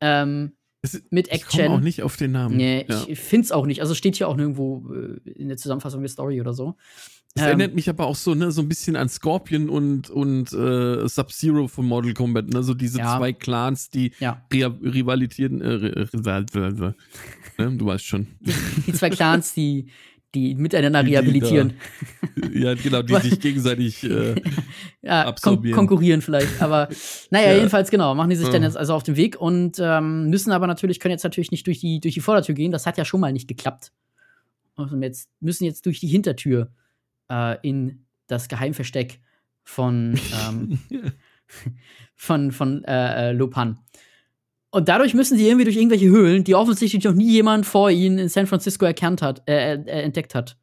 ähm, 0.00 0.52
es, 0.82 1.02
mit 1.10 1.28
Action. 1.28 1.60
Ich 1.60 1.66
komme 1.66 1.78
auch 1.78 1.82
nicht 1.82 2.02
auf 2.02 2.16
den 2.16 2.32
Namen. 2.32 2.56
Nee, 2.56 2.86
ja. 2.88 3.04
ich 3.06 3.18
find's 3.18 3.52
auch 3.52 3.66
nicht. 3.66 3.80
Also 3.80 3.94
steht 3.94 4.16
hier 4.16 4.28
auch 4.28 4.36
nirgendwo 4.36 4.92
äh, 4.94 5.30
in 5.30 5.48
der 5.48 5.56
Zusammenfassung 5.56 6.00
der 6.02 6.10
Story 6.10 6.40
oder 6.40 6.52
so. 6.52 6.76
Das 7.36 7.44
ähm, 7.44 7.48
erinnert 7.50 7.74
mich 7.74 7.90
aber 7.90 8.06
auch 8.06 8.16
so, 8.16 8.34
ne, 8.34 8.50
so 8.50 8.62
ein 8.62 8.68
bisschen 8.68 8.96
an 8.96 9.10
Scorpion 9.10 9.68
und, 9.68 10.08
und 10.08 10.54
äh, 10.54 11.06
Sub-Zero 11.06 11.68
von 11.68 11.84
Mortal 11.84 12.14
Kombat, 12.14 12.48
ne? 12.48 12.62
So 12.62 12.72
diese 12.72 12.98
ja. 12.98 13.18
zwei 13.18 13.34
Clans, 13.34 13.90
die 13.90 14.12
ja. 14.20 14.42
rivalitieren, 14.50 15.60
äh, 15.60 16.06
ne? 16.78 16.94
du 17.76 17.86
weißt 17.86 18.06
schon. 18.06 18.26
Die 18.86 18.92
zwei 18.94 19.10
Clans, 19.10 19.52
die, 19.52 19.88
die 20.34 20.54
miteinander 20.54 21.02
die, 21.02 21.10
rehabilitieren. 21.10 21.74
Die 22.36 22.62
da, 22.62 22.70
ja, 22.70 22.74
genau, 22.74 23.02
die 23.02 23.16
sich 23.16 23.38
gegenseitig 23.40 24.02
äh, 24.04 24.36
ja. 25.02 25.30
Kon 25.42 25.70
konkurrieren 25.72 26.22
vielleicht. 26.22 26.62
Aber 26.62 26.88
naja, 27.30 27.50
ja. 27.50 27.56
jedenfalls 27.56 27.90
genau, 27.90 28.14
machen 28.14 28.30
die 28.30 28.36
sich 28.36 28.46
ja. 28.46 28.52
dann 28.52 28.62
jetzt 28.62 28.78
also 28.78 28.94
auf 28.94 29.02
den 29.02 29.16
Weg 29.16 29.38
und 29.38 29.76
ähm, 29.78 30.30
müssen 30.30 30.52
aber 30.52 30.66
natürlich, 30.66 31.00
können 31.00 31.12
jetzt 31.12 31.24
natürlich 31.24 31.50
nicht 31.50 31.66
durch 31.66 31.80
die, 31.80 32.00
durch 32.00 32.14
die 32.14 32.20
Vordertür 32.20 32.54
gehen. 32.54 32.72
Das 32.72 32.86
hat 32.86 32.96
ja 32.96 33.04
schon 33.04 33.20
mal 33.20 33.34
nicht 33.34 33.46
geklappt. 33.46 33.92
Und 34.76 35.02
jetzt 35.02 35.28
müssen 35.40 35.64
jetzt 35.64 35.84
durch 35.84 36.00
die 36.00 36.06
Hintertür 36.06 36.70
äh, 37.30 37.56
in 37.66 38.06
das 38.26 38.48
Geheimversteck 38.48 39.20
von, 39.62 40.18
ähm, 40.48 40.78
von, 42.14 42.52
von 42.52 42.84
äh, 42.84 43.30
äh, 43.30 43.32
Lopan. 43.32 43.78
Und 44.70 44.88
dadurch 44.88 45.14
müssen 45.14 45.38
sie 45.38 45.46
irgendwie 45.46 45.64
durch 45.64 45.76
irgendwelche 45.76 46.08
Höhlen, 46.08 46.44
die 46.44 46.54
offensichtlich 46.54 47.04
noch 47.04 47.14
nie 47.14 47.30
jemand 47.30 47.64
vor 47.66 47.90
ihnen 47.90 48.18
in 48.18 48.28
San 48.28 48.46
Francisco 48.46 48.84
erkannt 48.84 49.22
hat, 49.22 49.42
äh, 49.48 49.74
äh, 49.74 50.02
entdeckt 50.02 50.34
hat. 50.34 50.58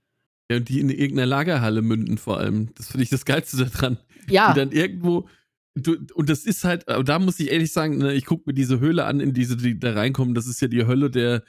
Ja, 0.52 0.57
und 0.57 0.69
die 0.69 0.80
in 0.80 0.90
irgendeiner 0.90 1.26
Lagerhalle 1.26 1.81
münden 1.81 2.18
vor 2.18 2.38
allem. 2.38 2.73
Das 2.76 2.88
finde 2.88 3.03
ich 3.03 3.10
das 3.10 3.26
Geilste 3.26 3.65
daran. 3.65 3.98
Ja. 4.30 4.53
Die 4.53 4.60
dann 4.60 4.72
irgendwo. 4.72 5.27
Du, 5.76 5.98
und 6.14 6.30
das 6.30 6.45
ist 6.45 6.64
halt, 6.64 6.85
da 6.88 7.18
muss 7.18 7.40
ich 7.40 7.52
ehrlich 7.52 7.72
sagen, 7.72 7.98
ne, 7.98 8.14
ich 8.14 8.26
gucke 8.26 8.44
mir 8.45 8.53
diese 8.53 8.80
Höhle 8.80 9.06
an, 9.06 9.19
in 9.19 9.34
diese, 9.34 9.57
die 9.57 9.80
da 9.80 9.94
reinkommen. 9.94 10.35
Das 10.35 10.45
ist 10.45 10.61
ja 10.61 10.68
die 10.68 10.85
Hölle 10.85 11.10
der, 11.10 11.41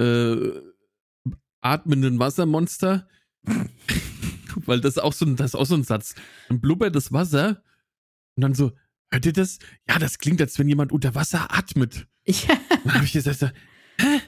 äh, 0.00 0.52
atmenden 1.62 2.18
Wassermonster. 2.18 3.08
Weil 4.66 4.80
das 4.80 4.96
ist 4.96 5.02
auch 5.02 5.12
so 5.12 5.24
ein, 5.26 5.36
das 5.36 5.48
ist 5.50 5.54
auch 5.54 5.66
so 5.66 5.74
ein 5.74 5.84
Satz. 5.84 6.14
Dann 6.48 6.60
blubbert 6.60 6.94
das 6.94 7.12
Wasser 7.12 7.62
und 8.36 8.42
dann 8.42 8.54
so, 8.54 8.72
hört 9.10 9.26
ihr 9.26 9.32
das? 9.32 9.58
Ja, 9.88 9.98
das 9.98 10.18
klingt, 10.18 10.40
als 10.40 10.58
wenn 10.58 10.68
jemand 10.68 10.92
unter 10.92 11.14
Wasser 11.14 11.52
atmet. 11.56 12.06
Ja. 12.26 12.56
Dann 12.84 12.94
habe 12.94 13.04
ich 13.04 13.12
gesagt, 13.12 13.38
so, 13.40 13.46
hä? 13.98 14.20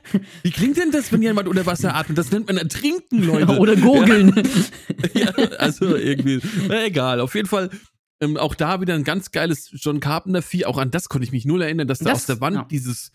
Wie 0.42 0.50
klingt 0.50 0.76
denn 0.76 0.90
das, 0.90 1.10
wenn 1.12 1.22
jemand 1.22 1.48
unter 1.48 1.64
Wasser 1.64 1.94
atmet? 1.94 2.18
Das 2.18 2.30
nennt 2.30 2.46
man 2.48 2.56
Ertrinken, 2.58 3.22
Leute. 3.24 3.58
Oder 3.58 3.76
gurgeln. 3.76 4.34
Ja, 5.14 5.30
also 5.58 5.94
irgendwie, 5.96 6.40
na 6.68 6.84
egal. 6.86 7.20
Auf 7.20 7.34
jeden 7.36 7.48
Fall 7.48 7.70
ähm, 8.20 8.36
auch 8.36 8.54
da 8.54 8.80
wieder 8.80 8.94
ein 8.94 9.04
ganz 9.04 9.30
geiles 9.30 9.70
John 9.72 10.00
Carpenter-Vieh. 10.00 10.64
Auch 10.66 10.76
an 10.78 10.90
das 10.90 11.08
konnte 11.08 11.24
ich 11.24 11.32
mich 11.32 11.44
null 11.44 11.62
erinnern, 11.62 11.86
dass 11.88 12.00
da 12.00 12.10
Das- 12.10 12.20
aus 12.22 12.26
der 12.26 12.40
Wand 12.40 12.56
ja. 12.56 12.64
dieses, 12.64 13.12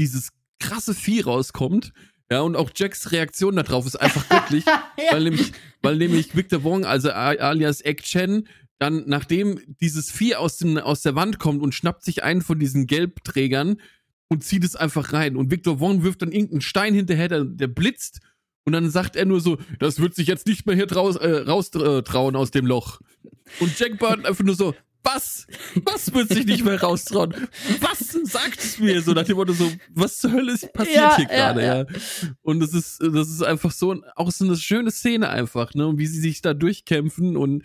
dieses 0.00 0.30
krasse 0.58 0.94
Vieh 0.94 1.20
rauskommt. 1.20 1.92
Ja, 2.32 2.40
und 2.40 2.56
auch 2.56 2.70
Jacks 2.74 3.12
Reaktion 3.12 3.56
darauf 3.56 3.84
ist 3.84 3.96
einfach 3.96 4.26
göttlich, 4.26 4.64
weil 5.10 5.24
nämlich, 5.24 5.52
weil 5.82 5.96
nämlich 5.96 6.34
Victor 6.34 6.64
Wong, 6.64 6.86
also 6.86 7.10
alias 7.10 7.84
Egg 7.84 8.02
Chen, 8.02 8.48
dann, 8.78 9.04
nachdem 9.06 9.60
dieses 9.82 10.10
Vieh 10.10 10.36
aus, 10.36 10.56
dem, 10.56 10.78
aus 10.78 11.02
der 11.02 11.14
Wand 11.14 11.38
kommt 11.38 11.60
und 11.60 11.74
schnappt 11.74 12.02
sich 12.02 12.24
einen 12.24 12.40
von 12.40 12.58
diesen 12.58 12.86
Gelbträgern 12.86 13.82
und 14.28 14.44
zieht 14.44 14.64
es 14.64 14.76
einfach 14.76 15.12
rein. 15.12 15.36
Und 15.36 15.50
Victor 15.50 15.78
Wong 15.78 16.04
wirft 16.04 16.22
dann 16.22 16.32
irgendeinen 16.32 16.62
Stein 16.62 16.94
hinterher, 16.94 17.28
der, 17.28 17.44
der 17.44 17.66
blitzt. 17.66 18.20
Und 18.64 18.72
dann 18.72 18.88
sagt 18.88 19.14
er 19.14 19.26
nur 19.26 19.42
so, 19.42 19.58
das 19.78 20.00
wird 20.00 20.14
sich 20.14 20.26
jetzt 20.26 20.46
nicht 20.46 20.64
mehr 20.64 20.74
hier 20.74 20.86
draus, 20.86 21.16
äh, 21.16 21.42
raustrauen 21.42 22.34
aus 22.34 22.50
dem 22.50 22.64
Loch. 22.64 23.02
Und 23.60 23.78
Jack 23.78 23.98
Burton 23.98 24.24
einfach 24.24 24.42
nur 24.42 24.54
so, 24.54 24.74
was? 25.02 25.46
Was 25.84 26.12
wird 26.14 26.28
sich 26.28 26.46
nicht 26.46 26.64
mehr 26.64 26.80
raustrauen? 26.80 27.34
Was 27.80 28.16
sagt 28.24 28.58
es 28.58 28.78
mir? 28.78 29.02
So 29.02 29.12
nach 29.12 29.24
dem 29.24 29.36
Motto 29.36 29.52
so, 29.52 29.70
was 29.90 30.18
zur 30.18 30.32
Hölle 30.32 30.52
ist 30.52 30.72
passiert 30.72 30.96
Ja, 30.96 31.16
hier 31.16 31.28
ja, 31.30 31.52
gerade, 31.52 31.62
ja, 31.62 31.76
ja. 31.78 31.86
Und 32.42 32.60
das 32.60 32.72
ist, 32.72 33.00
das 33.00 33.28
ist 33.28 33.42
einfach 33.42 33.72
so, 33.72 34.02
auch 34.16 34.30
so 34.30 34.44
eine 34.44 34.56
schöne 34.56 34.90
Szene 34.90 35.28
einfach, 35.28 35.74
ne? 35.74 35.86
Und 35.86 35.98
wie 35.98 36.06
sie 36.06 36.20
sich 36.20 36.42
da 36.42 36.54
durchkämpfen 36.54 37.36
und 37.36 37.64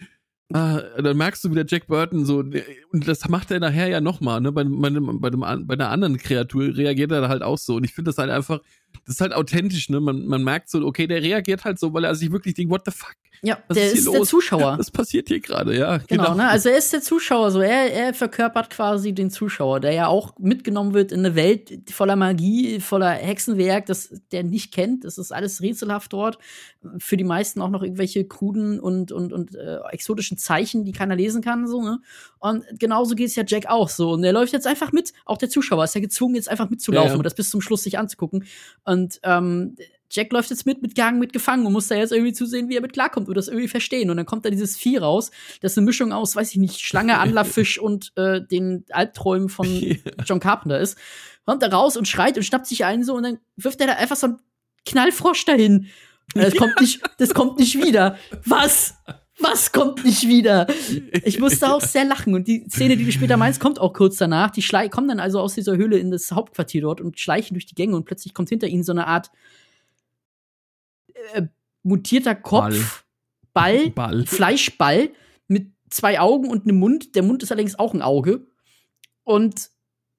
ah, 0.54 0.82
dann 1.02 1.18
merkst 1.18 1.44
du 1.44 1.52
wieder 1.52 1.66
Jack 1.68 1.88
Burton 1.88 2.26
so, 2.26 2.40
und 2.40 3.08
das 3.08 3.28
macht 3.28 3.52
er 3.52 3.60
nachher 3.60 3.88
ja 3.88 4.02
nochmal, 4.02 4.42
ne? 4.42 4.52
Bei, 4.52 4.64
bei, 4.64 4.90
bei, 4.90 5.30
dem, 5.30 5.42
bei 5.42 5.74
einer 5.74 5.90
anderen 5.90 6.18
Kreatur 6.18 6.76
reagiert 6.76 7.12
er 7.12 7.22
da 7.22 7.30
halt 7.30 7.44
auch 7.44 7.58
so. 7.58 7.76
Und 7.76 7.84
ich 7.84 7.94
finde 7.94 8.10
das 8.10 8.18
halt 8.18 8.32
einfach, 8.32 8.62
das 9.06 9.16
ist 9.16 9.22
halt 9.22 9.34
authentisch, 9.34 9.90
ne? 9.90 10.00
Man, 10.00 10.26
man 10.26 10.44
merkt 10.44 10.70
so, 10.70 10.86
okay, 10.86 11.08
der 11.08 11.22
reagiert 11.22 11.64
halt 11.66 11.80
so, 11.80 11.94
weil 11.94 12.04
er 12.04 12.16
sich 12.16 12.32
wirklich 12.32 12.54
denkt, 12.54 12.72
what 12.72 12.82
the 12.86 12.92
fuck? 12.92 13.16
Ja, 13.44 13.60
Was 13.68 13.78
der 13.78 13.92
ist 13.92 14.00
ist 14.00 14.12
der? 14.12 14.24
Zuschauer. 14.24 14.80
Was 14.80 14.90
passiert 14.90 15.28
hier 15.28 15.40
gerade? 15.40 15.78
Ja, 15.78 16.00
Genau, 16.08 16.34
ne? 16.34 16.48
Also 16.50 16.70
er 16.70 16.78
ist 16.78 16.92
der 16.92 17.02
Zuschauer, 17.02 17.52
so 17.52 17.60
er, 17.62 17.94
er 17.94 18.14
verkörpert 18.14 18.70
quasi 18.72 19.14
den 19.14 19.30
Zuschauer, 19.30 19.80
der 19.80 19.92
ja 19.94 20.08
auch 20.08 20.34
mitgenommen 20.40 20.94
wird 20.96 21.12
in 21.12 21.20
eine 21.20 21.36
Welt 21.36 21.92
voller 21.92 22.16
Magie, 22.16 22.80
voller 22.80 23.12
Hexenwerk, 23.12 23.86
das 23.86 24.10
der 24.32 24.44
nicht 24.44 24.74
kennt. 24.74 25.04
Das 25.04 25.18
ist 25.20 25.32
alles 25.32 25.62
rätselhaft 25.62 26.14
dort. 26.14 26.40
Für 26.98 27.18
die 27.18 27.24
meisten 27.24 27.62
auch 27.62 27.70
noch 27.70 27.84
irgendwelche 27.84 28.26
kruden 28.26 28.80
und 28.80 29.12
und 29.12 29.34
und 29.34 29.54
äh, 29.56 29.78
exotischen 29.92 30.38
Zeichen, 30.38 30.84
die 30.84 30.92
keiner 30.94 31.16
lesen 31.16 31.42
kann, 31.44 31.68
so 31.68 31.82
ne. 31.84 32.00
Und 32.40 32.64
genauso 32.80 33.16
geht's 33.16 33.36
ja 33.36 33.44
Jack 33.46 33.68
auch 33.68 33.90
so. 33.90 34.12
Und 34.12 34.24
er 34.24 34.34
läuft 34.34 34.54
jetzt 34.54 34.68
einfach 34.68 34.92
mit. 34.92 35.14
Auch 35.26 35.38
der 35.38 35.50
Zuschauer 35.50 35.84
ist 35.84 35.96
ja 35.96 36.02
gezwungen, 36.02 36.36
jetzt 36.36 36.50
einfach 36.50 36.70
mitzulaufen 36.70 37.08
Ja, 37.08 37.14
ja. 37.14 37.18
und 37.18 37.26
das 37.26 37.36
bis 37.36 37.50
zum 37.50 37.62
Schluss 37.62 37.84
sich 37.84 37.98
anzugucken. 37.98 38.46
Und 38.84 39.20
ähm, 39.24 39.76
Jack 40.10 40.32
läuft 40.32 40.50
jetzt 40.50 40.66
mit, 40.66 40.82
mitgehangen, 40.82 41.20
mitgefangen 41.20 41.66
und 41.66 41.74
muss 41.74 41.88
da 41.88 41.96
jetzt 41.96 42.12
irgendwie 42.12 42.34
zusehen, 42.34 42.70
wie 42.70 42.76
er 42.76 42.82
mit 42.82 42.94
klarkommt 42.94 43.28
und 43.28 43.36
das 43.36 43.48
irgendwie 43.48 43.68
verstehen. 43.68 44.10
Und 44.10 44.18
dann 44.18 44.26
kommt 44.26 44.46
da 44.46 44.50
dieses 44.50 44.78
Vieh 44.78 44.98
raus, 44.98 45.32
das 45.62 45.74
ist 45.74 45.78
eine 45.78 45.86
Mischung 45.86 46.14
aus, 46.14 46.36
weiß 46.36 46.52
ich 46.52 46.58
nicht, 46.58 46.80
Schlange, 46.80 47.18
Anlauffisch 47.20 47.80
und 47.80 48.14
äh, 48.16 48.42
den 48.42 48.86
Albträumen 48.92 49.50
von 49.50 49.68
John 50.26 50.40
Carpenter 50.40 50.80
ist. 50.80 50.98
Kommt 51.46 51.62
da 51.62 51.68
raus 51.68 51.98
und 51.98 52.08
schreit 52.08 52.38
und 52.38 52.44
schnappt 52.44 52.68
sich 52.68 52.86
einen 52.86 53.04
so 53.04 53.16
und 53.16 53.24
dann 53.24 53.40
wirft 53.56 53.80
er 53.82 53.88
da 53.88 53.94
einfach 53.94 54.16
so 54.16 54.28
einen 54.28 54.40
Knallfrosch 54.86 55.46
dahin. 55.46 55.88
Und 56.36 56.44
das 56.44 56.56
kommt 56.56 56.74
nicht, 56.82 57.02
das 57.18 57.34
kommt 57.34 57.60
nicht 57.60 57.82
wieder. 57.82 58.18
Was? 58.46 58.96
Was 59.40 59.72
kommt 59.72 60.04
nicht 60.04 60.28
wieder? 60.28 60.68
Ich 61.24 61.40
musste 61.40 61.72
auch 61.72 61.82
sehr 61.82 62.06
lachen. 62.06 62.34
Und 62.34 62.48
die 62.48 62.66
Szene, 62.70 62.98
die 62.98 63.06
du 63.06 63.12
später 63.12 63.38
meinst, 63.38 63.60
kommt 63.60 63.80
auch 63.80 63.94
kurz 63.94 64.18
danach. 64.18 64.50
Die 64.52 64.62
schlei 64.62 64.90
kommen 64.90 65.08
dann 65.08 65.20
also 65.20 65.40
aus 65.40 65.54
dieser 65.54 65.78
Höhle 65.78 65.98
in 66.00 66.12
das 66.12 66.32
Hauptquartier 66.32 66.82
dort 66.82 67.02
und 67.02 67.20
schleichen 67.20 67.54
durch 67.54 67.66
die 67.66 67.76
Gänge 67.76 67.96
und 67.96 68.06
plötzlich 68.06 68.34
kommt 68.34 68.50
hinter 68.50 68.68
ihnen 68.68 68.84
so 68.84 68.92
eine 68.92 69.08
Art 69.08 69.30
äh, 71.34 71.44
mutierter 71.84 72.36
Kopf, 72.36 73.06
Ball, 73.54 73.90
Ball. 73.96 74.26
Fleischball 74.26 75.10
mit 75.48 75.72
zwei 75.90 76.20
Augen 76.20 76.50
und 76.50 76.64
einem 76.64 76.80
Mund. 76.80 77.16
Der 77.16 77.24
Mund 77.24 77.44
ist 77.44 77.52
allerdings 77.52 77.78
auch 77.78 77.94
ein 77.94 78.02
Auge. 78.02 78.48
Und 79.24 79.70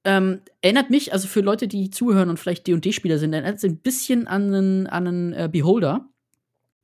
ähm, 0.05 0.41
erinnert 0.61 0.91
mich, 0.91 1.13
also 1.13 1.29
für 1.29 1.41
Leute, 1.41 1.67
die 1.69 1.91
zuhören 1.91 2.31
und 2.31 2.39
vielleicht 2.39 2.67
D&D-Spieler 2.67 3.19
sind, 3.19 3.33
erinnert 3.33 3.57
es 3.57 3.65
ein 3.65 3.79
bisschen 3.79 4.27
an 4.27 4.55
einen, 4.55 4.87
an 4.87 5.07
einen 5.07 5.33
äh, 5.33 5.49
Beholder. 5.51 6.09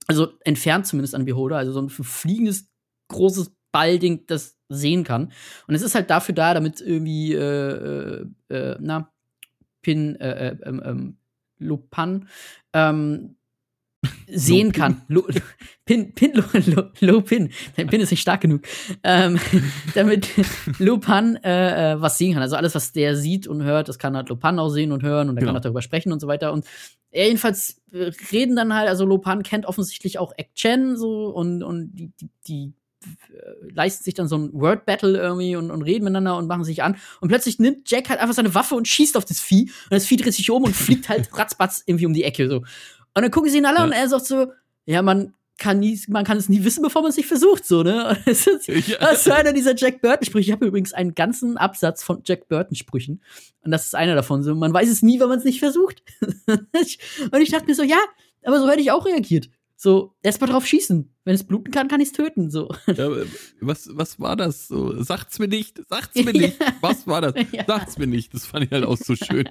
Also 0.06 0.32
entfernt 0.44 0.86
zumindest 0.86 1.14
an 1.14 1.24
Beholder. 1.24 1.56
Also 1.56 1.72
so 1.72 1.80
ein 1.80 1.88
fliegendes, 1.88 2.68
großes 3.08 3.52
Ballding, 3.72 4.26
das 4.26 4.56
sehen 4.68 5.04
kann. 5.04 5.32
Und 5.66 5.74
es 5.74 5.82
ist 5.82 5.94
halt 5.94 6.10
dafür 6.10 6.34
da, 6.34 6.54
damit 6.54 6.80
irgendwie, 6.80 7.34
äh, 7.34 7.40
äh, 7.40 8.26
äh, 8.48 8.76
na, 8.80 9.10
Pin, 9.82 10.16
äh, 10.16 10.48
äh, 10.48 10.56
ähm, 10.64 10.82
ähm, 10.84 11.16
Lupan, 11.58 12.28
ähm, 12.72 13.36
sehen 14.28 14.66
Lupin. 14.68 14.72
kann. 14.72 15.02
Lo, 15.08 15.26
Pin, 15.84 16.14
Pin, 16.14 16.32
Lo, 16.34 16.42
Lo, 16.66 16.82
Lo 17.00 17.20
Pin. 17.20 17.50
Dein 17.76 17.86
Pin 17.88 18.00
ist 18.00 18.10
nicht 18.10 18.20
stark 18.22 18.40
genug. 18.40 18.62
Ähm, 19.02 19.38
damit 19.94 20.28
Lupan 20.78 21.36
äh, 21.36 21.92
äh, 21.92 22.00
was 22.00 22.18
sehen 22.18 22.32
kann. 22.34 22.42
Also 22.42 22.56
alles, 22.56 22.74
was 22.74 22.92
der 22.92 23.16
sieht 23.16 23.46
und 23.46 23.62
hört, 23.62 23.88
das 23.88 23.98
kann 23.98 24.16
halt 24.16 24.28
Lupan 24.28 24.58
auch 24.58 24.70
sehen 24.70 24.92
und 24.92 25.02
hören 25.02 25.28
und 25.28 25.36
er 25.36 25.40
Genau. 25.40 25.52
kann 25.52 25.58
auch 25.58 25.62
darüber 25.62 25.82
sprechen 25.82 26.12
und 26.12 26.20
so 26.20 26.26
weiter. 26.26 26.52
Und 26.52 26.64
er 27.10 27.26
jedenfalls 27.26 27.82
äh, 27.92 28.10
reden 28.32 28.56
dann 28.56 28.74
halt, 28.74 28.88
also 28.88 29.04
Lopan 29.04 29.42
kennt 29.42 29.66
offensichtlich 29.66 30.18
auch 30.18 30.32
Ek 30.36 30.54
Chen 30.54 30.96
so 30.96 31.26
und, 31.26 31.62
und 31.62 31.92
die, 31.94 32.12
die, 32.20 32.28
die 32.48 32.72
äh, 33.04 33.72
leisten 33.72 34.02
sich 34.02 34.14
dann 34.14 34.26
so 34.28 34.36
ein 34.38 34.50
Word-Battle 34.52 35.16
irgendwie 35.18 35.54
und, 35.56 35.70
und 35.70 35.82
reden 35.82 36.04
miteinander 36.04 36.36
und 36.38 36.46
machen 36.48 36.64
sich 36.64 36.82
an. 36.82 36.96
Und 37.20 37.28
plötzlich 37.28 37.58
nimmt 37.58 37.90
Jack 37.90 38.08
halt 38.08 38.18
einfach 38.18 38.34
seine 38.34 38.54
Waffe 38.54 38.74
und 38.74 38.88
schießt 38.88 39.16
auf 39.18 39.24
das 39.26 39.40
Vieh. 39.40 39.64
Und 39.64 39.92
das 39.92 40.06
Vieh 40.06 40.16
dreht 40.16 40.32
sich 40.34 40.50
um 40.50 40.64
und 40.64 40.74
fliegt 40.74 41.08
halt 41.10 41.28
ratzbatz 41.38 41.82
irgendwie 41.86 42.06
um 42.06 42.14
die 42.14 42.24
Ecke. 42.24 42.48
So. 42.48 42.64
Und 43.14 43.22
dann 43.22 43.30
gucken 43.30 43.50
sie 43.50 43.58
ihn 43.58 43.66
alle 43.66 43.78
Ja. 43.78 43.84
und 43.84 43.92
er 43.92 44.08
sagt 44.08 44.26
so, 44.26 44.52
ja, 44.86 45.02
man 45.02 45.34
kann, 45.56 45.78
nie, 45.78 45.98
man 46.08 46.24
kann 46.24 46.36
es 46.36 46.48
nie 46.48 46.64
wissen, 46.64 46.82
bevor 46.82 47.02
man 47.02 47.10
es 47.10 47.16
nicht 47.16 47.28
versucht, 47.28 47.64
so, 47.64 47.84
ne? 47.84 48.08
Und 48.18 48.26
das 48.26 48.46
ist, 48.48 48.66
Ja. 48.66 48.98
das 48.98 49.20
ist 49.24 49.30
einer 49.30 49.52
dieser 49.52 49.76
Jack 49.76 50.00
Burton-Sprüche. 50.02 50.46
Ich 50.48 50.52
habe 50.52 50.66
übrigens 50.66 50.92
einen 50.92 51.14
ganzen 51.14 51.56
Absatz 51.56 52.02
von 52.02 52.22
Jack 52.24 52.48
Burton-Sprüchen. 52.48 53.22
Und 53.62 53.70
das 53.70 53.84
ist 53.86 53.94
einer 53.94 54.16
davon. 54.16 54.42
So, 54.42 54.54
man 54.56 54.72
weiß 54.74 54.88
es 54.90 55.02
nie, 55.02 55.20
wenn 55.20 55.28
man 55.28 55.38
es 55.38 55.44
nicht 55.44 55.60
versucht. 55.60 56.02
und 56.48 57.40
ich 57.40 57.50
dachte 57.50 57.66
mir 57.66 57.74
so, 57.76 57.84
ja, 57.84 57.98
aber 58.42 58.58
so 58.58 58.68
hätte 58.68 58.80
ich 58.82 58.90
auch 58.90 59.06
reagiert. 59.06 59.48
So, 59.76 60.14
erstmal 60.22 60.50
drauf 60.50 60.66
schießen. 60.66 61.10
Wenn 61.24 61.34
es 61.34 61.44
bluten 61.44 61.70
kann, 61.70 61.88
kann 61.88 62.00
ich 62.00 62.08
es 62.08 62.12
töten. 62.14 62.50
So. 62.50 62.68
Ja, 62.86 63.06
aber 63.06 63.24
was, 63.60 63.88
was 63.92 64.18
war 64.18 64.34
das? 64.36 64.66
So, 64.68 65.02
sagt's 65.02 65.38
mir 65.38 65.48
nicht, 65.48 65.80
sagt's 65.88 66.16
mir 66.16 66.32
nicht. 66.32 66.58
Was 66.80 67.06
war 67.06 67.20
das? 67.20 67.34
Ja. 67.52 67.64
Sagt's 67.66 67.96
mir 67.98 68.06
nicht. 68.06 68.34
Das 68.34 68.44
fand 68.46 68.64
ich 68.64 68.70
halt 68.72 68.84
auch 68.84 68.96
so 68.96 69.14
schön. 69.14 69.48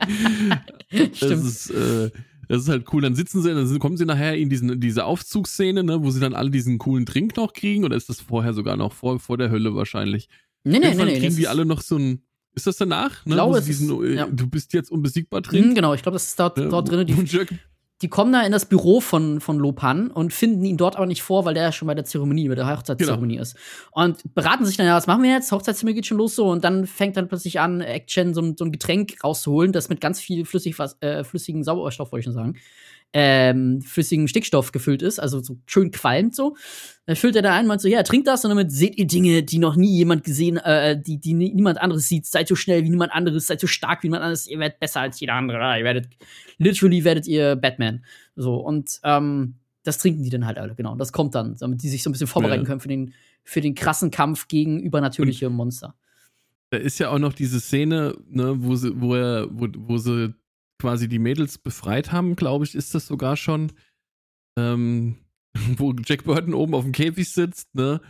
Das 0.92 1.18
Stimmt. 1.18 1.46
ist, 1.46 1.70
äh, 1.70 2.12
das 2.48 2.62
ist 2.64 2.70
halt 2.70 2.86
cool. 2.94 3.02
Dann 3.02 3.16
sitzen 3.16 3.42
sie, 3.42 3.54
dann 3.54 3.80
kommen 3.80 3.98
sie 3.98 4.06
nachher 4.06 4.36
in 4.38 4.50
diesen, 4.50 4.80
diese 4.80 5.06
Aufzugsszene, 5.06 5.84
ne, 5.84 6.04
wo 6.04 6.12
sie 6.12 6.20
dann 6.20 6.34
alle 6.34 6.50
diesen 6.50 6.78
coolen 6.78 7.06
Drink 7.06 7.36
noch 7.38 7.54
kriegen. 7.54 7.84
Oder 7.86 7.96
ist 7.96 8.10
das 8.10 8.22
vorher 8.22 8.54
sogar 8.54 8.78
noch 8.78 8.94
vor, 8.94 9.20
vor 9.20 9.38
der 9.38 9.50
Hölle 9.50 9.76
wahrscheinlich? 9.76 10.30
Nee, 10.64 10.80
nee, 10.80 10.94
nee, 10.96 11.06
nee. 11.06 11.20
kriegen 11.20 11.36
die 11.36 11.48
alle 11.48 11.66
noch 11.66 11.82
so 11.82 11.98
ein. 11.98 12.22
Ist 12.56 12.68
das 12.68 12.78
danach? 12.78 13.26
Ne, 13.26 13.34
glaube, 13.36 13.62
diesen, 13.62 13.90
ist- 14.04 14.10
äh, 14.12 14.16
ja. 14.16 14.28
Du 14.28 14.48
bist 14.48 14.74
jetzt 14.74 14.92
unbesiegbar 14.92 15.40
Mhm, 15.40 15.44
drin. 15.44 15.76
genau, 15.76 15.94
ich 15.96 16.04
glaube, 16.04 16.16
das 16.16 16.26
ist 16.26 16.40
dort, 16.40 16.58
Ne, 16.58 16.70
dort 16.70 16.90
drin. 16.90 17.08
Die, 17.08 17.14
die 18.04 18.10
kommen 18.10 18.32
da 18.34 18.42
in 18.44 18.52
das 18.52 18.66
Büro 18.66 19.00
von, 19.02 19.40
von 19.40 19.58
Lopan 19.58 20.12
und 20.12 20.34
finden 20.34 20.64
ihn 20.66 20.78
dort 20.78 20.96
aber 20.98 21.06
nicht 21.08 21.24
vor, 21.24 21.46
weil 21.46 21.54
der 21.56 21.64
ja 21.64 21.72
schon 21.72 21.88
bei 21.88 21.96
der 21.96 22.06
Zeremonie, 22.06 22.48
bei 22.50 22.56
der 22.56 22.68
Hochzeitszeremonie 22.70 23.38
ist. 23.38 23.56
Und 23.92 24.22
beraten 24.36 24.66
sich 24.66 24.78
dann, 24.78 24.86
ja, 24.86 24.96
was 24.96 25.08
machen 25.08 25.24
wir 25.24 25.32
jetzt? 25.32 25.52
Hochzeitszeremonie 25.52 25.96
geht 25.96 26.06
schon 26.06 26.18
los 26.18 26.36
so. 26.36 26.52
Und 26.52 26.64
dann 26.64 26.86
fängt 26.86 27.18
dann 27.18 27.28
plötzlich 27.28 27.60
an, 27.60 27.82
Action 27.82 28.34
so, 28.34 28.42
ein- 28.42 28.56
so 28.58 28.66
ein 28.66 28.72
Getränk 28.72 29.24
rauszuholen, 29.24 29.72
das 29.72 29.90
mit 29.90 30.02
ganz 30.02 30.20
viel 30.20 30.46
flüssig, 30.46 30.76
äh, 31.00 31.24
flüssigen 31.24 31.64
Sauerstoff, 31.64 32.12
wollte 32.12 32.20
ich 32.20 32.26
schon 32.26 32.34
sagen, 32.34 32.56
ähm, 33.14 33.82
flüssigen 33.82 34.28
Stickstoff 34.28 34.72
gefüllt 34.72 35.02
ist, 35.02 35.20
also 35.20 35.40
so 35.40 35.58
schön 35.66 35.92
qualmt 35.92 36.36
so. 36.36 36.56
Dann 37.06 37.16
füllt 37.16 37.36
er 37.36 37.42
da 37.42 37.54
ein, 37.54 37.68
meint 37.68 37.82
so, 37.82 37.88
ja, 37.88 38.02
trinkt 38.04 38.28
das 38.28 38.44
und 38.44 38.50
damit 38.50 38.72
seht 38.72 38.98
ihr 38.98 39.06
Dinge, 39.06 39.44
die 39.44 39.60
noch 39.60 39.76
nie 39.76 39.96
jemand 39.96 40.24
gesehen, 40.24 40.58
äh, 40.58 41.00
die, 41.00 41.20
die 41.20 41.34
nie, 41.34 41.54
niemand 41.54 41.80
anderes 41.80 42.08
sieht. 42.08 42.26
Seid 42.26 42.48
so 42.48 42.56
schnell 42.56 42.84
wie 42.84 42.90
niemand 42.90 43.12
anderes, 43.14 43.48
seid 43.48 43.60
so 43.60 43.68
stark 43.68 44.04
wie 44.04 44.08
niemand 44.08 44.24
anderes, 44.24 44.48
ihr 44.48 44.58
werdet 44.60 44.80
besser 44.80 45.02
als 45.02 45.20
jeder 45.20 45.34
andere. 45.34 45.78
Ihr 45.78 45.84
werdet, 45.84 46.08
literally 46.58 47.04
werdet 47.04 47.28
ihr 47.28 47.56
Batman. 47.56 48.04
So, 48.36 48.56
und 48.56 49.00
ähm, 49.04 49.56
das 49.84 49.98
trinken 50.00 50.24
die 50.24 50.30
dann 50.30 50.46
halt 50.46 50.58
alle, 50.58 50.76
genau. 50.76 50.94
Und 50.94 51.00
das 51.00 51.12
kommt 51.12 51.36
dann, 51.36 51.56
damit 51.60 51.84
die 51.84 51.90
sich 51.90 52.02
so 52.04 52.10
ein 52.10 52.14
bisschen 52.14 52.28
vorbereiten 52.28 52.64
Ja. 52.64 52.68
können 52.68 52.80
für 52.80 52.88
den, 52.88 53.14
für 53.44 53.62
den 53.62 53.76
krassen 53.76 54.10
Kampf 54.10 54.48
gegen 54.48 54.80
übernatürliche 54.80 55.50
Monster. 55.50 55.94
Da 56.70 56.78
ist 56.78 57.00
ja 57.00 57.10
auch 57.10 57.20
noch 57.20 57.34
diese 57.34 57.60
Szene, 57.60 58.16
ne, 58.30 58.56
wo 58.58 58.76
sie, 58.76 59.00
wo 59.00 59.14
er, 59.14 59.48
wo, 59.52 59.68
wo 59.78 59.98
sie 59.98 60.34
quasi 60.84 61.08
die 61.08 61.18
Mädels 61.18 61.58
befreit 61.58 62.12
haben, 62.12 62.36
glaube 62.36 62.66
ich, 62.66 62.76
ist 62.76 62.94
das 62.94 63.08
sogar 63.08 63.38
schon. 63.38 63.72
Ähm, 64.60 65.16
wo 65.78 65.94
Jack 65.94 66.26
Burton 66.26 66.54
oben 66.54 66.74
auf 66.74 66.84
dem 66.84 66.92
Käfig 66.92 67.32
sitzt, 67.32 67.74
ne? 67.74 68.02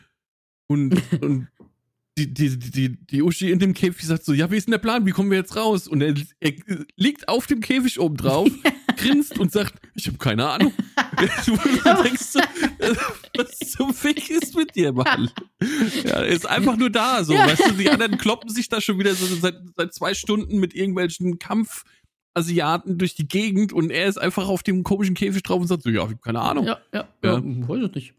Und, 0.67 0.99
und 1.21 1.49
die, 2.17 2.33
die, 2.33 2.57
die, 2.57 2.97
die 2.97 3.21
Uschi 3.21 3.51
in 3.51 3.59
dem 3.59 3.75
Käfig 3.75 4.07
sagt 4.07 4.25
so, 4.25 4.33
ja, 4.33 4.49
wie 4.49 4.57
ist 4.57 4.65
denn 4.65 4.71
der 4.71 4.79
Plan? 4.79 5.05
Wie 5.05 5.11
kommen 5.11 5.29
wir 5.29 5.37
jetzt 5.37 5.55
raus? 5.55 5.87
Und 5.87 6.01
er, 6.01 6.15
er 6.39 6.53
liegt 6.95 7.29
auf 7.29 7.45
dem 7.45 7.59
Käfig 7.59 7.99
oben 7.99 8.17
drauf, 8.17 8.49
grinst 8.97 9.37
und 9.37 9.51
sagt, 9.51 9.75
ich 9.93 10.07
habe 10.07 10.17
keine 10.17 10.49
Ahnung. 10.49 10.73
du 11.45 11.55
denkst 12.03 12.23
so, 12.23 12.39
was 13.37 13.69
zum 13.69 13.93
Fick 13.93 14.31
ist 14.31 14.55
mit 14.55 14.75
dir, 14.75 14.93
Mann? 14.93 15.29
Ja, 16.05 16.21
er 16.21 16.27
ist 16.27 16.47
einfach 16.47 16.75
nur 16.75 16.89
da, 16.89 17.23
so, 17.23 17.35
weißt 17.35 17.67
du, 17.67 17.71
die 17.73 17.89
anderen 17.89 18.17
kloppen 18.17 18.49
sich 18.49 18.67
da 18.67 18.81
schon 18.81 18.97
wieder 18.97 19.13
so 19.13 19.27
seit, 19.35 19.59
seit 19.77 19.93
zwei 19.93 20.15
Stunden 20.15 20.59
mit 20.59 20.73
irgendwelchen 20.73 21.37
Kampfasiaten 22.34 22.97
durch 22.97 23.15
die 23.15 23.27
Gegend 23.27 23.73
und 23.73 23.91
er 23.91 24.07
ist 24.07 24.18
einfach 24.18 24.47
auf 24.47 24.64
dem 24.64 24.84
komischen 24.84 25.15
Käfig 25.15 25.43
drauf 25.43 25.61
und 25.61 25.68
sagt 25.68 25.84
so, 25.84 25.89
ja, 25.89 26.07
keine 26.23 26.41
Ahnung. 26.41 26.65
Ja, 26.65 26.80
ja, 26.93 27.07
Ja. 27.23 27.34
ja. 27.35 27.68
weiß 27.68 27.84
ich 27.85 27.95
nicht. 27.95 28.14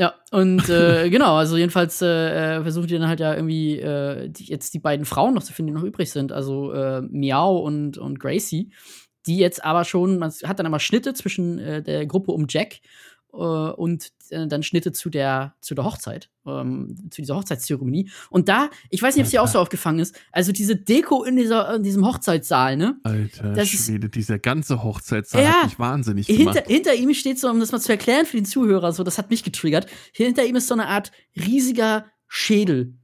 Ja, 0.00 0.14
und 0.30 0.68
äh, 0.68 1.10
genau, 1.10 1.36
also 1.36 1.56
jedenfalls 1.56 2.00
äh, 2.02 2.56
äh, 2.58 2.62
versuchen 2.62 2.86
die 2.86 2.94
dann 2.94 3.08
halt 3.08 3.20
ja 3.20 3.34
irgendwie 3.34 3.78
äh, 3.78 4.28
die, 4.28 4.44
jetzt 4.44 4.72
die 4.74 4.78
beiden 4.78 5.04
Frauen 5.04 5.34
noch 5.34 5.42
zu 5.42 5.52
finden, 5.52 5.72
die 5.72 5.80
noch 5.80 5.86
übrig 5.86 6.10
sind, 6.10 6.32
also 6.32 6.72
äh, 6.72 7.02
Miau 7.02 7.58
und, 7.58 7.98
und 7.98 8.20
Gracie, 8.20 8.70
die 9.26 9.38
jetzt 9.38 9.64
aber 9.64 9.84
schon, 9.84 10.18
man 10.18 10.32
hat 10.44 10.58
dann 10.58 10.66
aber 10.66 10.78
Schnitte 10.78 11.14
zwischen 11.14 11.58
äh, 11.58 11.82
der 11.82 12.06
Gruppe 12.06 12.32
um 12.32 12.46
Jack 12.48 12.76
und 13.36 14.10
äh, 14.30 14.46
dann 14.46 14.62
Schnitte 14.62 14.92
zu 14.92 15.10
der, 15.10 15.54
zu 15.60 15.74
der 15.74 15.84
Hochzeit, 15.84 16.30
ähm, 16.46 17.08
zu 17.10 17.22
dieser 17.22 17.36
Hochzeitszeremonie. 17.36 18.10
Und 18.30 18.48
da, 18.48 18.70
ich 18.90 19.02
weiß 19.02 19.14
nicht, 19.14 19.22
ob 19.22 19.26
es 19.26 19.30
dir 19.32 19.42
auch 19.42 19.48
so 19.48 19.58
aufgefangen 19.58 20.00
ist, 20.00 20.18
also 20.32 20.50
diese 20.52 20.76
Deko 20.76 21.24
in, 21.24 21.36
dieser, 21.36 21.76
in 21.76 21.82
diesem 21.82 22.04
Hochzeitssaal, 22.06 22.76
ne? 22.76 22.98
Alter 23.04 23.52
Das 23.52 23.72
ist- 23.72 23.86
Schwede, 23.86 24.08
dieser 24.08 24.38
ganze 24.38 24.82
Hochzeitssaal 24.82 25.42
Ja. 25.42 25.52
hat 25.62 25.64
mich 25.66 25.78
wahnsinnig 25.78 26.26
gemacht. 26.26 26.56
Hinter, 26.56 26.68
hinter 26.68 26.94
ihm 26.94 27.14
steht 27.14 27.38
so, 27.38 27.48
um 27.50 27.60
das 27.60 27.70
mal 27.72 27.80
zu 27.80 27.92
erklären 27.92 28.26
für 28.26 28.36
den 28.36 28.46
Zuhörer, 28.46 28.92
so, 28.92 29.02
das 29.04 29.18
hat 29.18 29.30
mich 29.30 29.44
getriggert. 29.44 29.86
Hinter 30.12 30.44
ihm 30.44 30.56
ist 30.56 30.66
so 30.68 30.74
eine 30.74 30.86
Art 30.88 31.12
riesiger 31.36 32.06
Schädel. 32.26 32.97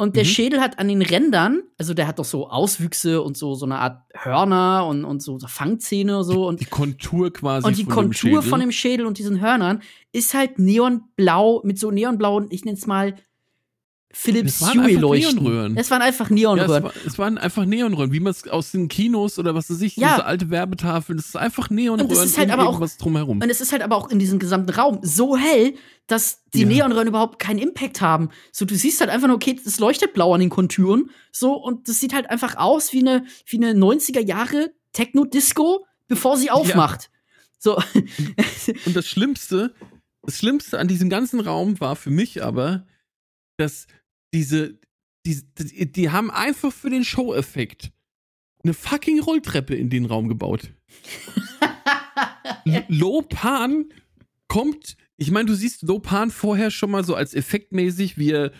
Und 0.00 0.16
der 0.16 0.24
Mhm. 0.24 0.28
Schädel 0.28 0.60
hat 0.62 0.78
an 0.78 0.88
den 0.88 1.02
Rändern, 1.02 1.62
also 1.76 1.92
der 1.92 2.06
hat 2.06 2.18
doch 2.18 2.24
so 2.24 2.48
Auswüchse 2.48 3.20
und 3.20 3.36
so, 3.36 3.54
so 3.54 3.66
eine 3.66 3.80
Art 3.80 4.02
Hörner 4.14 4.86
und, 4.86 5.04
und 5.04 5.22
so, 5.22 5.38
Fangzähne 5.38 6.16
und 6.16 6.24
so. 6.24 6.48
Und, 6.48 6.58
die 6.58 6.64
Kontur 6.64 7.30
quasi 7.30 7.66
und 7.66 7.76
die 7.76 7.84
von 7.84 7.92
Kontur 7.92 8.40
dem 8.40 8.48
von 8.48 8.60
dem 8.60 8.72
Schädel 8.72 9.04
und 9.04 9.18
diesen 9.18 9.42
Hörnern 9.42 9.82
ist 10.12 10.32
halt 10.32 10.58
neonblau, 10.58 11.60
mit 11.64 11.78
so 11.78 11.90
neonblauen, 11.90 12.46
ich 12.48 12.64
nenn's 12.64 12.86
mal 12.86 13.14
Philips 14.12 14.56
Es 14.56 14.60
waren 14.62 14.78
Hue 14.80 14.86
einfach 14.88 15.00
leuchten. 15.00 15.34
Neonröhren. 15.36 15.76
Es 15.76 15.90
waren 15.90 16.02
einfach 16.02 16.28
ja, 16.30 16.34
es, 16.34 16.40
Neonröhren. 16.40 16.82
war, 16.84 16.92
es 17.06 17.18
waren 17.18 17.38
einfach 17.38 17.64
Neonröhren, 17.64 18.12
wie 18.12 18.18
man 18.18 18.32
es 18.32 18.46
aus 18.48 18.72
den 18.72 18.88
Kinos 18.88 19.38
oder 19.38 19.54
was 19.54 19.70
weiß 19.70 19.80
ich, 19.82 19.96
Ja. 19.96 20.14
diese 20.14 20.24
alte 20.26 20.50
Werbetafeln, 20.50 21.16
das 21.16 21.26
ist 21.26 21.36
einfach 21.36 21.70
Neonröhren 21.70 22.10
Und 22.10 22.16
das 22.16 22.24
ist 22.24 22.36
halt 22.36 22.50
aber 22.50 22.68
auch- 22.68 22.80
drumherum. 22.98 23.40
Und 23.40 23.48
es 23.48 23.60
ist 23.60 23.70
halt 23.70 23.82
aber 23.82 23.94
auch 23.96 24.10
in 24.10 24.18
diesem 24.18 24.40
gesamten 24.40 24.70
Raum 24.70 24.98
so 25.02 25.36
hell, 25.36 25.74
dass 26.08 26.42
die 26.54 26.62
Ja. 26.62 26.66
Neonröhren 26.66 27.06
überhaupt 27.06 27.38
keinen 27.38 27.60
Impact 27.60 28.00
haben. 28.00 28.30
So, 28.50 28.64
du 28.64 28.74
siehst 28.74 29.00
halt 29.00 29.10
einfach 29.10 29.28
nur, 29.28 29.36
okay, 29.36 29.58
es 29.64 29.78
leuchtet 29.78 30.12
blau 30.12 30.34
an 30.34 30.40
den 30.40 30.50
Konturen. 30.50 31.10
So, 31.30 31.54
und 31.54 31.88
das 31.88 32.00
sieht 32.00 32.12
halt 32.12 32.28
einfach 32.30 32.56
aus 32.56 32.92
wie 32.92 33.00
eine, 33.00 33.24
wie 33.46 33.58
eine 33.58 33.74
90er 33.74 34.20
Jahre 34.20 34.72
Techno-Disco, 34.92 35.86
bevor 36.08 36.36
sie 36.36 36.50
aufmacht. 36.50 37.10
So, 37.60 37.76
Und 38.86 38.96
das 38.96 39.06
Schlimmste, 39.06 39.72
das 40.22 40.36
Schlimmste 40.38 40.80
an 40.80 40.88
diesem 40.88 41.10
ganzen 41.10 41.38
Raum 41.38 41.78
war 41.78 41.94
für 41.94 42.10
mich 42.10 42.42
aber, 42.42 42.86
dass 43.56 43.86
diese, 44.34 44.78
die, 45.26 45.42
die, 45.58 45.90
die 45.92 46.10
haben 46.10 46.30
einfach 46.30 46.72
für 46.72 46.90
den 46.90 47.04
Show-Effekt 47.04 47.90
eine 48.62 48.74
fucking 48.74 49.20
Rolltreppe 49.20 49.74
in 49.74 49.90
den 49.90 50.04
Raum 50.04 50.28
gebaut. 50.28 50.70
Lopan 52.88 53.86
kommt, 54.48 54.96
ich 55.16 55.30
meine, 55.30 55.46
du 55.46 55.54
siehst 55.54 55.82
Lopan 55.82 56.30
vorher 56.30 56.70
schon 56.70 56.90
mal 56.90 57.04
so 57.04 57.14
als 57.14 57.34
effektmäßig, 57.34 58.18
wie 58.18 58.30
er 58.32 58.52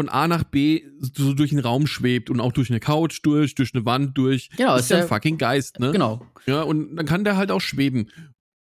von 0.00 0.08
A 0.08 0.28
nach 0.28 0.44
B 0.44 0.82
so 1.00 1.34
durch 1.34 1.50
den 1.50 1.58
Raum 1.58 1.86
schwebt 1.88 2.30
und 2.30 2.38
auch 2.40 2.52
durch 2.52 2.70
eine 2.70 2.78
Couch 2.78 3.18
durch, 3.24 3.54
durch 3.56 3.74
eine 3.74 3.84
Wand 3.84 4.16
durch. 4.16 4.48
Genau, 4.56 4.76
das 4.76 4.84
ist 4.84 4.90
ja- 4.90 4.98
ein 4.98 5.08
fucking 5.08 5.38
Geist, 5.38 5.80
ne? 5.80 5.90
genau. 5.90 6.24
Ja, 6.46 6.62
und 6.62 6.94
dann 6.96 7.06
kann 7.06 7.24
der 7.24 7.36
halt 7.36 7.50
auch 7.50 7.60
schweben. 7.60 8.10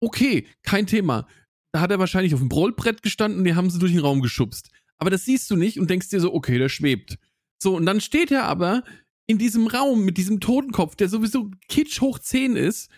Okay, 0.01 0.47
kein 0.63 0.87
Thema. 0.87 1.27
Da 1.71 1.81
hat 1.81 1.91
er 1.91 1.99
wahrscheinlich 1.99 2.33
auf 2.33 2.39
dem 2.39 2.49
Rollbrett 2.49 3.03
gestanden 3.03 3.39
und 3.39 3.45
die 3.45 3.53
haben 3.53 3.69
sie 3.69 3.77
durch 3.77 3.91
den 3.91 4.01
Raum 4.01 4.21
geschubst. 4.21 4.71
Aber 4.99 5.09
das 5.09 5.25
siehst 5.25 5.49
du 5.49 5.55
nicht 5.55 5.79
und 5.79 5.89
denkst 5.89 6.09
dir 6.09 6.19
so, 6.19 6.33
okay, 6.33 6.57
der 6.57 6.69
schwebt. 6.69 7.17
So, 7.61 7.75
und 7.75 7.85
dann 7.85 8.01
steht 8.01 8.31
er 8.31 8.43
aber 8.45 8.83
in 9.27 9.37
diesem 9.37 9.67
Raum 9.67 10.05
mit 10.05 10.17
diesem 10.17 10.39
Totenkopf, 10.39 10.95
der 10.95 11.09
sowieso 11.09 11.51
kitsch 11.67 12.01
hoch 12.01 12.19
10 12.19 12.55
ist, 12.55 12.89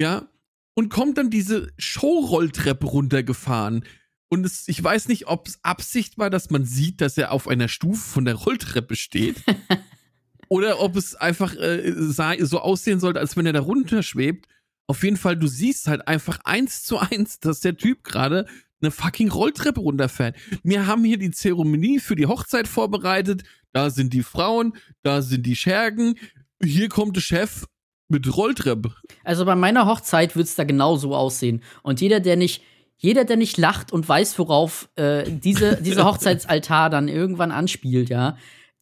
ja, 0.00 0.28
und 0.74 0.88
kommt 0.88 1.18
dann 1.18 1.30
diese 1.30 1.72
Showrolltreppe 1.78 2.86
runtergefahren. 2.86 3.84
Und 4.28 4.44
es, 4.44 4.66
ich 4.66 4.82
weiß 4.82 5.08
nicht, 5.08 5.28
ob 5.28 5.46
es 5.46 5.60
Absicht 5.62 6.18
war, 6.18 6.30
dass 6.30 6.50
man 6.50 6.64
sieht, 6.64 7.00
dass 7.00 7.16
er 7.16 7.30
auf 7.30 7.46
einer 7.46 7.68
Stufe 7.68 8.00
von 8.00 8.24
der 8.24 8.34
Rolltreppe 8.34 8.96
steht. 8.96 9.36
oder 10.48 10.80
ob 10.80 10.96
es 10.96 11.14
einfach 11.14 11.54
äh, 11.54 11.92
sah, 11.96 12.34
so 12.40 12.60
aussehen 12.60 12.98
sollte, 12.98 13.20
als 13.20 13.36
wenn 13.36 13.46
er 13.46 13.52
da 13.52 13.60
runterschwebt. 13.60 14.48
Auf 14.86 15.02
jeden 15.04 15.16
Fall, 15.16 15.36
du 15.36 15.46
siehst 15.46 15.86
halt 15.86 16.08
einfach 16.08 16.40
eins 16.44 16.82
zu 16.82 16.98
eins, 16.98 17.38
dass 17.40 17.60
der 17.60 17.76
Typ 17.76 18.04
gerade 18.04 18.46
eine 18.84 18.90
fucking 18.90 19.30
Rolltreppe 19.30 19.80
runterfährt. 19.80 20.36
Wir 20.62 20.86
haben 20.86 21.04
hier 21.04 21.18
die 21.18 21.30
Zeremonie 21.30 21.98
für 21.98 22.16
die 22.16 22.26
Hochzeit 22.26 22.68
vorbereitet. 22.68 23.42
Da 23.72 23.90
sind 23.90 24.12
die 24.12 24.22
Frauen, 24.22 24.74
da 25.02 25.22
sind 25.22 25.46
die 25.46 25.56
Schergen. 25.56 26.14
Hier 26.62 26.88
kommt 26.88 27.16
der 27.16 27.22
Chef 27.22 27.66
mit 28.08 28.36
Rolltreppe. 28.36 28.94
Also 29.24 29.44
bei 29.44 29.56
meiner 29.56 29.86
Hochzeit 29.86 30.36
wird 30.36 30.46
es 30.46 30.54
da 30.54 30.64
genau 30.64 30.96
so 30.96 31.14
aussehen. 31.14 31.62
Und 31.82 32.00
jeder, 32.00 32.20
der 32.20 32.36
nicht, 32.36 32.62
jeder, 32.98 33.24
der 33.24 33.36
nicht 33.36 33.56
lacht 33.58 33.92
und 33.92 34.08
weiß, 34.08 34.38
worauf 34.38 34.88
äh, 34.96 35.24
diese, 35.30 35.80
dieser 35.82 36.04
Hochzeitsaltar 36.10 36.90
dann 36.90 37.08
irgendwann 37.08 37.50
anspielt, 37.50 38.10
ja, 38.10 38.36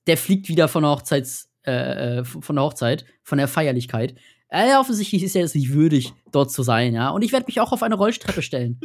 der 0.06 0.16
fliegt 0.16 0.48
wieder 0.48 0.68
von 0.68 0.82
der 0.82 0.92
Hochzeits, 0.92 1.48
äh, 1.64 2.18
äh, 2.18 2.24
von 2.24 2.56
der 2.56 2.64
Hochzeit, 2.64 3.04
von 3.22 3.38
der 3.38 3.48
Feierlichkeit. 3.48 4.16
Äh, 4.48 4.76
offensichtlich 4.76 5.22
ist 5.22 5.34
er 5.34 5.44
es 5.44 5.54
nicht 5.54 5.72
würdig, 5.72 6.12
dort 6.30 6.50
zu 6.50 6.62
sein, 6.62 6.92
ja. 6.92 7.08
Und 7.08 7.22
ich 7.22 7.32
werde 7.32 7.46
mich 7.46 7.60
auch 7.60 7.72
auf 7.72 7.82
eine 7.82 7.94
Rolltreppe 7.94 8.42
stellen, 8.42 8.80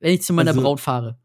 wenn 0.00 0.14
ich 0.14 0.22
zu 0.22 0.32
meiner 0.32 0.50
Also- 0.50 0.62
Braut 0.62 0.80
fahre. 0.80 1.18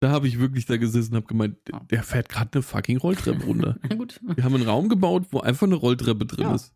Da 0.00 0.10
habe 0.10 0.28
ich 0.28 0.38
wirklich 0.38 0.66
da 0.66 0.76
gesessen 0.76 1.12
und 1.12 1.16
habe 1.16 1.26
gemeint, 1.26 1.56
der 1.90 2.02
fährt 2.02 2.28
gerade 2.28 2.50
eine 2.52 2.62
fucking 2.62 2.98
Rolltreppe 2.98 3.44
runter. 3.46 3.76
Na 3.88 3.96
gut. 3.96 4.20
Wir 4.22 4.44
haben 4.44 4.54
einen 4.54 4.68
Raum 4.68 4.90
gebaut, 4.90 5.24
wo 5.30 5.40
einfach 5.40 5.66
eine 5.66 5.74
Rolltreppe 5.76 6.26
drin 6.26 6.44
Ja. 6.48 6.54
ist. 6.54 6.74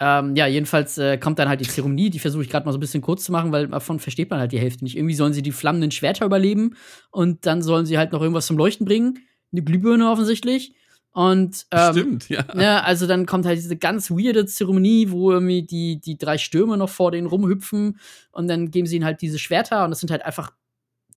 Ähm, 0.00 0.34
ja, 0.34 0.46
jedenfalls 0.46 0.96
äh, 0.96 1.18
kommt 1.18 1.38
dann 1.38 1.48
halt 1.48 1.60
die 1.60 1.66
Zeremonie, 1.68 2.08
die 2.08 2.20
versuche 2.20 2.42
ich 2.42 2.48
gerade 2.48 2.64
mal 2.64 2.72
so 2.72 2.78
ein 2.78 2.80
bisschen 2.80 3.02
kurz 3.02 3.24
zu 3.24 3.32
machen, 3.32 3.52
weil 3.52 3.68
davon 3.68 3.98
versteht 3.98 4.30
man 4.30 4.38
halt 4.40 4.52
die 4.52 4.58
Hälfte 4.60 4.84
nicht. 4.84 4.96
Irgendwie 4.96 5.14
sollen 5.14 5.32
sie 5.34 5.42
die 5.42 5.52
flammenden 5.52 5.90
Schwerter 5.90 6.24
überleben 6.24 6.74
und 7.10 7.44
dann 7.46 7.60
sollen 7.62 7.84
sie 7.84 7.98
halt 7.98 8.12
noch 8.12 8.22
irgendwas 8.22 8.46
zum 8.46 8.56
Leuchten 8.56 8.86
bringen. 8.86 9.18
Eine 9.52 9.62
Glühbirne 9.62 10.08
offensichtlich. 10.10 10.72
Und 11.12 11.66
ähm, 11.72 11.92
Stimmt, 11.92 12.28
ja. 12.28 12.44
ja, 12.54 12.80
also 12.82 13.06
dann 13.06 13.26
kommt 13.26 13.44
halt 13.44 13.58
diese 13.58 13.76
ganz 13.76 14.10
weirde 14.10 14.46
Zeremonie, 14.46 15.10
wo 15.10 15.32
irgendwie 15.32 15.62
die, 15.62 16.00
die 16.00 16.16
drei 16.16 16.38
Stürme 16.38 16.76
noch 16.76 16.90
vor 16.90 17.10
denen 17.10 17.26
rumhüpfen 17.26 17.98
und 18.30 18.48
dann 18.48 18.70
geben 18.70 18.86
sie 18.86 18.96
ihnen 18.96 19.04
halt 19.04 19.20
diese 19.20 19.38
Schwerter 19.38 19.84
und 19.84 19.90
das 19.90 20.00
sind 20.00 20.10
halt 20.10 20.24
einfach 20.24 20.52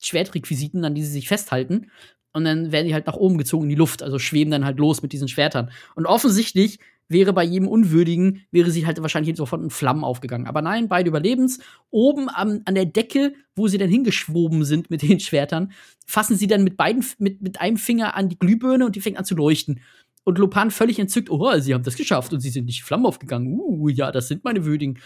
Schwertrequisiten, 0.01 0.84
an 0.85 0.95
die 0.95 1.03
sie 1.03 1.11
sich 1.11 1.27
festhalten. 1.27 1.91
Und 2.34 2.45
dann 2.45 2.72
werden 2.72 2.88
die 2.88 2.93
halt 2.93 3.07
nach 3.07 3.15
oben 3.15 3.38
gezogen 3.38 3.65
in 3.65 3.69
die 3.69 3.76
Luft, 3.76 4.01
also 4.03 4.18
schweben 4.18 4.51
dann 4.51 4.65
halt 4.65 4.80
los 4.80 5.01
mit 5.01 5.11
diesen 5.11 5.27
Schwertern. 5.27 5.69
Und 5.95 6.05
offensichtlich 6.05 6.80
wäre 7.11 7.33
bei 7.33 7.43
jedem 7.43 7.67
Unwürdigen, 7.67 8.45
wäre 8.51 8.71
sie 8.71 8.85
halt 8.85 9.01
wahrscheinlich 9.01 9.35
sofort 9.35 9.61
in 9.61 9.69
Flammen 9.69 10.03
aufgegangen. 10.03 10.47
Aber 10.47 10.61
nein, 10.61 10.88
beide 10.88 11.09
überleben's. 11.09 11.59
Oben 11.89 12.29
am, 12.29 12.61
an 12.65 12.75
der 12.75 12.85
Decke, 12.85 13.33
wo 13.55 13.67
sie 13.67 13.77
dann 13.77 13.89
hingeschwoben 13.89 14.63
sind 14.65 14.89
mit 14.89 15.01
den 15.01 15.19
Schwertern, 15.19 15.71
fassen 16.05 16.35
sie 16.35 16.47
dann 16.47 16.63
mit 16.63 16.77
beiden, 16.77 17.05
mit, 17.19 17.41
mit 17.41 17.61
einem 17.61 17.77
Finger 17.77 18.15
an 18.15 18.29
die 18.29 18.39
Glühbirne 18.39 18.85
und 18.85 18.95
die 18.95 19.01
fängt 19.01 19.17
an 19.17 19.25
zu 19.25 19.35
leuchten. 19.35 19.81
Und 20.23 20.38
Lopan 20.38 20.71
völlig 20.71 20.99
entzückt, 20.99 21.29
oh, 21.29 21.59
sie 21.59 21.73
haben 21.73 21.83
das 21.83 21.95
geschafft 21.95 22.31
und 22.33 22.41
sie 22.41 22.49
sind 22.49 22.65
nicht 22.65 22.79
in 22.79 22.85
Flammen 22.85 23.05
aufgegangen. 23.05 23.59
Uh, 23.59 23.89
ja, 23.89 24.11
das 24.11 24.27
sind 24.27 24.43
meine 24.43 24.65
Würdigen. 24.65 24.99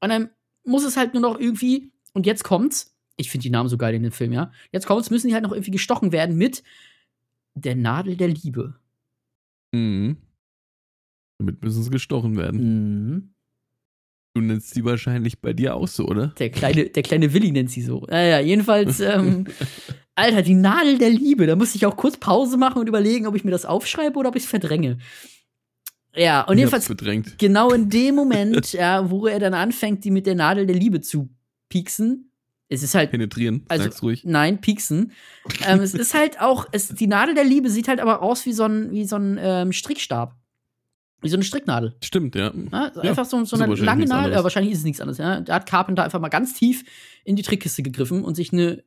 Und 0.00 0.08
dann 0.08 0.30
muss 0.64 0.84
es 0.84 0.96
halt 0.96 1.14
nur 1.14 1.22
noch 1.22 1.38
irgendwie, 1.38 1.92
und 2.12 2.26
jetzt 2.26 2.42
kommt's, 2.42 2.96
ich 3.16 3.30
finde 3.30 3.42
die 3.42 3.50
Namen 3.50 3.68
so 3.68 3.76
geil 3.76 3.94
in 3.94 4.02
dem 4.02 4.12
Film, 4.12 4.32
ja. 4.32 4.50
Jetzt 4.72 4.86
kommt's, 4.86 5.10
müssen 5.10 5.28
die 5.28 5.34
halt 5.34 5.44
noch 5.44 5.52
irgendwie 5.52 5.70
gestochen 5.70 6.10
werden 6.10 6.36
mit 6.36 6.62
der 7.54 7.76
Nadel 7.76 8.16
der 8.16 8.28
Liebe. 8.28 8.74
Mhm. 9.72 10.16
Damit 11.40 11.62
müssen 11.62 11.82
sie 11.82 11.90
gestochen 11.90 12.36
werden. 12.36 12.60
Mhm. 13.14 13.34
Du 14.34 14.42
nennst 14.42 14.76
die 14.76 14.84
wahrscheinlich 14.84 15.40
bei 15.40 15.52
dir 15.52 15.74
auch 15.74 15.88
so, 15.88 16.06
oder? 16.06 16.28
Der 16.38 16.50
kleine, 16.50 16.84
der 16.90 17.02
kleine 17.02 17.32
Willi 17.32 17.50
nennt 17.50 17.70
sie 17.70 17.82
so. 17.82 18.06
Naja, 18.08 18.38
jedenfalls, 18.40 19.00
ähm, 19.00 19.46
Alter, 20.14 20.42
die 20.42 20.54
Nadel 20.54 20.98
der 20.98 21.10
Liebe. 21.10 21.46
Da 21.46 21.56
musste 21.56 21.76
ich 21.78 21.86
auch 21.86 21.96
kurz 21.96 22.16
Pause 22.18 22.56
machen 22.58 22.78
und 22.78 22.88
überlegen, 22.88 23.26
ob 23.26 23.34
ich 23.34 23.42
mir 23.42 23.50
das 23.50 23.64
aufschreibe 23.64 24.18
oder 24.18 24.28
ob 24.28 24.36
ich 24.36 24.44
es 24.44 24.48
verdränge. 24.48 24.98
Ja, 26.14 26.42
und 26.42 26.54
Ich 26.54 26.58
jedenfalls 26.60 26.86
verdrängt. 26.86 27.38
genau 27.38 27.70
in 27.70 27.88
dem 27.88 28.14
Moment, 28.14 28.72
ja, 28.72 29.10
wo 29.10 29.26
er 29.26 29.38
dann 29.40 29.54
anfängt, 29.54 30.04
die 30.04 30.10
mit 30.10 30.26
der 30.26 30.34
Nadel 30.34 30.66
der 30.66 30.76
Liebe 30.76 31.00
zu 31.00 31.28
pieksen. 31.68 32.30
Es 32.68 32.84
ist 32.84 32.94
halt 32.94 33.10
Penetrieren, 33.10 33.64
Also- 33.68 33.84
sag's 33.84 34.02
ruhig. 34.02 34.22
Nein, 34.24 34.60
pieksen. 34.60 35.10
ähm, 35.66 35.80
es 35.80 35.94
ist 35.94 36.14
halt 36.14 36.40
auch, 36.40 36.66
es, 36.70 36.88
die 36.88 37.08
Nadel 37.08 37.34
der 37.34 37.44
Liebe 37.44 37.68
sieht 37.70 37.88
halt 37.88 37.98
aber 37.98 38.22
aus 38.22 38.46
wie 38.46 38.52
so 38.52 38.62
ein, 38.64 38.92
wie 38.92 39.04
so 39.06 39.16
ein 39.16 39.38
ähm, 39.40 39.72
Strickstab. 39.72 40.36
Wie 41.22 41.28
so 41.28 41.36
eine 41.36 41.44
Stricknadel. 41.44 41.94
Stimmt, 42.02 42.34
ja. 42.34 42.52
Ja? 42.72 42.92
Ja, 42.94 43.02
einfach 43.02 43.26
so, 43.26 43.44
so 43.44 43.56
ist 43.56 43.62
eine 43.62 43.74
lange 43.74 44.06
Nadel, 44.06 44.34
aber 44.34 44.44
wahrscheinlich 44.44 44.72
ist 44.72 44.78
es 44.78 44.84
nichts 44.84 45.00
anderes. 45.00 45.18
Ja? 45.18 45.40
Da 45.40 45.54
hat 45.54 45.66
Carpenter 45.66 46.02
einfach 46.02 46.20
mal 46.20 46.28
ganz 46.28 46.54
tief 46.54 46.84
in 47.24 47.36
die 47.36 47.42
Trickkiste 47.42 47.82
gegriffen 47.82 48.24
und 48.24 48.34
sich 48.34 48.52
eine 48.52 48.82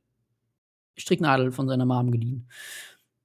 Stricknadel 0.97 1.51
von 1.51 1.68
seiner 1.68 1.85
Mom 1.85 2.11
geliehen. 2.11 2.47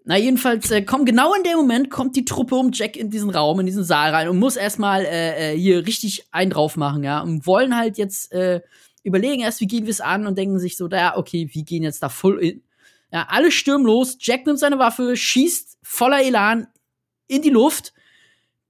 Na, 0.05 0.17
jedenfalls, 0.17 0.71
äh, 0.71 0.83
kommt 0.83 1.07
genau 1.07 1.35
in 1.35 1.43
dem 1.43 1.57
Moment 1.57 1.91
kommt 1.91 2.17
die 2.17 2.25
Truppe 2.25 2.55
um 2.55 2.71
Jack 2.73 2.97
in 2.97 3.11
diesen 3.11 3.29
Raum, 3.29 3.61
in 3.61 3.67
diesen 3.67 3.85
Saal 3.85 4.11
rein 4.11 4.29
und 4.29 4.39
muss 4.39 4.57
erstmal 4.57 5.05
äh, 5.05 5.53
äh, 5.53 5.59
hier 5.59 5.87
richtig 5.87 6.27
einen 6.31 6.51
drauf 6.51 6.79
machen, 6.79 7.05
ja. 7.05 7.21
Und 7.21 7.47
wollen 7.47 7.77
halt 7.77 7.99
jetzt 7.99 8.33
äh, 8.33 8.63
überlegen 9.03 9.43
erst, 9.43 9.61
wie 9.61 9.67
gehen 9.67 9.85
wir 9.85 9.91
es 9.91 10.01
an 10.01 10.27
und 10.27 10.39
denken 10.39 10.59
sich 10.59 10.79
so, 10.79 10.89
ja, 10.89 11.17
okay, 11.17 11.51
wir 11.53 11.63
gehen 11.63 11.83
jetzt 11.83 12.03
da 12.03 12.09
voll 12.09 12.43
in. 12.43 12.63
Ja, 13.13 13.27
alle 13.29 13.51
stürmen 13.51 13.87
los, 13.87 14.17
Jack 14.21 14.47
nimmt 14.47 14.59
seine 14.59 14.79
Waffe, 14.79 15.15
schießt 15.15 15.79
voller 15.83 16.23
Elan 16.23 16.69
in 17.27 17.43
die 17.43 17.51
Luft, 17.51 17.93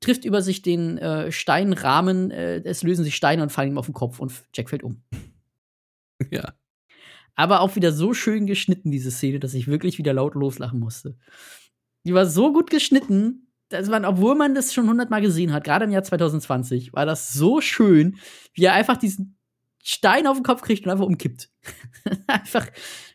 trifft 0.00 0.24
über 0.24 0.42
sich 0.42 0.62
den 0.62 0.98
äh, 0.98 1.32
Steinrahmen, 1.32 2.30
äh, 2.30 2.62
es 2.64 2.82
lösen 2.82 3.04
sich 3.04 3.16
Steine 3.16 3.42
und 3.42 3.50
fallen 3.50 3.70
ihm 3.70 3.78
auf 3.78 3.86
den 3.86 3.94
Kopf 3.94 4.20
und 4.20 4.32
Jack 4.54 4.70
fällt 4.70 4.82
um. 4.82 5.02
Ja. 6.32 6.54
Aber 7.36 7.60
auch 7.60 7.76
wieder 7.76 7.92
so 7.92 8.12
schön 8.12 8.48
geschnitten, 8.48 8.90
diese 8.90 9.12
Szene, 9.12 9.38
dass 9.38 9.54
ich 9.54 9.68
wirklich 9.68 9.98
wieder 9.98 10.12
laut 10.12 10.34
loslachen 10.34 10.80
musste. 10.80 11.16
Die 12.04 12.12
war 12.12 12.26
so 12.26 12.52
gut 12.52 12.70
geschnitten, 12.70 13.52
dass 13.68 13.88
man, 13.88 14.04
obwohl 14.04 14.34
man 14.34 14.56
das 14.56 14.74
schon 14.74 14.88
hundertmal 14.88 15.20
gesehen 15.20 15.52
hat, 15.52 15.62
gerade 15.62 15.84
im 15.84 15.92
Jahr 15.92 16.02
2020, 16.02 16.92
war 16.92 17.06
das 17.06 17.32
so 17.32 17.60
schön, 17.60 18.18
wie 18.54 18.64
er 18.64 18.72
einfach 18.72 18.96
diesen 18.96 19.38
Stein 19.84 20.26
auf 20.26 20.36
den 20.36 20.42
Kopf 20.42 20.62
kriegt 20.62 20.84
und 20.84 20.90
einfach 20.90 21.06
umkippt. 21.06 21.50
einfach 22.26 22.66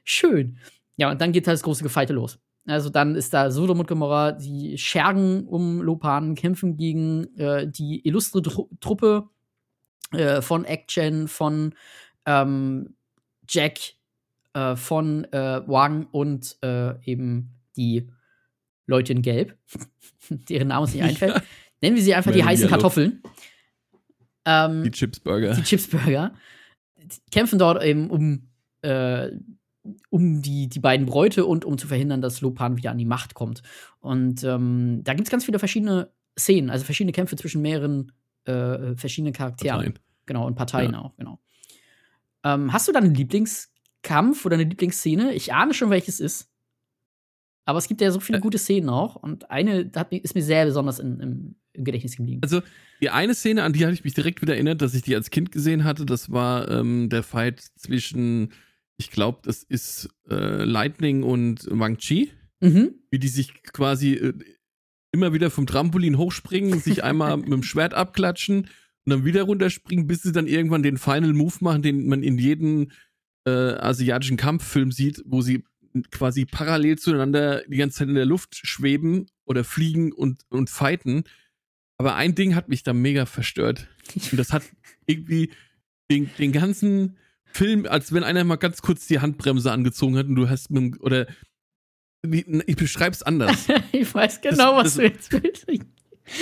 schön. 0.06 0.60
Ja, 0.96 1.12
und 1.12 1.20
dann 1.20 1.34
geht 1.34 1.48
halt 1.48 1.56
das 1.56 1.64
große 1.64 1.84
Gefeite 1.84 2.14
los. 2.14 2.40
Also 2.65 2.90
dann 2.90 3.15
ist 3.15 3.34
da 3.34 3.52
Sodom 3.52 3.80
und 3.81 3.88
Gomorra, 3.88 4.31
die 4.31 4.77
Schergen 4.77 5.48
um 5.48 5.81
Lopan 5.81 6.35
kämpfen 6.35 6.77
gegen 6.77 7.35
äh, 7.38 7.68
die 7.68 8.06
illustre 8.07 8.41
Tru 8.41 8.69
Truppe 8.80 9.30
äh, 10.11 10.41
von 10.41 10.64
Action, 10.64 11.27
von 11.27 11.76
ähm, 12.26 12.95
Jack, 13.49 13.80
äh, 14.53 14.76
von 14.76 15.26
äh, 15.34 15.68
Wang 15.68 16.07
und 16.11 16.57
äh, 16.64 16.95
eben 17.03 17.49
die 17.76 18.10
Leute 18.85 19.14
in 19.14 19.22
Gelb, 19.22 19.57
deren 20.30 20.69
Name 20.69 20.84
uns 20.84 20.94
nicht 20.94 21.03
einfällt. 21.03 21.35
Ja. 21.35 21.44
Nennen 21.81 21.98
wir 21.98 22.03
sie 22.03 22.15
einfach 22.15 22.31
die 22.31 22.45
heißen 22.45 22.69
Kartoffeln. 22.69 23.22
Ähm, 24.45 24.84
die 24.84 24.91
Chipsburger. 24.91 25.53
Die 25.53 25.64
Chipsburger. 25.64 26.34
Die 26.98 27.19
kämpfen 27.31 27.60
dort 27.60 27.84
eben 27.84 28.10
um, 28.10 28.48
äh, 28.81 29.31
um 30.10 30.42
die, 30.42 30.70
die 30.70 30.80
beiden 30.80 31.06
Bräute 31.06 31.46
und 31.46 31.66
um 31.66 31.78
zu 31.78 31.88
verhindern, 31.88 32.22
dass 32.22 32.42
Lopan 32.42 32.78
wieder 32.78 32.92
an 32.92 32.98
die 32.98 33.06
Macht 33.06 33.34
kommt. 33.34 33.62
Und 34.00 34.44
ähm, 34.44 35.02
da 35.04 35.14
gibt 35.14 35.28
es 35.28 35.32
ganz 35.32 35.46
viele 35.46 35.60
verschiedene 35.60 36.10
Szenen, 36.38 36.70
also 36.70 36.86
verschiedene 36.86 37.12
Kämpfe 37.12 37.36
zwischen 37.36 37.62
mehreren 37.62 38.12
äh, 38.46 38.96
verschiedenen 38.96 39.34
Charakteren. 39.34 39.78
Parteien. 39.78 40.00
Genau, 40.26 40.48
und 40.48 40.56
Parteien 40.56 40.94
ja. 40.94 41.00
auch, 41.00 41.16
genau. 41.18 41.40
Ähm, 42.44 42.72
hast 42.74 42.88
du 42.88 42.92
da 42.92 43.00
einen 43.00 43.14
Lieblingskampf 43.14 44.46
oder 44.46 44.56
eine 44.56 44.64
Lieblingsszene? 44.64 45.34
Ich 45.34 45.54
ahne 45.54 45.74
schon, 45.74 45.90
welches 45.90 46.20
ist. 46.20 46.50
Aber 47.66 47.80
es 47.80 47.88
gibt 47.88 48.02
ja 48.02 48.12
so 48.12 48.20
viele 48.20 48.42
gute 48.42 48.58
Szenen 48.58 48.90
auch. 48.90 49.16
Und 49.16 49.50
eine 49.50 49.90
hat, 49.96 50.12
ist 50.12 50.36
mir 50.36 50.44
sehr 50.44 50.66
besonders 50.66 51.00
in, 51.00 51.20
im, 51.20 51.56
im, 51.72 51.84
Gedächtnis 51.86 52.18
geblieben. 52.18 52.42
Also, 52.44 52.62
die 53.02 53.10
eine 53.10 53.34
Szene, 53.34 53.64
an 53.64 53.72
die 53.72 53.84
habe 53.84 53.94
ich 53.94 54.04
mich 54.04 54.14
direkt 54.14 54.42
wieder 54.42 54.56
erinnert, 54.56 54.82
dass 54.82 54.94
ich 54.94 55.02
die 55.02 55.16
als 55.16 55.30
Kind 55.30 55.52
gesehen 55.52 55.86
hatte. 55.86 56.06
Das 56.06 56.32
war 56.32 56.70
ähm, 56.70 57.10
der 57.10 57.24
Fight 57.24 57.62
zwischen, 57.78 58.52
ich 58.98 59.11
glaube, 59.11 59.40
das 59.44 59.64
ist 59.64 60.10
äh, 60.30 60.64
Lightning 60.64 61.24
und 61.24 61.68
Wang 61.70 61.98
Chi. 61.98 62.32
Mhm. 62.60 62.95
Wie 63.10 63.20
die 63.20 63.28
sich 63.28 63.64
quasi 63.64 64.14
äh, 64.14 64.34
immer 65.11 65.34
wieder 65.34 65.49
vom 65.49 65.68
Trampolin 65.68 66.18
hochspringen, 66.18 66.80
sich 66.80 67.03
einmal 67.03 67.38
mit 67.38 67.52
dem 67.52 67.64
Schwert 67.64 67.94
abklatschen 67.94 68.70
und 69.06 69.10
dann 69.10 69.26
wieder 69.26 69.44
runterspringen, 69.44 70.07
bis 70.07 70.24
sie 70.24 70.32
dann 70.32 70.48
irgendwann 70.48 70.84
den 70.84 70.98
Final 70.98 71.34
Move 71.34 71.56
machen, 71.61 71.82
den 71.82 72.07
man 72.07 72.24
in 72.24 72.38
jedem 72.38 72.91
äh, 73.45 73.52
asiatischen 73.52 74.38
Kampffilm 74.38 74.91
sieht, 74.91 75.22
wo 75.26 75.41
sie 75.41 75.64
quasi 76.11 76.45
parallel 76.45 76.98
zueinander 76.98 77.64
die 77.68 77.78
ganze 77.78 77.99
Zeit 77.99 78.07
in 78.07 78.15
der 78.15 78.26
Luft 78.26 78.56
schweben 78.56 79.28
oder 79.45 79.64
fliegen 79.64 80.11
und, 80.11 80.44
und 80.49 80.70
fighten. 80.70 81.24
Aber 81.98 82.15
ein 82.15 82.36
Ding 82.36 82.56
hat 82.56 82.70
mich 82.70 82.84
da 82.84 82.94
mega 82.94 83.26
verstört. 83.26 83.88
Und 84.32 84.38
das 84.38 84.52
hat 84.52 84.64
irgendwie 85.06 85.52
den, 86.10 86.30
den 86.38 86.52
ganzen 86.52 87.18
Film, 87.54 87.86
als 87.86 88.12
wenn 88.14 88.24
einer 88.24 88.44
mal 88.44 88.56
ganz 88.56 88.82
kurz 88.82 89.08
die 89.08 89.20
Handbremse 89.20 89.72
angezogen 89.72 90.18
hat 90.18 90.28
und 90.28 90.36
du 90.36 90.50
hast 90.50 90.72
mit, 90.72 91.00
oder 91.02 91.28
ich 92.24 92.76
beschreib's 92.76 93.22
anders. 93.22 93.68
ich 93.92 94.14
weiß 94.14 94.42
genau, 94.42 94.82
das, 94.82 94.86
was 94.86 94.96
das, 95.12 95.30
du 95.30 95.38
jetzt 95.38 95.68
willst. 95.68 95.86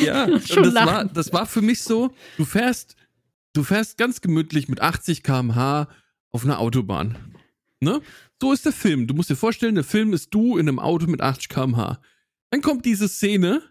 Ja, 0.03 0.27
das 0.27 0.55
war, 0.55 1.05
das 1.05 1.33
war 1.33 1.45
für 1.45 1.61
mich 1.61 1.81
so, 1.81 2.13
du 2.37 2.45
fährst, 2.45 2.95
du 3.53 3.63
fährst 3.63 3.97
ganz 3.97 4.21
gemütlich 4.21 4.69
mit 4.69 4.79
80 4.79 5.23
km/h 5.23 5.87
auf 6.31 6.45
einer 6.45 6.59
Autobahn. 6.59 7.17
Ne? 7.79 7.99
So 8.39 8.53
ist 8.53 8.65
der 8.65 8.73
Film. 8.73 9.07
Du 9.07 9.15
musst 9.15 9.29
dir 9.29 9.35
vorstellen, 9.35 9.75
der 9.75 9.83
Film 9.83 10.13
ist 10.13 10.33
du 10.33 10.57
in 10.57 10.67
einem 10.67 10.79
Auto 10.79 11.07
mit 11.07 11.21
80 11.21 11.49
km/h. 11.49 11.99
Dann 12.51 12.61
kommt 12.61 12.85
diese 12.85 13.07
Szene 13.07 13.63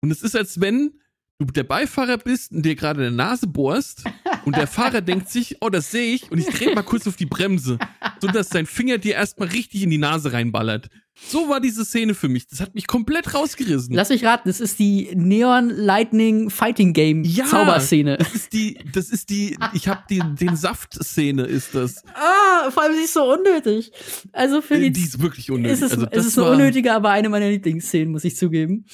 und 0.00 0.10
es 0.10 0.22
ist, 0.22 0.34
als 0.34 0.60
wenn 0.60 0.98
du 1.38 1.44
der 1.46 1.64
Beifahrer 1.64 2.18
bist 2.18 2.52
und 2.52 2.62
dir 2.62 2.74
gerade 2.74 3.06
in 3.06 3.16
der 3.16 3.26
Nase 3.26 3.46
bohrst 3.46 4.04
und 4.44 4.56
der 4.56 4.66
Fahrer 4.66 5.00
denkt 5.00 5.28
sich, 5.28 5.56
oh, 5.60 5.68
das 5.68 5.90
sehe 5.90 6.14
ich 6.14 6.30
und 6.30 6.38
ich 6.38 6.46
drehe 6.46 6.74
mal 6.74 6.82
kurz 6.82 7.06
auf 7.06 7.16
die 7.16 7.26
Bremse, 7.26 7.78
sodass 8.20 8.48
sein 8.48 8.66
Finger 8.66 8.98
dir 8.98 9.14
erstmal 9.14 9.48
richtig 9.48 9.82
in 9.82 9.90
die 9.90 9.98
Nase 9.98 10.32
reinballert. 10.32 10.88
So 11.14 11.48
war 11.48 11.60
diese 11.60 11.84
Szene 11.84 12.14
für 12.14 12.28
mich. 12.28 12.48
Das 12.48 12.60
hat 12.60 12.74
mich 12.74 12.86
komplett 12.86 13.34
rausgerissen. 13.34 13.94
Lass 13.94 14.08
mich 14.08 14.24
raten, 14.24 14.48
das 14.48 14.60
ist 14.60 14.78
die 14.78 15.10
Neon 15.14 15.68
Lightning 15.68 16.48
Fighting 16.48 16.94
Game 16.94 17.22
ja, 17.22 17.44
Zauberszene. 17.44 18.16
Das 18.16 18.34
ist 18.34 18.52
die, 18.52 18.78
das 18.92 19.10
ist 19.10 19.30
die, 19.30 19.56
ich 19.74 19.88
hab 19.88 20.08
die, 20.08 20.20
den 20.40 20.56
Saft-Szene 20.56 21.42
ist 21.42 21.74
das. 21.74 22.02
Ah, 22.14 22.70
vor 22.70 22.82
allem 22.82 22.94
sie 22.94 23.04
ist 23.04 23.14
so 23.14 23.30
unnötig. 23.30 23.92
Also 24.32 24.62
für 24.62 24.78
die. 24.78 24.90
Die 24.90 25.02
ist 25.02 25.20
wirklich 25.20 25.50
unnötig. 25.50 25.74
Ist 25.74 25.82
es, 25.82 25.92
also, 25.92 26.06
es 26.10 26.26
ist 26.26 26.38
eine 26.38 26.50
unnötige, 26.50 26.92
aber 26.92 27.10
eine 27.10 27.28
meiner 27.28 27.50
Lieblingsszenen, 27.50 28.10
muss 28.10 28.24
ich 28.24 28.36
zugeben. 28.36 28.86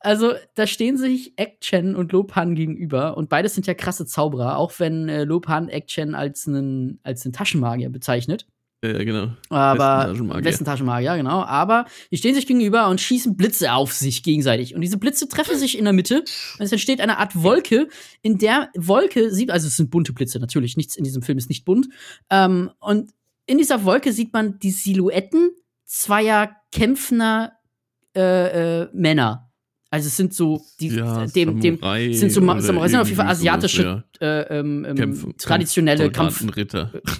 Also, 0.00 0.32
da 0.54 0.66
stehen 0.66 0.96
sich 0.96 1.34
Action 1.36 1.94
und 1.94 2.12
Lopan 2.12 2.54
gegenüber 2.54 3.16
und 3.16 3.28
beides 3.28 3.54
sind 3.54 3.66
ja 3.66 3.74
krasse 3.74 4.06
Zauberer, 4.06 4.56
auch 4.56 4.72
wenn 4.78 5.08
äh, 5.08 5.24
Lopan 5.24 5.68
Action 5.68 6.14
als 6.14 6.48
einen, 6.48 6.98
als 7.02 7.24
einen 7.24 7.34
Taschenmagier 7.34 7.90
bezeichnet. 7.90 8.46
Ja, 8.82 9.04
genau. 9.04 9.32
Aber 9.50 10.14
Westen 10.42 10.64
Taschenmagier, 10.64 11.16
genau. 11.16 11.42
Aber 11.42 11.84
die 12.10 12.16
stehen 12.16 12.34
sich 12.34 12.46
gegenüber 12.46 12.88
und 12.88 12.98
schießen 12.98 13.36
Blitze 13.36 13.74
auf 13.74 13.92
sich 13.92 14.22
gegenseitig. 14.22 14.74
Und 14.74 14.80
diese 14.80 14.96
Blitze 14.96 15.28
treffen 15.28 15.58
sich 15.58 15.76
in 15.76 15.84
der 15.84 15.92
Mitte 15.92 16.20
und 16.20 16.64
es 16.64 16.72
entsteht 16.72 17.02
eine 17.02 17.18
Art 17.18 17.42
Wolke. 17.42 17.88
In 18.22 18.38
der 18.38 18.70
Wolke 18.74 19.30
sieht, 19.32 19.50
also 19.50 19.66
es 19.66 19.76
sind 19.76 19.90
bunte 19.90 20.14
Blitze, 20.14 20.40
natürlich. 20.40 20.78
Nichts 20.78 20.96
in 20.96 21.04
diesem 21.04 21.20
Film 21.20 21.36
ist 21.36 21.50
nicht 21.50 21.66
bunt. 21.66 21.88
Ähm, 22.30 22.70
und 22.78 23.10
in 23.44 23.58
dieser 23.58 23.84
Wolke 23.84 24.14
sieht 24.14 24.32
man 24.32 24.58
die 24.60 24.70
Silhouetten 24.70 25.50
zweier 25.84 26.56
kämpfender 26.72 27.52
äh, 28.16 28.82
äh, 28.82 28.88
Männer. 28.94 29.49
Also 29.92 30.06
es 30.06 30.16
sind 30.16 30.32
so 30.32 30.64
die 30.78 30.88
ja, 30.88 31.26
dem 31.26 31.60
dem 31.60 31.78
sind 32.14 32.30
so 32.30 32.40
Samurai 32.40 32.88
sind 32.88 33.00
auf 33.00 33.08
jeden 33.08 33.16
Fall 33.16 33.26
asiatische 33.26 33.82
sowas, 33.82 34.02
ja. 34.20 34.40
äh, 34.40 34.58
ähm, 34.60 34.86
ähm 34.88 34.96
Kämpf, 34.96 35.26
traditionelle 35.36 36.12
Kampf. 36.12 36.44
Äh, 36.56 36.66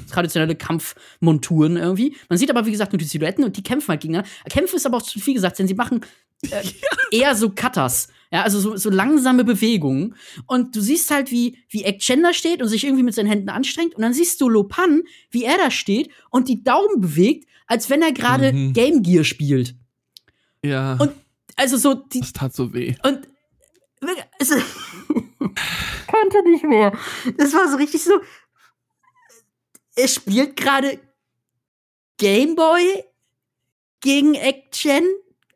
traditionelle 0.09 0.55
Kampfmonturen 0.55 1.77
irgendwie. 1.77 2.17
Man 2.29 2.39
sieht 2.39 2.49
aber 2.49 2.67
wie 2.67 2.71
gesagt 2.71 2.93
nur 2.93 2.99
die 2.99 3.07
Silhouetten 3.07 3.43
und 3.43 3.57
die 3.57 3.65
kämpfen 3.65 3.89
halt 3.89 4.03
gegeneinander. 4.03 4.31
Kämpfen 4.49 4.77
ist 4.77 4.87
aber 4.87 4.99
auch 4.99 5.03
zu 5.03 5.19
viel 5.19 5.35
gesagt, 5.35 5.59
denn 5.59 5.67
sie 5.67 5.75
machen 5.75 6.03
äh, 6.49 6.63
eher 7.11 7.35
so 7.35 7.51
Cutters. 7.51 8.09
Ja, 8.33 8.43
also 8.43 8.61
so, 8.61 8.77
so 8.77 8.91
langsame 8.91 9.43
Bewegungen. 9.43 10.15
Und 10.47 10.77
du 10.77 10.81
siehst 10.81 11.11
halt, 11.11 11.33
wie, 11.33 11.59
wie 11.69 11.83
Action 11.83 12.23
da 12.23 12.33
steht 12.33 12.63
und 12.63 12.69
sich 12.69 12.85
irgendwie 12.85 13.03
mit 13.03 13.15
seinen 13.15 13.27
Händen 13.27 13.49
anstrengt. 13.49 13.97
Und 13.97 14.03
dann 14.03 14.15
siehst 14.15 14.41
du 14.41 14.49
Lopan, 14.49 15.03
wie 15.33 15.43
er 15.43 15.57
da 15.59 15.73
steht 15.73 16.11
und 16.31 16.47
die 16.47 16.63
Daumen 16.63 17.01
bewegt, 17.01 17.49
als 17.67 17.91
wenn 17.91 18.03
er 18.03 18.13
gerade 18.13 18.53
mhm. 18.53 18.73
Game 18.73 19.03
Gear 19.03 19.25
spielt. 19.25 19.75
Ja. 20.65 20.95
Und 21.01 21.11
also 21.57 21.77
so 21.77 21.95
die. 21.95 22.21
Das 22.21 22.33
tat 22.33 22.55
so 22.55 22.73
weh. 22.73 22.95
Und 23.03 23.29
es 24.39 24.51
konnte 26.09 26.51
nicht 26.51 26.65
mehr. 26.65 26.93
Das 27.37 27.53
war 27.53 27.69
so 27.71 27.77
richtig 27.77 28.03
so. 28.03 28.21
Er 29.97 30.09
spielt 30.09 30.57
gerade 30.57 30.99
Gameboy 32.19 33.05
gegen 34.01 34.35
Action. 34.35 35.03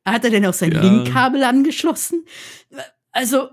Hat 0.05 0.25
er 0.25 0.31
denn 0.31 0.45
auch 0.45 0.55
sein 0.55 0.73
ja. 0.73 0.83
Linkkabel 0.83 1.45
angeschlossen? 1.45 2.27
Also, 3.13 3.49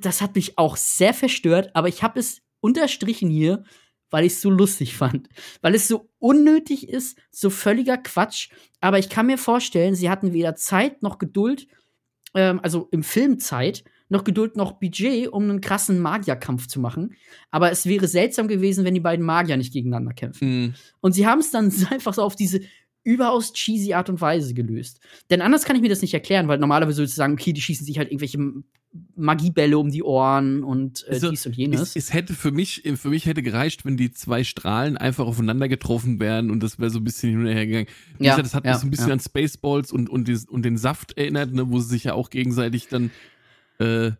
das 0.00 0.22
hat 0.22 0.34
mich 0.34 0.56
auch 0.56 0.76
sehr 0.76 1.12
verstört, 1.12 1.70
aber 1.74 1.88
ich 1.88 2.02
habe 2.02 2.20
es 2.20 2.40
unterstrichen 2.60 3.28
hier, 3.28 3.64
weil 4.08 4.24
ich 4.24 4.34
es 4.34 4.40
so 4.40 4.50
lustig 4.50 4.96
fand. 4.96 5.28
Weil 5.60 5.74
es 5.74 5.88
so 5.88 6.08
unnötig 6.18 6.88
ist, 6.88 7.18
so 7.30 7.50
völliger 7.50 7.98
Quatsch. 7.98 8.48
Aber 8.80 8.98
ich 8.98 9.08
kann 9.08 9.26
mir 9.26 9.38
vorstellen, 9.38 9.94
sie 9.94 10.08
hatten 10.08 10.32
weder 10.32 10.56
Zeit 10.56 11.02
noch 11.02 11.18
Geduld 11.18 11.66
ähm, 12.34 12.60
also 12.62 12.88
im 12.90 13.02
Filmzeit, 13.02 13.84
noch 14.10 14.24
Geduld, 14.24 14.56
noch 14.56 14.72
Budget, 14.72 15.28
um 15.28 15.44
einen 15.44 15.60
krassen 15.60 16.00
Magierkampf 16.00 16.66
zu 16.66 16.80
machen. 16.80 17.14
Aber 17.50 17.70
es 17.70 17.86
wäre 17.86 18.08
seltsam 18.08 18.48
gewesen, 18.48 18.84
wenn 18.84 18.94
die 18.94 19.00
beiden 19.00 19.24
Magier 19.24 19.56
nicht 19.56 19.72
gegeneinander 19.72 20.12
kämpfen. 20.12 20.48
Mhm. 20.48 20.74
Und 21.00 21.12
sie 21.12 21.26
haben 21.26 21.38
es 21.38 21.50
dann 21.50 21.72
einfach 21.90 22.14
so 22.14 22.22
auf 22.22 22.34
diese 22.34 22.60
überaus 23.02 23.52
cheesy 23.52 23.94
Art 23.94 24.08
und 24.08 24.20
Weise 24.20 24.54
gelöst. 24.54 25.00
Denn 25.30 25.40
anders 25.40 25.64
kann 25.64 25.76
ich 25.76 25.82
mir 25.82 25.88
das 25.88 26.02
nicht 26.02 26.14
erklären, 26.14 26.48
weil 26.48 26.58
normalerweise 26.58 26.98
würdest 26.98 27.16
du 27.16 27.18
sagen, 27.18 27.34
okay, 27.34 27.52
die 27.52 27.60
schießen 27.60 27.86
sich 27.86 27.98
halt 27.98 28.10
irgendwelche 28.10 28.38
Magiebälle 29.14 29.78
um 29.78 29.90
die 29.90 30.02
Ohren 30.02 30.64
und 30.64 31.04
äh, 31.06 31.12
also, 31.12 31.30
dies 31.30 31.46
und 31.46 31.56
jenes. 31.56 31.80
Es, 31.80 31.96
es, 31.96 32.12
hätte 32.12 32.34
für 32.34 32.50
mich, 32.50 32.82
für 32.96 33.08
mich 33.08 33.26
hätte 33.26 33.42
gereicht, 33.42 33.84
wenn 33.84 33.96
die 33.96 34.10
zwei 34.10 34.42
Strahlen 34.42 34.96
einfach 34.96 35.26
aufeinander 35.26 35.68
getroffen 35.68 36.18
wären 36.18 36.50
und 36.50 36.60
das 36.62 36.78
wäre 36.80 36.90
so 36.90 36.98
ein 36.98 37.04
bisschen 37.04 37.30
hin 37.30 37.40
und 37.40 37.46
her 37.46 37.66
gegangen. 37.66 37.86
Ja, 38.18 38.32
gesagt, 38.32 38.46
das 38.46 38.54
hat 38.54 38.64
ja, 38.64 38.72
mich 38.72 38.80
so 38.80 38.86
ein 38.86 38.90
bisschen 38.90 39.08
ja. 39.08 39.12
an 39.14 39.20
Spaceballs 39.20 39.92
und, 39.92 40.10
und, 40.10 40.28
und 40.48 40.62
den 40.64 40.76
Saft 40.76 41.16
erinnert, 41.16 41.52
ne, 41.52 41.70
wo 41.70 41.78
sie 41.78 41.88
sich 41.88 42.04
ja 42.04 42.14
auch 42.14 42.30
gegenseitig 42.30 42.88
dann 42.88 43.10
äh, 43.78 44.12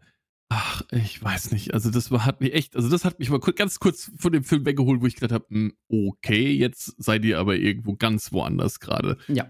Ach, 0.52 0.82
ich 0.90 1.22
weiß 1.22 1.52
nicht. 1.52 1.74
Also 1.74 1.90
das 1.90 2.10
war, 2.10 2.26
hat 2.26 2.40
mich 2.40 2.52
echt, 2.52 2.74
also 2.74 2.88
das 2.88 3.04
hat 3.04 3.20
mich 3.20 3.30
mal 3.30 3.38
ganz 3.38 3.78
kurz 3.78 4.10
von 4.18 4.32
dem 4.32 4.42
Film 4.42 4.66
weggeholt, 4.66 5.00
wo 5.00 5.06
ich 5.06 5.14
gedacht 5.14 5.30
habe, 5.30 5.46
hm, 5.48 5.74
okay, 5.88 6.50
jetzt 6.50 6.92
seid 6.98 7.24
ihr 7.24 7.38
aber 7.38 7.56
irgendwo 7.56 7.94
ganz 7.94 8.32
woanders 8.32 8.80
gerade. 8.80 9.16
Ja. 9.28 9.48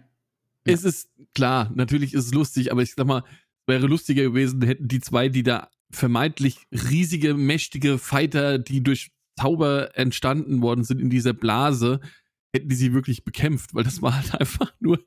Es 0.65 0.85
ist 0.85 1.11
klar, 1.35 1.73
natürlich 1.75 2.13
ist 2.13 2.27
es 2.27 2.35
lustig, 2.35 2.71
aber 2.71 2.83
ich 2.83 2.93
sag 2.95 3.07
mal, 3.07 3.25
es 3.27 3.67
wäre 3.67 3.87
lustiger 3.87 4.25
gewesen, 4.25 4.61
hätten 4.61 4.89
die 4.89 5.01
zwei, 5.01 5.31
die 5.31 5.43
da 5.43 5.71
vermeintlich 5.91 6.59
riesige, 6.71 7.33
mächtige 7.33 7.97
Fighter, 7.97 8.59
die 8.59 8.83
durch 8.83 9.11
Zauber 9.39 9.97
entstanden 9.97 10.61
worden 10.61 10.85
sind 10.85 11.01
in 11.01 11.09
dieser 11.09 11.33
Blase, 11.33 12.01
hätten 12.53 12.69
die 12.69 12.77
sie 12.77 12.93
wirklich 12.93 13.25
bekämpft, 13.25 13.75
weil 13.75 13.85
das 13.85 14.03
war 14.03 14.17
halt 14.17 14.35
einfach 14.39 14.75
nur 14.81 15.03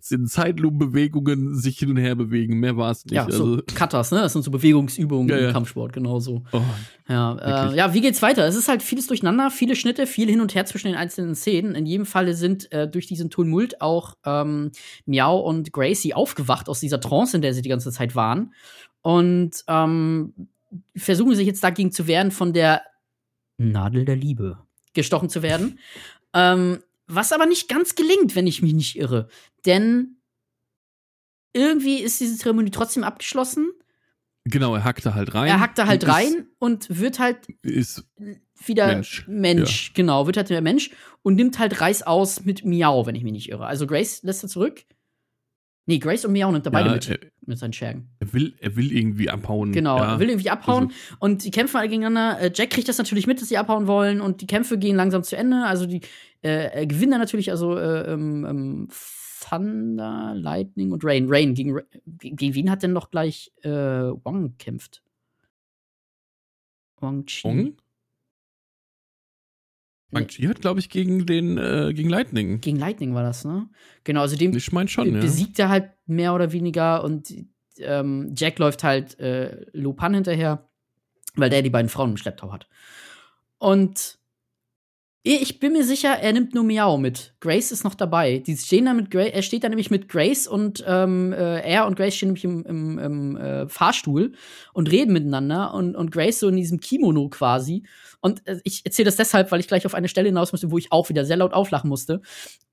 sind 0.00 0.30
Zeitlupenbewegungen 0.30 1.54
sich 1.56 1.78
hin 1.78 1.90
und 1.90 1.96
her 1.98 2.14
bewegen, 2.14 2.58
mehr 2.60 2.76
war 2.76 2.90
es 2.90 3.04
nicht. 3.04 3.14
Ja, 3.14 3.30
so 3.30 3.44
also, 3.44 3.62
Cutters, 3.74 4.10
ne? 4.12 4.20
Das 4.20 4.32
sind 4.32 4.42
so 4.42 4.50
Bewegungsübungen 4.50 5.28
Ja, 5.28 5.36
im 5.36 5.44
ja. 5.44 5.52
Kampfsport, 5.52 5.92
genauso. 5.92 6.42
oh, 6.52 6.62
Ja, 7.08 7.70
äh, 7.70 7.76
ja, 7.76 7.92
wie 7.92 8.00
geht's 8.00 8.22
weiter? 8.22 8.46
Es 8.46 8.54
ist 8.56 8.68
halt 8.68 8.82
vieles 8.82 9.06
durcheinander, 9.06 9.50
viele 9.50 9.76
Schnitte, 9.76 10.06
viel 10.06 10.28
hin 10.28 10.40
und 10.40 10.54
her 10.54 10.64
zwischen 10.66 10.88
den 10.88 10.96
einzelnen 10.96 11.34
Szenen. 11.34 11.74
In 11.74 11.86
jedem 11.86 12.06
Falle 12.06 12.34
sind 12.34 12.72
äh, 12.72 12.88
durch 12.88 13.06
diesen 13.06 13.30
Tumult 13.30 13.80
auch 13.80 14.14
ähm, 14.24 14.70
Miau 15.06 15.38
und 15.40 15.72
Gracie 15.72 16.14
aufgewacht 16.14 16.68
aus 16.68 16.80
dieser 16.80 17.00
Trance, 17.00 17.36
in 17.36 17.42
der 17.42 17.52
sie 17.54 17.62
die 17.62 17.68
ganze 17.68 17.92
Zeit 17.92 18.14
waren. 18.14 18.54
Und 19.02 19.64
ähm, 19.68 20.32
versuchen 20.96 21.34
sich 21.34 21.46
jetzt 21.46 21.62
dagegen 21.62 21.92
zu 21.92 22.06
wehren, 22.06 22.30
von 22.30 22.52
der 22.52 22.82
Nadel 23.58 24.04
der 24.04 24.16
Liebe 24.16 24.58
gestochen 24.94 25.28
zu 25.28 25.42
werden. 25.42 25.78
ähm, 26.32 26.78
was 27.06 27.32
aber 27.32 27.44
nicht 27.44 27.68
ganz 27.68 27.96
gelingt, 27.96 28.34
wenn 28.34 28.46
ich 28.46 28.62
mich 28.62 28.72
nicht 28.72 28.96
irre. 28.96 29.28
Denn 29.66 30.16
irgendwie 31.52 31.98
ist 31.98 32.20
diese 32.20 32.36
Zeremonie 32.36 32.70
trotzdem 32.70 33.04
abgeschlossen. 33.04 33.70
genau, 34.44 34.74
er 34.74 34.84
hackte 34.84 35.14
halt 35.14 35.34
rein. 35.34 35.48
Er 35.48 35.60
hackt 35.60 35.78
da 35.78 35.86
halt 35.86 36.02
und 36.04 36.08
ist- 36.10 36.14
rein 36.16 36.46
und 36.58 37.00
wird 37.00 37.18
halt 37.18 37.38
Ist, 37.62 38.04
wieder 38.66 38.86
Mensch, 38.88 39.24
Mensch, 39.28 39.92
genau, 39.94 40.26
wird 40.26 40.36
halt 40.36 40.50
wieder 40.50 40.60
Mensch 40.60 40.90
und 41.22 41.36
nimmt 41.36 41.58
halt 41.58 41.80
Reis 41.80 42.02
aus 42.02 42.44
mit 42.44 42.64
Miau, 42.64 43.06
wenn 43.06 43.14
ich 43.14 43.22
mich 43.24 43.32
nicht 43.32 43.48
irre. 43.50 43.66
Also 43.66 43.86
Grace 43.86 44.22
lässt 44.22 44.42
er 44.42 44.48
zurück. 44.48 44.84
Nee, 45.86 45.98
Grace 45.98 46.24
und 46.24 46.32
Miau 46.32 46.50
nimmt 46.50 46.66
er 46.66 46.72
beide 46.72 46.88
ja, 46.88 46.94
mit, 46.94 47.08
er, 47.10 47.18
mit 47.44 47.58
seinen 47.58 47.74
Schergen. 47.74 48.08
er, 48.18 48.32
will, 48.32 48.54
er 48.58 48.74
will 48.74 48.90
irgendwie 48.90 49.28
abhauen. 49.28 49.70
Genau, 49.72 49.98
ja. 49.98 50.14
er 50.14 50.18
will 50.18 50.30
irgendwie 50.30 50.48
abhauen 50.48 50.92
und 51.18 51.44
die 51.44 51.50
kämpfen 51.50 51.76
alle 51.76 51.88
gegeneinander. 51.90 52.40
Äh, 52.40 52.50
Jack 52.54 52.70
kriegt 52.70 52.88
das 52.88 52.96
natürlich 52.96 53.26
mit, 53.26 53.40
dass 53.40 53.48
sie 53.50 53.58
abhauen 53.58 53.86
wollen 53.86 54.22
und 54.22 54.40
die 54.40 54.46
Kämpfe 54.46 54.78
gehen 54.78 54.96
langsam 54.96 55.22
zu 55.22 55.36
Ende. 55.36 55.64
Also 55.64 55.84
die 55.86 56.00
äh, 56.42 56.82
äh, 56.82 56.86
gewinnen 56.86 57.10
dann 57.12 57.20
natürlich 57.20 57.50
also 57.50 57.76
äh, 57.76 58.10
ähm, 58.12 58.46
ähm, 58.48 58.88
Thunder, 59.48 60.34
Lightning 60.34 60.92
und 60.92 61.04
Rain. 61.04 61.26
Rain 61.28 61.54
gegen, 61.54 61.80
gegen 62.06 62.54
wen 62.54 62.70
hat 62.70 62.82
denn 62.82 62.92
noch 62.92 63.10
gleich 63.10 63.52
äh, 63.62 63.70
Wang 63.70 64.56
gekämpft? 64.56 65.02
Wang 67.00 67.24
Chi. 67.26 67.44
Wong? 67.44 67.76
Wang 70.10 70.26
Chi 70.28 70.46
hat, 70.46 70.60
glaube 70.60 70.80
ich, 70.80 70.88
gegen 70.90 71.26
den, 71.26 71.58
äh, 71.58 71.92
gegen 71.92 72.08
Lightning. 72.08 72.60
Gegen 72.60 72.78
Lightning 72.78 73.14
war 73.14 73.22
das, 73.24 73.44
ne? 73.44 73.68
Genau, 74.04 74.20
also 74.20 74.36
dem 74.36 74.56
Ich 74.56 74.72
meine 74.72 74.88
schon, 74.88 75.10
be- 75.10 75.16
ja. 75.16 75.20
besiegt 75.20 75.58
er 75.58 75.68
halt 75.68 75.90
mehr 76.06 76.34
oder 76.34 76.52
weniger 76.52 77.02
und 77.02 77.34
ähm, 77.78 78.32
Jack 78.36 78.58
läuft 78.60 78.84
halt 78.84 79.18
äh, 79.18 79.66
Lopan 79.72 80.14
hinterher, 80.14 80.70
weil 81.34 81.50
der 81.50 81.62
die 81.62 81.70
beiden 81.70 81.88
Frauen 81.88 82.10
im 82.10 82.16
Schlepptau 82.16 82.52
hat. 82.52 82.68
Und 83.58 84.18
ich 85.26 85.58
bin 85.58 85.72
mir 85.72 85.84
sicher, 85.84 86.10
er 86.10 86.34
nimmt 86.34 86.54
nur 86.54 86.64
Miau 86.64 86.98
mit. 86.98 87.34
Grace 87.40 87.72
ist 87.72 87.82
noch 87.82 87.94
dabei. 87.94 88.38
Die 88.38 88.58
stehen 88.58 88.84
da 88.84 88.92
mit 88.92 89.10
Grace, 89.10 89.32
er 89.32 89.40
steht 89.40 89.64
da 89.64 89.70
nämlich 89.70 89.90
mit 89.90 90.06
Grace 90.08 90.46
und 90.46 90.84
ähm, 90.86 91.32
äh, 91.32 91.60
er 91.60 91.86
und 91.86 91.96
Grace 91.96 92.14
stehen 92.14 92.28
nämlich 92.28 92.44
im, 92.44 92.62
im, 92.66 92.98
im 92.98 93.36
äh, 93.36 93.66
Fahrstuhl 93.66 94.32
und 94.74 94.90
reden 94.90 95.14
miteinander 95.14 95.72
und, 95.72 95.96
und 95.96 96.10
Grace 96.12 96.40
so 96.40 96.48
in 96.48 96.56
diesem 96.56 96.78
Kimono 96.78 97.30
quasi. 97.30 97.84
Und 98.20 98.46
äh, 98.46 98.60
ich 98.64 98.84
erzähle 98.84 99.06
das 99.06 99.16
deshalb, 99.16 99.50
weil 99.50 99.60
ich 99.60 99.68
gleich 99.68 99.86
auf 99.86 99.94
eine 99.94 100.08
Stelle 100.08 100.28
hinaus 100.28 100.52
musste, 100.52 100.70
wo 100.70 100.76
ich 100.76 100.92
auch 100.92 101.08
wieder 101.08 101.24
sehr 101.24 101.38
laut 101.38 101.54
auflachen 101.54 101.88
musste. 101.88 102.20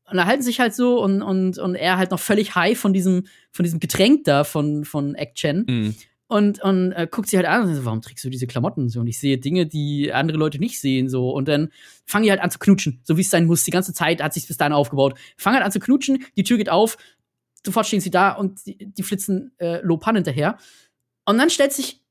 Und 0.09 0.17
da 0.17 0.25
halten 0.25 0.43
sich 0.43 0.59
halt 0.59 0.75
so 0.75 1.01
und, 1.01 1.21
und, 1.21 1.57
und 1.57 1.75
er 1.75 1.97
halt 1.97 2.11
noch 2.11 2.19
völlig 2.19 2.53
high 2.53 2.77
von 2.77 2.91
diesem, 2.91 3.27
von 3.53 3.63
diesem 3.63 3.79
Getränk 3.79 4.25
da 4.25 4.43
von, 4.43 4.83
von 4.83 5.15
Action 5.15 5.65
Mhm. 5.69 5.95
Und, 6.31 6.63
und 6.63 6.93
äh, 6.93 7.09
guckt 7.11 7.27
sie 7.27 7.35
halt 7.35 7.45
an 7.45 7.63
und 7.63 7.75
so, 7.75 7.83
warum 7.83 8.01
trägst 8.01 8.23
du 8.23 8.29
diese 8.29 8.47
Klamotten 8.47 8.87
so? 8.87 9.01
Und 9.01 9.07
ich 9.07 9.19
sehe 9.19 9.37
Dinge, 9.37 9.65
die 9.65 10.13
andere 10.13 10.37
Leute 10.37 10.59
nicht 10.59 10.79
sehen, 10.79 11.09
so. 11.09 11.29
Und 11.31 11.49
dann 11.49 11.73
fangen 12.05 12.23
die 12.23 12.29
halt 12.29 12.39
an 12.39 12.49
zu 12.49 12.57
knutschen, 12.57 13.01
so 13.03 13.17
wie 13.17 13.21
es 13.21 13.29
sein 13.29 13.45
muss. 13.45 13.65
Die 13.65 13.71
ganze 13.71 13.93
Zeit 13.93 14.23
hat 14.23 14.33
sich 14.33 14.47
bis 14.47 14.55
dahin 14.55 14.71
aufgebaut. 14.71 15.19
Fangen 15.35 15.57
halt 15.57 15.65
an 15.65 15.73
zu 15.73 15.81
knutschen, 15.81 16.23
die 16.37 16.43
Tür 16.43 16.57
geht 16.57 16.69
auf, 16.69 16.95
sofort 17.65 17.85
stehen 17.85 17.99
sie 17.99 18.11
da 18.11 18.31
und 18.31 18.65
die, 18.65 18.77
die 18.77 19.03
flitzen 19.03 19.51
äh, 19.57 19.81
Lopan 19.81 20.15
hinterher. 20.15 20.57
Und 21.25 21.37
dann 21.37 21.49
stellt 21.49 21.73
sich 21.73 22.01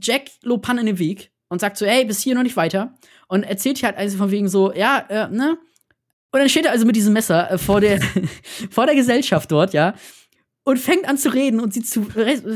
Jack 0.00 0.30
Lopan 0.42 0.78
in 0.78 0.86
den 0.86 0.98
Weg 0.98 1.32
und 1.48 1.60
sagt 1.60 1.76
so, 1.76 1.84
ey, 1.84 2.06
bis 2.06 2.22
hier 2.22 2.34
noch 2.34 2.44
nicht 2.44 2.56
weiter. 2.56 2.94
Und 3.28 3.42
erzählt 3.42 3.76
hier 3.76 3.88
halt 3.90 3.98
also 3.98 4.16
von 4.16 4.30
wegen 4.30 4.48
so, 4.48 4.72
ja, 4.72 5.04
äh, 5.10 5.28
ne? 5.28 5.58
Und 6.32 6.40
dann 6.40 6.48
steht 6.48 6.64
er 6.64 6.72
also 6.72 6.86
mit 6.86 6.96
diesem 6.96 7.12
Messer 7.12 7.50
äh, 7.50 7.58
vor 7.58 7.82
der, 7.82 8.00
vor 8.70 8.86
der 8.86 8.94
Gesellschaft 8.94 9.52
dort, 9.52 9.74
ja, 9.74 9.94
und 10.64 10.78
fängt 10.78 11.06
an 11.06 11.18
zu 11.18 11.32
reden 11.32 11.60
und 11.60 11.72
sie 11.74 11.82
zu, 11.82 12.06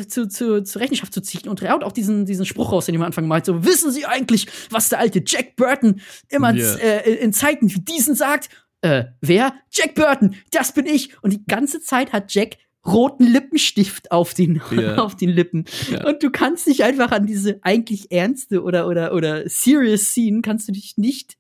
zu, 0.08 0.28
zu, 0.28 0.62
zu 0.62 0.78
Rechenschaft 0.78 1.12
zu 1.12 1.20
ziehen 1.20 1.48
und 1.48 1.62
haut 1.68 1.84
auch 1.84 1.92
diesen, 1.92 2.24
diesen 2.26 2.46
Spruch 2.46 2.72
raus, 2.72 2.86
den 2.86 2.94
ich 2.94 3.00
am 3.00 3.06
Anfang 3.06 3.26
meinte, 3.26 3.52
so, 3.52 3.64
wissen 3.64 3.92
Sie 3.92 4.06
eigentlich, 4.06 4.46
was 4.70 4.88
der 4.88 4.98
alte 4.98 5.22
Jack 5.26 5.56
Burton 5.56 6.00
immer 6.30 6.54
Ja. 6.54 6.74
äh, 6.76 7.14
in 7.16 7.32
Zeiten 7.32 7.72
wie 7.72 7.80
diesen 7.80 8.14
sagt? 8.14 8.48
Äh, 8.80 9.04
wer? 9.20 9.54
Jack 9.70 9.94
Burton, 9.94 10.34
das 10.52 10.72
bin 10.72 10.86
ich. 10.86 11.22
Und 11.22 11.32
die 11.32 11.44
ganze 11.46 11.80
Zeit 11.80 12.12
hat 12.12 12.32
Jack 12.32 12.56
roten 12.86 13.24
Lippenstift 13.26 14.10
auf 14.12 14.34
den, 14.34 14.62
Ja. 14.70 14.96
auf 14.98 15.16
den 15.16 15.28
Lippen. 15.30 15.64
Ja. 15.90 16.06
Und 16.06 16.22
du 16.22 16.30
kannst 16.30 16.66
dich 16.66 16.84
einfach 16.84 17.10
an 17.10 17.26
diese 17.26 17.58
eigentlich 17.62 18.10
ernste 18.12 18.62
oder, 18.62 18.86
oder, 18.86 19.12
oder 19.14 19.48
serious 19.48 20.12
Scene 20.12 20.42
kannst 20.42 20.68
du 20.68 20.72
dich 20.72 20.96
nicht 20.96 21.37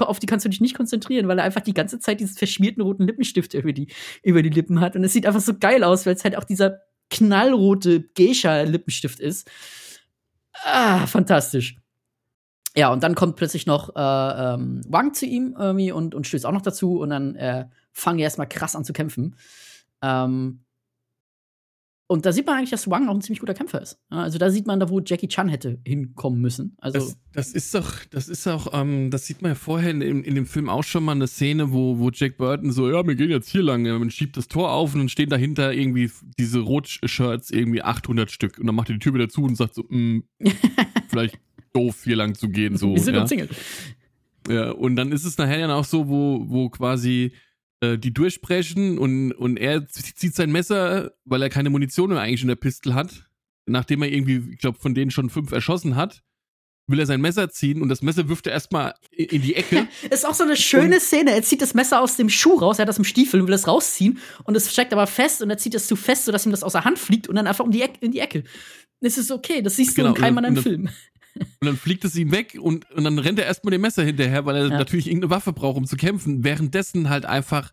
auf 0.00 0.18
die 0.18 0.26
kannst 0.26 0.44
du 0.44 0.48
dich 0.48 0.60
nicht 0.60 0.76
konzentrieren, 0.76 1.28
weil 1.28 1.38
er 1.38 1.44
einfach 1.44 1.60
die 1.60 1.74
ganze 1.74 1.98
Zeit 1.98 2.20
diesen 2.20 2.36
verschmierten 2.36 2.82
roten 2.82 3.06
Lippenstift 3.06 3.54
über 3.54 3.72
die, 3.72 3.88
über 4.22 4.42
die 4.42 4.50
Lippen 4.50 4.80
hat. 4.80 4.96
Und 4.96 5.04
es 5.04 5.12
sieht 5.12 5.26
einfach 5.26 5.40
so 5.40 5.54
geil 5.58 5.84
aus, 5.84 6.06
weil 6.06 6.14
es 6.14 6.24
halt 6.24 6.36
auch 6.36 6.44
dieser 6.44 6.80
knallrote 7.10 8.02
Geisha-Lippenstift 8.14 9.20
ist. 9.20 9.50
Ah, 10.64 11.06
fantastisch. 11.06 11.76
Ja, 12.76 12.92
und 12.92 13.02
dann 13.02 13.14
kommt 13.14 13.36
plötzlich 13.36 13.66
noch 13.66 13.96
äh, 13.96 14.54
ähm, 14.54 14.82
Wang 14.86 15.14
zu 15.14 15.26
ihm 15.26 15.56
irgendwie 15.58 15.90
und, 15.90 16.14
und 16.14 16.26
stößt 16.26 16.46
auch 16.46 16.52
noch 16.52 16.62
dazu 16.62 17.00
und 17.00 17.10
dann 17.10 17.34
äh, 17.34 17.66
fangen 17.92 18.18
die 18.18 18.24
erstmal 18.24 18.48
krass 18.48 18.76
an 18.76 18.84
zu 18.84 18.92
kämpfen. 18.92 19.36
Ähm, 20.02 20.60
und 22.10 22.24
da 22.24 22.32
sieht 22.32 22.46
man 22.46 22.56
eigentlich, 22.56 22.70
dass 22.70 22.88
Wang 22.88 23.06
auch 23.06 23.14
ein 23.14 23.20
ziemlich 23.20 23.40
guter 23.40 23.52
Kämpfer 23.52 23.82
ist. 23.82 24.00
Ja, 24.10 24.22
also 24.22 24.38
da 24.38 24.50
sieht 24.50 24.66
man 24.66 24.80
da, 24.80 24.88
wo 24.88 24.98
Jackie 25.00 25.28
Chan 25.28 25.48
hätte 25.48 25.78
hinkommen 25.84 26.40
müssen. 26.40 26.74
Also 26.78 26.98
Das, 26.98 27.18
das 27.32 27.52
ist 27.52 27.74
doch, 27.74 28.02
das 28.10 28.28
ist 28.28 28.46
auch, 28.46 28.68
ähm, 28.72 29.10
das 29.10 29.26
sieht 29.26 29.42
man 29.42 29.50
ja 29.50 29.54
vorher 29.54 29.90
in, 29.90 30.00
in 30.00 30.34
dem 30.34 30.46
Film 30.46 30.70
auch 30.70 30.84
schon 30.84 31.04
mal 31.04 31.12
eine 31.12 31.26
Szene, 31.26 31.70
wo, 31.70 31.98
wo 31.98 32.10
Jack 32.10 32.38
Burton 32.38 32.72
so, 32.72 32.90
ja, 32.90 33.06
wir 33.06 33.14
gehen 33.14 33.30
jetzt 33.30 33.50
hier 33.50 33.62
lang, 33.62 33.82
man 33.82 34.10
schiebt 34.10 34.38
das 34.38 34.48
Tor 34.48 34.72
auf 34.72 34.94
und 34.94 35.00
dann 35.00 35.08
stehen 35.10 35.28
dahinter 35.28 35.74
irgendwie 35.74 36.10
diese 36.38 36.60
Rot-Shirts, 36.60 37.50
irgendwie 37.50 37.82
800 37.82 38.30
Stück 38.30 38.58
und 38.58 38.66
dann 38.66 38.74
macht 38.74 38.88
er 38.88 38.94
die 38.94 39.00
Tür 39.00 39.12
wieder 39.12 39.28
zu 39.28 39.42
und 39.42 39.56
sagt 39.56 39.74
so, 39.74 39.82
mm, 39.82 40.22
vielleicht 41.08 41.38
doof 41.74 42.04
hier 42.04 42.16
lang 42.16 42.34
zu 42.34 42.48
gehen, 42.48 42.78
so. 42.78 42.94
wir 42.94 43.02
sind 43.02 43.16
ja. 43.16 43.20
umzingelt. 43.20 43.50
Ja, 44.48 44.70
und 44.70 44.96
dann 44.96 45.12
ist 45.12 45.26
es 45.26 45.36
nachher 45.36 45.58
dann 45.58 45.70
auch 45.70 45.84
so, 45.84 46.08
wo, 46.08 46.42
wo 46.48 46.70
quasi 46.70 47.32
die 47.82 48.12
durchbrechen 48.12 48.98
und, 48.98 49.32
und 49.32 49.56
er 49.56 49.86
zieht 49.86 50.34
sein 50.34 50.50
Messer, 50.50 51.12
weil 51.24 51.42
er 51.42 51.48
keine 51.50 51.70
Munition 51.70 52.10
mehr 52.10 52.20
eigentlich 52.20 52.42
in 52.42 52.48
der 52.48 52.56
Pistole 52.56 52.94
hat. 52.94 53.28
Nachdem 53.66 54.02
er 54.02 54.10
irgendwie, 54.10 54.52
ich 54.54 54.58
glaube, 54.58 54.78
von 54.78 54.94
denen 54.94 55.10
schon 55.10 55.30
fünf 55.30 55.52
erschossen 55.52 55.94
hat, 55.94 56.22
will 56.90 56.98
er 56.98 57.06
sein 57.06 57.20
Messer 57.20 57.50
ziehen 57.50 57.82
und 57.82 57.90
das 57.90 58.00
Messer 58.00 58.28
wirft 58.30 58.46
er 58.46 58.54
erstmal 58.54 58.94
in, 59.10 59.42
die 59.42 59.54
Ecke. 59.54 59.86
Ist 60.10 60.26
auch 60.26 60.32
so 60.32 60.42
eine 60.44 60.56
schöne 60.56 61.00
Szene. 61.00 61.32
Er 61.32 61.42
zieht 61.42 61.60
das 61.60 61.74
Messer 61.74 62.00
aus 62.00 62.16
dem 62.16 62.30
Schuh 62.30 62.54
raus, 62.58 62.78
er 62.78 62.82
hat 62.82 62.88
das 62.88 62.96
im 62.98 63.04
Stiefel 63.04 63.40
und 63.40 63.46
will 63.46 63.54
es 63.54 63.68
rausziehen 63.68 64.18
und 64.44 64.56
es 64.56 64.72
steckt 64.72 64.92
aber 64.94 65.06
fest 65.06 65.42
und 65.42 65.50
er 65.50 65.58
zieht 65.58 65.74
es 65.74 65.86
zu 65.86 65.96
fest, 65.96 66.24
sodass 66.24 66.46
ihm 66.46 66.50
das 66.50 66.62
aus 66.62 66.72
der 66.72 66.84
Hand 66.84 66.98
fliegt 66.98 67.28
und 67.28 67.36
dann 67.36 67.46
einfach 67.46 67.64
um 67.64 67.70
die 67.70 67.82
Ecke, 67.82 67.98
in 68.00 68.10
die 68.12 68.20
Ecke. 68.20 68.42
Das 69.02 69.18
ist 69.18 69.30
okay, 69.30 69.60
das 69.60 69.76
siehst 69.76 69.94
Genau, 69.94 70.08
du 70.08 70.14
in 70.14 70.20
keinem 70.22 70.38
und- 70.38 70.44
anderen 70.46 70.56
und- 70.56 70.62
Film. 70.62 70.88
Und 71.60 71.66
dann 71.66 71.76
fliegt 71.76 72.04
es 72.04 72.16
ihm 72.16 72.30
weg 72.32 72.56
und, 72.60 72.90
und 72.92 73.04
dann 73.04 73.18
rennt 73.18 73.38
er 73.38 73.46
erstmal 73.46 73.72
dem 73.72 73.80
Messer 73.80 74.04
hinterher, 74.04 74.44
weil 74.46 74.56
er 74.56 74.68
Ja. 74.68 74.78
natürlich 74.78 75.06
irgendeine 75.06 75.30
Waffe 75.30 75.52
braucht, 75.52 75.76
um 75.76 75.86
zu 75.86 75.96
kämpfen. 75.96 76.44
Währenddessen 76.44 77.08
halt 77.08 77.26
einfach 77.26 77.72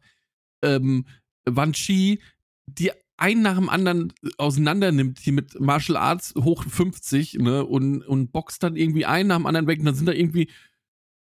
ähm, 0.63 1.05
Wan 1.45 1.73
Chi 1.73 2.19
die 2.67 2.91
einen 3.17 3.43
nach 3.43 3.55
dem 3.55 3.69
anderen 3.69 4.11
auseinander 4.37 4.91
nimmt, 4.91 5.19
hier 5.19 5.33
mit 5.33 5.59
Martial 5.59 5.97
Arts 5.97 6.33
hoch 6.35 6.63
50, 6.67 7.35
ne, 7.35 7.63
und, 7.65 8.01
und 8.01 8.31
boxt 8.31 8.61
dann 8.63 8.75
irgendwie 8.75 9.05
einen 9.05 9.29
nach 9.29 9.37
dem 9.37 9.45
anderen 9.45 9.67
weg 9.67 9.79
und 9.79 9.85
dann 9.85 9.95
sind 9.95 10.07
da 10.07 10.11
irgendwie, 10.11 10.49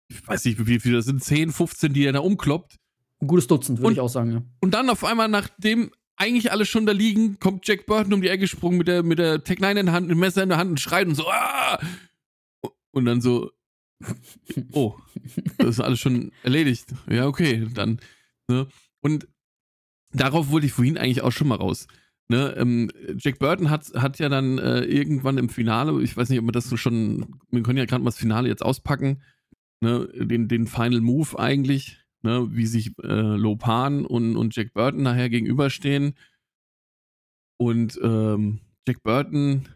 ich 0.09 0.27
weiß 0.27 0.45
nicht, 0.45 0.65
wie 0.67 0.79
viele 0.79 0.97
das 0.97 1.07
sind, 1.07 1.23
10, 1.23 1.51
15, 1.51 1.93
die 1.93 2.05
er 2.05 2.13
da 2.13 2.21
umkloppt. 2.21 2.77
Ein 3.21 3.27
gutes 3.27 3.47
Dutzend, 3.49 3.81
würde 3.81 3.95
ich 3.95 4.01
auch 4.01 4.09
sagen, 4.09 4.33
ja. 4.33 4.43
Und 4.61 4.73
dann 4.73 4.89
auf 4.89 5.05
einmal, 5.05 5.29
nachdem 5.29 5.91
eigentlich 6.17 6.53
alle 6.53 6.67
schon 6.67 6.87
da 6.87 6.93
liegen, 6.93 7.39
kommt 7.41 7.67
Jack 7.67 7.87
Burton 7.87 8.13
um 8.13 8.21
die 8.23 8.29
Ecke 8.29 8.41
gesprungen 8.41 8.79
mit 8.79 8.87
der, 8.87 9.03
mit 9.03 9.19
der 9.19 9.43
Tech 9.43 9.59
9 9.59 9.77
in 9.77 9.87
der 9.87 9.95
Hand, 9.95 10.07
mit 10.07 10.15
dem 10.17 10.21
Messer 10.21 10.43
in 10.43 10.51
der 10.51 10.59
Hand 10.59 10.71
und 10.71 10.81
schreit 10.81 11.07
und 11.09 11.15
so, 11.15 11.27
ah! 11.29 11.79
Und 12.93 13.05
dann 13.05 13.21
so, 13.21 13.51
oh, 14.73 14.97
das 15.59 15.69
ist 15.69 15.81
alles 15.81 16.01
schon 16.01 16.33
erledigt. 16.43 16.93
Ja, 17.09 17.27
okay, 17.27 17.69
dann, 17.73 18.01
ne? 18.49 18.67
Und 19.01 19.29
darauf 20.13 20.51
wollte 20.51 20.67
ich 20.67 20.73
vorhin 20.73 20.99
eigentlich 20.99 21.23
auch 21.23 21.33
schon 21.33 21.49
mal 21.49 21.57
raus. 21.57 21.87
Ne, 22.29 22.55
ähm, 22.57 22.91
Jack 23.17 23.41
Burton 23.41 23.71
hat, 23.71 23.93
hat 23.95 24.21
ja 24.21 24.29
dann 24.29 24.59
äh, 24.59 24.83
irgendwann 24.83 25.37
im 25.37 25.49
Finale, 25.49 26.01
ich 26.01 26.17
weiß 26.17 26.29
nicht, 26.29 26.39
ob 26.39 26.45
wir 26.45 26.53
das 26.53 26.69
so 26.69 26.77
schon, 26.77 27.41
wir 27.51 27.65
können 27.65 27.79
ja 27.79 27.87
gerade 27.87 28.05
mal 28.05 28.11
das 28.11 28.19
Finale 28.19 28.49
jetzt 28.49 28.63
auspacken, 28.63 29.21
ne, 29.81 30.09
den, 30.15 30.47
den 30.47 30.69
Final 30.69 31.01
Move 31.01 31.37
eigentlich, 31.41 31.99
ne, 32.23 32.47
wie 32.53 32.67
sich 32.67 32.93
äh, 33.03 33.37
Lopan 33.37 34.07
und, 34.07 34.37
und 34.37 34.55
Jack 34.55 34.75
Burton 34.75 35.03
nachher 35.03 35.29
gegenüberstehen. 35.29 36.15
Und 37.57 37.99
ähm, 38.01 38.61
Jack 38.87 39.03
Burton 39.03 39.69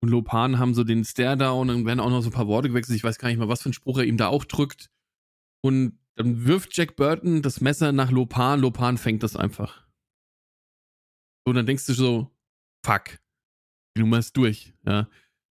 und 0.00 0.10
Lopan 0.10 0.58
haben 0.58 0.74
so 0.74 0.84
den 0.84 1.04
Stare-Down, 1.04 1.68
dann 1.68 1.86
werden 1.86 2.00
auch 2.00 2.10
noch 2.10 2.22
so 2.22 2.28
ein 2.28 2.32
paar 2.32 2.46
Worte 2.46 2.68
gewechselt. 2.68 2.96
Ich 2.96 3.04
weiß 3.04 3.18
gar 3.18 3.28
nicht 3.28 3.38
mal, 3.38 3.48
was 3.48 3.62
für 3.62 3.70
ein 3.70 3.74
Spruch 3.74 3.98
er 3.98 4.04
ihm 4.04 4.16
da 4.16 4.28
auch 4.28 4.44
drückt. 4.44 4.90
Und 5.60 5.98
dann 6.14 6.46
wirft 6.46 6.76
Jack 6.76 6.96
Burton 6.96 7.42
das 7.42 7.60
Messer 7.60 7.92
nach 7.92 8.10
Lopan. 8.10 8.60
Lopan 8.60 8.96
fängt 8.96 9.22
das 9.22 9.36
einfach. 9.36 9.86
So, 11.46 11.52
dann 11.52 11.66
denkst 11.66 11.86
du 11.86 11.94
so, 11.94 12.30
fuck, 12.84 13.18
die 13.96 14.02
Nummer 14.02 14.18
ist 14.18 14.36
durch. 14.36 14.74
Ja. 14.86 15.08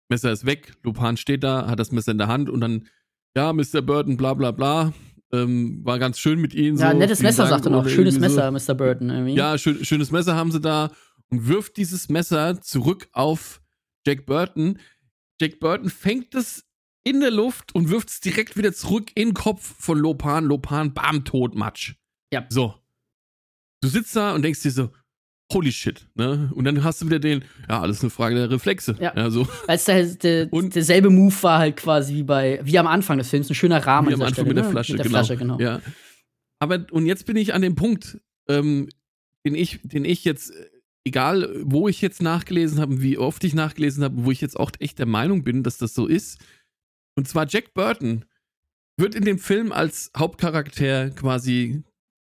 Messer 0.10 0.32
ist 0.32 0.46
weg, 0.46 0.74
Lopan 0.84 1.18
steht 1.18 1.44
da, 1.44 1.68
hat 1.68 1.80
das 1.80 1.92
Messer 1.92 2.12
in 2.14 2.18
der 2.18 2.28
Hand 2.28 2.50
und 2.50 2.62
dann, 2.62 2.88
ja, 3.36 3.52
Mr. 3.52 3.82
Burton, 3.82 4.16
bla 4.16 4.34
bla 4.34 4.52
bla. 4.52 4.94
Ähm, 5.34 5.84
war 5.84 6.00
ganz 6.00 6.20
schön 6.20 6.40
mit 6.40 6.54
ihnen. 6.54 6.78
Ja, 6.78 6.92
so, 6.92 6.98
nettes 6.98 7.22
Messer, 7.22 7.48
sagt 7.48 7.66
er 7.66 7.72
noch. 7.72 7.88
Schönes 7.90 8.18
Messer, 8.18 8.50
so. 8.58 8.72
Mr. 8.72 8.78
Burton. 8.78 9.10
Irgendwie. 9.10 9.36
Ja, 9.36 9.58
schön, 9.58 9.84
schönes 9.84 10.12
Messer 10.12 10.36
haben 10.36 10.54
sie 10.54 10.62
da 10.62 10.92
und 11.30 11.48
wirft 11.48 11.76
dieses 11.76 12.08
Messer 12.08 12.62
zurück 12.62 13.10
auf 13.12 13.62
Jack 14.08 14.26
Burton. 14.26 14.80
Jack 15.42 15.60
Burton 15.60 15.90
fängt 15.90 16.34
es 16.34 16.66
in 17.04 17.20
der 17.20 17.32
Luft 17.32 17.76
und 17.76 17.90
wirft 17.90 18.10
es 18.10 18.20
direkt 18.22 18.58
wieder 18.58 18.74
zurück 18.74 19.12
in 19.16 19.30
den 19.30 19.34
Kopf 19.34 19.76
von 19.78 20.00
Lopan. 20.00 20.46
Lopan, 20.46 20.94
bam, 20.94 21.26
tot, 21.26 21.56
Matsch. 21.56 21.96
Ja. 22.32 22.46
So. 22.50 22.74
Du 23.82 23.90
sitzt 23.90 24.16
da 24.16 24.34
und 24.34 24.42
denkst 24.44 24.64
dir 24.64 24.72
so, 24.72 24.90
holy 25.52 25.72
shit, 25.72 26.08
ne? 26.16 26.52
Und 26.56 26.66
dann 26.66 26.84
hast 26.84 27.02
du 27.02 27.06
wieder 27.06 27.20
den, 27.20 27.44
ja, 27.70 27.82
alles 27.82 28.02
eine 28.02 28.10
Frage 28.10 28.36
der 28.36 28.50
Reflexe. 28.50 28.96
Ja. 29.00 29.14
ja 29.16 29.30
so. 29.30 29.48
Weil 29.66 29.76
es 29.76 29.86
der, 29.86 30.06
der, 30.06 30.48
und, 30.54 30.76
derselbe 30.76 31.10
Move 31.10 31.36
war 31.42 31.60
halt 31.60 31.78
quasi 31.78 32.16
wie 32.16 32.24
bei, 32.24 32.60
wie 32.64 32.80
am 32.80 32.88
Anfang 32.88 33.18
des 33.18 33.30
Films, 33.30 33.50
ein 33.50 33.56
schöner 33.56 33.86
Rahmen. 33.86 34.10
Wie 34.10 34.14
am 34.14 34.22
Anfang 34.22 34.34
Stelle, 34.34 34.48
mit 34.48 34.58
der 34.58 34.64
ne? 34.64 34.72
Flasche, 34.72 34.94
mit 34.94 35.00
der 35.00 35.06
genau. 35.06 35.18
Flasche, 35.18 35.38
genau. 35.38 35.60
Ja. 35.60 35.82
Aber, 36.60 36.86
und 36.92 37.06
jetzt 37.06 37.26
bin 37.26 37.38
ich 37.38 37.54
an 37.54 37.62
dem 37.62 37.76
Punkt, 37.76 38.20
ähm, 38.50 38.90
den 39.46 39.56
ich, 39.56 39.80
den 39.84 40.06
ich 40.06 40.24
jetzt, 40.24 40.52
egal 41.08 41.62
wo 41.64 41.88
ich 41.88 42.02
jetzt 42.02 42.22
nachgelesen 42.22 42.80
habe, 42.80 43.02
wie 43.02 43.18
oft 43.18 43.44
ich 43.44 43.54
nachgelesen 43.54 44.04
habe, 44.04 44.24
wo 44.24 44.32
ich 44.32 44.42
jetzt 44.42 44.60
auch 44.60 44.72
echt 44.80 45.00
der 45.00 45.06
Meinung 45.06 45.44
bin, 45.44 45.64
dass 45.64 45.78
das 45.78 45.94
so 45.94 46.08
ist. 46.08 46.40
Und 47.18 47.28
zwar 47.28 47.48
Jack 47.48 47.74
Burton 47.74 48.26
wird 49.00 49.16
in 49.16 49.26
dem 49.26 49.40
Film 49.40 49.72
als 49.72 50.12
Hauptcharakter 50.16 51.12
quasi 51.12 51.84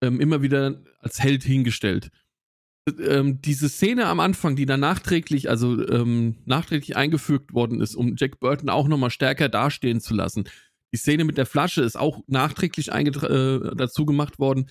ähm, 0.04 0.20
immer 0.20 0.42
wieder 0.42 0.82
als 1.00 1.22
Held 1.22 1.44
hingestellt 1.44 2.12
ähm, 2.98 3.42
diese 3.42 3.70
Szene 3.70 4.08
am 4.08 4.20
Anfang, 4.20 4.56
die 4.56 4.66
dann 4.66 4.80
nachträglich, 4.80 5.50
also 5.50 5.88
ähm, 5.88 6.36
nachträglich 6.46 6.96
eingefügt 6.96 7.54
worden 7.54 7.82
ist, 7.82 7.96
um 7.96 8.16
Jack 8.18 8.40
Burton 8.40 8.70
auch 8.70 8.88
nochmal 8.88 9.12
stärker 9.12 9.50
dastehen 9.50 10.02
zu 10.02 10.14
lassen. 10.14 10.46
Die 10.94 10.98
Szene 10.98 11.24
mit 11.24 11.38
der 11.38 11.46
Flasche 11.46 11.82
ist 11.82 11.98
auch 11.98 12.22
nachträglich 12.28 12.90
äh, 12.90 13.60
dazu 13.76 14.06
gemacht 14.06 14.40
worden, 14.40 14.70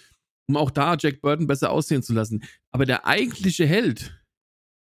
um 0.49 0.57
auch 0.57 0.71
da 0.71 0.97
Jack 0.99 1.21
Burton 1.21 1.47
besser 1.47 1.71
aussehen 1.71 2.03
zu 2.03 2.13
lassen. 2.13 2.43
Aber 2.71 2.87
der 2.87 3.07
eigentliche 3.07 3.67
Held 3.67 4.19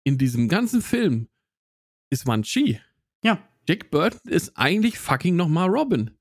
in 0.03 0.17
diesem 0.17 0.47
ganzen 0.47 0.81
Film 0.81 1.27
ist 2.09 2.25
Wan 2.25 2.43
Chi. 2.43 2.79
Ja. 3.23 3.47
Jack 3.67 3.91
Burton 3.91 4.31
ist 4.31 4.53
eigentlich 4.55 4.97
fucking 4.97 5.35
nochmal 5.35 5.67
Robin. 5.67 6.11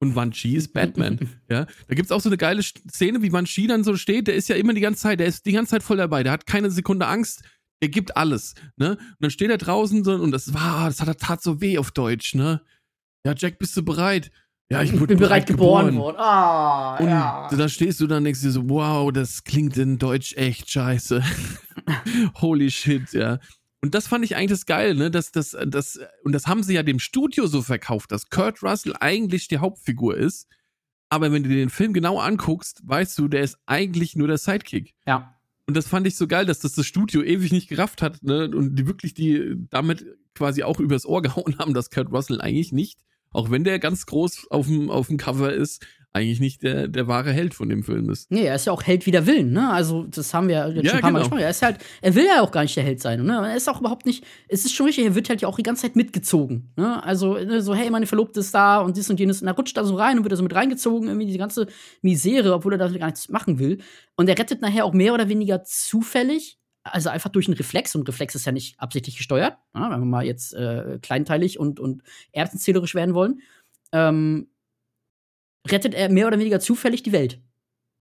Und 0.00 0.14
Wan 0.14 0.32
Chi 0.32 0.56
ist 0.56 0.72
Batman. 0.72 1.18
ja, 1.48 1.66
da 1.86 1.94
gibt's 1.94 2.12
auch 2.12 2.20
so 2.20 2.28
eine 2.28 2.36
geile 2.36 2.62
Szene, 2.62 3.22
wie 3.22 3.32
Wan 3.32 3.44
Chi 3.44 3.66
dann 3.66 3.84
so 3.84 3.96
steht. 3.96 4.26
Der 4.26 4.34
ist 4.34 4.48
ja 4.48 4.56
immer 4.56 4.74
die 4.74 4.80
ganze 4.80 5.02
Zeit, 5.02 5.20
der 5.20 5.26
ist 5.26 5.46
die 5.46 5.52
ganze 5.52 5.70
Zeit 5.70 5.82
voll 5.82 5.96
dabei. 5.96 6.22
Der 6.22 6.32
hat 6.32 6.46
keine 6.46 6.70
Sekunde 6.70 7.06
Angst. 7.06 7.42
Der 7.80 7.88
gibt 7.88 8.16
alles. 8.16 8.54
Ne? 8.76 8.96
Und 8.96 9.16
dann 9.20 9.30
steht 9.30 9.50
er 9.50 9.58
draußen 9.58 10.02
so, 10.02 10.14
und 10.14 10.32
das 10.32 10.52
war, 10.52 10.88
das 10.88 11.00
hat 11.00 11.08
er 11.08 11.16
tat 11.16 11.42
so 11.42 11.60
weh 11.60 11.78
auf 11.78 11.92
Deutsch. 11.92 12.34
Ne? 12.34 12.60
Ja, 13.24 13.34
Jack, 13.36 13.58
bist 13.58 13.76
du 13.76 13.84
bereit? 13.84 14.32
Ja, 14.70 14.82
ich, 14.82 14.92
ich 14.92 15.06
bin 15.06 15.18
bereit 15.18 15.46
geboren, 15.46 15.86
geboren 15.86 15.96
worden. 15.96 16.16
Ah, 16.18 16.96
und 16.98 17.08
ja. 17.08 17.48
da 17.50 17.68
stehst 17.70 18.00
du 18.00 18.06
dann 18.06 18.18
und 18.18 18.24
denkst 18.24 18.42
dir 18.42 18.50
so, 18.50 18.68
wow, 18.68 19.10
das 19.10 19.44
klingt 19.44 19.78
in 19.78 19.98
Deutsch 19.98 20.36
echt 20.36 20.70
scheiße. 20.70 21.22
Holy 22.40 22.70
shit, 22.70 23.12
ja. 23.12 23.38
Und 23.80 23.94
das 23.94 24.08
fand 24.08 24.24
ich 24.24 24.36
eigentlich 24.36 24.50
das 24.50 24.66
Geile, 24.66 24.94
ne? 24.94 25.10
Dass, 25.10 25.32
dass, 25.32 25.56
dass, 25.66 25.98
und 26.24 26.32
das 26.32 26.46
haben 26.46 26.62
sie 26.62 26.74
ja 26.74 26.82
dem 26.82 26.98
Studio 26.98 27.46
so 27.46 27.62
verkauft, 27.62 28.12
dass 28.12 28.28
Kurt 28.28 28.62
Russell 28.62 28.94
eigentlich 29.00 29.48
die 29.48 29.58
Hauptfigur 29.58 30.16
ist. 30.16 30.48
Aber 31.08 31.32
wenn 31.32 31.42
du 31.42 31.48
dir 31.48 31.56
den 31.56 31.70
Film 31.70 31.94
genau 31.94 32.18
anguckst, 32.18 32.82
weißt 32.84 33.16
du, 33.18 33.28
der 33.28 33.42
ist 33.42 33.56
eigentlich 33.64 34.16
nur 34.16 34.28
der 34.28 34.36
Sidekick. 34.36 34.94
Ja. 35.06 35.34
Und 35.66 35.76
das 35.76 35.86
fand 35.86 36.06
ich 36.06 36.16
so 36.16 36.26
geil, 36.26 36.44
dass 36.44 36.60
das 36.60 36.74
das 36.74 36.86
Studio 36.86 37.22
ewig 37.22 37.52
nicht 37.52 37.68
gerafft 37.68 38.02
hat, 38.02 38.22
ne? 38.22 38.50
Und 38.50 38.76
die 38.76 38.86
wirklich 38.86 39.14
die 39.14 39.54
damit 39.70 40.04
quasi 40.34 40.62
auch 40.62 40.80
übers 40.80 41.06
Ohr 41.06 41.22
gehauen 41.22 41.58
haben, 41.58 41.72
dass 41.72 41.90
Kurt 41.90 42.12
Russell 42.12 42.40
eigentlich 42.42 42.72
nicht, 42.72 42.98
auch 43.32 43.50
wenn 43.50 43.64
der 43.64 43.78
ganz 43.78 44.06
groß 44.06 44.48
auf 44.50 44.66
dem, 44.66 44.90
auf 44.90 45.08
dem 45.08 45.16
Cover 45.16 45.52
ist, 45.52 45.84
eigentlich 46.12 46.40
nicht 46.40 46.62
der, 46.62 46.88
der 46.88 47.06
wahre 47.06 47.32
Held 47.32 47.54
von 47.54 47.68
dem 47.68 47.84
Film 47.84 48.08
ist. 48.10 48.30
Nee, 48.30 48.44
er 48.44 48.54
ist 48.54 48.66
ja 48.66 48.72
auch 48.72 48.82
Held 48.82 49.06
wider 49.06 49.26
Willen, 49.26 49.52
ne? 49.52 49.70
Also, 49.70 50.04
das 50.04 50.32
haben 50.32 50.48
wir 50.48 50.56
ja, 50.56 50.64
schon 50.66 50.78
ein 50.78 50.84
paar 50.84 51.00
genau. 51.00 51.12
Mal 51.12 51.18
gesprochen. 51.20 51.40
Er 51.40 51.50
ist 51.50 51.62
halt, 51.62 51.78
er 52.00 52.14
will 52.14 52.24
ja 52.24 52.40
auch 52.40 52.50
gar 52.50 52.62
nicht 52.62 52.76
der 52.76 52.84
Held 52.84 53.00
sein, 53.00 53.22
ne? 53.22 53.46
Er 53.46 53.56
ist 53.56 53.68
auch 53.68 53.80
überhaupt 53.80 54.06
nicht, 54.06 54.24
es 54.48 54.64
ist 54.64 54.74
schon 54.74 54.86
richtig, 54.86 55.04
er 55.04 55.14
wird 55.14 55.28
halt 55.28 55.42
ja 55.42 55.48
auch 55.48 55.56
die 55.56 55.62
ganze 55.62 55.82
Zeit 55.82 55.96
mitgezogen, 55.96 56.72
ne? 56.76 57.02
Also, 57.04 57.34
ne, 57.34 57.60
so, 57.62 57.74
hey, 57.74 57.90
meine 57.90 58.06
Verlobte 58.06 58.40
ist 58.40 58.54
da 58.54 58.80
und 58.80 58.96
dies 58.96 59.10
und 59.10 59.20
jenes, 59.20 59.42
und 59.42 59.48
er 59.48 59.54
rutscht 59.54 59.76
da 59.76 59.84
so 59.84 59.96
rein 59.96 60.18
und 60.18 60.24
wird 60.24 60.32
da 60.32 60.36
so 60.36 60.42
mit 60.42 60.54
reingezogen, 60.54 61.08
irgendwie 61.08 61.26
diese 61.26 61.38
ganze 61.38 61.66
Misere, 62.02 62.54
obwohl 62.54 62.72
er 62.72 62.78
da 62.78 62.88
gar 62.88 63.06
nichts 63.06 63.28
machen 63.28 63.58
will. 63.58 63.78
Und 64.16 64.28
er 64.28 64.38
rettet 64.38 64.62
nachher 64.62 64.86
auch 64.86 64.94
mehr 64.94 65.14
oder 65.14 65.28
weniger 65.28 65.62
zufällig, 65.62 66.58
also 66.82 67.08
einfach 67.08 67.30
durch 67.30 67.46
einen 67.48 67.56
Reflex, 67.56 67.94
und 67.94 68.08
Reflex 68.08 68.34
ist 68.34 68.46
ja 68.46 68.52
nicht 68.52 68.78
absichtlich 68.80 69.16
gesteuert, 69.16 69.58
ne? 69.74 69.88
wenn 69.90 70.00
wir 70.00 70.06
mal 70.06 70.24
jetzt 70.24 70.54
äh, 70.54 70.98
kleinteilig 71.00 71.58
und, 71.58 71.80
und 71.80 72.02
erbsenzählerisch 72.32 72.94
werden 72.94 73.14
wollen. 73.14 73.40
Ähm, 73.92 74.48
rettet 75.70 75.94
er 75.94 76.08
mehr 76.10 76.26
oder 76.26 76.38
weniger 76.38 76.60
zufällig 76.60 77.02
die 77.02 77.12
Welt. 77.12 77.40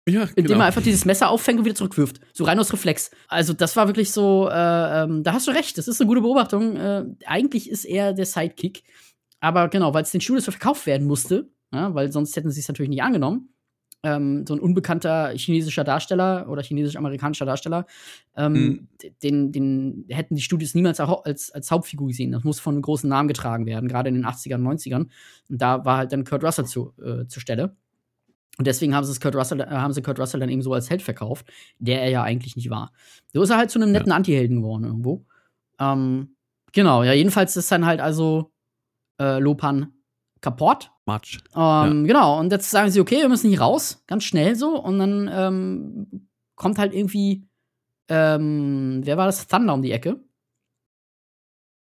Ja, 0.08 0.24
genau. 0.24 0.32
Indem 0.36 0.60
er 0.60 0.66
einfach 0.66 0.82
dieses 0.82 1.04
Messer 1.04 1.28
auffängt 1.28 1.58
und 1.58 1.64
wieder 1.66 1.74
zurückwirft. 1.74 2.20
So 2.32 2.44
rein 2.44 2.58
aus 2.58 2.72
Reflex. 2.72 3.10
Also, 3.28 3.52
das 3.52 3.76
war 3.76 3.88
wirklich 3.88 4.10
so, 4.10 4.48
äh, 4.50 5.02
ähm, 5.02 5.22
da 5.22 5.34
hast 5.34 5.46
du 5.46 5.50
recht, 5.50 5.76
das 5.76 5.86
ist 5.86 6.00
eine 6.00 6.08
gute 6.08 6.22
Beobachtung. 6.22 6.76
Äh, 6.76 7.04
eigentlich 7.26 7.68
ist 7.68 7.84
er 7.84 8.14
der 8.14 8.26
Sidekick. 8.26 8.84
Aber 9.40 9.68
genau, 9.68 9.92
weil 9.94 10.02
es 10.02 10.10
den 10.10 10.20
Studios 10.20 10.44
verkauft 10.44 10.86
werden 10.86 11.06
musste, 11.06 11.50
ja, 11.72 11.94
weil 11.94 12.10
sonst 12.10 12.34
hätten 12.36 12.50
sie 12.50 12.60
es 12.60 12.68
natürlich 12.68 12.88
nicht 12.88 13.02
angenommen. 13.02 13.52
Ähm, 14.04 14.46
so 14.46 14.54
ein 14.54 14.60
unbekannter 14.60 15.30
chinesischer 15.34 15.82
Darsteller 15.82 16.48
oder 16.48 16.62
chinesisch-amerikanischer 16.62 17.44
Darsteller, 17.44 17.84
ähm, 18.36 18.52
mhm. 18.52 18.88
den, 19.22 19.50
den 19.50 20.04
hätten 20.08 20.36
die 20.36 20.42
Studios 20.42 20.74
niemals 20.74 21.00
als, 21.00 21.50
als 21.50 21.70
Hauptfigur 21.70 22.06
gesehen. 22.06 22.30
Das 22.30 22.44
muss 22.44 22.60
von 22.60 22.74
einem 22.74 22.82
großen 22.82 23.10
Namen 23.10 23.26
getragen 23.26 23.66
werden, 23.66 23.88
gerade 23.88 24.08
in 24.08 24.14
den 24.14 24.24
80ern, 24.24 24.62
90ern. 24.62 25.08
Und 25.48 25.62
da 25.62 25.84
war 25.84 25.96
halt 25.98 26.12
dann 26.12 26.22
Kurt 26.24 26.44
Russell 26.44 26.66
zu, 26.66 26.92
äh, 27.02 27.26
zur 27.26 27.42
Stelle. 27.42 27.76
Und 28.58 28.66
deswegen 28.66 28.94
haben 28.94 29.04
sie, 29.04 29.18
Kurt 29.18 29.36
Russell, 29.36 29.60
äh, 29.60 29.66
haben 29.66 29.92
sie 29.92 30.02
Kurt 30.02 30.18
Russell 30.18 30.40
dann 30.40 30.48
eben 30.48 30.62
so 30.62 30.72
als 30.72 30.90
Held 30.90 31.02
verkauft, 31.02 31.50
der 31.78 32.02
er 32.02 32.10
ja 32.10 32.22
eigentlich 32.22 32.56
nicht 32.56 32.70
war. 32.70 32.92
So 33.32 33.42
ist 33.42 33.50
er 33.50 33.56
halt 33.56 33.70
zu 33.70 33.80
einem 33.80 33.92
netten 33.92 34.10
ja. 34.10 34.16
Anti-Helden 34.16 34.58
geworden 34.58 34.84
irgendwo. 34.84 35.24
Ähm, 35.80 36.36
genau, 36.72 37.04
ja, 37.04 37.12
jedenfalls 37.12 37.56
ist 37.56 37.70
dann 37.70 37.86
halt 37.86 38.00
also 38.00 38.52
äh, 39.20 39.38
Lopan 39.38 39.92
kaputt. 40.40 40.90
Matsch. 41.06 41.38
Ähm, 41.54 42.06
ja. 42.06 42.06
Genau, 42.06 42.38
und 42.38 42.52
jetzt 42.52 42.70
sagen 42.70 42.90
sie, 42.90 43.00
okay, 43.00 43.16
wir 43.16 43.28
müssen 43.28 43.48
hier 43.48 43.60
raus, 43.60 44.04
ganz 44.06 44.24
schnell 44.24 44.54
so. 44.54 44.80
Und 44.80 44.98
dann 44.98 45.30
ähm, 45.32 46.28
kommt 46.54 46.78
halt 46.78 46.94
irgendwie, 46.94 47.48
ähm, 48.08 49.00
wer 49.04 49.16
war 49.16 49.26
das? 49.26 49.46
Thunder 49.46 49.74
um 49.74 49.82
die 49.82 49.92
Ecke. 49.92 50.20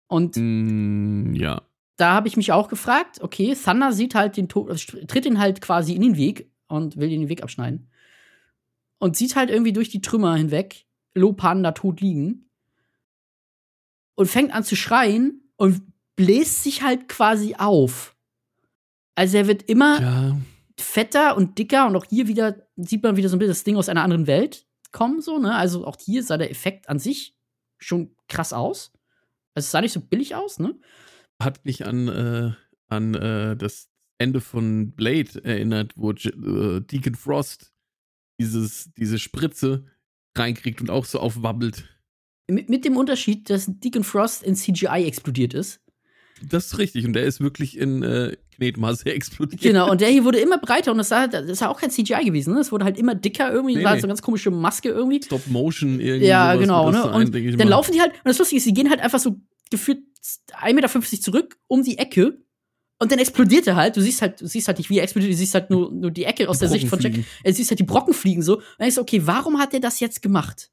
Und 0.07 0.35
mm, 0.35 1.35
ja. 1.35 1.61
da 1.97 2.13
habe 2.13 2.27
ich 2.27 2.35
mich 2.35 2.51
auch 2.51 2.67
gefragt, 2.67 3.21
okay, 3.21 3.55
Thunder 3.55 3.93
sieht 3.93 4.15
halt 4.15 4.35
den 4.35 4.49
Tod, 4.49 4.69
tritt 5.07 5.25
ihn 5.25 5.39
halt 5.39 5.61
quasi 5.61 5.93
in 5.93 6.01
den 6.01 6.17
Weg 6.17 6.51
und 6.67 6.97
will 6.97 7.09
den 7.09 7.29
Weg 7.29 7.43
abschneiden. 7.43 7.89
Und 8.97 9.15
sieht 9.15 9.35
halt 9.35 9.49
irgendwie 9.49 9.73
durch 9.73 9.89
die 9.89 10.01
Trümmer 10.01 10.35
hinweg 10.35 10.85
Lopan 11.13 11.63
da 11.63 11.71
tot 11.71 12.01
liegen. 12.01 12.49
Und 14.15 14.27
fängt 14.27 14.53
an 14.53 14.63
zu 14.63 14.75
schreien 14.75 15.41
und 15.55 15.81
bläst 16.15 16.63
sich 16.63 16.83
halt 16.83 17.07
quasi 17.07 17.55
auf. 17.55 18.10
Also 19.15 19.37
er 19.37 19.47
wird 19.47 19.63
immer 19.63 20.01
ja. 20.01 20.37
fetter 20.77 21.37
und 21.37 21.57
dicker 21.57 21.87
und 21.87 21.95
auch 21.95 22.05
hier 22.09 22.27
wieder 22.27 22.67
sieht 22.75 23.03
man 23.03 23.17
wieder 23.17 23.29
so 23.29 23.35
ein 23.35 23.39
bisschen 23.39 23.51
das 23.51 23.63
Ding 23.63 23.75
aus 23.75 23.89
einer 23.89 24.03
anderen 24.03 24.27
Welt 24.27 24.65
kommen, 24.91 25.21
so, 25.21 25.39
ne? 25.39 25.55
Also 25.55 25.85
auch 25.85 25.97
hier 25.99 26.23
sah 26.23 26.37
der 26.37 26.51
Effekt 26.51 26.89
an 26.89 26.99
sich 26.99 27.35
schon 27.77 28.15
krass 28.27 28.53
aus. 28.53 28.91
Also 29.53 29.65
es 29.65 29.71
sah 29.71 29.81
nicht 29.81 29.93
so 29.93 30.01
billig 30.01 30.35
aus, 30.35 30.59
ne? 30.59 30.77
Hat 31.39 31.65
mich 31.65 31.85
an, 31.85 32.07
äh, 32.07 32.51
an 32.87 33.15
äh, 33.15 33.57
das 33.57 33.89
Ende 34.17 34.41
von 34.41 34.91
Blade 34.91 35.43
erinnert, 35.43 35.93
wo 35.95 36.11
äh, 36.11 36.81
Deacon 36.81 37.15
Frost 37.15 37.73
dieses, 38.39 38.91
diese 38.93 39.19
Spritze 39.19 39.85
reinkriegt 40.37 40.81
und 40.81 40.89
auch 40.89 41.05
so 41.05 41.19
aufwabbelt. 41.19 41.85
Mit, 42.47 42.69
mit 42.69 42.85
dem 42.85 42.97
Unterschied, 42.97 43.49
dass 43.49 43.65
Deacon 43.67 44.03
Frost 44.03 44.43
in 44.43 44.55
CGI 44.55 45.05
explodiert 45.05 45.53
ist. 45.53 45.81
Das 46.43 46.67
ist 46.67 46.77
richtig. 46.77 47.05
Und 47.05 47.13
der 47.13 47.23
ist 47.23 47.39
wirklich 47.39 47.77
in 47.77 48.03
äh, 48.03 48.35
Knetmasse 48.61 49.05
explodiert. 49.07 49.61
Genau, 49.61 49.89
und 49.89 50.01
der 50.01 50.09
hier 50.09 50.23
wurde 50.23 50.39
immer 50.39 50.57
breiter 50.59 50.91
und 50.91 50.99
das, 50.99 51.09
sah, 51.09 51.27
das 51.27 51.45
ist 51.49 51.61
ja 51.61 51.69
auch 51.69 51.79
kein 51.81 51.89
CGI 51.89 52.23
gewesen, 52.25 52.53
ne? 52.53 52.59
Es 52.59 52.71
wurde 52.71 52.85
halt 52.85 52.97
immer 52.99 53.15
dicker 53.15 53.51
irgendwie, 53.51 53.75
Nee, 53.77 53.83
war 53.83 53.95
nee. 53.95 53.99
so 54.01 54.05
eine 54.05 54.11
ganz 54.11 54.21
komische 54.21 54.51
Maske 54.51 54.89
irgendwie. 54.89 55.21
Stop 55.23 55.47
Motion 55.47 55.99
irgendwie. 55.99 56.27
Ja, 56.27 56.55
genau, 56.55 56.91
ne? 56.91 57.01
sein, 57.01 57.11
Und 57.13 57.59
dann 57.59 57.67
laufen 57.67 57.91
die 57.93 58.01
halt, 58.01 58.11
und 58.13 58.25
das 58.25 58.37
Lustige 58.37 58.57
ist, 58.57 58.63
sie 58.65 58.73
gehen 58.73 58.89
halt 58.89 58.99
einfach 59.01 59.19
so 59.19 59.37
gefühlt 59.71 59.99
1,50 60.61 60.73
Meter 60.73 61.21
zurück 61.21 61.57
um 61.67 61.83
die 61.83 61.97
Ecke 61.97 62.37
und 62.99 63.11
dann 63.11 63.17
explodiert 63.17 63.65
er 63.65 63.75
halt. 63.75 63.97
Du 63.97 64.01
siehst 64.01 64.21
halt, 64.21 64.39
du 64.41 64.47
siehst 64.47 64.67
halt 64.67 64.77
nicht, 64.77 64.89
wie 64.91 64.97
er 64.99 65.03
explodiert, 65.03 65.33
du 65.33 65.37
siehst 65.37 65.55
halt 65.55 65.71
nur, 65.71 65.91
nur 65.91 66.11
die 66.11 66.25
Ecke 66.25 66.47
aus 66.47 66.57
Die 66.57 66.61
der 66.65 66.69
Sicht 66.69 66.87
von 66.87 66.99
Jack. 66.99 67.13
Du 67.15 67.53
siehst 67.53 67.71
halt 67.71 67.79
die 67.79 67.83
Brocken 67.83 68.13
fliegen 68.13 68.43
so. 68.43 68.57
Und 68.57 68.63
dann 68.77 68.85
denkst 68.85 68.95
du, 68.95 69.01
okay, 69.01 69.21
warum 69.25 69.57
hat 69.59 69.73
der 69.73 69.79
das 69.79 69.99
jetzt 69.99 70.21
gemacht? 70.21 70.69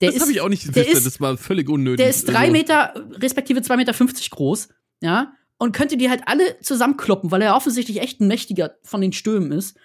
Der 0.00 0.10
Das 0.10 0.20
habe 0.22 0.32
ich 0.32 0.40
auch 0.40 0.48
nicht 0.48 0.64
ist- 0.64 1.06
Das 1.06 1.20
war 1.20 1.36
völlig 1.36 1.68
unnötig. 1.68 1.98
der 1.98 2.08
ist 2.10 2.26
drei 2.26 2.38
Also, 2.40 2.52
Meter, 2.52 2.94
respektive 3.20 3.60
2,50 3.60 3.76
Meter 3.76 4.30
groß, 4.30 4.68
ja, 5.02 5.32
und 5.60 5.72
könnte 5.72 5.98
die 5.98 6.08
halt 6.08 6.22
alle 6.24 6.58
zusammenkloppen, 6.60 7.30
weil 7.30 7.42
er 7.42 7.54
offensichtlich 7.54 8.00
echt 8.00 8.18
ein 8.20 8.28
mächtiger 8.28 8.76
von 8.82 9.02
den 9.02 9.12
Stürmen 9.12 9.52
ist. 9.52 9.76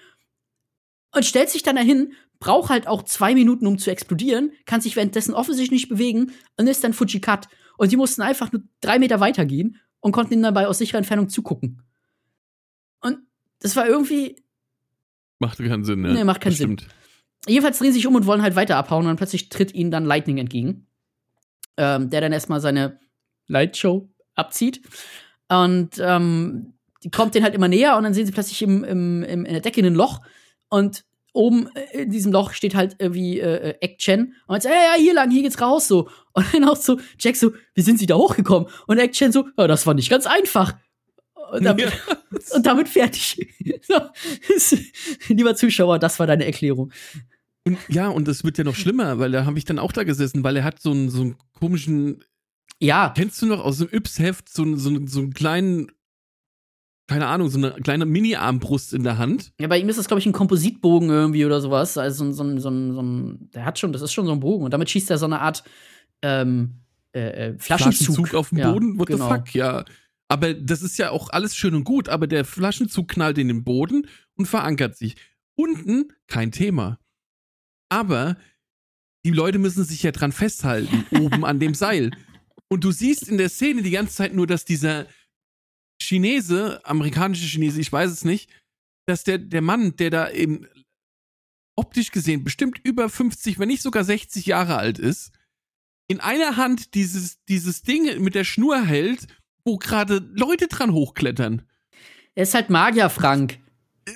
Und 1.13 1.25
stellt 1.25 1.49
sich 1.49 1.63
dann 1.63 1.75
dahin, 1.75 2.13
braucht 2.39 2.69
halt 2.69 2.87
auch 2.87 3.03
zwei 3.03 3.35
Minuten, 3.35 3.67
um 3.67 3.77
zu 3.77 3.91
explodieren, 3.91 4.53
kann 4.65 4.79
sich 4.79 4.95
währenddessen 4.95 5.33
offensichtlich 5.33 5.81
nicht 5.81 5.89
bewegen 5.89 6.31
und 6.55 6.67
ist 6.67 6.81
dann 6.85 6.93
Fujikat. 6.93 7.49
Und 7.77 7.91
die 7.91 7.97
mussten 7.97 8.21
einfach 8.21 8.53
nur 8.53 8.63
drei 8.79 8.99
Meter 8.99 9.19
weitergehen 9.19 9.81
und 9.99 10.13
konnten 10.13 10.35
ihm 10.35 10.43
dabei 10.43 10.67
aus 10.67 10.77
sicherer 10.77 10.99
Entfernung 10.99 11.27
zugucken. 11.27 11.83
Und 13.01 13.19
das 13.59 13.75
war 13.75 13.85
irgendwie, 13.85 14.37
Macht 15.39 15.57
keinen 15.57 15.83
Sinn, 15.83 16.05
ja. 16.05 16.13
Nee, 16.13 16.23
macht 16.23 16.39
keinen 16.39 16.53
Sinn. 16.53 16.77
Jedenfalls 17.47 17.79
drehen 17.79 17.91
sie 17.91 17.99
sich 17.99 18.07
um 18.07 18.15
und 18.15 18.25
wollen 18.25 18.41
halt 18.41 18.55
weiter 18.55 18.77
abhauen 18.77 19.01
und 19.01 19.07
dann 19.07 19.17
plötzlich 19.17 19.49
tritt 19.49 19.73
ihnen 19.73 19.91
dann 19.91 20.05
Lightning 20.05 20.37
entgegen, 20.37 20.87
ähm, 21.75 22.09
der 22.09 22.21
dann 22.21 22.31
erstmal 22.31 22.61
seine 22.61 22.97
Lightshow 23.47 24.09
abzieht. 24.35 24.81
Und 25.49 25.99
ähm, 25.99 26.73
die 27.03 27.11
kommt 27.11 27.35
denen 27.35 27.43
halt 27.43 27.55
immer 27.55 27.67
näher 27.67 27.97
und 27.97 28.03
dann 28.03 28.13
sehen 28.13 28.25
sie 28.25 28.31
plötzlich 28.31 28.61
im, 28.61 28.83
im, 28.83 29.23
im, 29.23 29.45
in 29.45 29.53
der 29.53 29.61
Decke 29.61 29.81
ein 29.81 29.93
Loch 29.93 30.21
und 30.69 31.05
oben 31.35 31.69
äh, 31.75 32.03
in 32.03 32.11
diesem 32.11 32.31
Loch 32.31 32.53
steht 32.53 32.73
halt 32.73 32.95
irgendwie 32.99 33.39
äh, 33.39 33.71
äh, 33.71 33.75
Egg 33.81 33.97
Chen 33.97 34.33
und 34.47 34.63
sagt, 34.63 34.73
ja, 34.73 34.95
ja, 34.95 34.99
hier 34.99 35.13
lang, 35.13 35.29
hier 35.29 35.43
geht's 35.43 35.61
raus 35.61 35.87
so. 35.87 36.09
Und 36.33 36.45
dann 36.53 36.63
auch 36.63 36.77
so, 36.77 36.99
Jack 37.19 37.35
so, 37.35 37.51
wie 37.75 37.81
sind 37.81 37.99
sie 37.99 38.07
da 38.07 38.15
hochgekommen? 38.15 38.69
Und 38.87 38.97
Egg 38.97 39.13
Chen 39.13 39.31
so, 39.31 39.47
ja, 39.57 39.67
das 39.67 39.85
war 39.85 39.93
nicht 39.93 40.09
ganz 40.09 40.25
einfach. 40.25 40.75
Und 41.51 41.63
damit, 41.63 41.85
Ja. 41.85 42.17
und 42.55 42.65
damit 42.65 42.89
fertig. 42.89 43.37
so. 43.81 43.99
Lieber 45.27 45.55
Zuschauer, 45.55 45.99
das 45.99 46.19
war 46.19 46.27
deine 46.27 46.45
Erklärung. 46.45 46.91
Und, 47.67 47.77
ja, 47.89 48.07
und 48.09 48.27
das 48.27 48.43
wird 48.43 48.57
ja 48.57 48.63
noch 48.63 48.75
schlimmer, 48.75 49.19
weil 49.19 49.31
da 49.31 49.45
habe 49.45 49.57
ich 49.57 49.65
dann 49.65 49.79
auch 49.79 49.91
da 49.91 50.03
gesessen, 50.03 50.43
weil 50.43 50.57
er 50.57 50.63
hat 50.63 50.81
so 50.81 50.91
einen, 50.91 51.09
so 51.09 51.21
einen 51.21 51.35
komischen, 51.59 52.23
Ja, 52.81 53.13
kennst 53.15 53.41
du 53.41 53.45
noch 53.45 53.63
aus 53.63 53.77
dem 53.77 53.89
Yps-Heft 53.91 54.49
so, 54.49 54.63
einen- 54.63 54.77
so, 54.77 54.91
so 55.07 55.19
einen 55.21 55.33
kleinen, 55.33 55.91
keine 57.07 57.27
Ahnung, 57.27 57.49
so 57.49 57.57
eine 57.57 57.71
kleine 57.81 58.05
Mini-Armbrust 58.05 58.93
in 58.93 59.03
der 59.03 59.17
Hand? 59.17 59.53
Ja, 59.59 59.67
bei 59.67 59.79
ihm 59.79 59.87
ist 59.89 59.97
das, 59.97 60.07
glaube 60.07 60.19
ich, 60.19 60.25
ein 60.25 60.33
Kompositbogen 60.33 61.09
irgendwie 61.09 61.45
oder 61.45 61.61
sowas. 61.61 61.97
Also 61.97 62.31
so 62.31 62.43
ein, 62.43 62.59
so 62.59 62.69
so 62.69 62.93
so 62.93 63.01
ein, 63.01 63.49
der 63.53 63.65
hat 63.65 63.79
schon, 63.79 63.93
das 63.93 64.01
ist 64.01 64.11
schon 64.13 64.25
so 64.25 64.31
ein 64.33 64.39
Bogen. 64.39 64.65
Und 64.65 64.71
damit 64.71 64.89
schießt 64.89 65.09
er 65.11 65.17
so 65.17 65.25
eine 65.25 65.39
Art 65.39 65.63
ähm, 66.21 66.81
äh, 67.13 67.49
äh, 67.51 67.59
Flaschenzug. 67.59 68.33
auf 68.33 68.49
dem 68.49 68.57
Ja, 68.57 68.71
Boden? 68.71 68.97
What 68.99 69.07
genau. 69.07 69.29
the 69.29 69.35
fuck? 69.35 69.53
Ja. 69.55 69.85
Aber 70.27 70.53
das 70.55 70.81
ist 70.81 70.97
ja 70.97 71.11
auch 71.11 71.29
alles 71.29 71.55
schön 71.55 71.75
und 71.75 71.83
gut, 71.83 72.09
aber 72.09 72.25
der 72.27 72.43
Flaschenzug 72.45 73.07
knallt 73.07 73.37
in 73.37 73.47
den 73.47 73.63
Boden 73.63 74.07
und 74.35 74.47
verankert 74.47 74.97
sich. 74.97 75.15
Unten 75.55 76.11
kein 76.27 76.51
Thema. 76.51 76.99
Aber 77.89 78.35
die 79.23 79.31
Leute 79.31 79.59
müssen 79.59 79.83
sich 79.83 80.01
ja 80.03 80.11
dran 80.11 80.31
festhalten, 80.31 81.05
oben 81.19 81.45
an 81.45 81.59
dem 81.59 81.75
Seil. 81.75 82.09
Und 82.75 82.83
du 82.83 82.91
siehst 82.91 83.29
in 83.29 83.37
der 83.37 83.47
Szene 83.47 83.83
die 83.83 83.91
ganze 83.91 84.15
Zeit 84.15 84.33
nur, 84.33 84.47
dass 84.47 84.65
dieser 84.65 85.07
Chinese, 86.01 86.85
amerikanische 86.85 87.47
Chinese, 87.47 87.79
ich 87.79 87.89
weiß 87.89 88.11
es 88.11 88.25
nicht, 88.25 88.51
dass 89.07 89.23
der, 89.23 89.37
der 89.37 89.61
Mann, 89.61 89.95
der 89.95 90.09
da 90.09 90.29
eben 90.29 90.67
optisch 91.77 92.11
gesehen 92.11 92.43
bestimmt 92.43 92.81
über 92.83 93.07
50, 93.07 93.59
wenn 93.59 93.69
nicht 93.69 93.81
sogar 93.81 94.03
60 94.03 94.45
Jahre 94.45 94.75
alt 94.75 94.99
ist, 94.99 95.31
in 96.09 96.19
einer 96.19 96.57
Hand 96.57 96.95
dieses, 96.95 97.41
dieses 97.45 97.81
Ding 97.83 98.21
mit 98.21 98.35
der 98.35 98.43
Schnur 98.43 98.83
hält, 98.85 99.27
wo 99.63 99.77
gerade 99.77 100.17
Leute 100.33 100.67
dran 100.67 100.91
hochklettern. 100.91 101.61
Er 102.33 102.43
ist 102.43 102.55
halt 102.55 102.69
Magier, 102.69 103.09
Frank. 103.09 103.57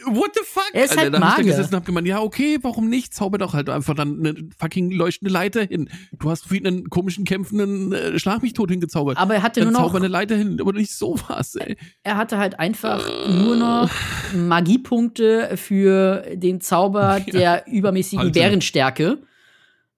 What 0.05 0.31
the 0.35 0.41
fuck? 0.45 0.69
Er 0.73 0.85
ist 0.85 0.95
halt 0.95 1.13
da 1.15 1.19
hab 1.19 1.29
ich 1.29 1.35
da 1.35 1.37
Magier. 1.37 1.45
gesessen 1.45 1.73
und 1.73 1.79
hab 1.79 1.85
gemeint, 1.85 2.07
ja, 2.07 2.21
okay, 2.21 2.59
warum 2.61 2.89
nicht? 2.89 3.11
Zauber 3.13 3.39
doch 3.39 3.55
halt 3.55 3.69
einfach 3.69 3.95
dann 3.95 4.19
eine 4.19 4.35
fucking 4.59 4.91
leuchtende 4.91 5.33
Leiter 5.33 5.63
hin. 5.63 5.89
Du 6.19 6.29
hast 6.29 6.45
für 6.45 6.57
ihn 6.57 6.67
einen 6.67 6.89
komischen, 6.91 7.25
kämpfenden 7.25 7.91
äh, 7.93 8.19
Schlag 8.19 8.43
mich 8.43 8.53
tot 8.53 8.69
hingezaubert. 8.69 9.17
Aber 9.17 9.33
er 9.33 9.41
hatte 9.41 9.61
dann 9.61 9.71
nur 9.71 9.81
noch, 9.81 9.87
zauber 9.87 9.97
eine 9.97 10.07
Leiter 10.07 10.35
hin, 10.35 10.59
aber 10.61 10.73
nicht 10.73 10.91
sowas, 10.93 11.55
ey. 11.55 11.75
er 12.03 12.17
hatte 12.17 12.37
halt 12.37 12.59
einfach 12.59 13.03
nur 13.27 13.55
noch 13.55 13.89
Magiepunkte 14.35 15.57
für 15.57 16.23
den 16.35 16.61
Zauber 16.61 17.19
der 17.33 17.65
übermäßigen 17.67 18.19
Halten. 18.19 18.33
Bärenstärke. 18.33 19.17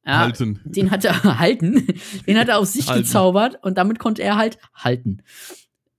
Ja, 0.06 0.20
Halten. 0.20 0.60
Den 0.64 0.90
hat 0.90 1.06
er 1.06 1.22
halten. 1.40 1.86
Den 2.26 2.40
hat 2.40 2.48
er 2.48 2.60
auf 2.60 2.66
sich 2.68 2.88
Halten. 2.88 3.04
gezaubert 3.04 3.60
und 3.62 3.78
damit 3.78 4.00
konnte 4.00 4.24
er 4.24 4.36
halt 4.38 4.58
halten. 4.74 5.22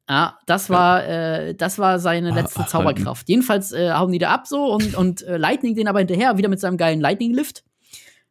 Ja, 0.09 0.39
das 0.47 0.69
war, 0.69 1.07
äh, 1.07 1.55
das 1.55 1.79
war 1.79 1.99
seine 1.99 2.33
Ah, 2.33 2.35
letzte 2.35 2.59
halten. 2.61 2.71
Zauberkraft. 2.71 3.29
Jedenfalls 3.29 3.73
äh, 3.73 3.93
hauen 3.93 4.13
die 4.13 4.19
da 4.19 4.31
ab 4.31 4.47
so 4.47 4.73
und, 4.73 4.95
und 4.97 5.23
äh, 5.23 5.37
Lightning 5.37 5.75
den 5.75 5.89
aber 5.89 6.01
hinterher, 6.01 6.37
wieder 6.39 6.49
mit 6.49 6.61
seinem 6.61 6.77
geilen 6.77 7.01
Lightning-Lift. 7.01 7.65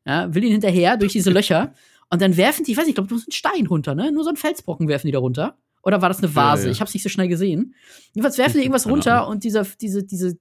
Ja, 0.06 0.34
will 0.34 0.44
ihn 0.44 0.52
hinterher 0.52 0.98
durch 0.98 1.12
diese 1.14 1.30
Löcher. 1.32 1.74
Und 2.10 2.22
dann 2.22 2.36
werfen 2.36 2.66
die, 2.66 2.72
ich 2.72 2.78
weiß 2.78 2.86
nicht, 2.86 2.92
ich 2.92 2.96
glaube, 2.96 3.10
nur 3.10 3.20
so 3.20 3.26
einen 3.26 3.32
Stein 3.32 3.68
runter, 3.68 3.96
ne? 3.96 4.12
Nur 4.12 4.24
so 4.24 4.30
einen 4.30 4.38
Felsbrocken 4.38 4.88
werfen 4.88 5.08
die 5.08 5.14
da 5.14 5.20
runter. 5.20 5.58
Oder 5.84 6.02
war 6.02 6.10
das 6.10 6.20
eine 6.20 6.36
Vase? 6.36 6.64
Ja, 6.64 6.68
ja. 6.68 6.72
Ich 6.74 6.82
hab's 6.82 6.94
nicht 6.94 7.04
so 7.04 7.10
schnell 7.10 7.28
gesehen. 7.28 7.74
Jedenfalls 8.14 8.38
werfen 8.38 8.56
die 8.58 8.60
irgendwas 8.64 8.88
runter 8.88 9.28
und 9.28 9.44
dieser, 9.44 9.66
diese, 9.80 10.04
diese, 10.04 10.38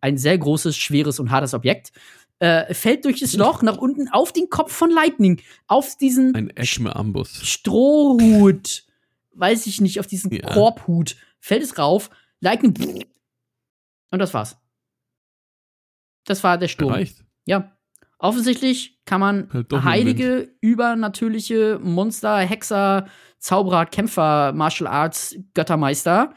ein 0.00 0.18
sehr 0.18 0.36
großes, 0.36 0.76
schweres 0.76 1.18
und 1.18 1.30
hartes 1.30 1.54
Objekt 1.54 1.92
äh, 2.40 2.74
fällt 2.74 3.04
durch 3.04 3.20
das 3.20 3.32
Loch 3.34 3.62
nach 3.62 3.78
unten 3.78 4.08
auf 4.08 4.32
den 4.32 4.50
Kopf 4.50 4.72
von 4.72 4.90
Lightning. 4.90 5.40
Auf 5.66 5.96
diesen 5.96 6.34
Ein 6.34 6.50
Eschme-Ambus. 6.50 7.40
Strohhut, 7.42 8.84
weiß 9.36 9.66
ich 9.66 9.80
nicht, 9.80 10.00
auf 10.00 10.06
diesen 10.06 10.30
Ja. 10.32 10.52
Korbhut, 10.52 11.16
fällt 11.40 11.62
es 11.62 11.78
rauf, 11.78 12.10
Lightning 12.40 13.04
und 14.10 14.18
das 14.18 14.34
war's. 14.34 14.56
Das 16.24 16.42
war 16.44 16.58
der 16.58 16.68
Sturm. 16.68 16.92
Reicht. 16.92 17.24
Ja. 17.46 17.76
Offensichtlich 18.18 19.02
kann 19.04 19.20
man 19.20 19.50
heilige, 19.72 20.54
übernatürliche 20.60 21.78
Monster, 21.82 22.38
Hexer, 22.38 23.06
Zauberer, 23.38 23.84
Kämpfer, 23.84 24.52
Martial 24.54 24.86
Arts, 24.86 25.36
Göttermeister 25.52 26.34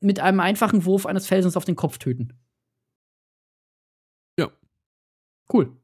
mit 0.00 0.20
einem 0.20 0.40
einfachen 0.40 0.84
Wurf 0.84 1.06
eines 1.06 1.26
Felsens 1.26 1.56
auf 1.56 1.64
den 1.64 1.76
Kopf 1.76 1.96
töten. 1.98 2.38
Ja. 4.38 4.50
Cool. 5.50 5.74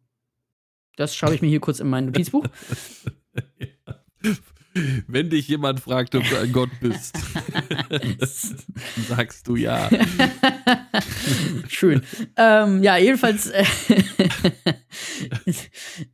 Das 0.97 1.17
schaue 1.17 1.35
ich 1.35 1.41
mir 1.41 1.49
hier 1.49 1.61
kurz 1.61 1.81
in 1.81 1.89
mein 1.89 2.07
Notizbuch. 2.13 2.47
Wenn 5.07 5.31
dich 5.31 5.49
jemand 5.49 5.81
fragt, 5.81 6.15
ob 6.15 6.29
du 6.29 6.39
ein 6.39 6.53
Gott 6.53 6.71
bist, 6.81 7.17
sagst 9.09 9.47
du 9.47 9.57
ja. 9.57 9.91
Schön. 11.69 12.03
ähm, 12.37 12.83
ja, 12.83 12.97
jedenfalls, 12.97 13.51
äh, 13.51 13.65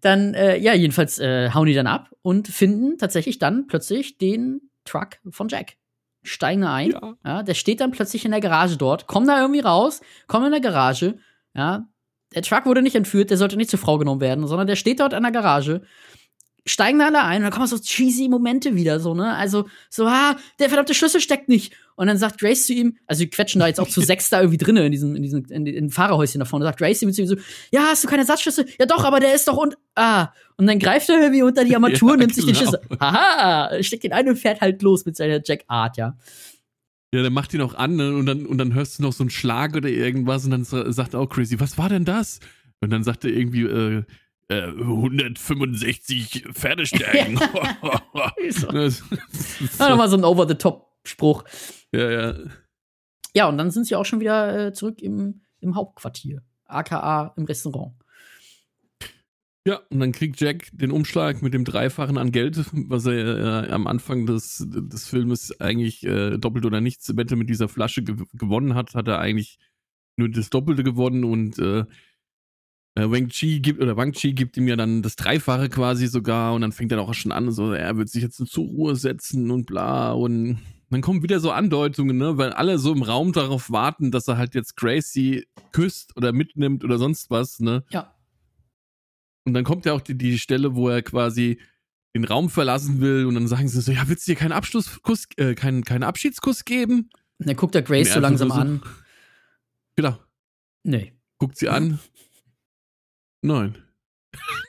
dann, 0.00 0.34
äh, 0.34 0.58
ja, 0.58 0.74
jedenfalls 0.74 1.18
äh, 1.18 1.50
hauen 1.52 1.66
die 1.66 1.74
dann 1.74 1.86
ab 1.86 2.10
und 2.22 2.48
finden 2.48 2.98
tatsächlich 2.98 3.38
dann 3.38 3.66
plötzlich 3.66 4.18
den 4.18 4.60
Truck 4.84 5.18
von 5.30 5.48
Jack. 5.48 5.76
Steigen 6.24 6.62
da 6.62 6.74
ein. 6.74 6.90
Ja. 6.90 7.14
Ja, 7.24 7.42
der 7.42 7.54
steht 7.54 7.80
dann 7.80 7.92
plötzlich 7.92 8.24
in 8.24 8.32
der 8.32 8.40
Garage 8.40 8.76
dort, 8.76 9.06
kommen 9.06 9.26
da 9.26 9.40
irgendwie 9.40 9.60
raus, 9.60 10.00
kommen 10.26 10.46
in 10.46 10.52
der 10.52 10.60
Garage. 10.60 11.18
Ja, 11.54 11.88
der 12.34 12.42
Truck 12.42 12.66
wurde 12.66 12.82
nicht 12.82 12.96
entführt, 12.96 13.30
der 13.30 13.36
sollte 13.36 13.56
nicht 13.56 13.70
zur 13.70 13.78
Frau 13.78 13.98
genommen 13.98 14.20
werden, 14.20 14.46
sondern 14.46 14.66
der 14.66 14.76
steht 14.76 15.00
dort 15.00 15.12
in 15.12 15.22
der 15.22 15.32
Garage. 15.32 15.82
Steigen 16.68 16.98
da 16.98 17.06
alle 17.06 17.24
ein 17.24 17.38
und 17.38 17.42
dann 17.44 17.52
kommen 17.52 17.66
so 17.66 17.78
cheesy 17.78 18.28
Momente 18.28 18.74
wieder, 18.76 19.00
so, 19.00 19.14
ne? 19.14 19.34
Also, 19.34 19.68
so, 19.90 20.06
ah, 20.06 20.36
der 20.58 20.68
verdammte 20.68 20.94
Schlüssel 20.94 21.20
steckt 21.20 21.48
nicht. 21.48 21.74
Und 21.96 22.06
dann 22.06 22.16
sagt 22.16 22.38
Grace 22.38 22.66
zu 22.66 22.72
ihm, 22.74 22.96
also 23.06 23.24
die 23.24 23.30
quetschen 23.30 23.58
da 23.58 23.66
jetzt 23.66 23.80
auch 23.80 23.88
zu 23.88 24.00
sechs 24.02 24.30
da 24.30 24.40
irgendwie 24.40 24.58
drinnen 24.58 24.84
in 24.84 24.92
diesem, 24.92 25.16
in 25.16 25.22
diesem, 25.22 25.44
in, 25.46 25.66
in 25.66 25.90
Fahrerhäuschen 25.90 26.38
da 26.38 26.44
vorne. 26.44 26.64
Sagt 26.64 26.78
Grace 26.78 27.00
zu 27.00 27.06
ihm 27.06 27.26
so, 27.26 27.36
ja, 27.72 27.86
hast 27.88 28.04
du 28.04 28.08
keine 28.08 28.22
Ersatzschlüssel? 28.22 28.66
Ja 28.78 28.86
doch, 28.86 29.04
aber 29.04 29.18
der 29.18 29.34
ist 29.34 29.48
doch 29.48 29.56
und, 29.56 29.76
ah. 29.96 30.28
Und 30.56 30.66
dann 30.66 30.78
greift 30.78 31.08
er 31.08 31.20
irgendwie 31.20 31.42
unter 31.42 31.64
die 31.64 31.74
Armatur 31.74 32.10
Ja, 32.12 32.16
nimmt 32.18 32.34
sich 32.34 32.44
den 32.44 32.54
genau. 32.54 32.70
Schlüssel. 32.70 32.98
Haha, 33.00 33.82
steckt 33.82 34.04
den 34.04 34.12
ein 34.12 34.28
und 34.28 34.36
fährt 34.36 34.60
halt 34.60 34.80
los 34.82 35.04
mit 35.06 35.16
seiner 35.16 35.40
Jack 35.44 35.64
Art, 35.66 35.96
ja. 35.96 36.16
Ja, 37.12 37.22
der 37.22 37.30
macht 37.30 37.54
ihn 37.54 37.62
auch 37.62 37.74
an 37.74 37.96
ne? 37.96 38.14
und 38.14 38.26
dann, 38.26 38.44
und 38.44 38.58
dann 38.58 38.74
hörst 38.74 38.98
du 38.98 39.02
noch 39.02 39.12
so 39.14 39.22
einen 39.22 39.30
Schlag 39.30 39.74
oder 39.74 39.88
irgendwas 39.88 40.44
und 40.44 40.50
dann 40.50 40.64
sa- 40.64 40.92
sagt 40.92 41.14
er 41.14 41.20
auch 41.20 41.28
Crazy, 41.28 41.58
was 41.58 41.78
war 41.78 41.88
denn 41.88 42.04
das? 42.04 42.40
Und 42.80 42.90
dann 42.90 43.02
sagt 43.02 43.24
er 43.24 43.30
irgendwie, 43.30 43.62
äh, 43.62 44.02
äh, 44.48 44.62
165 44.68 46.46
Pferdestärken. 46.52 47.38
So. 48.50 48.66
Das- 48.68 49.02
Ja, 49.78 49.90
nochmal 49.90 50.08
so 50.08 50.16
ein 50.16 50.24
Over-the-Top-Spruch. 50.24 51.44
ja, 51.92 52.10
ja. 52.10 52.34
Ja, 53.34 53.48
und 53.48 53.58
dann 53.58 53.70
sind 53.70 53.84
sie 53.86 53.94
auch 53.94 54.04
schon 54.06 54.20
wieder 54.20 54.68
äh, 54.68 54.72
zurück 54.72 55.00
im, 55.02 55.42
im 55.60 55.74
Hauptquartier, 55.76 56.42
aka 56.64 57.34
im 57.36 57.44
Restaurant. 57.44 57.92
Ja, 59.66 59.80
und 59.90 60.00
dann 60.00 60.12
kriegt 60.12 60.40
Jack 60.40 60.70
den 60.72 60.90
Umschlag 60.90 61.42
mit 61.42 61.52
dem 61.52 61.64
Dreifachen 61.66 62.16
an 62.16 62.32
Geld, 62.32 62.58
was 62.88 63.04
er 63.04 63.66
äh, 63.68 63.70
am 63.70 63.86
Anfang 63.86 64.24
des, 64.24 64.66
des 64.66 65.06
Filmes 65.06 65.60
eigentlich 65.60 66.04
äh, 66.06 66.38
doppelt 66.38 66.64
oder 66.64 66.80
nichts 66.80 67.14
Wette 67.16 67.36
mit 67.36 67.50
dieser 67.50 67.68
Flasche 67.68 68.02
gew 68.02 68.24
gewonnen 68.32 68.74
hat, 68.74 68.94
hat 68.94 69.08
er 69.08 69.18
eigentlich 69.18 69.58
nur 70.16 70.30
das 70.30 70.48
Doppelte 70.48 70.82
gewonnen 70.82 71.22
und 71.24 71.58
äh, 71.58 71.84
äh, 72.98 73.10
Wang 73.10 73.28
Chi 73.28 73.60
gibt 73.60 73.80
oder 73.80 73.96
Wang 73.96 74.12
Chi 74.12 74.32
gibt 74.32 74.56
ihm 74.56 74.68
ja 74.68 74.76
dann 74.76 75.02
das 75.02 75.16
Dreifache 75.16 75.68
quasi 75.68 76.06
sogar 76.06 76.54
und 76.54 76.60
dann 76.60 76.72
fängt 76.72 76.92
er 76.92 77.00
auch 77.00 77.14
schon 77.14 77.32
an, 77.32 77.50
so 77.50 77.72
er 77.72 77.96
wird 77.96 78.08
sich 78.08 78.22
jetzt 78.22 78.36
zur 78.36 78.64
Ruhe 78.64 78.96
setzen 78.96 79.50
und 79.50 79.66
bla 79.66 80.12
und 80.12 80.58
dann 80.90 81.02
kommen 81.02 81.22
wieder 81.22 81.38
so 81.38 81.50
Andeutungen, 81.50 82.16
ne, 82.16 82.38
weil 82.38 82.52
alle 82.52 82.78
so 82.78 82.92
im 82.92 83.02
Raum 83.02 83.32
darauf 83.32 83.70
warten, 83.70 84.10
dass 84.10 84.26
er 84.26 84.38
halt 84.38 84.54
jetzt 84.54 84.76
Gracie 84.76 85.46
küsst 85.72 86.16
oder 86.16 86.32
mitnimmt 86.32 86.82
oder 86.82 86.98
sonst 86.98 87.30
was, 87.30 87.60
ne? 87.60 87.84
Ja. 87.90 88.14
Und 89.44 89.54
dann 89.54 89.64
kommt 89.64 89.84
ja 89.84 89.92
auch 89.92 90.00
die, 90.00 90.16
die 90.16 90.38
Stelle, 90.38 90.74
wo 90.74 90.88
er 90.88 91.02
quasi 91.02 91.60
den 92.14 92.24
Raum 92.24 92.48
verlassen 92.48 93.00
will 93.00 93.26
und 93.26 93.34
dann 93.34 93.48
sagen 93.48 93.68
sie 93.68 93.80
so, 93.80 93.92
ja, 93.92 94.08
willst 94.08 94.26
du 94.26 94.32
dir 94.32 94.38
keinen 94.38 94.52
Abschlusskuss, 94.52 95.26
äh, 95.36 95.54
keinen, 95.54 95.84
keinen 95.84 96.02
Abschiedskuss 96.04 96.64
geben? 96.64 97.10
Und 97.38 97.48
dann 97.48 97.56
guckt 97.56 97.74
er 97.74 97.82
Grace 97.82 98.12
so 98.12 98.20
langsam 98.20 98.48
so, 98.48 98.54
an. 98.54 98.82
Genau. 99.96 100.18
Nee. 100.82 101.12
Guckt 101.38 101.56
sie 101.58 101.68
an. 101.68 101.98
Nein. 103.42 103.78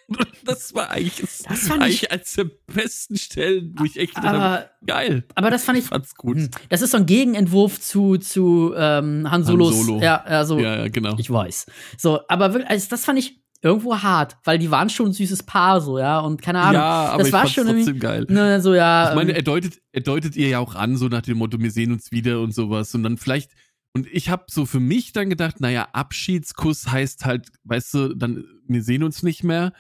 das 0.46 0.74
war 0.74 0.90
eigentlich, 0.90 1.18
das, 1.18 1.44
das 1.48 1.68
fand 1.68 1.84
eigentlich 1.84 2.04
ich, 2.04 2.12
als 2.12 2.34
der 2.34 2.46
besten 2.68 3.18
Stellen, 3.18 3.76
wo 3.78 3.84
ich 3.84 3.98
echt 3.98 4.18
aber, 4.18 4.32
dachte, 4.32 4.70
geil. 4.86 5.24
Aber 5.36 5.52
das 5.52 5.64
fand 5.64 5.78
ich, 5.78 5.86
fand's 5.86 6.16
gut. 6.16 6.38
Hm, 6.38 6.50
das 6.70 6.82
ist 6.82 6.92
so 6.92 6.98
ein 6.98 7.06
Gegenentwurf 7.06 7.80
zu, 7.80 8.18
zu 8.18 8.74
ähm, 8.76 9.30
Han 9.30 9.44
Solos. 9.44 9.76
Han 9.76 9.86
Solo. 9.86 10.02
Ja, 10.02 10.22
also, 10.24 10.60
ja, 10.60 10.78
ja, 10.78 10.88
genau. 10.88 11.16
Ich 11.18 11.30
weiß. 11.30 11.68
So, 11.98 12.22
aber 12.28 12.54
wirklich, 12.54 12.70
also 12.70 12.88
das 12.90 13.06
fand 13.06 13.20
ich 13.20 13.40
irgendwo 13.62 13.98
hart, 13.98 14.38
weil 14.46 14.58
die 14.58 14.72
waren 14.72 14.90
schon 14.90 15.08
ein 15.08 15.14
süßes 15.14 15.44
Paar, 15.44 15.82
so, 15.82 16.00
ja, 16.00 16.20
und 16.20 16.42
keine 16.42 16.62
Ahnung. 16.62 16.76
Ja, 16.76 17.10
aber 17.10 17.18
das 17.20 17.28
ich 17.28 17.34
war 17.34 17.40
fand's 17.42 17.54
schon 17.54 17.68
trotzdem 17.68 18.00
geil. 18.00 18.26
Ne, 18.30 18.62
so, 18.62 18.74
ja. 18.74 19.10
Ich 19.10 19.16
meine, 19.16 19.32
ähm, 19.32 19.36
er 19.36 19.44
deutet, 19.44 19.82
er 19.92 20.02
deutet 20.02 20.36
ihr 20.36 20.48
ja 20.48 20.60
auch 20.60 20.76
an, 20.76 20.96
so 20.96 21.08
nach 21.08 21.22
dem 21.22 21.38
Motto, 21.38 21.60
wir 21.60 21.72
sehen 21.72 21.92
uns 21.92 22.12
wieder 22.12 22.40
und 22.40 22.54
sowas. 22.54 22.96
Und 22.96 23.04
dann 23.04 23.18
vielleicht, 23.18 23.52
und 23.94 24.08
ich 24.08 24.30
habe 24.30 24.46
so 24.50 24.66
für 24.66 24.80
mich 24.80 25.14
dann 25.14 25.30
gedacht, 25.30 25.60
naja, 25.60 25.90
Abschiedskuss 25.94 26.92
heißt 26.92 27.26
halt, 27.26 27.50
weißt 27.64 27.94
du, 27.94 28.16
dann, 28.16 28.46
wir 28.68 28.84
sehen 28.84 29.04
uns 29.04 29.24
nicht 29.24 29.44
mehr. 29.44 29.74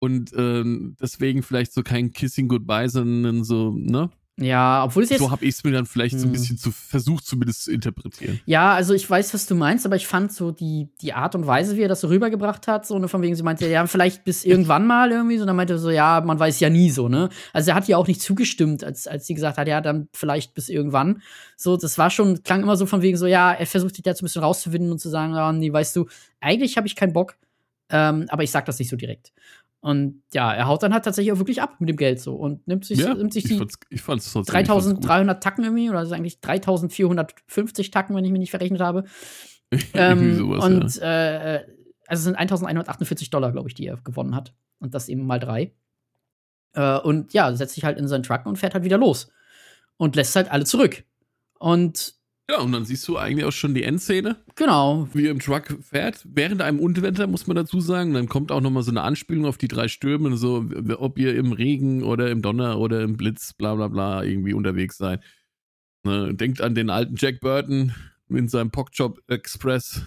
Und 0.00 0.32
ähm, 0.36 0.96
deswegen 1.00 1.42
vielleicht 1.42 1.72
so 1.72 1.82
kein 1.82 2.12
Kissing 2.12 2.48
Goodbye, 2.48 2.88
sondern 2.88 3.44
so, 3.44 3.72
ne? 3.72 4.10
Ja, 4.36 4.82
obwohl 4.82 5.04
es 5.04 5.10
jetzt. 5.10 5.20
So 5.20 5.30
habe 5.30 5.44
ich 5.44 5.54
es 5.54 5.62
mir 5.62 5.70
dann 5.70 5.86
vielleicht 5.86 6.18
so 6.18 6.26
ein 6.26 6.30
Hm. 6.30 6.32
bisschen 6.32 6.58
zu 6.58 6.72
versucht, 6.72 7.24
zumindest 7.24 7.64
zu 7.64 7.72
interpretieren. 7.72 8.40
Ja, 8.46 8.74
also 8.74 8.92
ich 8.92 9.08
weiß, 9.08 9.32
was 9.32 9.46
du 9.46 9.54
meinst, 9.54 9.86
aber 9.86 9.94
ich 9.94 10.08
fand 10.08 10.32
so 10.32 10.50
die, 10.50 10.88
die 11.00 11.12
Art 11.12 11.36
und 11.36 11.46
Weise, 11.46 11.76
wie 11.76 11.82
er 11.82 11.88
das 11.88 12.00
so 12.00 12.08
rübergebracht 12.08 12.66
hat, 12.66 12.84
so 12.84 12.98
ne, 12.98 13.06
von 13.06 13.22
wegen, 13.22 13.36
sie 13.36 13.44
meinte, 13.44 13.68
ja, 13.68 13.86
vielleicht 13.86 14.24
bis 14.24 14.44
irgendwann 14.44 14.88
mal 14.88 15.12
irgendwie, 15.12 15.38
so 15.38 15.46
dann 15.46 15.54
meinte 15.54 15.74
er 15.74 15.78
so, 15.78 15.88
ja, 15.90 16.20
man 16.20 16.40
weiß 16.40 16.58
ja 16.58 16.68
nie 16.68 16.90
so, 16.90 17.08
ne? 17.08 17.28
Also 17.52 17.70
er 17.70 17.76
hat 17.76 17.86
ja 17.86 17.96
auch 17.96 18.08
nicht 18.08 18.20
zugestimmt, 18.20 18.82
als, 18.82 19.06
als 19.06 19.28
sie 19.28 19.34
gesagt 19.34 19.56
hat, 19.56 19.68
ja, 19.68 19.80
dann 19.80 20.08
vielleicht 20.12 20.54
bis 20.54 20.68
irgendwann. 20.68 21.22
So, 21.56 21.76
das 21.76 21.96
war 21.96 22.10
schon, 22.10 22.42
klang 22.42 22.62
immer 22.62 22.76
so 22.76 22.86
von 22.86 23.02
wegen 23.02 23.16
so, 23.16 23.26
ja, 23.26 23.52
er 23.52 23.66
versucht 23.66 23.94
sich 23.94 24.02
da 24.02 24.14
so 24.16 24.24
ein 24.24 24.26
bisschen 24.26 24.42
rauszufinden 24.42 24.90
und 24.90 24.98
zu 24.98 25.10
sagen, 25.10 25.34
ja, 25.34 25.52
nee, 25.52 25.72
weißt 25.72 25.94
du, 25.94 26.08
eigentlich 26.40 26.76
habe 26.76 26.88
ich 26.88 26.96
keinen 26.96 27.12
Bock, 27.12 27.36
ähm, 27.88 28.26
aber 28.30 28.42
ich 28.42 28.50
sag 28.50 28.64
das 28.64 28.80
nicht 28.80 28.88
so 28.90 28.96
direkt. 28.96 29.32
Und 29.84 30.22
ja, 30.32 30.50
er 30.50 30.66
haut 30.66 30.82
dann 30.82 30.94
halt 30.94 31.04
tatsächlich 31.04 31.30
auch 31.34 31.38
wirklich 31.38 31.60
ab 31.60 31.78
mit 31.78 31.90
dem 31.90 31.98
Geld 31.98 32.18
so 32.18 32.34
und 32.36 32.66
nimmt 32.66 32.86
sich, 32.86 33.00
Ja, 33.00 33.12
nimmt 33.12 33.34
sich 33.34 33.44
ich 33.44 33.50
die 33.50 33.58
fand's, 33.58 33.78
ich 33.90 34.00
fand's 34.00 34.32
trotzdem. 34.32 34.58
ich 34.58 34.66
fand's 34.66 34.86
gut. 34.86 35.04
3300 35.04 35.42
Tacken 35.42 35.62
irgendwie, 35.62 35.90
oder 35.90 35.98
das 35.98 36.08
ist 36.08 36.14
eigentlich 36.14 36.40
3450 36.40 37.90
Tacken, 37.90 38.16
wenn 38.16 38.24
ich 38.24 38.30
mich 38.32 38.38
nicht 38.40 38.50
verrechnet 38.50 38.80
habe. 38.80 39.04
Ähm, 39.92 40.36
sowas, 40.36 40.64
und 40.64 41.02
äh, 41.02 41.64
also 42.06 42.20
es 42.20 42.24
sind 42.24 42.36
1148 42.36 43.28
Dollar, 43.28 43.50
glaube 43.52 43.68
ich, 43.68 43.74
die 43.74 43.86
er 43.86 43.96
gewonnen 43.96 44.34
hat. 44.34 44.54
Und 44.78 44.94
das 44.94 45.08
eben 45.08 45.26
mal 45.26 45.40
drei. 45.40 45.74
Äh, 46.74 46.98
und 47.00 47.32
ja, 47.34 47.52
setzt 47.52 47.74
sich 47.74 47.84
halt 47.84 47.98
in 47.98 48.06
seinen 48.08 48.22
Truck 48.22 48.46
und 48.46 48.56
fährt 48.56 48.72
halt 48.74 48.84
wieder 48.84 48.98
los. 48.98 49.30
Und 49.96 50.16
lässt 50.16 50.34
halt 50.36 50.50
alle 50.50 50.64
zurück. 50.64 51.02
Und 51.58 52.14
ja. 52.50 52.60
und 52.60 52.72
dann 52.72 52.84
siehst 52.84 53.06
du 53.08 53.16
eigentlich 53.16 53.44
auch 53.44 53.52
schon 53.52 53.74
die 53.74 53.82
Endszene, 53.82 54.36
genau, 54.54 55.08
wie 55.12 55.26
er 55.26 55.30
im 55.30 55.40
Truck 55.40 55.76
fährt. 55.82 56.20
Während 56.24 56.62
einem 56.62 56.80
Unwetter, 56.80 57.26
muss 57.26 57.46
man 57.46 57.56
dazu 57.56 57.80
sagen. 57.80 58.14
Dann 58.14 58.28
kommt 58.28 58.52
auch 58.52 58.60
nochmal 58.60 58.82
so 58.82 58.90
eine 58.90 59.02
Anspielung 59.02 59.46
auf 59.46 59.58
die 59.58 59.68
drei 59.68 59.88
Stürme, 59.88 60.36
so, 60.36 60.64
ob 60.98 61.18
ihr 61.18 61.34
im 61.36 61.52
Regen 61.52 62.02
oder 62.02 62.30
im 62.30 62.42
Donner 62.42 62.78
oder 62.78 63.02
im 63.02 63.16
Blitz, 63.16 63.52
bla 63.54 63.74
bla 63.74 63.88
bla, 63.88 64.22
irgendwie 64.24 64.54
unterwegs 64.54 64.96
seid. 64.98 65.22
Ne, 66.04 66.34
denkt 66.34 66.60
an 66.60 66.74
den 66.74 66.90
alten 66.90 67.16
Jack 67.16 67.40
Burton 67.40 67.94
in 68.28 68.48
seinem 68.48 68.70
Pockchop 68.70 69.20
Express. 69.28 70.02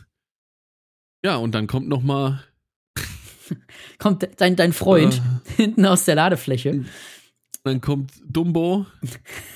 Ja, 1.25 1.37
und 1.37 1.55
dann 1.55 1.67
kommt 1.67 1.87
nochmal 1.87 2.43
kommt 3.97 4.27
dein, 4.37 4.55
dein 4.55 4.73
Freund 4.73 5.15
Äh. 5.15 5.53
hinten 5.55 5.85
aus 5.85 6.05
der 6.05 6.15
Ladefläche. 6.15 6.85
Dann 7.67 7.81
kommt 7.81 8.11
Dumbo, 8.25 8.85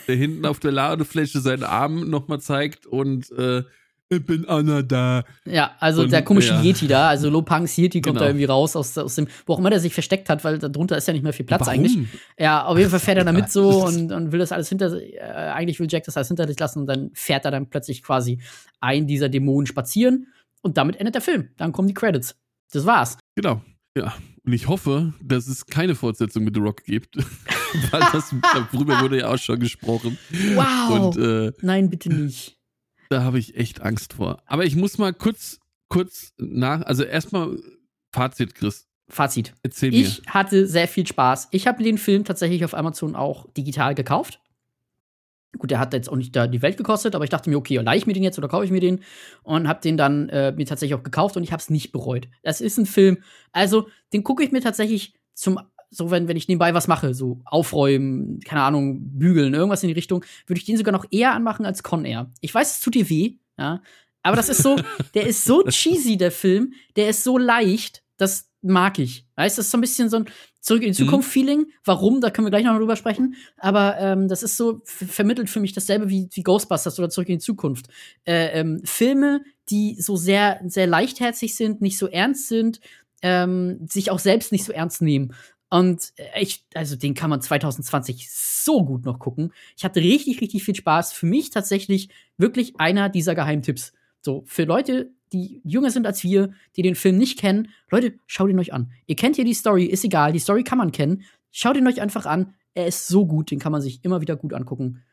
der 0.08 0.16
hinten 0.16 0.46
auf 0.46 0.60
der 0.60 0.72
Ladefläche 0.72 1.40
seinen 1.40 1.64
Arm 1.64 2.10
nochmal 2.10 2.40
zeigt 2.40 2.86
und 2.86 3.32
äh, 3.32 3.64
ich 4.14 4.26
bin 4.26 4.46
Anna 4.46 4.82
da. 4.82 5.24
Ja, 5.46 5.72
also 5.80 6.02
Und, 6.02 6.12
der 6.12 6.22
komische 6.22 6.54
ja. 6.54 6.62
Yeti 6.62 6.86
da, 6.86 7.08
also 7.08 7.30
Lopangs 7.30 7.78
Yeti 7.78 8.02
kommt 8.02 8.16
Genau. 8.16 8.20
da 8.20 8.28
irgendwie 8.28 8.44
raus 8.46 8.76
aus, 8.76 8.98
aus 8.98 9.16
dem, 9.16 9.28
wo 9.46 9.54
auch 9.54 9.60
immer 9.60 9.70
der 9.70 9.80
sich 9.80 9.94
versteckt 9.94 10.30
hat, 10.30 10.44
weil 10.44 10.60
darunter 10.60 10.98
ist 10.98 11.08
ja 11.08 11.14
nicht 11.14 11.24
mehr 11.24 11.32
viel 11.32 11.46
Platz 11.46 11.62
Warum? 11.62 11.74
eigentlich. 11.74 11.98
Ja, 12.38 12.66
auf 12.66 12.78
jeden 12.78 12.90
Fall 12.90 13.00
fährt 13.00 13.18
er 13.20 13.24
da 13.24 13.32
mit 13.32 13.50
so 13.50 13.86
und, 13.86 14.12
und 14.12 14.34
will 14.34 14.40
das 14.40 14.52
alles 14.52 14.68
hinter 14.68 15.02
äh, 15.02 15.20
eigentlich 15.22 15.80
will 15.80 15.88
Jack 15.90 16.04
das 16.04 16.18
alles 16.18 16.28
hinter 16.28 16.46
sich 16.46 16.60
lassen 16.60 16.80
und 16.80 16.88
dann 16.88 17.12
fährt 17.14 17.46
er 17.46 17.52
dann 17.52 17.70
plötzlich 17.70 18.04
quasi 18.04 18.42
einen 18.82 19.08
dieser 19.08 19.30
Dämonen 19.30 19.66
spazieren 19.66 20.28
und 20.62 20.78
damit 20.78 20.98
endet 20.98 21.16
der 21.16 21.22
Film. 21.22 21.48
Dann 21.56 21.72
kommen 21.72 21.88
die 21.88 21.94
Credits. 21.94 22.36
Das 22.74 22.86
war's. 22.86 23.18
Genau. 23.36 23.62
Ja. 23.96 24.14
Und 24.46 24.52
ich 24.52 24.68
hoffe, 24.68 25.14
dass 25.24 25.48
es 25.48 25.66
keine 25.68 25.96
Fortsetzung 25.96 26.44
mit 26.44 26.56
The 26.56 26.62
Rock 26.62 26.84
gibt. 26.84 27.16
Weil 27.92 28.02
das, 28.12 28.34
darüber 28.54 29.02
wurde 29.02 29.20
ja 29.20 29.28
auch 29.28 29.38
schon 29.38 29.60
gesprochen. 29.60 30.18
Wow. 30.56 31.16
Und 31.16 31.18
äh, 31.18 31.52
Nein, 31.62 31.90
bitte 31.90 32.10
nicht. 32.10 32.58
da 33.10 33.24
habe 33.24 33.40
ich 33.40 33.56
echt 33.56 33.82
Angst 33.82 34.14
vor. 34.14 34.42
Aber 34.46 34.66
ich 34.66 34.76
muss 34.76 34.98
mal 34.98 35.14
kurz, 35.14 35.60
kurz 35.90 36.34
nach, 36.38 36.82
also 36.82 37.04
erstmal 37.04 37.58
Fazit, 38.12 38.56
Chris. 38.56 38.88
Fazit. 39.10 39.54
Erzähl 39.62 39.92
mir. 39.92 40.00
Ich 40.00 40.22
hatte 40.28 40.68
sehr 40.68 40.88
viel 40.88 41.06
Spaß. 41.06 41.50
Ich 41.52 41.68
habe 41.68 41.84
den 41.84 41.98
Film 41.98 42.24
tatsächlich 42.24 42.64
auf 42.64 42.74
Amazon 42.74 43.16
auch 43.16 43.50
digital 43.54 43.96
gekauft. 43.96 44.40
Gut, 45.58 45.70
der 45.70 45.80
hat 45.80 45.94
jetzt 45.94 46.10
auch 46.10 46.16
nicht 46.16 46.34
da 46.34 46.48
die 46.48 46.62
Welt 46.62 46.78
gekostet, 46.78 47.14
aber 47.14 47.26
ich 47.26 47.30
dachte 47.30 47.50
mir, 47.50 47.58
okay, 47.58 47.76
leih 47.78 47.98
ich 47.98 48.08
mir 48.08 48.14
den 48.14 48.24
jetzt 48.24 48.38
oder 48.38 48.48
kaufe 48.48 48.64
ich 48.64 48.72
mir 48.72 48.80
den? 48.80 49.04
Und 49.44 49.68
habe 49.68 49.82
den 49.82 49.98
dann 49.98 50.30
äh, 50.30 50.54
mir 50.54 50.66
tatsächlich 50.66 50.98
auch 50.98 51.04
gekauft 51.04 51.36
und 51.36 51.44
ich 51.44 51.52
habe 51.52 51.62
es 51.62 51.70
nicht 51.70 51.92
bereut. 51.92 52.30
Das 52.42 52.62
ist 52.62 52.78
ein 52.78 52.86
Film, 52.86 53.18
also 53.52 53.90
den 54.14 54.24
gucke 54.24 54.44
ich 54.44 54.54
mir 54.54 54.62
tatsächlich 54.62 55.14
zum, 55.34 55.60
so 55.92 56.10
wenn, 56.10 56.28
wenn 56.28 56.38
ich 56.38 56.48
nebenbei 56.48 56.74
was 56.74 56.88
mache, 56.88 57.14
so 57.14 57.42
aufräumen, 57.46 58.40
keine 58.40 58.64
Ahnung, 58.64 59.00
bügeln, 59.02 59.54
irgendwas 59.54 59.84
in 59.84 59.88
die 59.90 59.94
Richtung, 59.94 60.24
würde 60.48 60.60
ich 60.60 60.66
den 60.66 60.78
sogar 60.78 60.94
noch 60.94 61.06
eher 61.12 61.34
anmachen 61.34 61.66
als 61.66 61.84
Con 61.84 62.06
Air. 62.06 62.32
Ich 62.40 62.54
weiß, 62.56 62.72
es 62.76 62.80
tut 62.80 62.96
dir 62.96 63.10
weh, 63.10 63.36
ja, 63.60 63.82
aber 64.24 64.36
das 64.38 64.50
ist 64.50 64.64
so, 64.64 64.78
der 65.14 65.28
ist 65.28 65.44
so 65.46 65.64
cheesy, 65.64 66.18
der 66.18 66.32
Film, 66.32 66.74
der 66.96 67.10
ist 67.10 67.24
so 67.24 67.38
leicht, 67.38 68.04
das 68.18 68.50
mag 68.62 69.00
ich. 69.00 69.26
Weißt 69.36 69.58
du, 69.58 69.60
das 69.60 69.66
ist 69.68 69.72
so 69.72 69.78
ein 69.78 69.82
bisschen 69.82 70.10
so 70.10 70.18
ein 70.18 70.26
Zurück 70.62 70.84
in 70.84 70.94
die 70.94 71.02
Mhm. 71.02 71.08
Zukunft-Feeling. 71.08 71.66
Warum, 71.84 72.22
da 72.22 72.30
können 72.30 72.46
wir 72.46 72.52
gleich 72.52 72.66
noch 72.66 72.78
drüber 72.78 72.96
sprechen. 72.96 73.34
Aber 73.58 73.98
ähm, 73.98 74.28
das 74.28 74.44
ist 74.44 74.58
so, 74.58 74.80
vermittelt 74.86 75.50
für 75.50 75.60
mich 75.60 75.74
dasselbe 75.74 76.08
wie, 76.08 76.30
wie 76.32 76.44
Ghostbusters 76.44 77.00
oder 77.00 77.10
Zurück 77.10 77.30
in 77.30 77.40
die 77.40 77.44
Zukunft. 77.44 77.88
Äh, 78.26 78.60
ähm, 78.60 78.80
Filme, 78.84 79.42
die 79.72 80.00
so 80.00 80.16
sehr, 80.18 80.62
sehr 80.68 80.86
leichtherzig 80.86 81.56
sind, 81.56 81.82
nicht 81.82 81.98
so 81.98 82.06
ernst 82.06 82.48
sind, 82.48 82.80
ähm, 83.24 83.80
sich 83.90 84.12
auch 84.12 84.20
selbst 84.20 84.52
nicht 84.52 84.64
so 84.64 84.72
ernst 84.72 85.02
nehmen. 85.02 85.34
Und 85.72 86.12
äh, 86.18 86.42
ich, 86.42 86.66
also 86.76 86.96
den 86.96 87.16
kann 87.16 87.30
man 87.30 87.42
2020 87.42 88.30
so 88.30 88.84
gut 88.84 89.06
noch 89.06 89.18
gucken. 89.18 89.54
Ich 89.76 89.84
hatte 89.84 90.02
richtig, 90.02 90.42
richtig 90.42 90.64
viel 90.64 90.76
Spaß. 90.76 91.14
Für 91.14 91.26
mich 91.26 91.50
tatsächlich 91.50 92.10
wirklich 92.38 92.80
einer 92.80 93.10
dieser 93.10 93.34
Geheimtipps. 93.34 93.94
So, 94.22 94.44
für 94.46 94.66
Leute, 94.66 95.12
die 95.32 95.62
jünger 95.64 95.90
sind 95.90 96.06
als 96.06 96.24
wir, 96.24 96.52
die 96.76 96.82
den 96.82 96.96
Film 96.96 97.18
nicht 97.18 97.40
kennen, 97.40 97.70
Leute, 97.90 98.14
schaut 98.28 98.50
ihn 98.50 98.60
euch 98.60 98.74
an. 98.74 98.92
Ihr 99.08 99.16
kennt 99.16 99.38
ja 99.38 99.46
die 99.46 99.54
Story, 99.54 99.86
ist 99.86 100.04
egal, 100.04 100.34
die 100.34 100.40
Story 100.40 100.64
kann 100.64 100.78
man 100.78 100.92
kennen. 100.92 101.24
Schaut 101.52 101.78
ihn 101.78 101.88
euch 101.88 102.02
einfach 102.02 102.26
an. 102.26 102.54
Er 102.74 102.88
ist 102.88 103.08
so 103.08 103.26
gut, 103.26 103.50
den 103.50 103.60
kann 103.60 103.72
man 103.72 103.82
sich 103.82 104.04
immer 104.04 104.20
wieder 104.20 104.36
gut 104.36 104.54
angucken. 104.54 105.04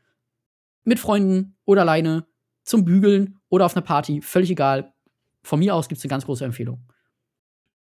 Mit 0.83 0.99
Freunden 0.99 1.57
oder 1.65 1.83
alleine, 1.83 2.27
zum 2.65 2.85
Bügeln 2.85 3.39
oder 3.49 3.65
auf 3.65 3.77
einer 3.77 3.85
Party, 3.85 4.21
völlig 4.23 4.51
egal. 4.51 4.93
Von 5.45 5.61
mir 5.61 5.75
aus 5.75 5.89
gibt 5.89 5.99
es 5.99 6.05
eine 6.05 6.11
ganz 6.11 6.25
große 6.27 6.45
Empfehlung. 6.45 6.83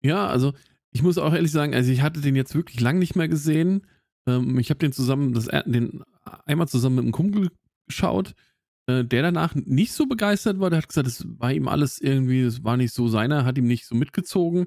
Ja, 0.01 0.27
also 0.27 0.55
ich 0.93 1.03
muss 1.03 1.19
auch 1.19 1.33
ehrlich 1.33 1.51
sagen, 1.51 1.75
also 1.75 1.91
ich 1.91 2.03
hatte 2.03 2.21
den 2.21 2.37
jetzt 2.37 2.55
wirklich 2.55 2.81
lang 2.81 2.99
nicht 2.99 3.17
mehr 3.17 3.29
gesehen. 3.29 3.87
Ähm, 4.27 4.59
ich 4.59 4.71
habe 4.71 4.79
den 4.79 4.93
zusammen, 4.93 5.33
das, 5.33 5.47
den 5.67 6.03
einmal 6.47 6.69
zusammen 6.69 6.97
mit 6.97 7.05
einem 7.05 7.13
Kumpel 7.13 7.51
geschaut, 7.89 8.35
äh, 8.87 9.05
der 9.05 9.23
danach 9.23 9.55
nicht 9.55 9.93
so 9.93 10.07
begeistert 10.07 10.61
war. 10.61 10.71
Der 10.71 10.79
hat 10.79 10.89
gesagt, 10.89 11.09
es 11.09 11.27
war 11.39 11.53
ihm 11.53 11.69
alles 11.69 11.99
irgendwie, 11.99 12.43
es 12.43 12.63
war 12.63 12.77
nicht 12.77 12.93
so 12.93 13.09
seiner, 13.09 13.45
hat 13.45 13.59
ihm 13.59 13.67
nicht 13.67 13.87
so 13.87 13.95
mitgezogen. 13.95 14.67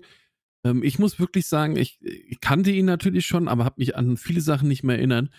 Ähm, 0.66 0.84
ich 0.84 1.00
muss 1.00 1.20
wirklich 1.20 1.46
sagen, 1.48 1.78
ich, 1.78 2.00
ich 2.02 2.42
kannte 2.42 2.72
ihn 2.72 2.86
natürlich 2.86 3.26
schon, 3.26 3.48
aber 3.48 3.66
habe 3.66 3.76
mich 3.78 3.96
an 3.96 4.18
viele 4.18 4.42
Sachen 4.42 4.68
nicht 4.68 4.84
mehr 4.84 4.98
erinnert. 4.98 5.30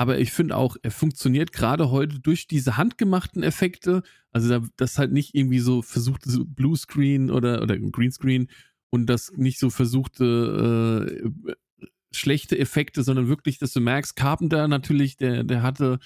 Aber 0.00 0.18
ich 0.20 0.30
finde 0.30 0.56
auch, 0.56 0.76
er 0.82 0.92
funktioniert 0.92 1.52
gerade 1.52 1.90
heute 1.90 2.20
durch 2.20 2.46
diese 2.46 2.76
handgemachten 2.76 3.42
Effekte. 3.42 4.02
Also 4.30 4.48
da, 4.48 4.66
das 4.76 4.98
halt 4.98 5.10
nicht 5.12 5.34
irgendwie 5.34 5.58
so 5.58 5.82
versucht, 5.82 6.22
so 6.24 6.44
Bluescreen 6.44 7.30
oder, 7.30 7.62
oder 7.62 7.76
Greenscreen 7.76 8.48
und 8.90 9.06
das 9.06 9.32
nicht 9.36 9.58
so 9.58 9.70
versuchte 9.70 11.18
äh, 11.44 11.86
schlechte 12.12 12.58
Effekte, 12.58 13.02
sondern 13.02 13.28
wirklich, 13.28 13.58
dass 13.58 13.72
du 13.72 13.80
merkst, 13.80 14.16
Carpenter 14.16 14.68
natürlich, 14.68 15.16
der, 15.16 15.44
der 15.44 15.62
hatte 15.62 15.98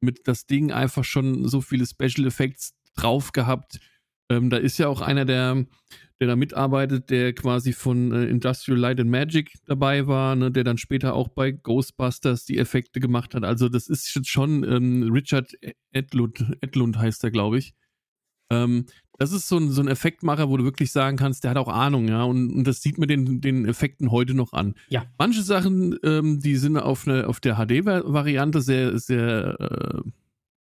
mit 0.00 0.26
das 0.26 0.46
Ding 0.46 0.72
einfach 0.72 1.04
schon 1.04 1.46
so 1.48 1.60
viele 1.60 1.86
Special 1.86 2.26
Effects 2.26 2.74
drauf 2.96 3.32
gehabt. 3.32 3.78
Ähm, 4.30 4.48
da 4.48 4.56
ist 4.56 4.78
ja 4.78 4.88
auch 4.88 5.00
einer, 5.00 5.24
der, 5.24 5.66
der 6.20 6.28
da 6.28 6.36
mitarbeitet, 6.36 7.10
der 7.10 7.34
quasi 7.34 7.72
von 7.72 8.12
äh, 8.12 8.24
Industrial 8.26 8.78
Light 8.78 9.00
and 9.00 9.10
Magic 9.10 9.52
dabei 9.66 10.06
war, 10.06 10.36
ne, 10.36 10.50
der 10.50 10.64
dann 10.64 10.78
später 10.78 11.14
auch 11.14 11.28
bei 11.28 11.50
Ghostbusters 11.50 12.44
die 12.44 12.58
Effekte 12.58 13.00
gemacht 13.00 13.34
hat. 13.34 13.44
Also 13.44 13.68
das 13.68 13.88
ist 13.88 14.28
schon 14.28 14.64
ähm, 14.64 15.10
Richard 15.12 15.52
Edlund, 15.92 16.56
Edlund 16.60 16.96
heißt 16.96 17.24
er, 17.24 17.30
glaube 17.30 17.58
ich. 17.58 17.74
Ähm, 18.50 18.86
das 19.20 19.32
ist 19.32 19.48
so 19.48 19.58
ein, 19.58 19.70
so 19.70 19.82
ein 19.82 19.88
Effektmacher, 19.88 20.48
wo 20.48 20.56
du 20.56 20.64
wirklich 20.64 20.92
sagen 20.92 21.18
kannst, 21.18 21.44
der 21.44 21.50
hat 21.50 21.58
auch 21.58 21.68
Ahnung, 21.68 22.08
ja, 22.08 22.22
und, 22.22 22.50
und 22.54 22.66
das 22.66 22.80
sieht 22.80 22.96
mir 22.96 23.06
den, 23.06 23.42
den 23.42 23.66
Effekten 23.66 24.10
heute 24.10 24.32
noch 24.32 24.54
an. 24.54 24.74
Ja. 24.88 25.04
Manche 25.18 25.42
Sachen, 25.42 25.94
ähm, 26.02 26.40
die 26.40 26.56
sind 26.56 26.78
auf, 26.78 27.06
eine, 27.06 27.28
auf 27.28 27.38
der 27.38 27.56
HD-Variante 27.56 28.62
sehr, 28.62 28.98
sehr, 28.98 29.60
äh, 29.60 30.00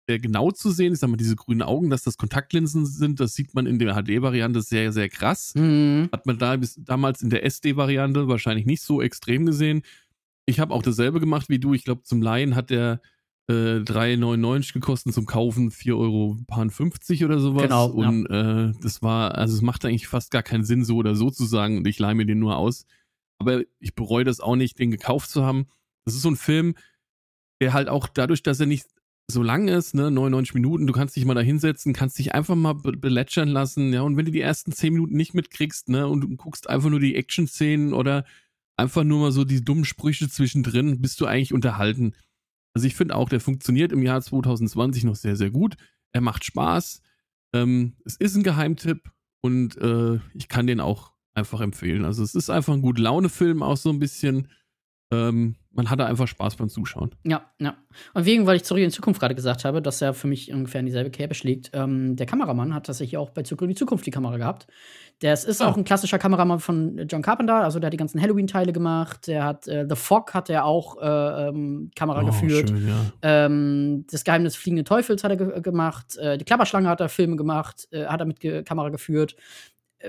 sehr 0.09 0.19
genau 0.19 0.51
zu 0.51 0.73
sehen. 0.73 0.93
Ich 0.93 0.99
sag 0.99 1.09
mal, 1.09 1.17
diese 1.17 1.37
grünen 1.37 1.63
Augen, 1.63 1.89
dass 1.89 2.03
das 2.03 2.19
Kontaktlinsen 2.19 2.85
sind, 2.85 3.21
das 3.21 3.35
sieht 3.35 3.55
man 3.55 3.67
in 3.67 3.79
der 3.79 3.95
HD-Variante 3.95 4.61
sehr, 4.61 4.93
sehr 4.93 5.09
krass. 5.09 5.55
Mhm. 5.55 6.09
Hat 6.11 6.27
man 6.27 6.37
da 6.37 6.57
bis, 6.57 6.81
damals 6.83 7.23
in 7.23 7.31
der 7.31 7.45
SD-Variante 7.45 8.27
wahrscheinlich 8.27 8.67
nicht 8.67 8.83
so 8.83 9.01
extrem 9.01 9.47
gesehen. 9.47 9.83
Ich 10.47 10.59
habe 10.59 10.75
auch 10.75 10.83
dasselbe 10.83 11.21
gemacht 11.21 11.49
wie 11.49 11.61
du. 11.61 11.75
Ich 11.75 11.85
glaube, 11.85 12.03
zum 12.03 12.21
Laien 12.21 12.57
hat 12.57 12.71
der 12.71 13.01
äh, 13.49 13.81
3,99 13.81 14.73
gekostet, 14.73 15.15
zum 15.15 15.27
Kaufen 15.27 15.71
4,50 15.71 15.93
Euro 15.97 16.37
oder 17.27 17.39
sowas. 17.41 17.63
Genau, 17.63 17.87
Und 17.87 18.27
äh, 18.27 18.73
das 18.83 19.03
war, 19.03 19.35
also 19.35 19.55
es 19.55 19.63
macht 19.63 19.85
eigentlich 19.85 20.09
fast 20.09 20.31
gar 20.31 20.43
keinen 20.43 20.65
Sinn, 20.65 20.85
so 20.85 20.97
oder 20.97 21.15
so 21.15 21.31
zu 21.31 21.45
sagen, 21.45 21.79
und 21.79 21.87
ich 21.87 21.99
leihe 21.99 22.15
mir 22.15 22.27
den 22.27 22.39
nur 22.39 22.57
aus. 22.57 22.87
Aber 23.39 23.63
ich 23.81 23.95
bereue 23.95 24.25
das 24.25 24.41
auch 24.41 24.57
nicht, 24.57 24.79
den 24.79 24.91
gekauft 24.91 25.31
zu 25.31 25.45
haben. 25.45 25.67
Das 26.05 26.15
ist 26.15 26.23
so 26.23 26.31
ein 26.31 26.37
Film, 26.37 26.75
der 27.61 27.73
halt 27.73 27.89
auch 27.89 28.09
dadurch, 28.09 28.43
dass 28.43 28.61
er 28.61 28.67
nicht 28.67 28.87
so 29.29 29.43
lang 29.43 29.69
ist, 29.69 29.95
ne, 29.95 30.11
99 30.11 30.55
Minuten, 30.55 30.87
du 30.87 30.93
kannst 30.93 31.17
dich 31.17 31.25
mal 31.25 31.35
da 31.35 31.41
hinsetzen, 31.41 31.93
kannst 31.93 32.19
dich 32.19 32.35
einfach 32.35 32.55
mal 32.55 32.75
be 32.75 32.93
belätschern 32.93 33.49
lassen, 33.49 33.93
ja, 33.93 34.03
und 34.03 34.17
wenn 34.17 34.27
du 34.27 34.33
die 34.33 34.41
ersten 34.41 34.73
10 34.73 34.93
Minuten 34.93 35.17
nicht 35.17 35.35
mitkriegst, 35.35 35.89
ne, 35.89 36.07
und 36.07 36.21
du 36.21 36.37
guckst 36.37 36.69
einfach 36.69 36.91
nur 36.91 37.01
die 37.01 37.15
Action-Szenen 37.15 37.93
oder 37.93 38.25
einfach 38.77 39.05
nur 39.05 39.21
mal 39.21 39.33
so 39.33 39.45
die 39.45 39.65
dummen 39.65 39.85
Sprüche 39.85 40.29
zwischendrin, 40.29 41.01
bist 41.01 41.21
du 41.21 41.27
eigentlich 41.27 41.55
unterhalten. 41.55 42.15
Also 42.75 42.87
ich 42.87 42.95
finde 42.95 43.17
auch, 43.17 43.29
der 43.29 43.41
funktioniert 43.41 43.93
im 43.93 44.03
Jahr 44.03 44.21
2020 44.21 45.05
noch 45.05 45.17
sehr, 45.17 45.37
sehr 45.37 45.51
gut. 45.51 45.77
Er 46.13 46.21
macht 46.21 46.45
Spaß. 46.45 47.03
Ähm, 47.55 47.97
es 48.05 48.17
ist 48.17 48.35
ein 48.35 48.43
Geheimtipp 48.43 49.11
und 49.43 49.77
äh, 49.77 50.19
ich 50.35 50.49
kann 50.49 50.67
den 50.67 50.81
auch 50.81 51.13
einfach 51.35 51.61
empfehlen. 51.61 52.05
Also 52.05 52.23
es 52.23 52.35
ist 52.35 52.51
einfach 52.51 52.73
ein 52.75 52.83
gut 52.83 52.99
Laune-Film, 52.99 53.63
auch 53.63 53.77
so 53.77 53.91
ein 53.91 53.99
bisschen. 53.99 54.49
Ähm, 55.11 55.57
man 55.75 55.91
hatte 55.91 56.05
einfach 56.07 56.27
Spaß 56.29 56.57
beim 56.57 56.69
Zuschauen. 56.69 57.15
Ja, 57.25 57.43
ja. 57.59 57.75
Und 58.15 58.25
wegen, 58.25 58.47
weil 58.47 58.57
ich 58.57 58.65
zurück 58.65 58.81
in 58.83 58.89
die 58.89 58.95
Zukunft 58.95 59.21
gerade 59.21 59.35
gesagt 59.35 59.65
habe, 59.65 59.81
dass 59.83 60.01
er 60.03 60.15
für 60.15 60.27
mich 60.27 60.53
ungefähr 60.53 60.81
in 60.81 60.87
dieselbe 60.87 61.11
Kerbe 61.11 61.35
schlägt. 61.35 61.71
Ähm, 61.75 62.17
der 62.17 62.27
Kameramann 62.27 62.75
hat 62.75 62.87
tatsächlich 62.87 63.17
auch 63.19 63.31
bei 63.31 63.43
Zurück 63.43 63.63
in 63.63 63.69
die 63.69 63.75
Zukunft 63.75 64.05
die 64.07 64.11
Kamera 64.11 64.37
gehabt. 64.37 64.67
Der 65.21 65.35
ist 65.35 65.61
Ah. 65.63 65.69
auch 65.69 65.77
ein 65.77 65.85
klassischer 65.85 66.19
Kameramann 66.19 66.59
von 66.59 67.07
John 67.09 67.23
Carpenter, 67.23 67.57
also 67.57 67.79
der 67.79 67.87
hat 67.89 67.93
die 67.93 67.97
ganzen 67.99 68.21
Halloween-Teile 68.21 68.73
gemacht. 68.73 69.27
Der 69.29 69.45
hat 69.45 69.69
äh, 69.69 69.87
The 69.89 69.95
Fog 69.95 70.35
hat 70.35 70.51
er 70.51 70.65
auch 70.65 71.01
äh, 71.01 71.49
ähm, 71.49 71.91
Kamera 71.95 72.23
geführt. 72.23 72.71
Oh, 72.73 72.77
schön, 72.77 72.89
ja. 72.89 73.13
Ähm, 73.23 74.05
das 74.11 74.25
Geheimnis 74.25 74.55
des 74.55 74.63
fliegenden 74.63 74.85
Teufels 74.85 75.23
hat 75.23 75.31
er 75.31 75.37
ge 75.37 75.61
gemacht. 75.61 76.17
Äh, 76.17 76.39
die 76.39 76.45
Klapperschlange 76.45 76.89
hat 76.89 77.01
er 77.01 77.09
Filme 77.09 77.37
gemacht, 77.37 77.87
äh, 77.93 78.07
hat 78.07 78.21
er 78.21 78.27
mit 78.27 78.41
Kamera 78.67 78.89
geführt. 78.89 79.37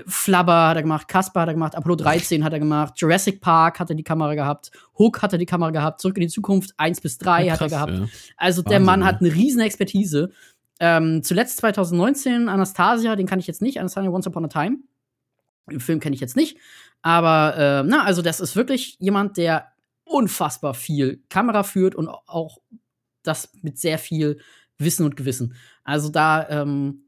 Flubber 0.06 0.68
hat 0.68 0.76
er 0.76 0.82
gemacht, 0.82 1.08
Casper 1.08 1.42
hat 1.42 1.48
er 1.48 1.54
gemacht, 1.54 1.74
Apollo 1.76 1.96
13 1.96 2.42
hat 2.44 2.52
er 2.52 2.58
gemacht, 2.58 2.94
Jurassic 2.96 3.40
Park 3.40 3.78
hat 3.80 3.90
er 3.90 3.96
die 3.96 4.02
Kamera 4.02 4.34
gehabt, 4.34 4.70
Hook 4.98 5.22
hat 5.22 5.32
er 5.32 5.38
die 5.38 5.46
Kamera 5.46 5.70
gehabt, 5.70 6.00
Zurück 6.00 6.16
in 6.16 6.22
die 6.22 6.28
Zukunft 6.28 6.74
1 6.76 7.00
bis 7.00 7.18
3 7.18 7.44
Ja, 7.44 7.52
hat 7.52 7.60
er 7.60 7.68
krass, 7.68 7.72
gehabt. 7.72 7.92
ja. 7.92 8.06
Also 8.36 8.62
der 8.62 8.72
Wahnsinn, 8.72 8.86
Mann 8.86 9.00
ja. 9.00 9.06
hat 9.06 9.20
eine 9.20 9.32
riesen 9.34 9.60
Expertise. 9.60 10.30
Ähm, 10.80 11.22
zuletzt 11.22 11.58
2019 11.58 12.48
Anastasia, 12.48 13.14
den 13.16 13.26
kann 13.26 13.38
ich 13.38 13.46
jetzt 13.46 13.62
nicht, 13.62 13.78
Anastasia 13.78 14.10
Once 14.10 14.26
Upon 14.26 14.44
a 14.46 14.48
Time. 14.48 14.78
Den 15.70 15.80
Film 15.80 16.00
kenne 16.00 16.14
ich 16.14 16.20
jetzt 16.20 16.36
nicht. 16.36 16.58
Aber, 17.02 17.56
äh, 17.56 17.82
na, 17.88 18.04
also 18.04 18.22
das 18.22 18.40
ist 18.40 18.56
wirklich 18.56 18.96
jemand, 18.98 19.36
der 19.36 19.68
unfassbar 20.04 20.74
viel 20.74 21.22
Kamera 21.28 21.62
führt 21.62 21.94
und 21.94 22.08
auch 22.08 22.58
das 23.22 23.52
mit 23.62 23.78
sehr 23.78 23.98
viel 23.98 24.38
Wissen 24.78 25.06
und 25.06 25.16
Gewissen. 25.16 25.54
Also 25.84 26.08
da, 26.08 26.48
ähm, 26.48 27.03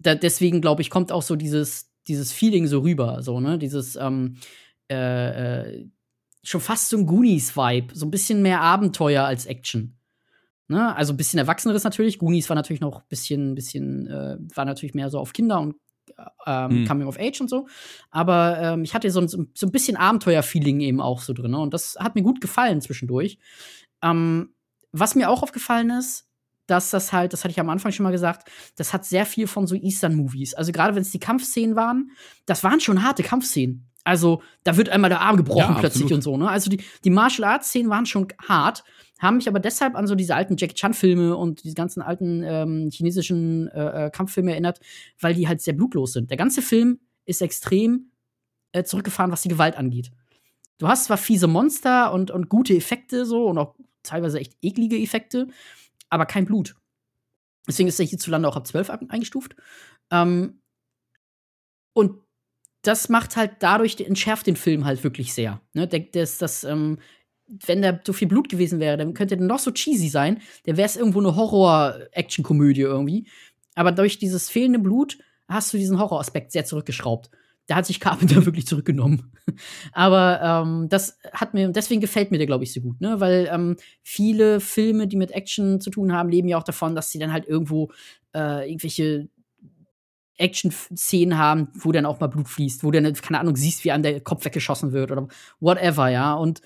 da 0.00 0.14
deswegen 0.14 0.60
glaube 0.60 0.82
ich, 0.82 0.90
kommt 0.90 1.12
auch 1.12 1.22
so 1.22 1.36
dieses, 1.36 1.90
dieses 2.08 2.32
Feeling 2.32 2.66
so 2.66 2.80
rüber, 2.80 3.22
so, 3.22 3.38
ne? 3.40 3.58
Dieses, 3.58 3.96
ähm, 3.96 4.36
äh, 4.90 5.60
äh, 5.70 5.88
schon 6.42 6.60
fast 6.60 6.88
so 6.88 6.96
ein 6.96 7.06
Goonies-Vibe, 7.06 7.94
so 7.94 8.06
ein 8.06 8.10
bisschen 8.10 8.42
mehr 8.42 8.60
Abenteuer 8.62 9.24
als 9.24 9.46
Action. 9.46 9.96
Ne? 10.68 10.94
Also 10.96 11.12
ein 11.12 11.16
bisschen 11.16 11.38
erwachseneres 11.38 11.84
natürlich. 11.84 12.18
Goonies 12.18 12.48
war 12.48 12.54
natürlich 12.56 12.80
noch 12.80 13.00
ein 13.00 13.08
bisschen, 13.08 13.54
bisschen, 13.54 14.06
äh, 14.06 14.36
war 14.54 14.64
natürlich 14.64 14.94
mehr 14.94 15.10
so 15.10 15.18
auf 15.18 15.32
Kinder 15.34 15.60
und 15.60 15.76
ähm, 16.46 16.70
Hm. 16.70 16.86
Coming 16.86 17.06
of 17.08 17.18
Age 17.20 17.40
und 17.42 17.50
so. 17.50 17.66
Aber 18.10 18.58
ähm, 18.58 18.84
ich 18.84 18.94
hatte 18.94 19.10
so, 19.10 19.20
ein- 19.20 19.28
so 19.28 19.66
ein 19.66 19.70
bisschen 19.72 19.96
Abenteuer-Feeling 19.96 20.80
eben 20.80 21.00
auch 21.00 21.20
so 21.20 21.32
drin. 21.34 21.50
Ne? 21.50 21.58
Und 21.58 21.74
das 21.74 21.96
hat 22.00 22.14
mir 22.14 22.22
gut 22.22 22.40
gefallen 22.40 22.80
zwischendurch. 22.80 23.38
Ähm, 24.02 24.54
was 24.92 25.14
mir 25.14 25.28
auch 25.28 25.42
aufgefallen 25.42 25.90
ist, 25.90 26.26
dass 26.70 26.90
das 26.90 27.12
halt, 27.12 27.32
das 27.32 27.44
hatte 27.44 27.52
ich 27.52 27.60
am 27.60 27.68
Anfang 27.68 27.92
schon 27.92 28.04
mal 28.04 28.12
gesagt, 28.12 28.48
das 28.76 28.92
hat 28.92 29.04
sehr 29.04 29.26
viel 29.26 29.46
von 29.46 29.66
so 29.66 29.74
Eastern-Movies. 29.74 30.54
Also 30.54 30.72
gerade 30.72 30.94
wenn 30.94 31.02
es 31.02 31.10
die 31.10 31.18
Kampfszenen 31.18 31.76
waren, 31.76 32.12
das 32.46 32.62
waren 32.62 32.80
schon 32.80 33.02
harte 33.02 33.22
Kampfszenen. 33.22 33.90
Also 34.04 34.42
da 34.64 34.76
wird 34.76 34.88
einmal 34.88 35.10
der 35.10 35.20
Arm 35.20 35.36
gebrochen 35.36 35.74
Ja, 35.74 35.78
plötzlich 35.78 36.12
und 36.12 36.22
so. 36.22 36.36
Ne? 36.36 36.48
Also 36.48 36.70
die, 36.70 36.82
die 37.04 37.10
Martial 37.10 37.48
Arts-Szenen 37.48 37.90
waren 37.90 38.06
schon 38.06 38.28
hart, 38.48 38.84
haben 39.18 39.36
mich 39.36 39.48
aber 39.48 39.60
deshalb 39.60 39.94
an 39.94 40.06
so 40.06 40.14
diese 40.14 40.34
alten 40.34 40.56
Jackie 40.56 40.74
Chan-Filme 40.74 41.36
und 41.36 41.64
diese 41.64 41.74
ganzen 41.74 42.00
alten 42.00 42.42
ähm, 42.42 42.88
chinesischen 42.90 43.68
äh, 43.68 44.06
äh, 44.06 44.10
Kampffilme 44.10 44.52
erinnert, 44.52 44.80
weil 45.20 45.34
die 45.34 45.46
halt 45.46 45.60
sehr 45.60 45.74
blutlos 45.74 46.12
sind. 46.12 46.30
Der 46.30 46.38
ganze 46.38 46.62
Film 46.62 47.00
ist 47.26 47.42
extrem 47.42 48.10
äh, 48.72 48.84
zurückgefahren, 48.84 49.32
was 49.32 49.42
die 49.42 49.48
Gewalt 49.48 49.76
angeht. 49.76 50.10
Du 50.78 50.88
hast 50.88 51.04
zwar 51.04 51.18
fiese 51.18 51.46
Monster 51.46 52.12
und, 52.12 52.30
und 52.30 52.48
gute 52.48 52.74
Effekte 52.74 53.26
so 53.26 53.46
und 53.46 53.58
auch 53.58 53.74
teilweise 54.02 54.40
echt 54.40 54.56
eklige 54.62 54.96
Effekte, 54.96 55.48
aber 56.10 56.26
kein 56.26 56.44
Blut. 56.44 56.76
Deswegen 57.66 57.88
ist 57.88 58.00
er 58.00 58.06
hierzulande 58.06 58.48
auch 58.48 58.56
ab 58.56 58.66
12 58.66 58.90
ab- 58.90 59.02
eingestuft. 59.08 59.56
Ähm, 60.10 60.60
und 61.92 62.16
das 62.82 63.08
macht 63.08 63.36
halt 63.36 63.52
dadurch, 63.60 64.00
entschärft 64.00 64.46
den 64.46 64.56
Film 64.56 64.84
halt 64.84 65.04
wirklich 65.04 65.34
sehr. 65.34 65.60
Ne? 65.74 65.86
Der, 65.86 66.00
das, 66.00 66.38
das, 66.38 66.64
ähm, 66.64 66.98
wenn 67.46 67.82
da 67.82 67.98
so 68.04 68.12
viel 68.12 68.28
Blut 68.28 68.48
gewesen 68.48 68.80
wäre, 68.80 68.96
dann 68.96 69.12
könnte 69.14 69.36
der 69.36 69.46
noch 69.46 69.58
so 69.58 69.70
cheesy 69.70 70.08
sein, 70.08 70.40
dann 70.64 70.76
wäre 70.76 70.86
es 70.86 70.96
irgendwo 70.96 71.18
eine 71.18 71.36
Horror-Action-Komödie 71.36 72.82
irgendwie. 72.82 73.28
Aber 73.74 73.92
durch 73.92 74.18
dieses 74.18 74.48
fehlende 74.48 74.78
Blut 74.78 75.18
hast 75.48 75.72
du 75.72 75.78
diesen 75.78 75.98
Horroraspekt 75.98 76.52
sehr 76.52 76.64
zurückgeschraubt. 76.64 77.30
Da 77.70 77.76
hat 77.76 77.86
sich 77.86 78.00
Carpenter 78.00 78.44
wirklich 78.46 78.66
zurückgenommen. 78.66 79.30
Aber 79.92 80.40
ähm, 80.42 80.88
das 80.88 81.18
hat 81.32 81.54
mir, 81.54 81.68
deswegen 81.68 82.00
gefällt 82.00 82.32
mir 82.32 82.38
der, 82.38 82.48
glaube 82.48 82.64
ich, 82.64 82.72
so 82.72 82.80
gut, 82.80 83.00
ne? 83.00 83.20
Weil 83.20 83.48
ähm, 83.52 83.76
viele 84.02 84.58
Filme, 84.58 85.06
die 85.06 85.14
mit 85.16 85.30
Action 85.30 85.80
zu 85.80 85.90
tun 85.90 86.12
haben, 86.12 86.30
leben 86.30 86.48
ja 86.48 86.58
auch 86.58 86.64
davon, 86.64 86.96
dass 86.96 87.12
sie 87.12 87.20
dann 87.20 87.32
halt 87.32 87.46
irgendwo 87.46 87.92
äh, 88.34 88.68
irgendwelche 88.68 89.28
Action-Szenen 90.36 91.38
haben, 91.38 91.68
wo 91.74 91.92
dann 91.92 92.06
auch 92.06 92.18
mal 92.18 92.26
Blut 92.26 92.48
fließt, 92.48 92.82
wo 92.82 92.90
dann, 92.90 93.12
keine 93.14 93.38
Ahnung, 93.40 93.56
siehst, 93.56 93.84
wie 93.84 93.92
an 93.92 94.02
der 94.02 94.20
Kopf 94.20 94.44
weggeschossen 94.44 94.92
wird 94.92 95.12
oder 95.12 95.28
whatever, 95.60 96.08
ja. 96.08 96.34
Und 96.34 96.62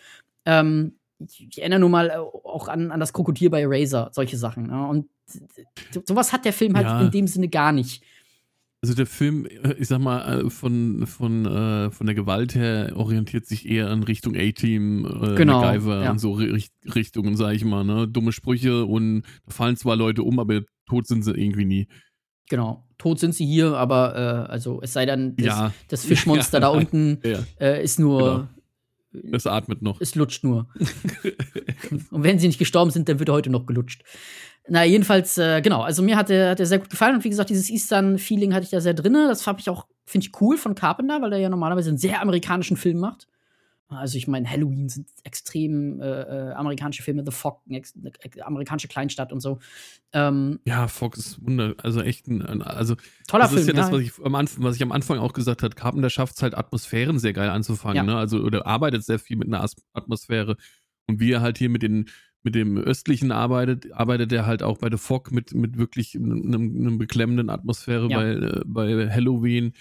ähm, 0.47 0.95
ich, 1.19 1.59
erinnere 1.59 1.81
nur 1.81 1.89
mal 1.91 2.11
äh, 2.11 2.17
auch 2.17 2.69
an, 2.69 2.91
an 2.93 3.01
das 3.01 3.13
Krokodil 3.13 3.51
bei 3.51 3.63
Eraser, 3.63 4.11
solche 4.13 4.37
Sachen. 4.39 4.69
Ne? 4.69 4.87
Und 4.87 5.09
so- 5.93 6.03
sowas 6.07 6.33
hat 6.33 6.45
der 6.45 6.53
Film 6.53 6.75
halt 6.77 6.87
Ja. 6.87 7.01
in 7.03 7.11
dem 7.11 7.27
Sinne 7.27 7.49
gar 7.49 7.73
nicht. 7.73 8.03
Also 8.85 8.93
der 8.93 9.07
Film, 9.07 9.47
äh, 9.47 9.73
ich 9.79 9.89
sag 9.89 9.99
mal, 9.99 10.43
äh, 10.45 10.51
von, 10.51 11.07
von, 11.07 11.47
äh, 11.47 11.91
von 11.91 12.07
der 12.07 12.15
Gewalt 12.15 12.55
her 12.55 12.93
orientiert 12.97 13.47
sich 13.47 13.67
eher 13.67 13.91
in 13.91 14.03
Richtung 14.03 14.37
A-Team, 14.37 15.07
äh, 15.07 15.35
Genau, 15.37 15.63
MacGyver 15.63 16.03
ja. 16.05 16.11
und 16.11 16.19
so 16.19 16.35
Ri- 16.35 16.69
Richtungen, 16.95 17.35
sag 17.35 17.55
ich 17.55 17.65
mal, 17.65 17.83
ne? 17.83 18.07
Dumme 18.07 18.31
Sprüche 18.33 18.85
und 18.85 19.23
da 19.47 19.53
fallen 19.55 19.77
zwar 19.77 19.97
Leute 19.97 20.23
um, 20.23 20.39
aber 20.39 20.61
tot 20.87 21.07
sind 21.07 21.23
sie 21.25 21.33
irgendwie 21.33 21.65
nie. 21.65 21.89
Genau. 22.51 22.87
Tot 22.99 23.19
sind 23.21 23.35
sie 23.35 23.47
hier, 23.47 23.75
aber 23.75 24.47
äh, 24.49 24.53
also 24.53 24.81
es 24.83 24.93
sei 24.93 25.07
denn, 25.07 25.35
das, 25.37 25.47
Ja. 25.47 25.73
das 25.89 26.05
Fischmonster 26.05 26.61
da 26.61 26.69
unten 26.69 27.21
Ja, 27.25 27.39
äh, 27.59 27.83
ist 27.83 27.99
nur, 27.99 28.51
das 29.23 29.47
atmet 29.47 29.83
noch. 29.83 30.01
es 30.01 30.15
lutscht 30.15 30.45
nur. 30.45 30.67
Und 32.11 32.23
wenn 32.23 32.39
sie 32.39 32.47
nicht 32.47 32.59
gestorben 32.59 32.91
sind, 32.91 33.09
dann 33.09 33.19
wird 33.19 33.29
er 33.29 33.35
heute 33.35 33.51
noch 33.51 33.67
gelutscht. 33.67 34.03
Na, 34.67 34.85
jedenfalls, 34.85 35.37
äh, 35.37 35.61
genau, 35.61 35.83
also 35.83 36.03
mir 36.03 36.17
hat 36.17 36.31
der, 36.31 36.51
hat 36.51 36.59
der 36.59 36.67
sehr 36.67 36.79
gut 36.79 36.89
gefallen 36.89 37.17
und 37.17 37.25
wie 37.25 37.29
gesagt, 37.29 37.51
dieses 37.51 37.69
Eastern-Feeling 37.69 38.55
hatte 38.55 38.65
ich 38.65 38.71
da 38.71 38.81
sehr 38.81 38.95
drin. 38.95 39.13
Das 39.13 39.47
habe 39.47 39.61
ich 39.61 39.69
auch, 39.69 39.87
finde 40.07 40.27
ich 40.27 40.41
cool 40.41 40.57
von 40.57 40.75
Carpenter, 40.75 41.21
weil 41.21 41.35
er 41.35 41.39
ja 41.39 41.51
normalerweise 41.51 41.91
einen 41.91 41.99
sehr 41.99 42.23
amerikanischen 42.23 42.79
Film 42.79 42.99
macht. 42.99 43.29
Also 43.89 44.17
ich 44.17 44.27
meine, 44.27 44.49
Halloween 44.49 44.89
sind 44.89 45.09
extrem 45.25 46.01
äh, 46.01 46.23
äh 46.23 46.53
amerikanische 46.53 47.03
Filme, 47.03 47.23
The 47.25 47.33
Fog, 47.33 47.61
ex, 47.69 47.95
äh, 47.95 48.41
amerikanische 48.41 48.89
Kleinstadt 48.89 49.33
und 49.33 49.41
so. 49.41 49.59
Ähm, 50.13 50.61
ja, 50.65 50.89
Fog 50.89 51.17
ist 51.17 51.45
wunder, 51.45 51.75
also 51.83 52.01
echt 52.01 52.27
ein, 52.27 52.63
also 52.63 52.97
toller 53.29 53.45
das 53.45 53.53
Film. 53.53 53.61
ist 53.61 53.69
ja, 53.69 53.75
ja, 53.75 53.81
das, 53.83 53.93
was 53.93 54.01
ich 54.01 54.13
am 54.25 54.35
Anfang, 54.35 54.65
was 54.65 54.77
ich 54.77 54.83
am 54.83 54.93
Anfang 54.93 55.19
auch 55.19 55.33
gesagt 55.33 55.63
habe. 55.63 55.75
Carpenter 55.75 56.11
schafft 56.11 56.37
es 56.37 56.43
halt 56.43 56.57
Atmosphären 56.57 57.19
sehr 57.19 57.35
geil 57.35 57.51
anzufangen, 57.51 57.97
ja. 57.97 58.03
ne? 58.03 58.17
Also 58.17 58.39
oder 58.39 58.67
arbeitet 58.67 59.05
sehr 59.05 59.19
viel 59.19 59.37
mit 59.37 59.49
einer 59.49 59.65
Atmosphäre 59.93 60.57
und 61.07 61.21
wie 61.21 61.33
er 61.33 61.41
halt 61.41 61.59
hier 61.59 61.69
mit 61.69 61.83
den 61.83 62.09
mit 62.43 62.55
dem 62.55 62.77
östlichen 62.77 63.33
arbeitet, 63.33 63.93
arbeitet 63.93 64.31
er 64.33 64.45
halt 64.45 64.63
auch 64.63 64.79
bei 64.79 64.91
The 64.91 64.99
Fog 64.99 65.33
mit 65.33 65.55
mit 65.55 65.79
wirklich 65.79 66.15
einem, 66.15 66.53
einem 66.53 66.99
beklemmenden 66.99 67.51
Atmosphäre 67.51 68.09
ja. 68.09 68.19
bei 68.19 68.31
äh, 68.33 68.61
bei 68.65 69.11
Halloween. 69.11 69.73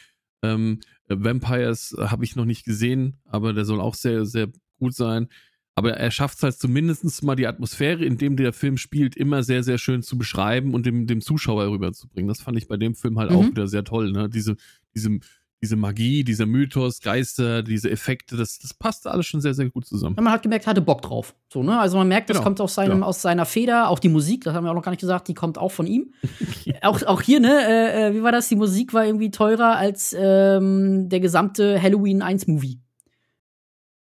Ähm, 0.43 0.81
Vampires 1.21 1.95
äh, 1.97 2.05
habe 2.07 2.23
ich 2.23 2.35
noch 2.35 2.45
nicht 2.45 2.65
gesehen, 2.65 3.17
aber 3.25 3.53
der 3.53 3.65
soll 3.65 3.81
auch 3.81 3.95
sehr, 3.95 4.25
sehr 4.25 4.49
gut 4.79 4.95
sein. 4.95 5.27
Aber 5.75 5.93
er 5.93 6.11
schafft 6.11 6.37
es 6.37 6.43
halt 6.43 6.55
zumindest 6.55 7.23
mal 7.23 7.35
die 7.35 7.47
Atmosphäre, 7.47 8.05
in 8.05 8.17
dem 8.17 8.37
der 8.37 8.53
Film 8.53 8.77
spielt, 8.77 9.17
immer 9.17 9.41
sehr, 9.41 9.63
sehr 9.63 9.79
schön 9.79 10.03
zu 10.03 10.19
beschreiben 10.19 10.73
und 10.75 10.85
dem, 10.85 11.07
dem 11.07 11.21
Zuschauer 11.21 11.71
rüberzubringen. 11.71 12.27
Das 12.27 12.41
fand 12.41 12.57
ich 12.57 12.67
bei 12.67 12.77
dem 12.77 12.93
Film 12.93 13.17
halt 13.17 13.31
mhm. 13.31 13.37
auch 13.37 13.45
wieder 13.45 13.67
sehr 13.67 13.83
toll. 13.83 14.11
Ne? 14.11 14.29
Diese, 14.29 14.55
diese, 14.93 15.19
diese 15.63 15.77
Magie, 15.77 16.25
dieser 16.25 16.45
Mythos, 16.45 16.99
Geister, 16.99 17.63
diese 17.63 17.89
Effekte, 17.89 18.35
das, 18.35 18.59
das 18.59 18.73
passte 18.73 19.09
alles 19.09 19.25
schon 19.27 19.39
sehr, 19.39 19.53
sehr 19.53 19.69
gut 19.69 19.85
zusammen. 19.85 20.17
Man 20.17 20.29
hat 20.29 20.43
gemerkt, 20.43 20.65
er 20.65 20.71
hatte 20.71 20.81
Bock 20.81 21.01
drauf. 21.01 21.33
So, 21.47 21.63
ne? 21.63 21.79
Also 21.79 21.97
man 21.97 22.09
merkt, 22.09 22.29
das 22.29 22.35
genau. 22.35 22.43
kommt 22.43 22.59
aus, 22.59 22.75
seinem, 22.75 22.99
ja. 22.99 23.05
aus 23.05 23.21
seiner 23.21 23.45
Feder. 23.45 23.89
Auch 23.89 23.99
die 23.99 24.09
Musik, 24.09 24.43
das 24.43 24.53
haben 24.53 24.65
wir 24.65 24.71
auch 24.71 24.75
noch 24.75 24.83
gar 24.83 24.91
nicht 24.91 24.99
gesagt, 24.99 25.29
die 25.29 25.33
kommt 25.33 25.57
auch 25.57 25.71
von 25.71 25.87
ihm. 25.87 26.13
auch, 26.81 27.01
auch 27.03 27.21
hier, 27.21 27.39
ne, 27.39 27.61
äh, 27.65 28.09
äh, 28.09 28.13
wie 28.13 28.23
war 28.23 28.33
das? 28.33 28.49
Die 28.49 28.57
Musik 28.57 28.93
war 28.93 29.05
irgendwie 29.05 29.31
teurer 29.31 29.77
als 29.77 30.13
ähm, 30.19 31.07
der 31.07 31.21
gesamte 31.21 31.81
Halloween 31.81 32.21
1 32.21 32.47
Movie. 32.47 32.81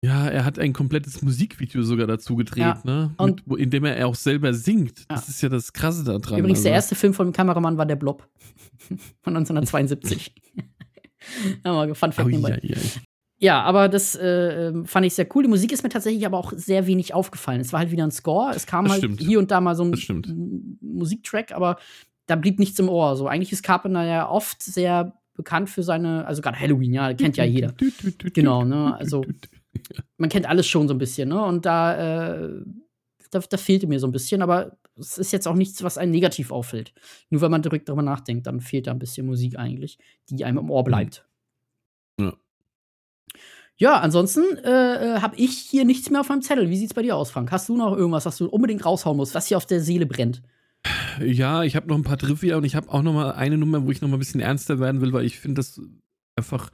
Ja, 0.03 0.29
er 0.29 0.45
hat 0.45 0.59
ein 0.61 0.73
komplettes 0.73 1.21
Musikvideo 1.21 1.83
sogar 1.83 2.07
dazu 2.07 2.37
gedreht, 2.37 2.59
ja. 2.59 2.81
ne? 2.85 3.15
Mit, 3.21 3.43
in 3.59 3.71
dem 3.71 3.85
er 3.85 4.07
auch 4.07 4.15
selber 4.15 4.55
singt. 4.55 5.05
Das 5.09 5.29
ist 5.29 5.43
ja 5.43 5.49
das 5.49 5.73
Krasse 5.73 6.05
daran. 6.05 6.23
Übrigens, 6.39 6.61
also. 6.61 6.69
der 6.69 6.73
erste 6.75 6.95
Film 6.95 7.13
von 7.13 7.27
dem 7.27 7.33
Kameramann 7.33 7.77
war 7.77 7.87
Der 7.87 7.97
Blob 7.97 8.27
von 9.21 9.37
1972. 9.37 10.33
aber 11.63 11.95
Fun 11.95 12.13
Fact 12.13 12.31
ja, 12.31 12.57
ja. 12.63 12.77
ja, 13.39 13.63
aber 13.63 13.89
das 13.89 14.15
äh, 14.15 14.69
ähm, 14.69 14.87
fand 14.87 15.07
ich 15.07 15.15
sehr 15.15 15.27
cool. 15.35 15.45
Die 15.45 15.49
Musik 15.49 15.73
ist 15.73 15.83
mir 15.83 15.89
tatsächlich 15.89 16.27
aber 16.27 16.39
auch 16.39 16.53
sehr 16.55 16.87
wenig 16.87 17.15
aufgefallen. 17.15 17.61
Es 17.61 17.73
war 17.73 17.81
halt 17.81 17.91
wieder 17.91 18.05
ein 18.05 18.11
Score. 18.11 18.53
Es 18.55 18.67
kam 18.67 18.85
das 18.85 18.93
halt 18.95 19.05
stimmt. 19.05 19.21
hier 19.21 19.39
und 19.39 19.51
da 19.51 19.61
mal 19.61 19.75
so 19.75 19.85
ein 19.85 20.79
Musiktrack, 20.81 21.53
aber 21.53 21.79
da 22.27 22.37
blieb 22.37 22.59
nichts 22.59 22.79
im 22.79 22.89
Ohr. 22.89 23.17
So 23.17 23.27
eigentlich 23.27 23.53
ist 23.53 23.63
Carpenter 23.63 24.05
ja 24.05 24.29
oft 24.29 24.63
sehr 24.63 25.15
bekannt 25.35 25.71
für 25.71 25.83
seine, 25.83 26.27
also 26.27 26.43
gerade 26.43 26.59
Halloween, 26.59 26.93
ja, 26.93 27.13
kennt 27.15 27.37
ja 27.37 27.45
jeder. 27.45 27.75
genau, 28.33 28.65
ne? 28.65 28.95
Also 28.97 29.25
man 30.19 30.29
kennt 30.29 30.49
alles 30.49 30.67
schon 30.67 30.89
so 30.89 30.95
ein 30.95 30.99
bisschen, 30.99 31.29
ne? 31.29 31.43
Und 31.43 31.67
da, 31.67 32.35
äh, 32.35 32.63
da, 33.31 33.39
da 33.39 33.57
fehlte 33.57 33.87
mir 33.87 33.99
so 33.99 34.07
ein 34.07 34.13
bisschen, 34.13 34.43
aber 34.43 34.77
es 35.01 35.19
ist 35.19 35.33
jetzt 35.33 35.49
auch 35.49 35.55
nichts, 35.55 35.83
was 35.83 35.99
einen 35.99 36.13
negativ 36.13 36.51
auffällt. 36.51 36.93
Nur 37.31 37.41
wenn 37.41 37.51
man 37.51 37.63
direkt 37.63 37.89
darüber 37.89 38.03
nachdenkt, 38.03 38.47
dann 38.47 38.61
fehlt 38.61 38.87
da 38.87 38.93
ein 38.93 38.99
bisschen 38.99 39.27
Musik 39.27 39.59
eigentlich, 39.59 39.99
die 40.29 40.45
einem 40.45 40.59
im 40.59 40.71
Ohr 40.71 40.85
bleibt. 40.85 41.27
Ja. 42.19 42.35
Ja, 43.77 43.99
ansonsten 44.01 44.59
äh, 44.59 45.17
äh 45.17 45.21
habe 45.21 45.37
ich 45.37 45.57
hier 45.57 45.87
nichts 45.87 46.11
mehr 46.11 46.21
auf 46.21 46.29
meinem 46.29 46.43
Zettel. 46.43 46.69
Wie 46.69 46.77
sieht's 46.77 46.93
bei 46.93 47.03
dir 47.03 47.17
aus, 47.17 47.31
Frank? 47.31 47.51
Hast 47.51 47.69
du 47.69 47.77
noch 47.77 47.97
irgendwas, 47.97 48.27
was 48.27 48.37
du 48.37 48.47
unbedingt 48.47 48.85
raushauen 48.85 49.17
musst, 49.17 49.35
was 49.35 49.47
dir 49.47 49.57
auf 49.57 49.67
der 49.67 49.81
Seele 49.81 50.05
brennt? 50.05 50.43
Ja, 51.21 51.63
ich 51.63 51.77
habe 51.77 51.89
noch 51.89 51.97
ein 51.97 52.03
paar 52.03 52.19
Trivia 52.19 52.57
und 52.57 52.65
ich 52.65 52.75
habe 52.75 52.91
auch 52.91 53.03
noch 53.03 53.13
mal 53.13 53.33
eine 53.33 53.59
Nummer, 53.59 53.85
wo 53.85 53.91
ich 53.91 54.01
noch 54.01 54.09
mal 54.09 54.17
ein 54.17 54.21
bisschen 54.21 54.41
ernster 54.41 54.81
werden 54.81 55.01
will, 55.01 55.13
weil 55.13 55.25
ich 55.25 55.39
finde 55.39 55.61
das 55.61 55.81
einfach 56.37 56.71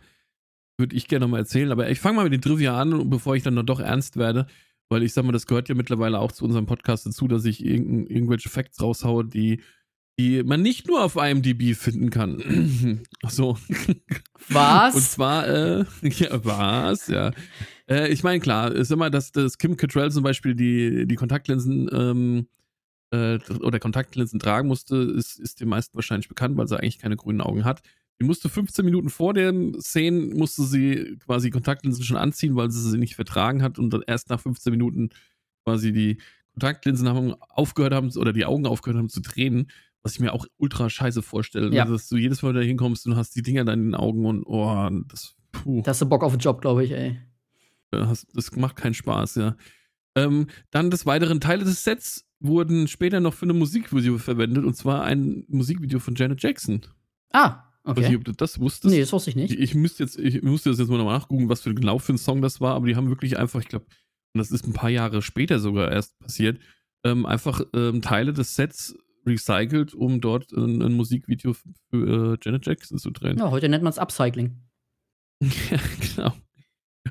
würde 0.78 0.94
ich 0.94 1.09
gerne 1.09 1.24
noch 1.24 1.31
mal 1.31 1.39
erzählen. 1.39 1.73
Aber 1.73 1.89
ich 1.89 2.01
fange 2.01 2.16
mal 2.16 2.24
mit 2.24 2.32
den 2.32 2.43
Trivia 2.43 2.78
an, 2.78 3.09
bevor 3.09 3.35
ich 3.36 3.43
dann 3.43 3.55
noch 3.55 3.62
doch 3.62 3.81
ernst 3.81 4.16
werde. 4.16 4.47
Weil 4.89 5.03
ich 5.03 5.13
sag 5.13 5.25
mal, 5.25 5.33
das 5.33 5.47
gehört 5.47 5.69
ja 5.69 5.75
mittlerweile 5.75 6.21
auch 6.21 6.33
zu 6.33 6.45
unserem 6.45 6.67
Podcast 6.67 7.07
dazu, 7.07 7.27
dass 7.27 7.45
ich 7.45 7.65
irg 7.65 7.81
irgendwelche 8.11 8.49
Facts 8.49 8.81
raushaue, 8.81 9.25
die, 9.25 9.61
die 10.19 10.43
man 10.45 10.63
nicht 10.63 10.87
nur 10.87 11.03
auf 11.03 11.17
IMDb 11.17 11.75
finden 11.75 12.11
kann. 12.11 13.03
So. 13.29 13.59
Was? 14.49 14.95
Und 14.95 15.03
zwar, 15.03 15.49
äh, 15.49 15.85
ja, 16.03 16.45
was? 16.45 17.09
Ja. 17.09 17.33
Äh, 17.89 18.13
ich 18.13 18.23
meine, 18.23 18.39
klar, 18.39 18.73
ist 18.73 18.93
immer, 18.93 19.11
dass, 19.11 19.33
dass 19.33 19.59
Kim 19.59 19.77
Cattrall 19.77 20.13
zum 20.13 20.23
Beispiel 20.23 20.55
die, 20.55 21.07
die 21.07 21.17
Kontaktlinsen 21.17 21.91
ähm, 21.93 22.47
äh, 23.11 23.39
oder 23.61 23.81
Kontaktlinsen 23.81 24.39
tragen 24.39 24.69
musste, 24.69 24.97
ist, 24.97 25.39
ist 25.41 25.61
den 25.61 25.69
meisten 25.69 25.97
wahrscheinlich 25.97 26.29
bekannt, 26.29 26.57
weil 26.57 26.69
sie 26.69 26.79
eigentlich 26.79 26.99
keine 26.99 27.17
grünen 27.17 27.41
Augen 27.41 27.65
hat. 27.65 27.83
Die 28.20 28.24
musste 28.24 28.48
15 28.48 28.84
Minuten 28.84 29.10
vor 29.10 29.34
den 29.34 29.78
Szenen, 29.80 30.30
musste 30.36 30.62
sie 30.64 31.18
quasi 31.24 31.51
Kontaktlinsen 31.51 32.05
schon 32.05 32.16
anziehen, 32.16 32.56
weil 32.56 32.70
sie 32.70 32.80
sie 32.80 32.98
nicht 32.98 33.14
vertragen 33.14 33.62
hat 33.62 33.78
und 33.78 33.90
dann 33.90 34.02
erst 34.06 34.30
nach 34.30 34.40
15 34.40 34.70
Minuten 34.70 35.10
quasi 35.64 35.93
die 35.93 36.18
Kontaktlinsen 36.55 37.09
haben 37.09 37.34
aufgehört 37.40 37.93
haben 37.93 38.10
oder 38.16 38.32
die 38.32 38.47
Augen 38.47 38.66
aufgehört 38.66 38.98
haben 38.98 39.10
zu 39.10 39.20
drehen, 39.20 39.70
was 40.02 40.14
ich 40.14 40.20
mir 40.20 40.32
auch 40.32 40.47
ultra 40.56 40.88
scheiße 40.88 41.20
vorstelle. 41.20 41.74
Ja. 41.74 41.82
Also, 41.82 41.94
dass 41.94 42.09
du 42.09 42.16
jedes 42.16 42.43
Mal 42.43 42.55
da 42.55 42.60
hinkommst 42.60 43.06
und 43.06 43.16
hast 43.16 43.36
die 43.36 43.43
Dinger 43.43 43.64
dann 43.64 43.80
in 43.80 43.84
den 43.86 43.94
Augen 43.94 44.24
und 44.24 44.44
oh, 44.47 44.88
das, 45.09 45.34
puh. 45.52 45.82
Da 45.82 45.90
hast 45.90 46.01
du 46.01 46.06
Bock 46.06 46.24
auf 46.24 46.32
den 46.32 46.40
Job, 46.40 46.62
glaube 46.62 46.84
ich, 46.84 46.93
ey. 46.93 47.20
Das, 47.90 48.26
das 48.32 48.55
macht 48.56 48.76
keinen 48.76 48.94
Spaß, 48.94 49.34
ja. 49.34 49.56
Ähm, 50.14 50.47
dann 50.70 50.90
des 50.90 51.05
Weiteren 51.05 51.40
Teile 51.40 51.64
des 51.64 51.84
Sets 51.84 52.26
wurden 52.40 52.88
später 52.88 53.20
noch 53.20 53.34
für 53.34 53.44
eine 53.44 53.52
Musikvideo 53.52 54.16
verwendet 54.18 54.64
und 54.64 54.74
zwar 54.74 55.05
ein 55.05 55.44
Musikvideo 55.48 55.98
von 55.98 56.14
Janet 56.14 56.43
Jackson. 56.43 56.80
Ah, 57.32 57.65
Okay. 57.87 58.01
Weiß 58.01 58.09
nicht, 58.09 58.19
ob 58.19 58.25
du 58.25 58.33
das 58.33 58.59
wusstest. 58.59 58.93
Nee, 58.93 59.01
das 59.01 59.13
wusste 59.13 59.31
ich 59.31 59.37
nicht. 59.37 59.53
Ich, 59.53 59.61
ich 59.61 59.75
müsste 59.77 60.03
jetzt, 60.03 60.19
ich 60.19 60.43
musste 60.43 60.71
das 60.71 60.81
jetzt 60.81 60.89
mal 60.89 61.03
nachgucken, 61.05 61.49
was 61.49 61.61
für 61.61 61.73
genau 61.73 62.01
für 62.01 62.15
ein 62.15 62.19
Song 62.19 62.43
das 62.43 62.61
war, 62.61 62.75
aber 62.75 62.89
die 62.89 62.97
haben 62.97 63.09
wirklich 63.09 63.39
einfach, 63.39 63.61
ich 63.61 63.69
glaube, 63.69 63.87
und 64.35 64.39
das 64.39 64.51
ist 64.51 64.67
ein 64.67 64.73
paar 64.73 64.91
Jahre 64.91 65.23
später 65.23 65.61
sogar 65.61 65.93
erst 65.93 66.19
passiert, 66.19 66.59
ähm, 67.05 67.25
einfach 67.25 67.61
ähm, 67.75 68.03
Teile 68.03 68.33
des 68.33 68.57
Sets 68.57 68.97
recycelt, 69.25 69.95
um 69.95 70.21
dort 70.21 70.53
ein, 70.53 70.83
ein 70.83 70.95
Musikvideo 70.95 71.55
für 71.91 72.35
äh, 72.35 72.39
Janet 72.43 72.67
Jackson 72.67 72.99
zu 72.99 73.11
drehen. 73.11 73.39
Ja, 73.39 73.53
heute 73.53 73.69
nennt 73.69 73.85
man 73.85 73.93
es 73.93 73.99
Upcycling. 73.99 74.61
ja, 75.41 75.79
genau. 76.01 76.33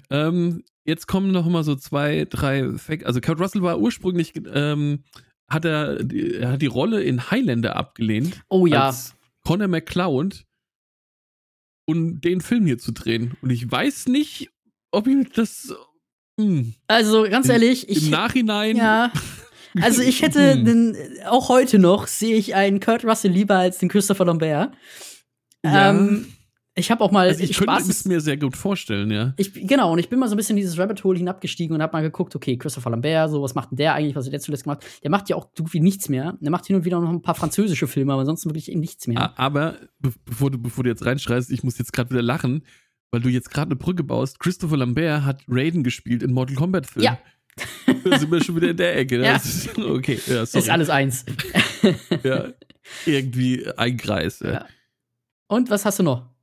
Ähm, 0.10 0.64
jetzt 0.84 1.08
kommen 1.08 1.32
noch 1.32 1.48
mal 1.48 1.64
so 1.64 1.76
zwei, 1.76 2.26
drei 2.30 2.78
Facts. 2.78 3.06
Also 3.06 3.22
Kurt 3.22 3.40
Russell 3.40 3.62
war 3.62 3.80
ursprünglich, 3.80 4.34
ähm, 4.54 5.04
hat 5.48 5.64
er, 5.64 6.00
er 6.12 6.52
hat 6.52 6.62
die 6.62 6.68
Rolle 6.68 7.02
in 7.02 7.32
Highlander 7.32 7.78
abgelehnt. 7.78 8.44
Oh 8.50 8.66
ja. 8.66 8.88
Als 8.88 9.16
Connor 9.46 9.70
McCloud 9.70 10.46
und 11.86 12.22
den 12.22 12.42
Film 12.42 12.66
hier 12.66 12.78
zu 12.78 12.92
drehen. 12.92 13.36
Und 13.42 13.50
ich 13.50 13.70
weiß 13.70 14.08
nicht, 14.08 14.50
ob 14.92 15.08
ich 15.08 15.30
das. 15.34 15.74
Mh, 16.38 16.46
hm, 16.46 16.74
also 16.88 17.24
ganz 17.24 17.50
ehrlich, 17.50 17.90
ich. 17.90 18.06
Im 18.06 18.10
Nachhinein. 18.12 18.78
Ja. 18.78 19.12
Also 19.82 20.02
ich 20.02 20.22
hätte 20.22 20.54
hm. 20.54 20.64
den, 20.64 20.98
auch 21.26 21.50
heute 21.50 21.80
noch 21.80 22.08
sehe 22.08 22.38
ich 22.38 22.56
einen 22.56 22.80
Kurt 22.80 23.04
Russell 23.04 23.32
lieber 23.32 23.56
als 23.56 23.78
den 23.78 23.90
Christopher 23.90 24.24
Lambert. 24.24 24.74
Ja. 25.66 25.90
Ähm, 25.90 26.28
ich 26.78 26.92
habe 26.92 27.02
auch 27.04 27.12
mal. 27.12 27.30
Also 27.30 27.42
ich 27.42 27.58
könnte 27.58 27.90
es 27.90 28.04
mir 28.04 28.20
sehr 28.20 28.36
gut 28.36 28.58
vorstellen, 28.58 29.10
ja. 29.10 29.34
Ich, 29.38 29.54
genau, 29.54 29.94
und 29.94 30.00
ich 30.00 30.10
bin 30.10 30.20
mal 30.20 30.28
so 30.28 30.36
ein 30.36 30.38
bisschen 30.38 30.58
in 30.58 30.62
dieses 30.62 30.78
Rabbit 30.78 31.04
Hole 31.06 31.18
hinabgestiegen 31.18 31.74
und 31.74 31.82
habe 31.82 31.94
mal 31.94 32.02
geguckt, 32.02 32.36
okay, 32.36 32.58
Christopher 32.58 32.90
Lambert, 32.90 33.32
so, 33.32 33.42
was 33.42 33.56
macht 33.56 33.72
denn 33.72 33.78
der 33.78 33.94
eigentlich, 33.94 34.16
was 34.16 34.26
hat 34.26 34.34
der 34.34 34.42
zuletzt 34.42 34.64
gemacht? 34.64 34.86
Der 35.02 35.10
macht 35.10 35.30
ja 35.30 35.38
auch 35.38 35.48
so 35.56 35.64
gut 35.64 35.74
wie 35.74 35.80
nichts 35.80 36.10
mehr. 36.10 36.38
Der 36.42 36.52
macht 36.52 36.66
hin 36.66 36.76
und 36.76 36.84
wieder 36.84 37.00
noch 37.00 37.10
ein 37.10 37.22
paar 37.22 37.36
französische 37.36 37.88
Filme, 37.88 38.12
aber 38.12 38.22
ansonsten 38.22 38.50
wirklich 38.50 38.68
nichts 38.76 39.08
mehr. 39.08 39.40
Aber 39.40 39.76
bevor 40.00 40.52
du, 40.52 40.58
bevor 40.58 40.84
du 40.84 40.90
jetzt 40.90 41.06
reinschreist, 41.06 41.50
ich 41.50 41.64
muss 41.64 41.78
jetzt 41.78 41.94
gerade 41.94 42.10
wieder 42.10 42.22
lachen, 42.22 42.66
weil 43.10 43.22
du 43.22 43.30
jetzt 43.30 43.52
gerade 43.52 43.68
eine 43.68 43.78
Brücke 43.78 44.04
baust. 44.04 44.42
Christopher 44.42 44.76
Lambert 44.76 45.24
hat 45.24 45.44
Raiden 45.48 45.82
gespielt 45.82 46.24
in 46.24 46.34
Mortal 46.34 46.58
Kombat 46.58 46.88
Filmen. 46.88 47.06
Ja. 47.06 47.20
da 48.04 48.20
sind 48.20 48.30
wir 48.30 48.44
schon 48.44 48.58
wieder 48.58 48.72
in 48.72 48.78
der 48.78 48.98
Ecke. 48.98 49.24
Ja. 49.24 49.38
Ist, 49.38 49.78
okay, 49.78 50.20
ja, 50.28 50.46
sorry. 50.46 50.64
Ist 50.66 50.70
alles 50.70 50.90
eins. 50.90 51.26
ja, 52.24 52.50
irgendwie 53.06 53.66
ein 53.78 53.96
Kreis. 53.96 54.42
Ja. 54.42 54.66
Und 55.48 55.70
was 55.70 55.86
hast 55.86 56.00
du 56.00 56.04
noch? 56.04 56.35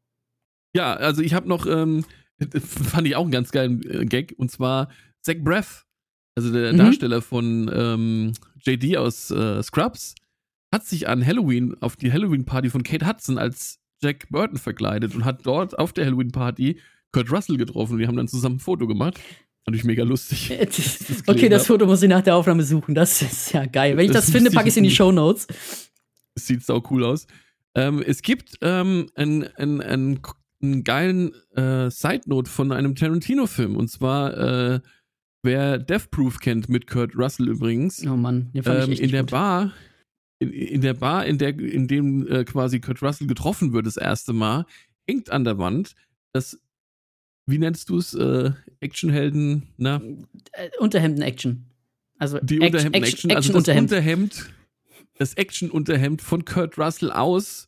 Ja, 0.74 0.94
also 0.94 1.22
ich 1.22 1.34
habe 1.34 1.48
noch, 1.48 1.66
ähm, 1.66 2.04
fand 2.60 3.06
ich 3.06 3.16
auch 3.16 3.22
einen 3.22 3.30
ganz 3.30 3.50
geilen 3.50 3.82
äh, 3.88 4.04
Gag, 4.04 4.34
und 4.36 4.50
zwar 4.50 4.88
Zach 5.20 5.36
Braff, 5.38 5.86
also 6.34 6.52
der 6.52 6.72
mhm. 6.72 6.78
Darsteller 6.78 7.22
von 7.22 7.70
ähm, 7.72 8.32
JD 8.64 8.96
aus 8.96 9.30
äh, 9.30 9.62
Scrubs, 9.62 10.14
hat 10.72 10.86
sich 10.86 11.08
an 11.08 11.24
Halloween 11.24 11.76
auf 11.80 11.96
die 11.96 12.12
Halloween-Party 12.12 12.70
von 12.70 12.82
Kate 12.82 13.06
Hudson 13.06 13.38
als 13.38 13.78
Jack 14.02 14.28
Burton 14.30 14.58
verkleidet 14.58 15.14
und 15.14 15.24
hat 15.24 15.46
dort 15.46 15.78
auf 15.78 15.92
der 15.92 16.06
Halloween-Party 16.06 16.78
Kurt 17.12 17.30
Russell 17.30 17.58
getroffen 17.58 17.98
die 17.98 18.06
haben 18.06 18.16
dann 18.16 18.28
zusammen 18.28 18.56
ein 18.56 18.60
Foto 18.60 18.86
gemacht. 18.86 19.20
Fand 19.64 19.76
ich 19.76 19.84
mega 19.84 20.02
lustig. 20.02 20.48
das 20.58 21.22
okay, 21.28 21.48
das 21.48 21.66
Foto 21.66 21.86
muss 21.86 22.02
ich 22.02 22.08
nach 22.08 22.22
der 22.22 22.34
Aufnahme 22.34 22.64
suchen. 22.64 22.94
Das 22.94 23.22
ist 23.22 23.52
ja 23.52 23.66
geil. 23.66 23.96
Wenn 23.96 24.06
ich 24.06 24.10
das, 24.10 24.26
das 24.26 24.34
finde, 24.34 24.50
packe 24.50 24.68
ich 24.68 24.72
es 24.72 24.76
in 24.76 24.84
die 24.84 24.90
Show 24.90 25.12
Notes. 25.12 25.46
Sieht 26.34 26.64
sau 26.64 26.82
cool 26.90 27.04
aus. 27.04 27.26
Ähm, 27.74 28.02
es 28.04 28.22
gibt 28.22 28.56
ähm, 28.60 29.08
ein, 29.14 29.44
ein, 29.56 29.80
ein 29.80 30.20
einen 30.62 30.84
geilen 30.84 31.34
äh, 31.54 31.90
Side 31.90 32.22
Note 32.26 32.50
von 32.50 32.72
einem 32.72 32.94
Tarantino-Film. 32.94 33.76
Und 33.76 33.88
zwar, 33.88 34.36
äh, 34.36 34.80
wer 35.42 35.78
Death 35.78 36.10
Proof 36.10 36.40
kennt, 36.40 36.68
mit 36.68 36.86
Kurt 36.86 37.16
Russell 37.16 37.48
übrigens. 37.48 38.06
Oh 38.06 38.16
Mann, 38.16 38.50
den 38.52 38.62
fand 38.62 38.84
ähm, 38.84 38.92
ich 38.92 39.00
echt 39.00 39.10
In 39.10 39.12
der 39.12 39.22
gut. 39.22 39.30
Bar, 39.30 39.72
in, 40.38 40.50
in, 40.50 40.80
der 40.80 40.94
Bar, 40.94 41.26
in, 41.26 41.38
der, 41.38 41.58
in 41.58 41.88
dem 41.88 42.26
äh, 42.26 42.44
quasi 42.44 42.80
Kurt 42.80 43.02
Russell 43.02 43.26
getroffen 43.26 43.72
wird 43.72 43.86
das 43.86 43.96
erste 43.96 44.32
Mal, 44.32 44.66
hängt 45.06 45.30
an 45.30 45.44
der 45.44 45.58
Wand 45.58 45.94
das 46.34 46.58
wie 47.46 47.58
nennst 47.58 47.88
du 47.88 47.98
es? 47.98 48.14
Äh, 48.14 48.52
Actionhelden, 48.80 49.68
na? 49.76 50.00
Äh, 50.52 50.70
Unterhemden-Action. 50.78 51.66
Also 52.18 52.38
Die 52.38 52.60
Unterhemden-Action, 52.60 53.32
also 53.32 53.52
das 53.52 53.68
Unterhemd, 53.68 54.50
das 55.18 55.34
Action-Unterhemd 55.34 56.22
von 56.22 56.44
Kurt 56.44 56.78
Russell 56.78 57.10
aus 57.10 57.66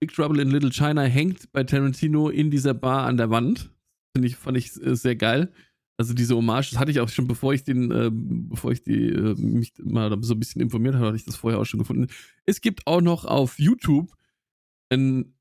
Big 0.00 0.12
Trouble 0.14 0.40
in 0.40 0.50
Little 0.50 0.72
China 0.72 1.02
hängt 1.02 1.52
bei 1.52 1.62
Tarantino 1.62 2.30
in 2.30 2.50
dieser 2.50 2.74
Bar 2.74 3.06
an 3.06 3.16
der 3.16 3.30
Wand. 3.30 3.70
Finde 4.16 4.26
ich, 4.26 4.36
fand 4.36 4.56
ich 4.56 4.74
äh, 4.82 4.96
sehr 4.96 5.14
geil. 5.14 5.52
Also 5.98 6.14
diese 6.14 6.34
Hommage, 6.34 6.70
das 6.70 6.78
hatte 6.78 6.90
ich 6.90 7.00
auch 7.00 7.10
schon, 7.10 7.28
bevor 7.28 7.52
ich 7.52 7.62
den, 7.62 7.90
äh, 7.90 8.10
bevor 8.10 8.72
ich 8.72 8.82
die, 8.82 9.10
äh, 9.10 9.34
mich 9.34 9.74
mal 9.84 10.10
so 10.22 10.34
ein 10.34 10.40
bisschen 10.40 10.62
informiert 10.62 10.94
habe, 10.94 11.08
hatte 11.08 11.16
ich 11.16 11.26
das 11.26 11.36
vorher 11.36 11.60
auch 11.60 11.66
schon 11.66 11.78
gefunden. 11.78 12.06
Es 12.46 12.62
gibt 12.62 12.86
auch 12.86 13.02
noch 13.02 13.26
auf 13.26 13.58
YouTube 13.58 14.10
ein 14.88 15.34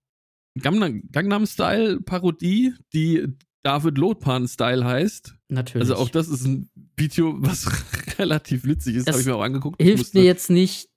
Gangnam 0.62 1.46
Style 1.46 2.02
Parodie, 2.02 2.74
die 2.94 3.26
David 3.64 3.98
Lotpan 3.98 4.50
Style 4.50 4.84
heißt. 4.84 5.36
Natürlich. 5.48 5.90
Also 5.90 5.96
auch 5.96 6.10
das 6.10 6.28
ist 6.28 6.46
ein 6.46 6.70
Video, 6.98 7.36
was 7.40 7.66
relativ 8.20 8.66
witzig 8.66 8.98
ist, 8.98 9.08
habe 9.08 9.20
ich 9.22 9.26
mir 9.26 9.36
auch 9.36 9.44
angeguckt. 9.44 9.82
Hilft 9.82 10.14
mir 10.14 10.24
jetzt 10.24 10.50
nicht, 10.50 10.90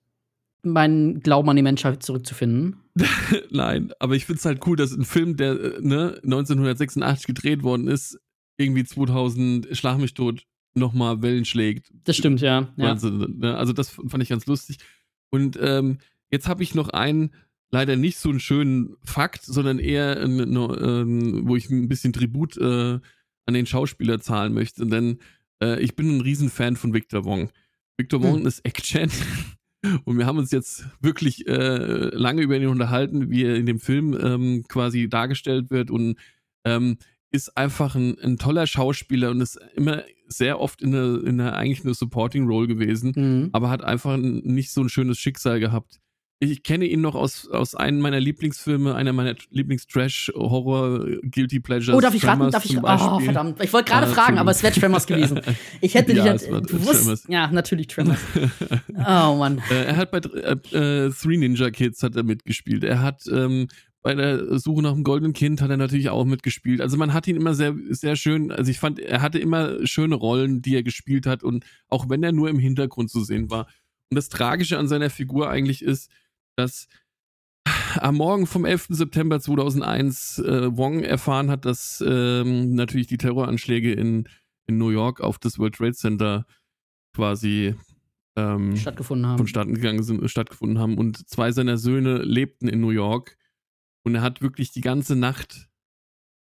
meinen 0.63 1.19
Glauben 1.19 1.49
an 1.49 1.55
die 1.55 1.61
Menschheit 1.61 2.03
zurückzufinden. 2.03 2.77
Nein, 3.51 3.91
aber 3.99 4.15
ich 4.15 4.25
finde 4.25 4.39
es 4.39 4.45
halt 4.45 4.65
cool, 4.65 4.75
dass 4.75 4.93
ein 4.93 5.05
Film, 5.05 5.35
der 5.35 5.51
äh, 5.51 5.81
ne, 5.81 6.19
1986 6.23 7.27
gedreht 7.27 7.63
worden 7.63 7.87
ist, 7.87 8.19
irgendwie 8.57 8.83
2000 8.83 9.75
Schlag 9.75 9.97
mich 9.97 10.13
tot 10.13 10.45
nochmal 10.75 11.21
Wellen 11.21 11.45
schlägt. 11.45 11.91
Das 12.03 12.17
stimmt, 12.17 12.41
ja. 12.41 12.73
ja. 12.77 12.95
Ne, 12.95 13.55
also 13.55 13.73
das 13.73 13.89
fand 13.89 14.23
ich 14.23 14.29
ganz 14.29 14.45
lustig. 14.45 14.77
Und 15.29 15.57
ähm, 15.61 15.97
jetzt 16.31 16.47
habe 16.47 16.63
ich 16.63 16.75
noch 16.75 16.89
einen, 16.89 17.31
leider 17.71 17.95
nicht 17.95 18.17
so 18.17 18.29
einen 18.29 18.39
schönen 18.39 18.95
Fakt, 19.03 19.43
sondern 19.43 19.79
eher, 19.79 20.17
äh, 20.17 20.25
äh, 20.25 21.05
wo 21.45 21.55
ich 21.55 21.69
ein 21.69 21.87
bisschen 21.87 22.13
Tribut 22.13 22.57
äh, 22.57 22.99
an 23.45 23.53
den 23.53 23.65
Schauspieler 23.65 24.19
zahlen 24.19 24.53
möchte. 24.53 24.85
Denn 24.85 25.19
äh, 25.61 25.79
ich 25.81 25.95
bin 25.95 26.17
ein 26.17 26.21
Riesenfan 26.21 26.75
von 26.75 26.93
Victor 26.93 27.25
Wong. 27.25 27.49
Victor 27.97 28.21
Wong 28.23 28.39
hm. 28.39 28.47
ist 28.47 28.59
Action. 28.65 29.09
Und 30.05 30.17
wir 30.17 30.25
haben 30.25 30.37
uns 30.37 30.51
jetzt 30.51 30.85
wirklich 31.01 31.47
äh, 31.47 32.09
lange 32.15 32.41
über 32.41 32.55
ihn 32.55 32.67
unterhalten, 32.67 33.29
wie 33.29 33.43
er 33.43 33.55
in 33.55 33.65
dem 33.65 33.79
Film 33.79 34.17
ähm, 34.19 34.63
quasi 34.67 35.09
dargestellt 35.09 35.71
wird 35.71 35.91
und 35.91 36.17
ähm, 36.65 36.97
ist 37.31 37.57
einfach 37.57 37.95
ein, 37.95 38.17
ein, 38.19 38.37
toller 38.37 38.67
Schauspieler 38.67 39.31
und 39.31 39.41
ist 39.41 39.59
immer 39.75 40.03
sehr 40.27 40.59
oft 40.59 40.81
in 40.81 40.95
einer, 40.95 41.23
in 41.23 41.41
einer 41.41 41.55
eigentlich 41.55 41.83
eine 41.83 41.95
Supporting 41.95 42.47
Role 42.47 42.67
gewesen, 42.67 43.13
mhm. 43.15 43.49
aber 43.51 43.69
hat 43.69 43.83
einfach 43.83 44.13
ein, 44.13 44.41
nicht 44.43 44.71
so 44.71 44.81
ein 44.81 44.89
schönes 44.89 45.17
Schicksal 45.17 45.59
gehabt 45.59 45.99
ich 46.51 46.63
kenne 46.63 46.85
ihn 46.85 47.01
noch 47.01 47.15
aus, 47.15 47.49
aus 47.49 47.75
einem 47.75 47.99
meiner 47.99 48.19
Lieblingsfilme, 48.19 48.95
einer 48.95 49.13
meiner 49.13 49.35
Lieblings-Trash-Horror-Guilty 49.49 51.59
Pleasures. 51.59 51.97
Oh, 51.97 52.01
darf 52.01 52.13
ich 52.13 52.25
raten? 52.25 52.51
Darf 52.51 52.65
ich? 52.65 52.77
Oh, 52.77 53.19
verdammt. 53.19 53.63
Ich 53.63 53.73
wollte 53.73 53.91
gerade 53.91 54.07
ah, 54.07 54.09
fragen, 54.09 54.37
aber 54.37 54.51
es 54.51 54.63
wäre 54.63 54.73
Tremors 54.73 55.07
gewesen. 55.07 55.41
Ich 55.81 55.95
hätte 55.95 56.13
ja, 56.13 56.33
dich. 56.33 56.47
Du 56.47 56.85
wusst, 56.85 57.27
ja, 57.27 57.47
natürlich 57.47 57.87
Tremors. 57.87 58.19
oh, 58.89 59.35
Mann. 59.35 59.61
Äh, 59.69 59.85
er 59.85 59.97
hat 59.97 60.11
bei 60.11 60.19
äh, 60.19 60.51
äh, 60.77 61.11
Three 61.11 61.37
Ninja 61.37 61.71
Kids 61.71 62.03
hat 62.03 62.15
er 62.15 62.21
mitgespielt. 62.23 62.83
Er 62.83 63.01
hat 63.01 63.23
ähm, 63.31 63.67
bei 64.03 64.13
der 64.13 64.59
Suche 64.59 64.81
nach 64.81 64.93
dem 64.93 65.03
goldenen 65.03 65.33
Kind 65.33 65.61
hat 65.61 65.69
er 65.69 65.77
natürlich 65.77 66.09
auch 66.09 66.25
mitgespielt. 66.25 66.81
Also 66.81 66.97
man 66.97 67.13
hat 67.13 67.27
ihn 67.27 67.37
immer 67.37 67.55
sehr, 67.55 67.73
sehr 67.89 68.15
schön, 68.15 68.51
also 68.51 68.69
ich 68.69 68.77
fand, 68.77 68.99
er 68.99 69.21
hatte 69.21 69.39
immer 69.39 69.87
schöne 69.87 70.15
Rollen, 70.15 70.61
die 70.61 70.75
er 70.75 70.83
gespielt 70.83 71.25
hat 71.25 71.41
und 71.41 71.65
auch 71.87 72.09
wenn 72.09 72.21
er 72.21 72.33
nur 72.33 72.49
im 72.49 72.59
Hintergrund 72.59 73.09
zu 73.09 73.23
sehen 73.23 73.49
war. 73.49 73.67
Und 74.09 74.15
das 74.15 74.29
Tragische 74.29 74.77
an 74.77 74.89
seiner 74.89 75.09
Figur 75.09 75.49
eigentlich 75.49 75.81
ist, 75.81 76.11
dass 76.55 76.87
am 77.97 78.15
Morgen 78.15 78.47
vom 78.47 78.65
11. 78.65 78.87
September 78.89 79.39
2001 79.39 80.39
äh, 80.39 80.75
Wong 80.75 81.03
erfahren 81.03 81.49
hat, 81.49 81.65
dass 81.65 82.03
ähm, 82.05 82.75
natürlich 82.75 83.07
die 83.07 83.17
Terroranschläge 83.17 83.93
in, 83.93 84.27
in 84.67 84.77
New 84.77 84.89
York 84.89 85.21
auf 85.21 85.37
das 85.37 85.59
World 85.59 85.75
Trade 85.75 85.93
Center 85.93 86.45
quasi 87.15 87.75
ähm, 88.35 88.75
stattgefunden 88.75 89.27
haben. 89.27 89.37
vonstatten 89.37 89.75
gegangen 89.75 90.03
sind, 90.03 90.27
stattgefunden 90.29 90.79
haben 90.79 90.97
und 90.97 91.27
zwei 91.29 91.51
seiner 91.51 91.77
Söhne 91.77 92.17
lebten 92.17 92.67
in 92.67 92.81
New 92.81 92.89
York 92.89 93.37
und 94.03 94.15
er 94.15 94.21
hat 94.21 94.41
wirklich 94.41 94.71
die 94.71 94.81
ganze 94.81 95.15
Nacht 95.15 95.69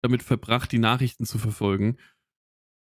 damit 0.03 0.23
verbracht, 0.23 0.71
die 0.71 0.79
Nachrichten 0.79 1.25
zu 1.25 1.37
verfolgen 1.37 1.97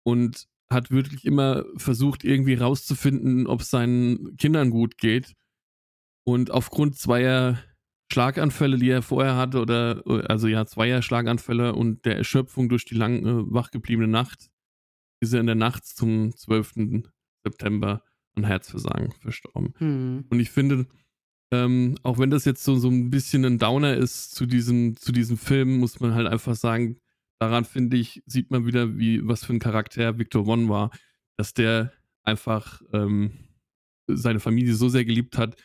und 0.05 0.48
hat 0.70 0.90
wirklich 0.90 1.24
immer 1.24 1.64
versucht, 1.76 2.24
irgendwie 2.24 2.55
rauszufinden, 2.55 3.47
ob 3.47 3.62
es 3.62 3.70
seinen 3.70 4.36
Kindern 4.36 4.70
gut 4.70 4.98
geht 4.98 5.34
und 6.32 6.51
aufgrund 6.51 6.97
zweier 6.97 7.59
Schlaganfälle, 8.12 8.78
die 8.78 8.90
er 8.90 9.02
vorher 9.02 9.36
hatte, 9.36 9.61
oder 9.61 10.02
also 10.28 10.48
ja, 10.48 10.66
zweier 10.66 11.02
Schlaganfälle 11.02 11.74
und 11.74 12.05
der 12.05 12.16
Erschöpfung 12.16 12.69
durch 12.69 12.85
die 12.85 12.94
lange 12.94 13.19
äh, 13.19 13.44
wachgebliebene 13.52 14.09
Nacht, 14.09 14.51
ist 15.20 15.32
er 15.32 15.40
in 15.40 15.47
der 15.47 15.55
Nacht 15.55 15.86
zum 15.86 16.35
12. 16.35 17.05
September 17.44 18.02
an 18.35 18.44
Herzversagen 18.44 19.12
verstorben. 19.12 19.74
Hm. 19.78 20.24
Und 20.28 20.40
ich 20.40 20.51
finde, 20.51 20.86
ähm, 21.52 21.97
auch 22.02 22.19
wenn 22.19 22.31
das 22.31 22.44
jetzt 22.44 22.65
so, 22.65 22.77
so 22.77 22.89
ein 22.89 23.11
bisschen 23.11 23.44
ein 23.44 23.59
Downer 23.59 23.97
ist 23.97 24.35
zu 24.35 24.47
diesem, 24.47 24.97
zu 24.97 25.12
diesem 25.12 25.36
Film, 25.36 25.78
muss 25.78 26.01
man 26.01 26.15
halt 26.15 26.27
einfach 26.27 26.55
sagen, 26.55 26.98
daran 27.40 27.65
finde 27.65 27.97
ich, 27.97 28.23
sieht 28.27 28.51
man 28.51 28.66
wieder, 28.66 28.98
wie, 28.98 29.27
was 29.27 29.44
für 29.44 29.52
ein 29.52 29.59
Charakter 29.59 30.19
Victor 30.19 30.47
One 30.47 30.69
war, 30.69 30.90
dass 31.36 31.55
der 31.55 31.93
einfach 32.23 32.82
ähm, 32.93 33.32
seine 34.09 34.40
Familie 34.40 34.74
so 34.74 34.89
sehr 34.89 35.05
geliebt 35.05 35.39
hat, 35.39 35.57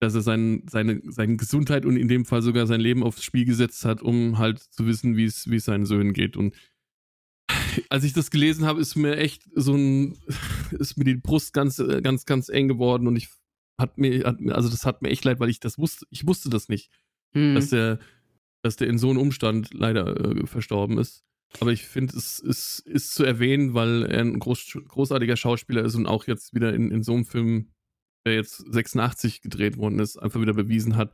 dass 0.00 0.14
er 0.14 0.22
sein, 0.22 0.62
seine, 0.70 1.02
seine 1.04 1.36
Gesundheit 1.36 1.84
und 1.84 1.96
in 1.96 2.08
dem 2.08 2.24
Fall 2.24 2.42
sogar 2.42 2.66
sein 2.66 2.80
Leben 2.80 3.02
aufs 3.02 3.24
Spiel 3.24 3.44
gesetzt 3.44 3.84
hat, 3.84 4.00
um 4.00 4.38
halt 4.38 4.58
zu 4.58 4.86
wissen, 4.86 5.16
wie 5.16 5.24
es 5.24 5.64
seinen 5.64 5.86
Söhnen 5.86 6.12
geht. 6.12 6.36
Und 6.36 6.54
als 7.90 8.04
ich 8.04 8.12
das 8.12 8.30
gelesen 8.30 8.64
habe, 8.64 8.80
ist 8.80 8.96
mir 8.96 9.16
echt 9.16 9.42
so 9.54 9.74
ein, 9.74 10.18
ist 10.78 10.96
mir 10.96 11.04
die 11.04 11.16
Brust 11.16 11.52
ganz, 11.52 11.82
ganz, 12.02 12.26
ganz 12.26 12.48
eng 12.48 12.68
geworden 12.68 13.06
und 13.06 13.16
ich 13.16 13.28
hat 13.80 13.98
mir, 13.98 14.24
hat, 14.24 14.38
also 14.50 14.68
das 14.68 14.84
hat 14.84 15.02
mir 15.02 15.10
echt 15.10 15.24
leid, 15.24 15.40
weil 15.40 15.50
ich 15.50 15.60
das 15.60 15.78
wusste, 15.78 16.06
ich 16.10 16.26
wusste 16.26 16.50
das 16.50 16.68
nicht, 16.68 16.90
mhm. 17.32 17.54
dass 17.54 17.70
der, 17.70 17.98
dass 18.62 18.76
der 18.76 18.88
in 18.88 18.98
so 18.98 19.10
einem 19.10 19.18
Umstand 19.18 19.72
leider 19.72 20.16
äh, 20.16 20.46
verstorben 20.46 20.98
ist. 20.98 21.24
Aber 21.60 21.72
ich 21.72 21.86
finde, 21.86 22.16
es 22.16 22.38
ist, 22.40 22.80
ist 22.80 23.14
zu 23.14 23.24
erwähnen, 23.24 23.72
weil 23.72 24.04
er 24.04 24.20
ein 24.20 24.38
groß, 24.38 24.78
großartiger 24.86 25.36
Schauspieler 25.36 25.82
ist 25.82 25.94
und 25.94 26.06
auch 26.06 26.26
jetzt 26.26 26.54
wieder 26.54 26.74
in, 26.74 26.90
in 26.90 27.02
so 27.02 27.14
einem 27.14 27.24
Film 27.24 27.72
der 28.28 28.36
jetzt 28.36 28.64
86 28.70 29.42
gedreht 29.42 29.76
worden 29.76 29.98
ist, 29.98 30.16
einfach 30.16 30.40
wieder 30.40 30.54
bewiesen 30.54 30.96
hat, 30.96 31.12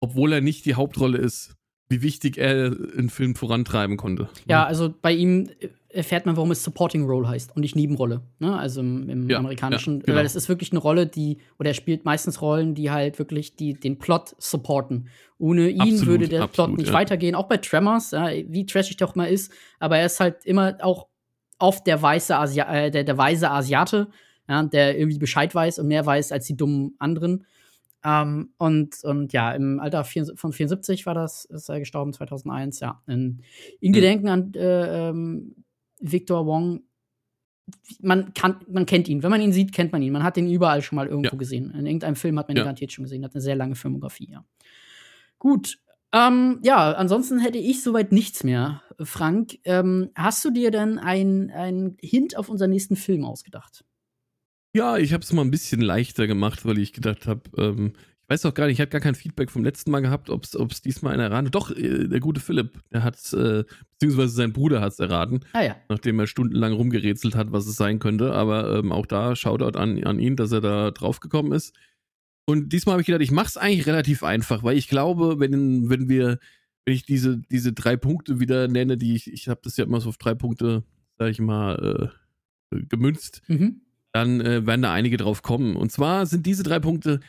obwohl 0.00 0.32
er 0.32 0.40
nicht 0.40 0.64
die 0.64 0.74
Hauptrolle 0.74 1.18
ist, 1.18 1.54
wie 1.88 2.02
wichtig 2.02 2.38
er 2.38 2.76
einen 2.96 3.08
Film 3.08 3.34
vorantreiben 3.34 3.96
konnte. 3.96 4.28
Ja, 4.46 4.64
also 4.64 4.94
bei 5.00 5.12
ihm 5.12 5.48
erfährt 5.88 6.26
man, 6.26 6.36
warum 6.36 6.50
es 6.50 6.62
Supporting 6.62 7.06
Role 7.06 7.26
heißt 7.26 7.56
und 7.56 7.62
nicht 7.62 7.74
Nebenrolle. 7.74 8.20
Ne? 8.38 8.56
Also 8.56 8.80
im, 8.80 9.08
im 9.08 9.30
ja, 9.30 9.38
amerikanischen, 9.38 9.98
ja, 10.00 10.02
genau. 10.04 10.18
weil 10.18 10.26
es 10.26 10.36
ist 10.36 10.48
wirklich 10.48 10.70
eine 10.70 10.80
Rolle, 10.80 11.06
die, 11.06 11.38
oder 11.58 11.70
er 11.70 11.74
spielt 11.74 12.04
meistens 12.04 12.42
Rollen, 12.42 12.74
die 12.74 12.90
halt 12.90 13.18
wirklich 13.18 13.56
die, 13.56 13.72
den 13.72 13.98
Plot 13.98 14.34
supporten. 14.38 15.08
Ohne 15.38 15.70
ihn 15.70 15.80
absolut, 15.80 16.06
würde 16.06 16.28
der 16.28 16.42
absolut, 16.42 16.68
Plot 16.68 16.78
nicht 16.78 16.88
ja. 16.88 16.94
weitergehen. 16.94 17.34
Auch 17.34 17.48
bei 17.48 17.56
Tremors, 17.56 18.12
wie 18.12 18.66
trashig 18.66 18.98
der 18.98 19.08
auch 19.08 19.14
mal 19.14 19.26
ist, 19.26 19.50
aber 19.78 19.98
er 19.98 20.06
ist 20.06 20.20
halt 20.20 20.44
immer 20.44 20.76
auch 20.82 21.08
oft 21.58 21.86
der 21.86 22.00
weiße 22.00 22.36
Asia 22.36 22.72
äh, 22.72 22.90
der, 22.90 23.04
der 23.04 23.18
weise 23.18 23.50
Asiate 23.50 24.08
ja, 24.48 24.62
der 24.62 24.98
irgendwie 24.98 25.18
Bescheid 25.18 25.54
weiß 25.54 25.78
und 25.78 25.88
mehr 25.88 26.04
weiß 26.04 26.32
als 26.32 26.46
die 26.46 26.56
dummen 26.56 26.94
anderen. 26.98 27.44
Ähm, 28.04 28.50
und, 28.58 29.02
und 29.02 29.32
ja, 29.32 29.52
im 29.52 29.80
Alter 29.80 30.04
von 30.04 30.52
74 30.52 31.06
war 31.06 31.14
das, 31.14 31.44
ist 31.46 31.68
er 31.68 31.80
gestorben, 31.80 32.12
2001, 32.12 32.80
ja. 32.80 33.02
In, 33.06 33.42
in 33.80 33.92
Gedenken 33.92 34.28
an 34.28 34.54
äh, 34.54 35.08
ähm, 35.08 35.64
Victor 36.00 36.46
Wong. 36.46 36.82
Man, 38.00 38.32
kann, 38.32 38.60
man 38.68 38.86
kennt 38.86 39.08
ihn. 39.08 39.22
Wenn 39.22 39.30
man 39.30 39.42
ihn 39.42 39.52
sieht, 39.52 39.72
kennt 39.72 39.92
man 39.92 40.00
ihn. 40.00 40.12
Man 40.12 40.22
hat 40.22 40.38
ihn 40.38 40.50
überall 40.50 40.80
schon 40.80 40.96
mal 40.96 41.06
irgendwo 41.06 41.32
ja. 41.32 41.38
gesehen. 41.38 41.70
In 41.72 41.84
irgendeinem 41.84 42.16
Film 42.16 42.38
hat 42.38 42.48
man 42.48 42.56
ihn 42.56 42.58
ja. 42.58 42.64
garantiert 42.64 42.92
schon 42.92 43.04
gesehen. 43.04 43.24
Hat 43.24 43.34
eine 43.34 43.42
sehr 43.42 43.56
lange 43.56 43.74
Filmografie, 43.74 44.30
ja. 44.30 44.44
Gut. 45.38 45.78
Ähm, 46.10 46.60
ja, 46.62 46.92
ansonsten 46.92 47.38
hätte 47.38 47.58
ich 47.58 47.82
soweit 47.82 48.12
nichts 48.12 48.42
mehr. 48.42 48.82
Frank, 49.02 49.58
ähm, 49.64 50.10
hast 50.14 50.42
du 50.44 50.50
dir 50.50 50.70
denn 50.70 50.98
einen 50.98 51.98
Hint 52.00 52.38
auf 52.38 52.48
unseren 52.48 52.70
nächsten 52.70 52.96
Film 52.96 53.24
ausgedacht? 53.24 53.84
Ja, 54.78 54.96
ich 54.96 55.12
habe 55.12 55.24
es 55.24 55.32
mal 55.32 55.42
ein 55.42 55.50
bisschen 55.50 55.80
leichter 55.80 56.28
gemacht, 56.28 56.64
weil 56.64 56.78
ich 56.78 56.92
gedacht 56.92 57.26
habe, 57.26 57.40
ähm, 57.56 57.94
ich 57.96 58.28
weiß 58.28 58.46
auch 58.46 58.54
gar 58.54 58.66
nicht, 58.66 58.74
ich 58.74 58.80
habe 58.80 58.92
gar 58.92 59.00
kein 59.00 59.16
Feedback 59.16 59.50
vom 59.50 59.64
letzten 59.64 59.90
Mal 59.90 60.02
gehabt, 60.02 60.30
ob 60.30 60.44
es 60.44 60.82
diesmal 60.82 61.14
einer 61.14 61.24
erraten 61.24 61.50
Doch, 61.50 61.72
äh, 61.72 62.06
der 62.06 62.20
gute 62.20 62.38
Philipp, 62.38 62.78
der 62.92 63.02
hat 63.02 63.16
äh, 63.32 63.64
beziehungsweise 63.94 64.28
sein 64.28 64.52
Bruder 64.52 64.80
hat 64.80 64.92
es 64.92 65.00
erraten, 65.00 65.40
ah, 65.52 65.62
ja. 65.62 65.76
nachdem 65.88 66.20
er 66.20 66.28
stundenlang 66.28 66.74
rumgerätselt 66.74 67.34
hat, 67.34 67.50
was 67.50 67.66
es 67.66 67.74
sein 67.74 67.98
könnte. 67.98 68.30
Aber 68.34 68.78
ähm, 68.78 68.92
auch 68.92 69.06
da 69.06 69.34
Shoutout 69.34 69.76
an, 69.76 70.04
an 70.04 70.20
ihn, 70.20 70.36
dass 70.36 70.52
er 70.52 70.60
da 70.60 70.92
drauf 70.92 71.18
gekommen 71.18 71.50
ist. 71.50 71.74
Und 72.46 72.72
diesmal 72.72 72.92
habe 72.92 73.00
ich 73.00 73.06
gedacht, 73.06 73.22
ich 73.22 73.32
mache 73.32 73.48
es 73.48 73.56
eigentlich 73.56 73.88
relativ 73.88 74.22
einfach, 74.22 74.62
weil 74.62 74.78
ich 74.78 74.86
glaube, 74.86 75.40
wenn, 75.40 75.90
wenn 75.90 76.08
wir, 76.08 76.38
wenn 76.84 76.94
ich 76.94 77.04
diese, 77.04 77.38
diese 77.50 77.72
drei 77.72 77.96
Punkte 77.96 78.38
wieder 78.38 78.68
nenne, 78.68 78.96
die 78.96 79.16
ich, 79.16 79.32
ich 79.32 79.48
habe 79.48 79.60
das 79.64 79.76
ja 79.76 79.84
immer 79.84 80.00
so 80.00 80.10
auf 80.10 80.18
drei 80.18 80.36
Punkte, 80.36 80.84
sage 81.18 81.32
ich 81.32 81.40
mal, 81.40 82.12
äh, 82.70 82.78
gemünzt. 82.88 83.42
Mhm 83.48 83.80
dann 84.18 84.40
äh, 84.40 84.66
werden 84.66 84.82
da 84.82 84.92
einige 84.92 85.16
drauf 85.16 85.42
kommen. 85.42 85.76
Und 85.76 85.90
zwar 85.92 86.26
sind 86.26 86.46
diese 86.46 86.62
drei 86.62 86.78
Punkte 86.80 87.20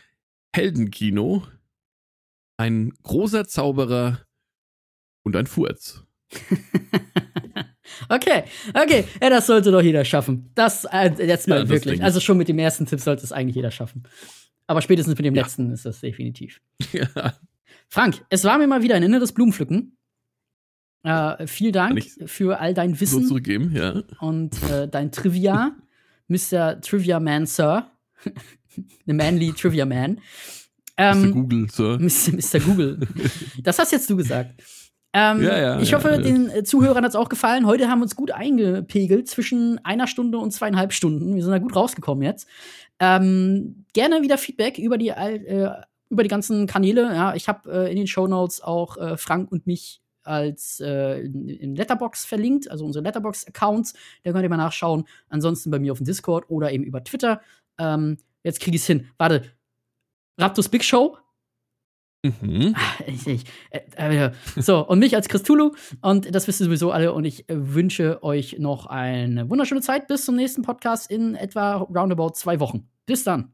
Heldenkino, 0.55 1.43
ein 2.57 2.93
großer 3.03 3.47
Zauberer 3.47 4.19
und 5.23 5.35
ein 5.35 5.47
Furz. 5.47 6.03
Okay, 8.07 8.43
okay. 8.73 9.03
Ja, 9.21 9.29
das 9.29 9.47
sollte 9.47 9.71
doch 9.71 9.81
jeder 9.81 10.05
schaffen. 10.05 10.51
Das 10.55 10.85
äh, 10.85 11.11
jetzt 11.25 11.47
mal 11.47 11.63
Ja, 11.63 11.69
wirklich. 11.69 12.01
Also 12.03 12.19
schon 12.19 12.37
mit 12.37 12.47
dem 12.47 12.59
ersten 12.59 12.85
Tipp 12.85 12.99
sollte 12.99 13.23
es 13.23 13.31
eigentlich 13.31 13.55
jeder 13.55 13.71
schaffen. 13.71 14.03
Aber 14.67 14.81
spätestens 14.81 15.17
mit 15.17 15.25
dem 15.25 15.35
Ja. 15.35 15.41
letzten 15.43 15.71
ist 15.71 15.85
das 15.85 15.99
definitiv. 15.99 16.61
ja. 16.93 17.07
Frank, 17.89 18.23
es 18.29 18.43
war 18.43 18.57
mir 18.57 18.67
mal 18.67 18.83
wieder 18.83 18.95
ein 18.95 19.03
inneres 19.03 19.31
Blumenpflücken. 19.33 19.97
Äh, 21.03 21.47
vielen 21.47 21.73
Dank 21.73 22.03
für 22.25 22.59
all 22.59 22.73
dein 22.73 22.93
So 22.93 23.01
Wissen 23.01 23.25
zurückgeben, 23.25 23.73
ja. 23.75 24.03
und 24.19 24.61
äh, 24.69 24.87
dein 24.87 25.11
Trivia, 25.11 25.75
Mr. 26.29 26.79
Trivia 26.81 27.19
Man, 27.19 27.45
Sir. 27.45 27.91
The 29.05 29.13
Manly 29.13 29.51
Trivia 29.51 29.85
Man. 29.85 30.15
Mr. 30.15 30.21
Ähm, 30.97 31.31
Google, 31.33 31.67
so. 31.71 31.97
Mr. 31.97 32.33
Mr. 32.33 32.59
Google. 32.59 32.99
Das 33.61 33.77
hast 33.79 33.91
jetzt 33.91 34.09
du 34.09 34.15
gesagt. 34.15 34.61
Ähm, 35.11 35.41
Ja, 35.41 35.57
ja, 35.57 35.79
ich 35.79 35.93
hoffe, 35.93 36.09
ja. 36.09 36.17
den 36.17 36.49
äh, 36.49 36.63
Zuhörern 36.63 37.03
hat 37.03 37.09
es 37.09 37.15
auch 37.15 37.29
gefallen. 37.29 37.65
Heute 37.65 37.89
haben 37.89 37.99
wir 37.99 38.03
uns 38.03 38.15
gut 38.15 38.31
eingepegelt 38.31 39.27
zwischen 39.27 39.83
einer 39.83 40.05
Stunde 40.07 40.37
und 40.37 40.51
zweieinhalb 40.51 40.93
Stunden. 40.93 41.35
Wir 41.35 41.41
sind 41.41 41.51
da 41.51 41.57
gut 41.57 41.75
rausgekommen 41.75 42.23
jetzt. 42.23 42.47
Ähm, 42.99 43.85
gerne 43.93 44.21
wieder 44.21 44.37
Feedback 44.37 44.77
über 44.77 44.97
die, 44.97 45.09
äh, 45.09 45.71
über 46.09 46.23
die 46.23 46.29
ganzen 46.29 46.67
Kanäle. 46.67 47.03
Ja, 47.13 47.33
ich 47.33 47.47
habe 47.47 47.71
äh, 47.71 47.89
in 47.91 47.97
den 47.97 48.07
Shownotes 48.07 48.61
auch 48.61 48.97
äh, 48.97 49.17
Frank 49.17 49.51
und 49.51 49.65
mich 49.65 50.01
als 50.29 50.79
äh, 50.79 51.21
in, 51.21 51.75
Letterbox 51.75 52.25
verlinkt, 52.25 52.69
also 52.69 52.85
unsere 52.85 53.03
Letterbox-Accounts. 53.03 53.93
Da 54.23 54.31
könnt 54.31 54.43
ihr 54.43 54.49
mal 54.49 54.57
nachschauen. 54.57 55.05
Ansonsten 55.29 55.71
bei 55.71 55.79
mir 55.79 55.91
auf 55.91 55.99
dem 55.99 56.05
Discord 56.05 56.49
oder 56.49 56.71
eben 56.71 56.83
über 56.83 57.03
Twitter. 57.03 57.41
Ähm, 57.77 58.17
jetzt 58.43 58.59
kriege 58.61 58.75
ich 58.75 58.83
es 58.83 58.87
hin. 58.87 59.07
Warte. 59.17 59.43
Raptus 60.37 60.69
Big 60.69 60.85
Show 60.85 61.17
Mhm. 62.23 62.75
ich, 63.07 63.27
ich, 63.27 63.45
äh, 63.69 64.25
äh, 64.27 64.31
so, 64.57 64.85
und 64.85 64.99
mich 64.99 65.15
als 65.15 65.29
Christulu. 65.29 65.71
Und 66.01 66.33
das 66.33 66.47
wisst 66.47 66.59
ihr 66.59 66.65
sowieso 66.65 66.91
alle. 66.91 67.13
Und 67.13 67.25
ich 67.25 67.49
äh, 67.49 67.55
wünsche 67.73 68.23
euch 68.23 68.57
noch 68.59 68.87
eine 68.87 69.49
wunderschöne 69.49 69.81
Zeit. 69.81 70.07
Bis 70.07 70.25
zum 70.25 70.35
nächsten 70.35 70.61
Podcast 70.61 71.09
in 71.09 71.35
etwa 71.35 71.77
roundabout 71.77 72.31
zwei 72.31 72.59
Wochen. 72.59 72.89
Bis 73.05 73.23
dann. 73.23 73.53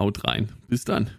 Haut 0.00 0.24
rein. 0.26 0.50
Bis 0.68 0.84
dann. 0.84 1.10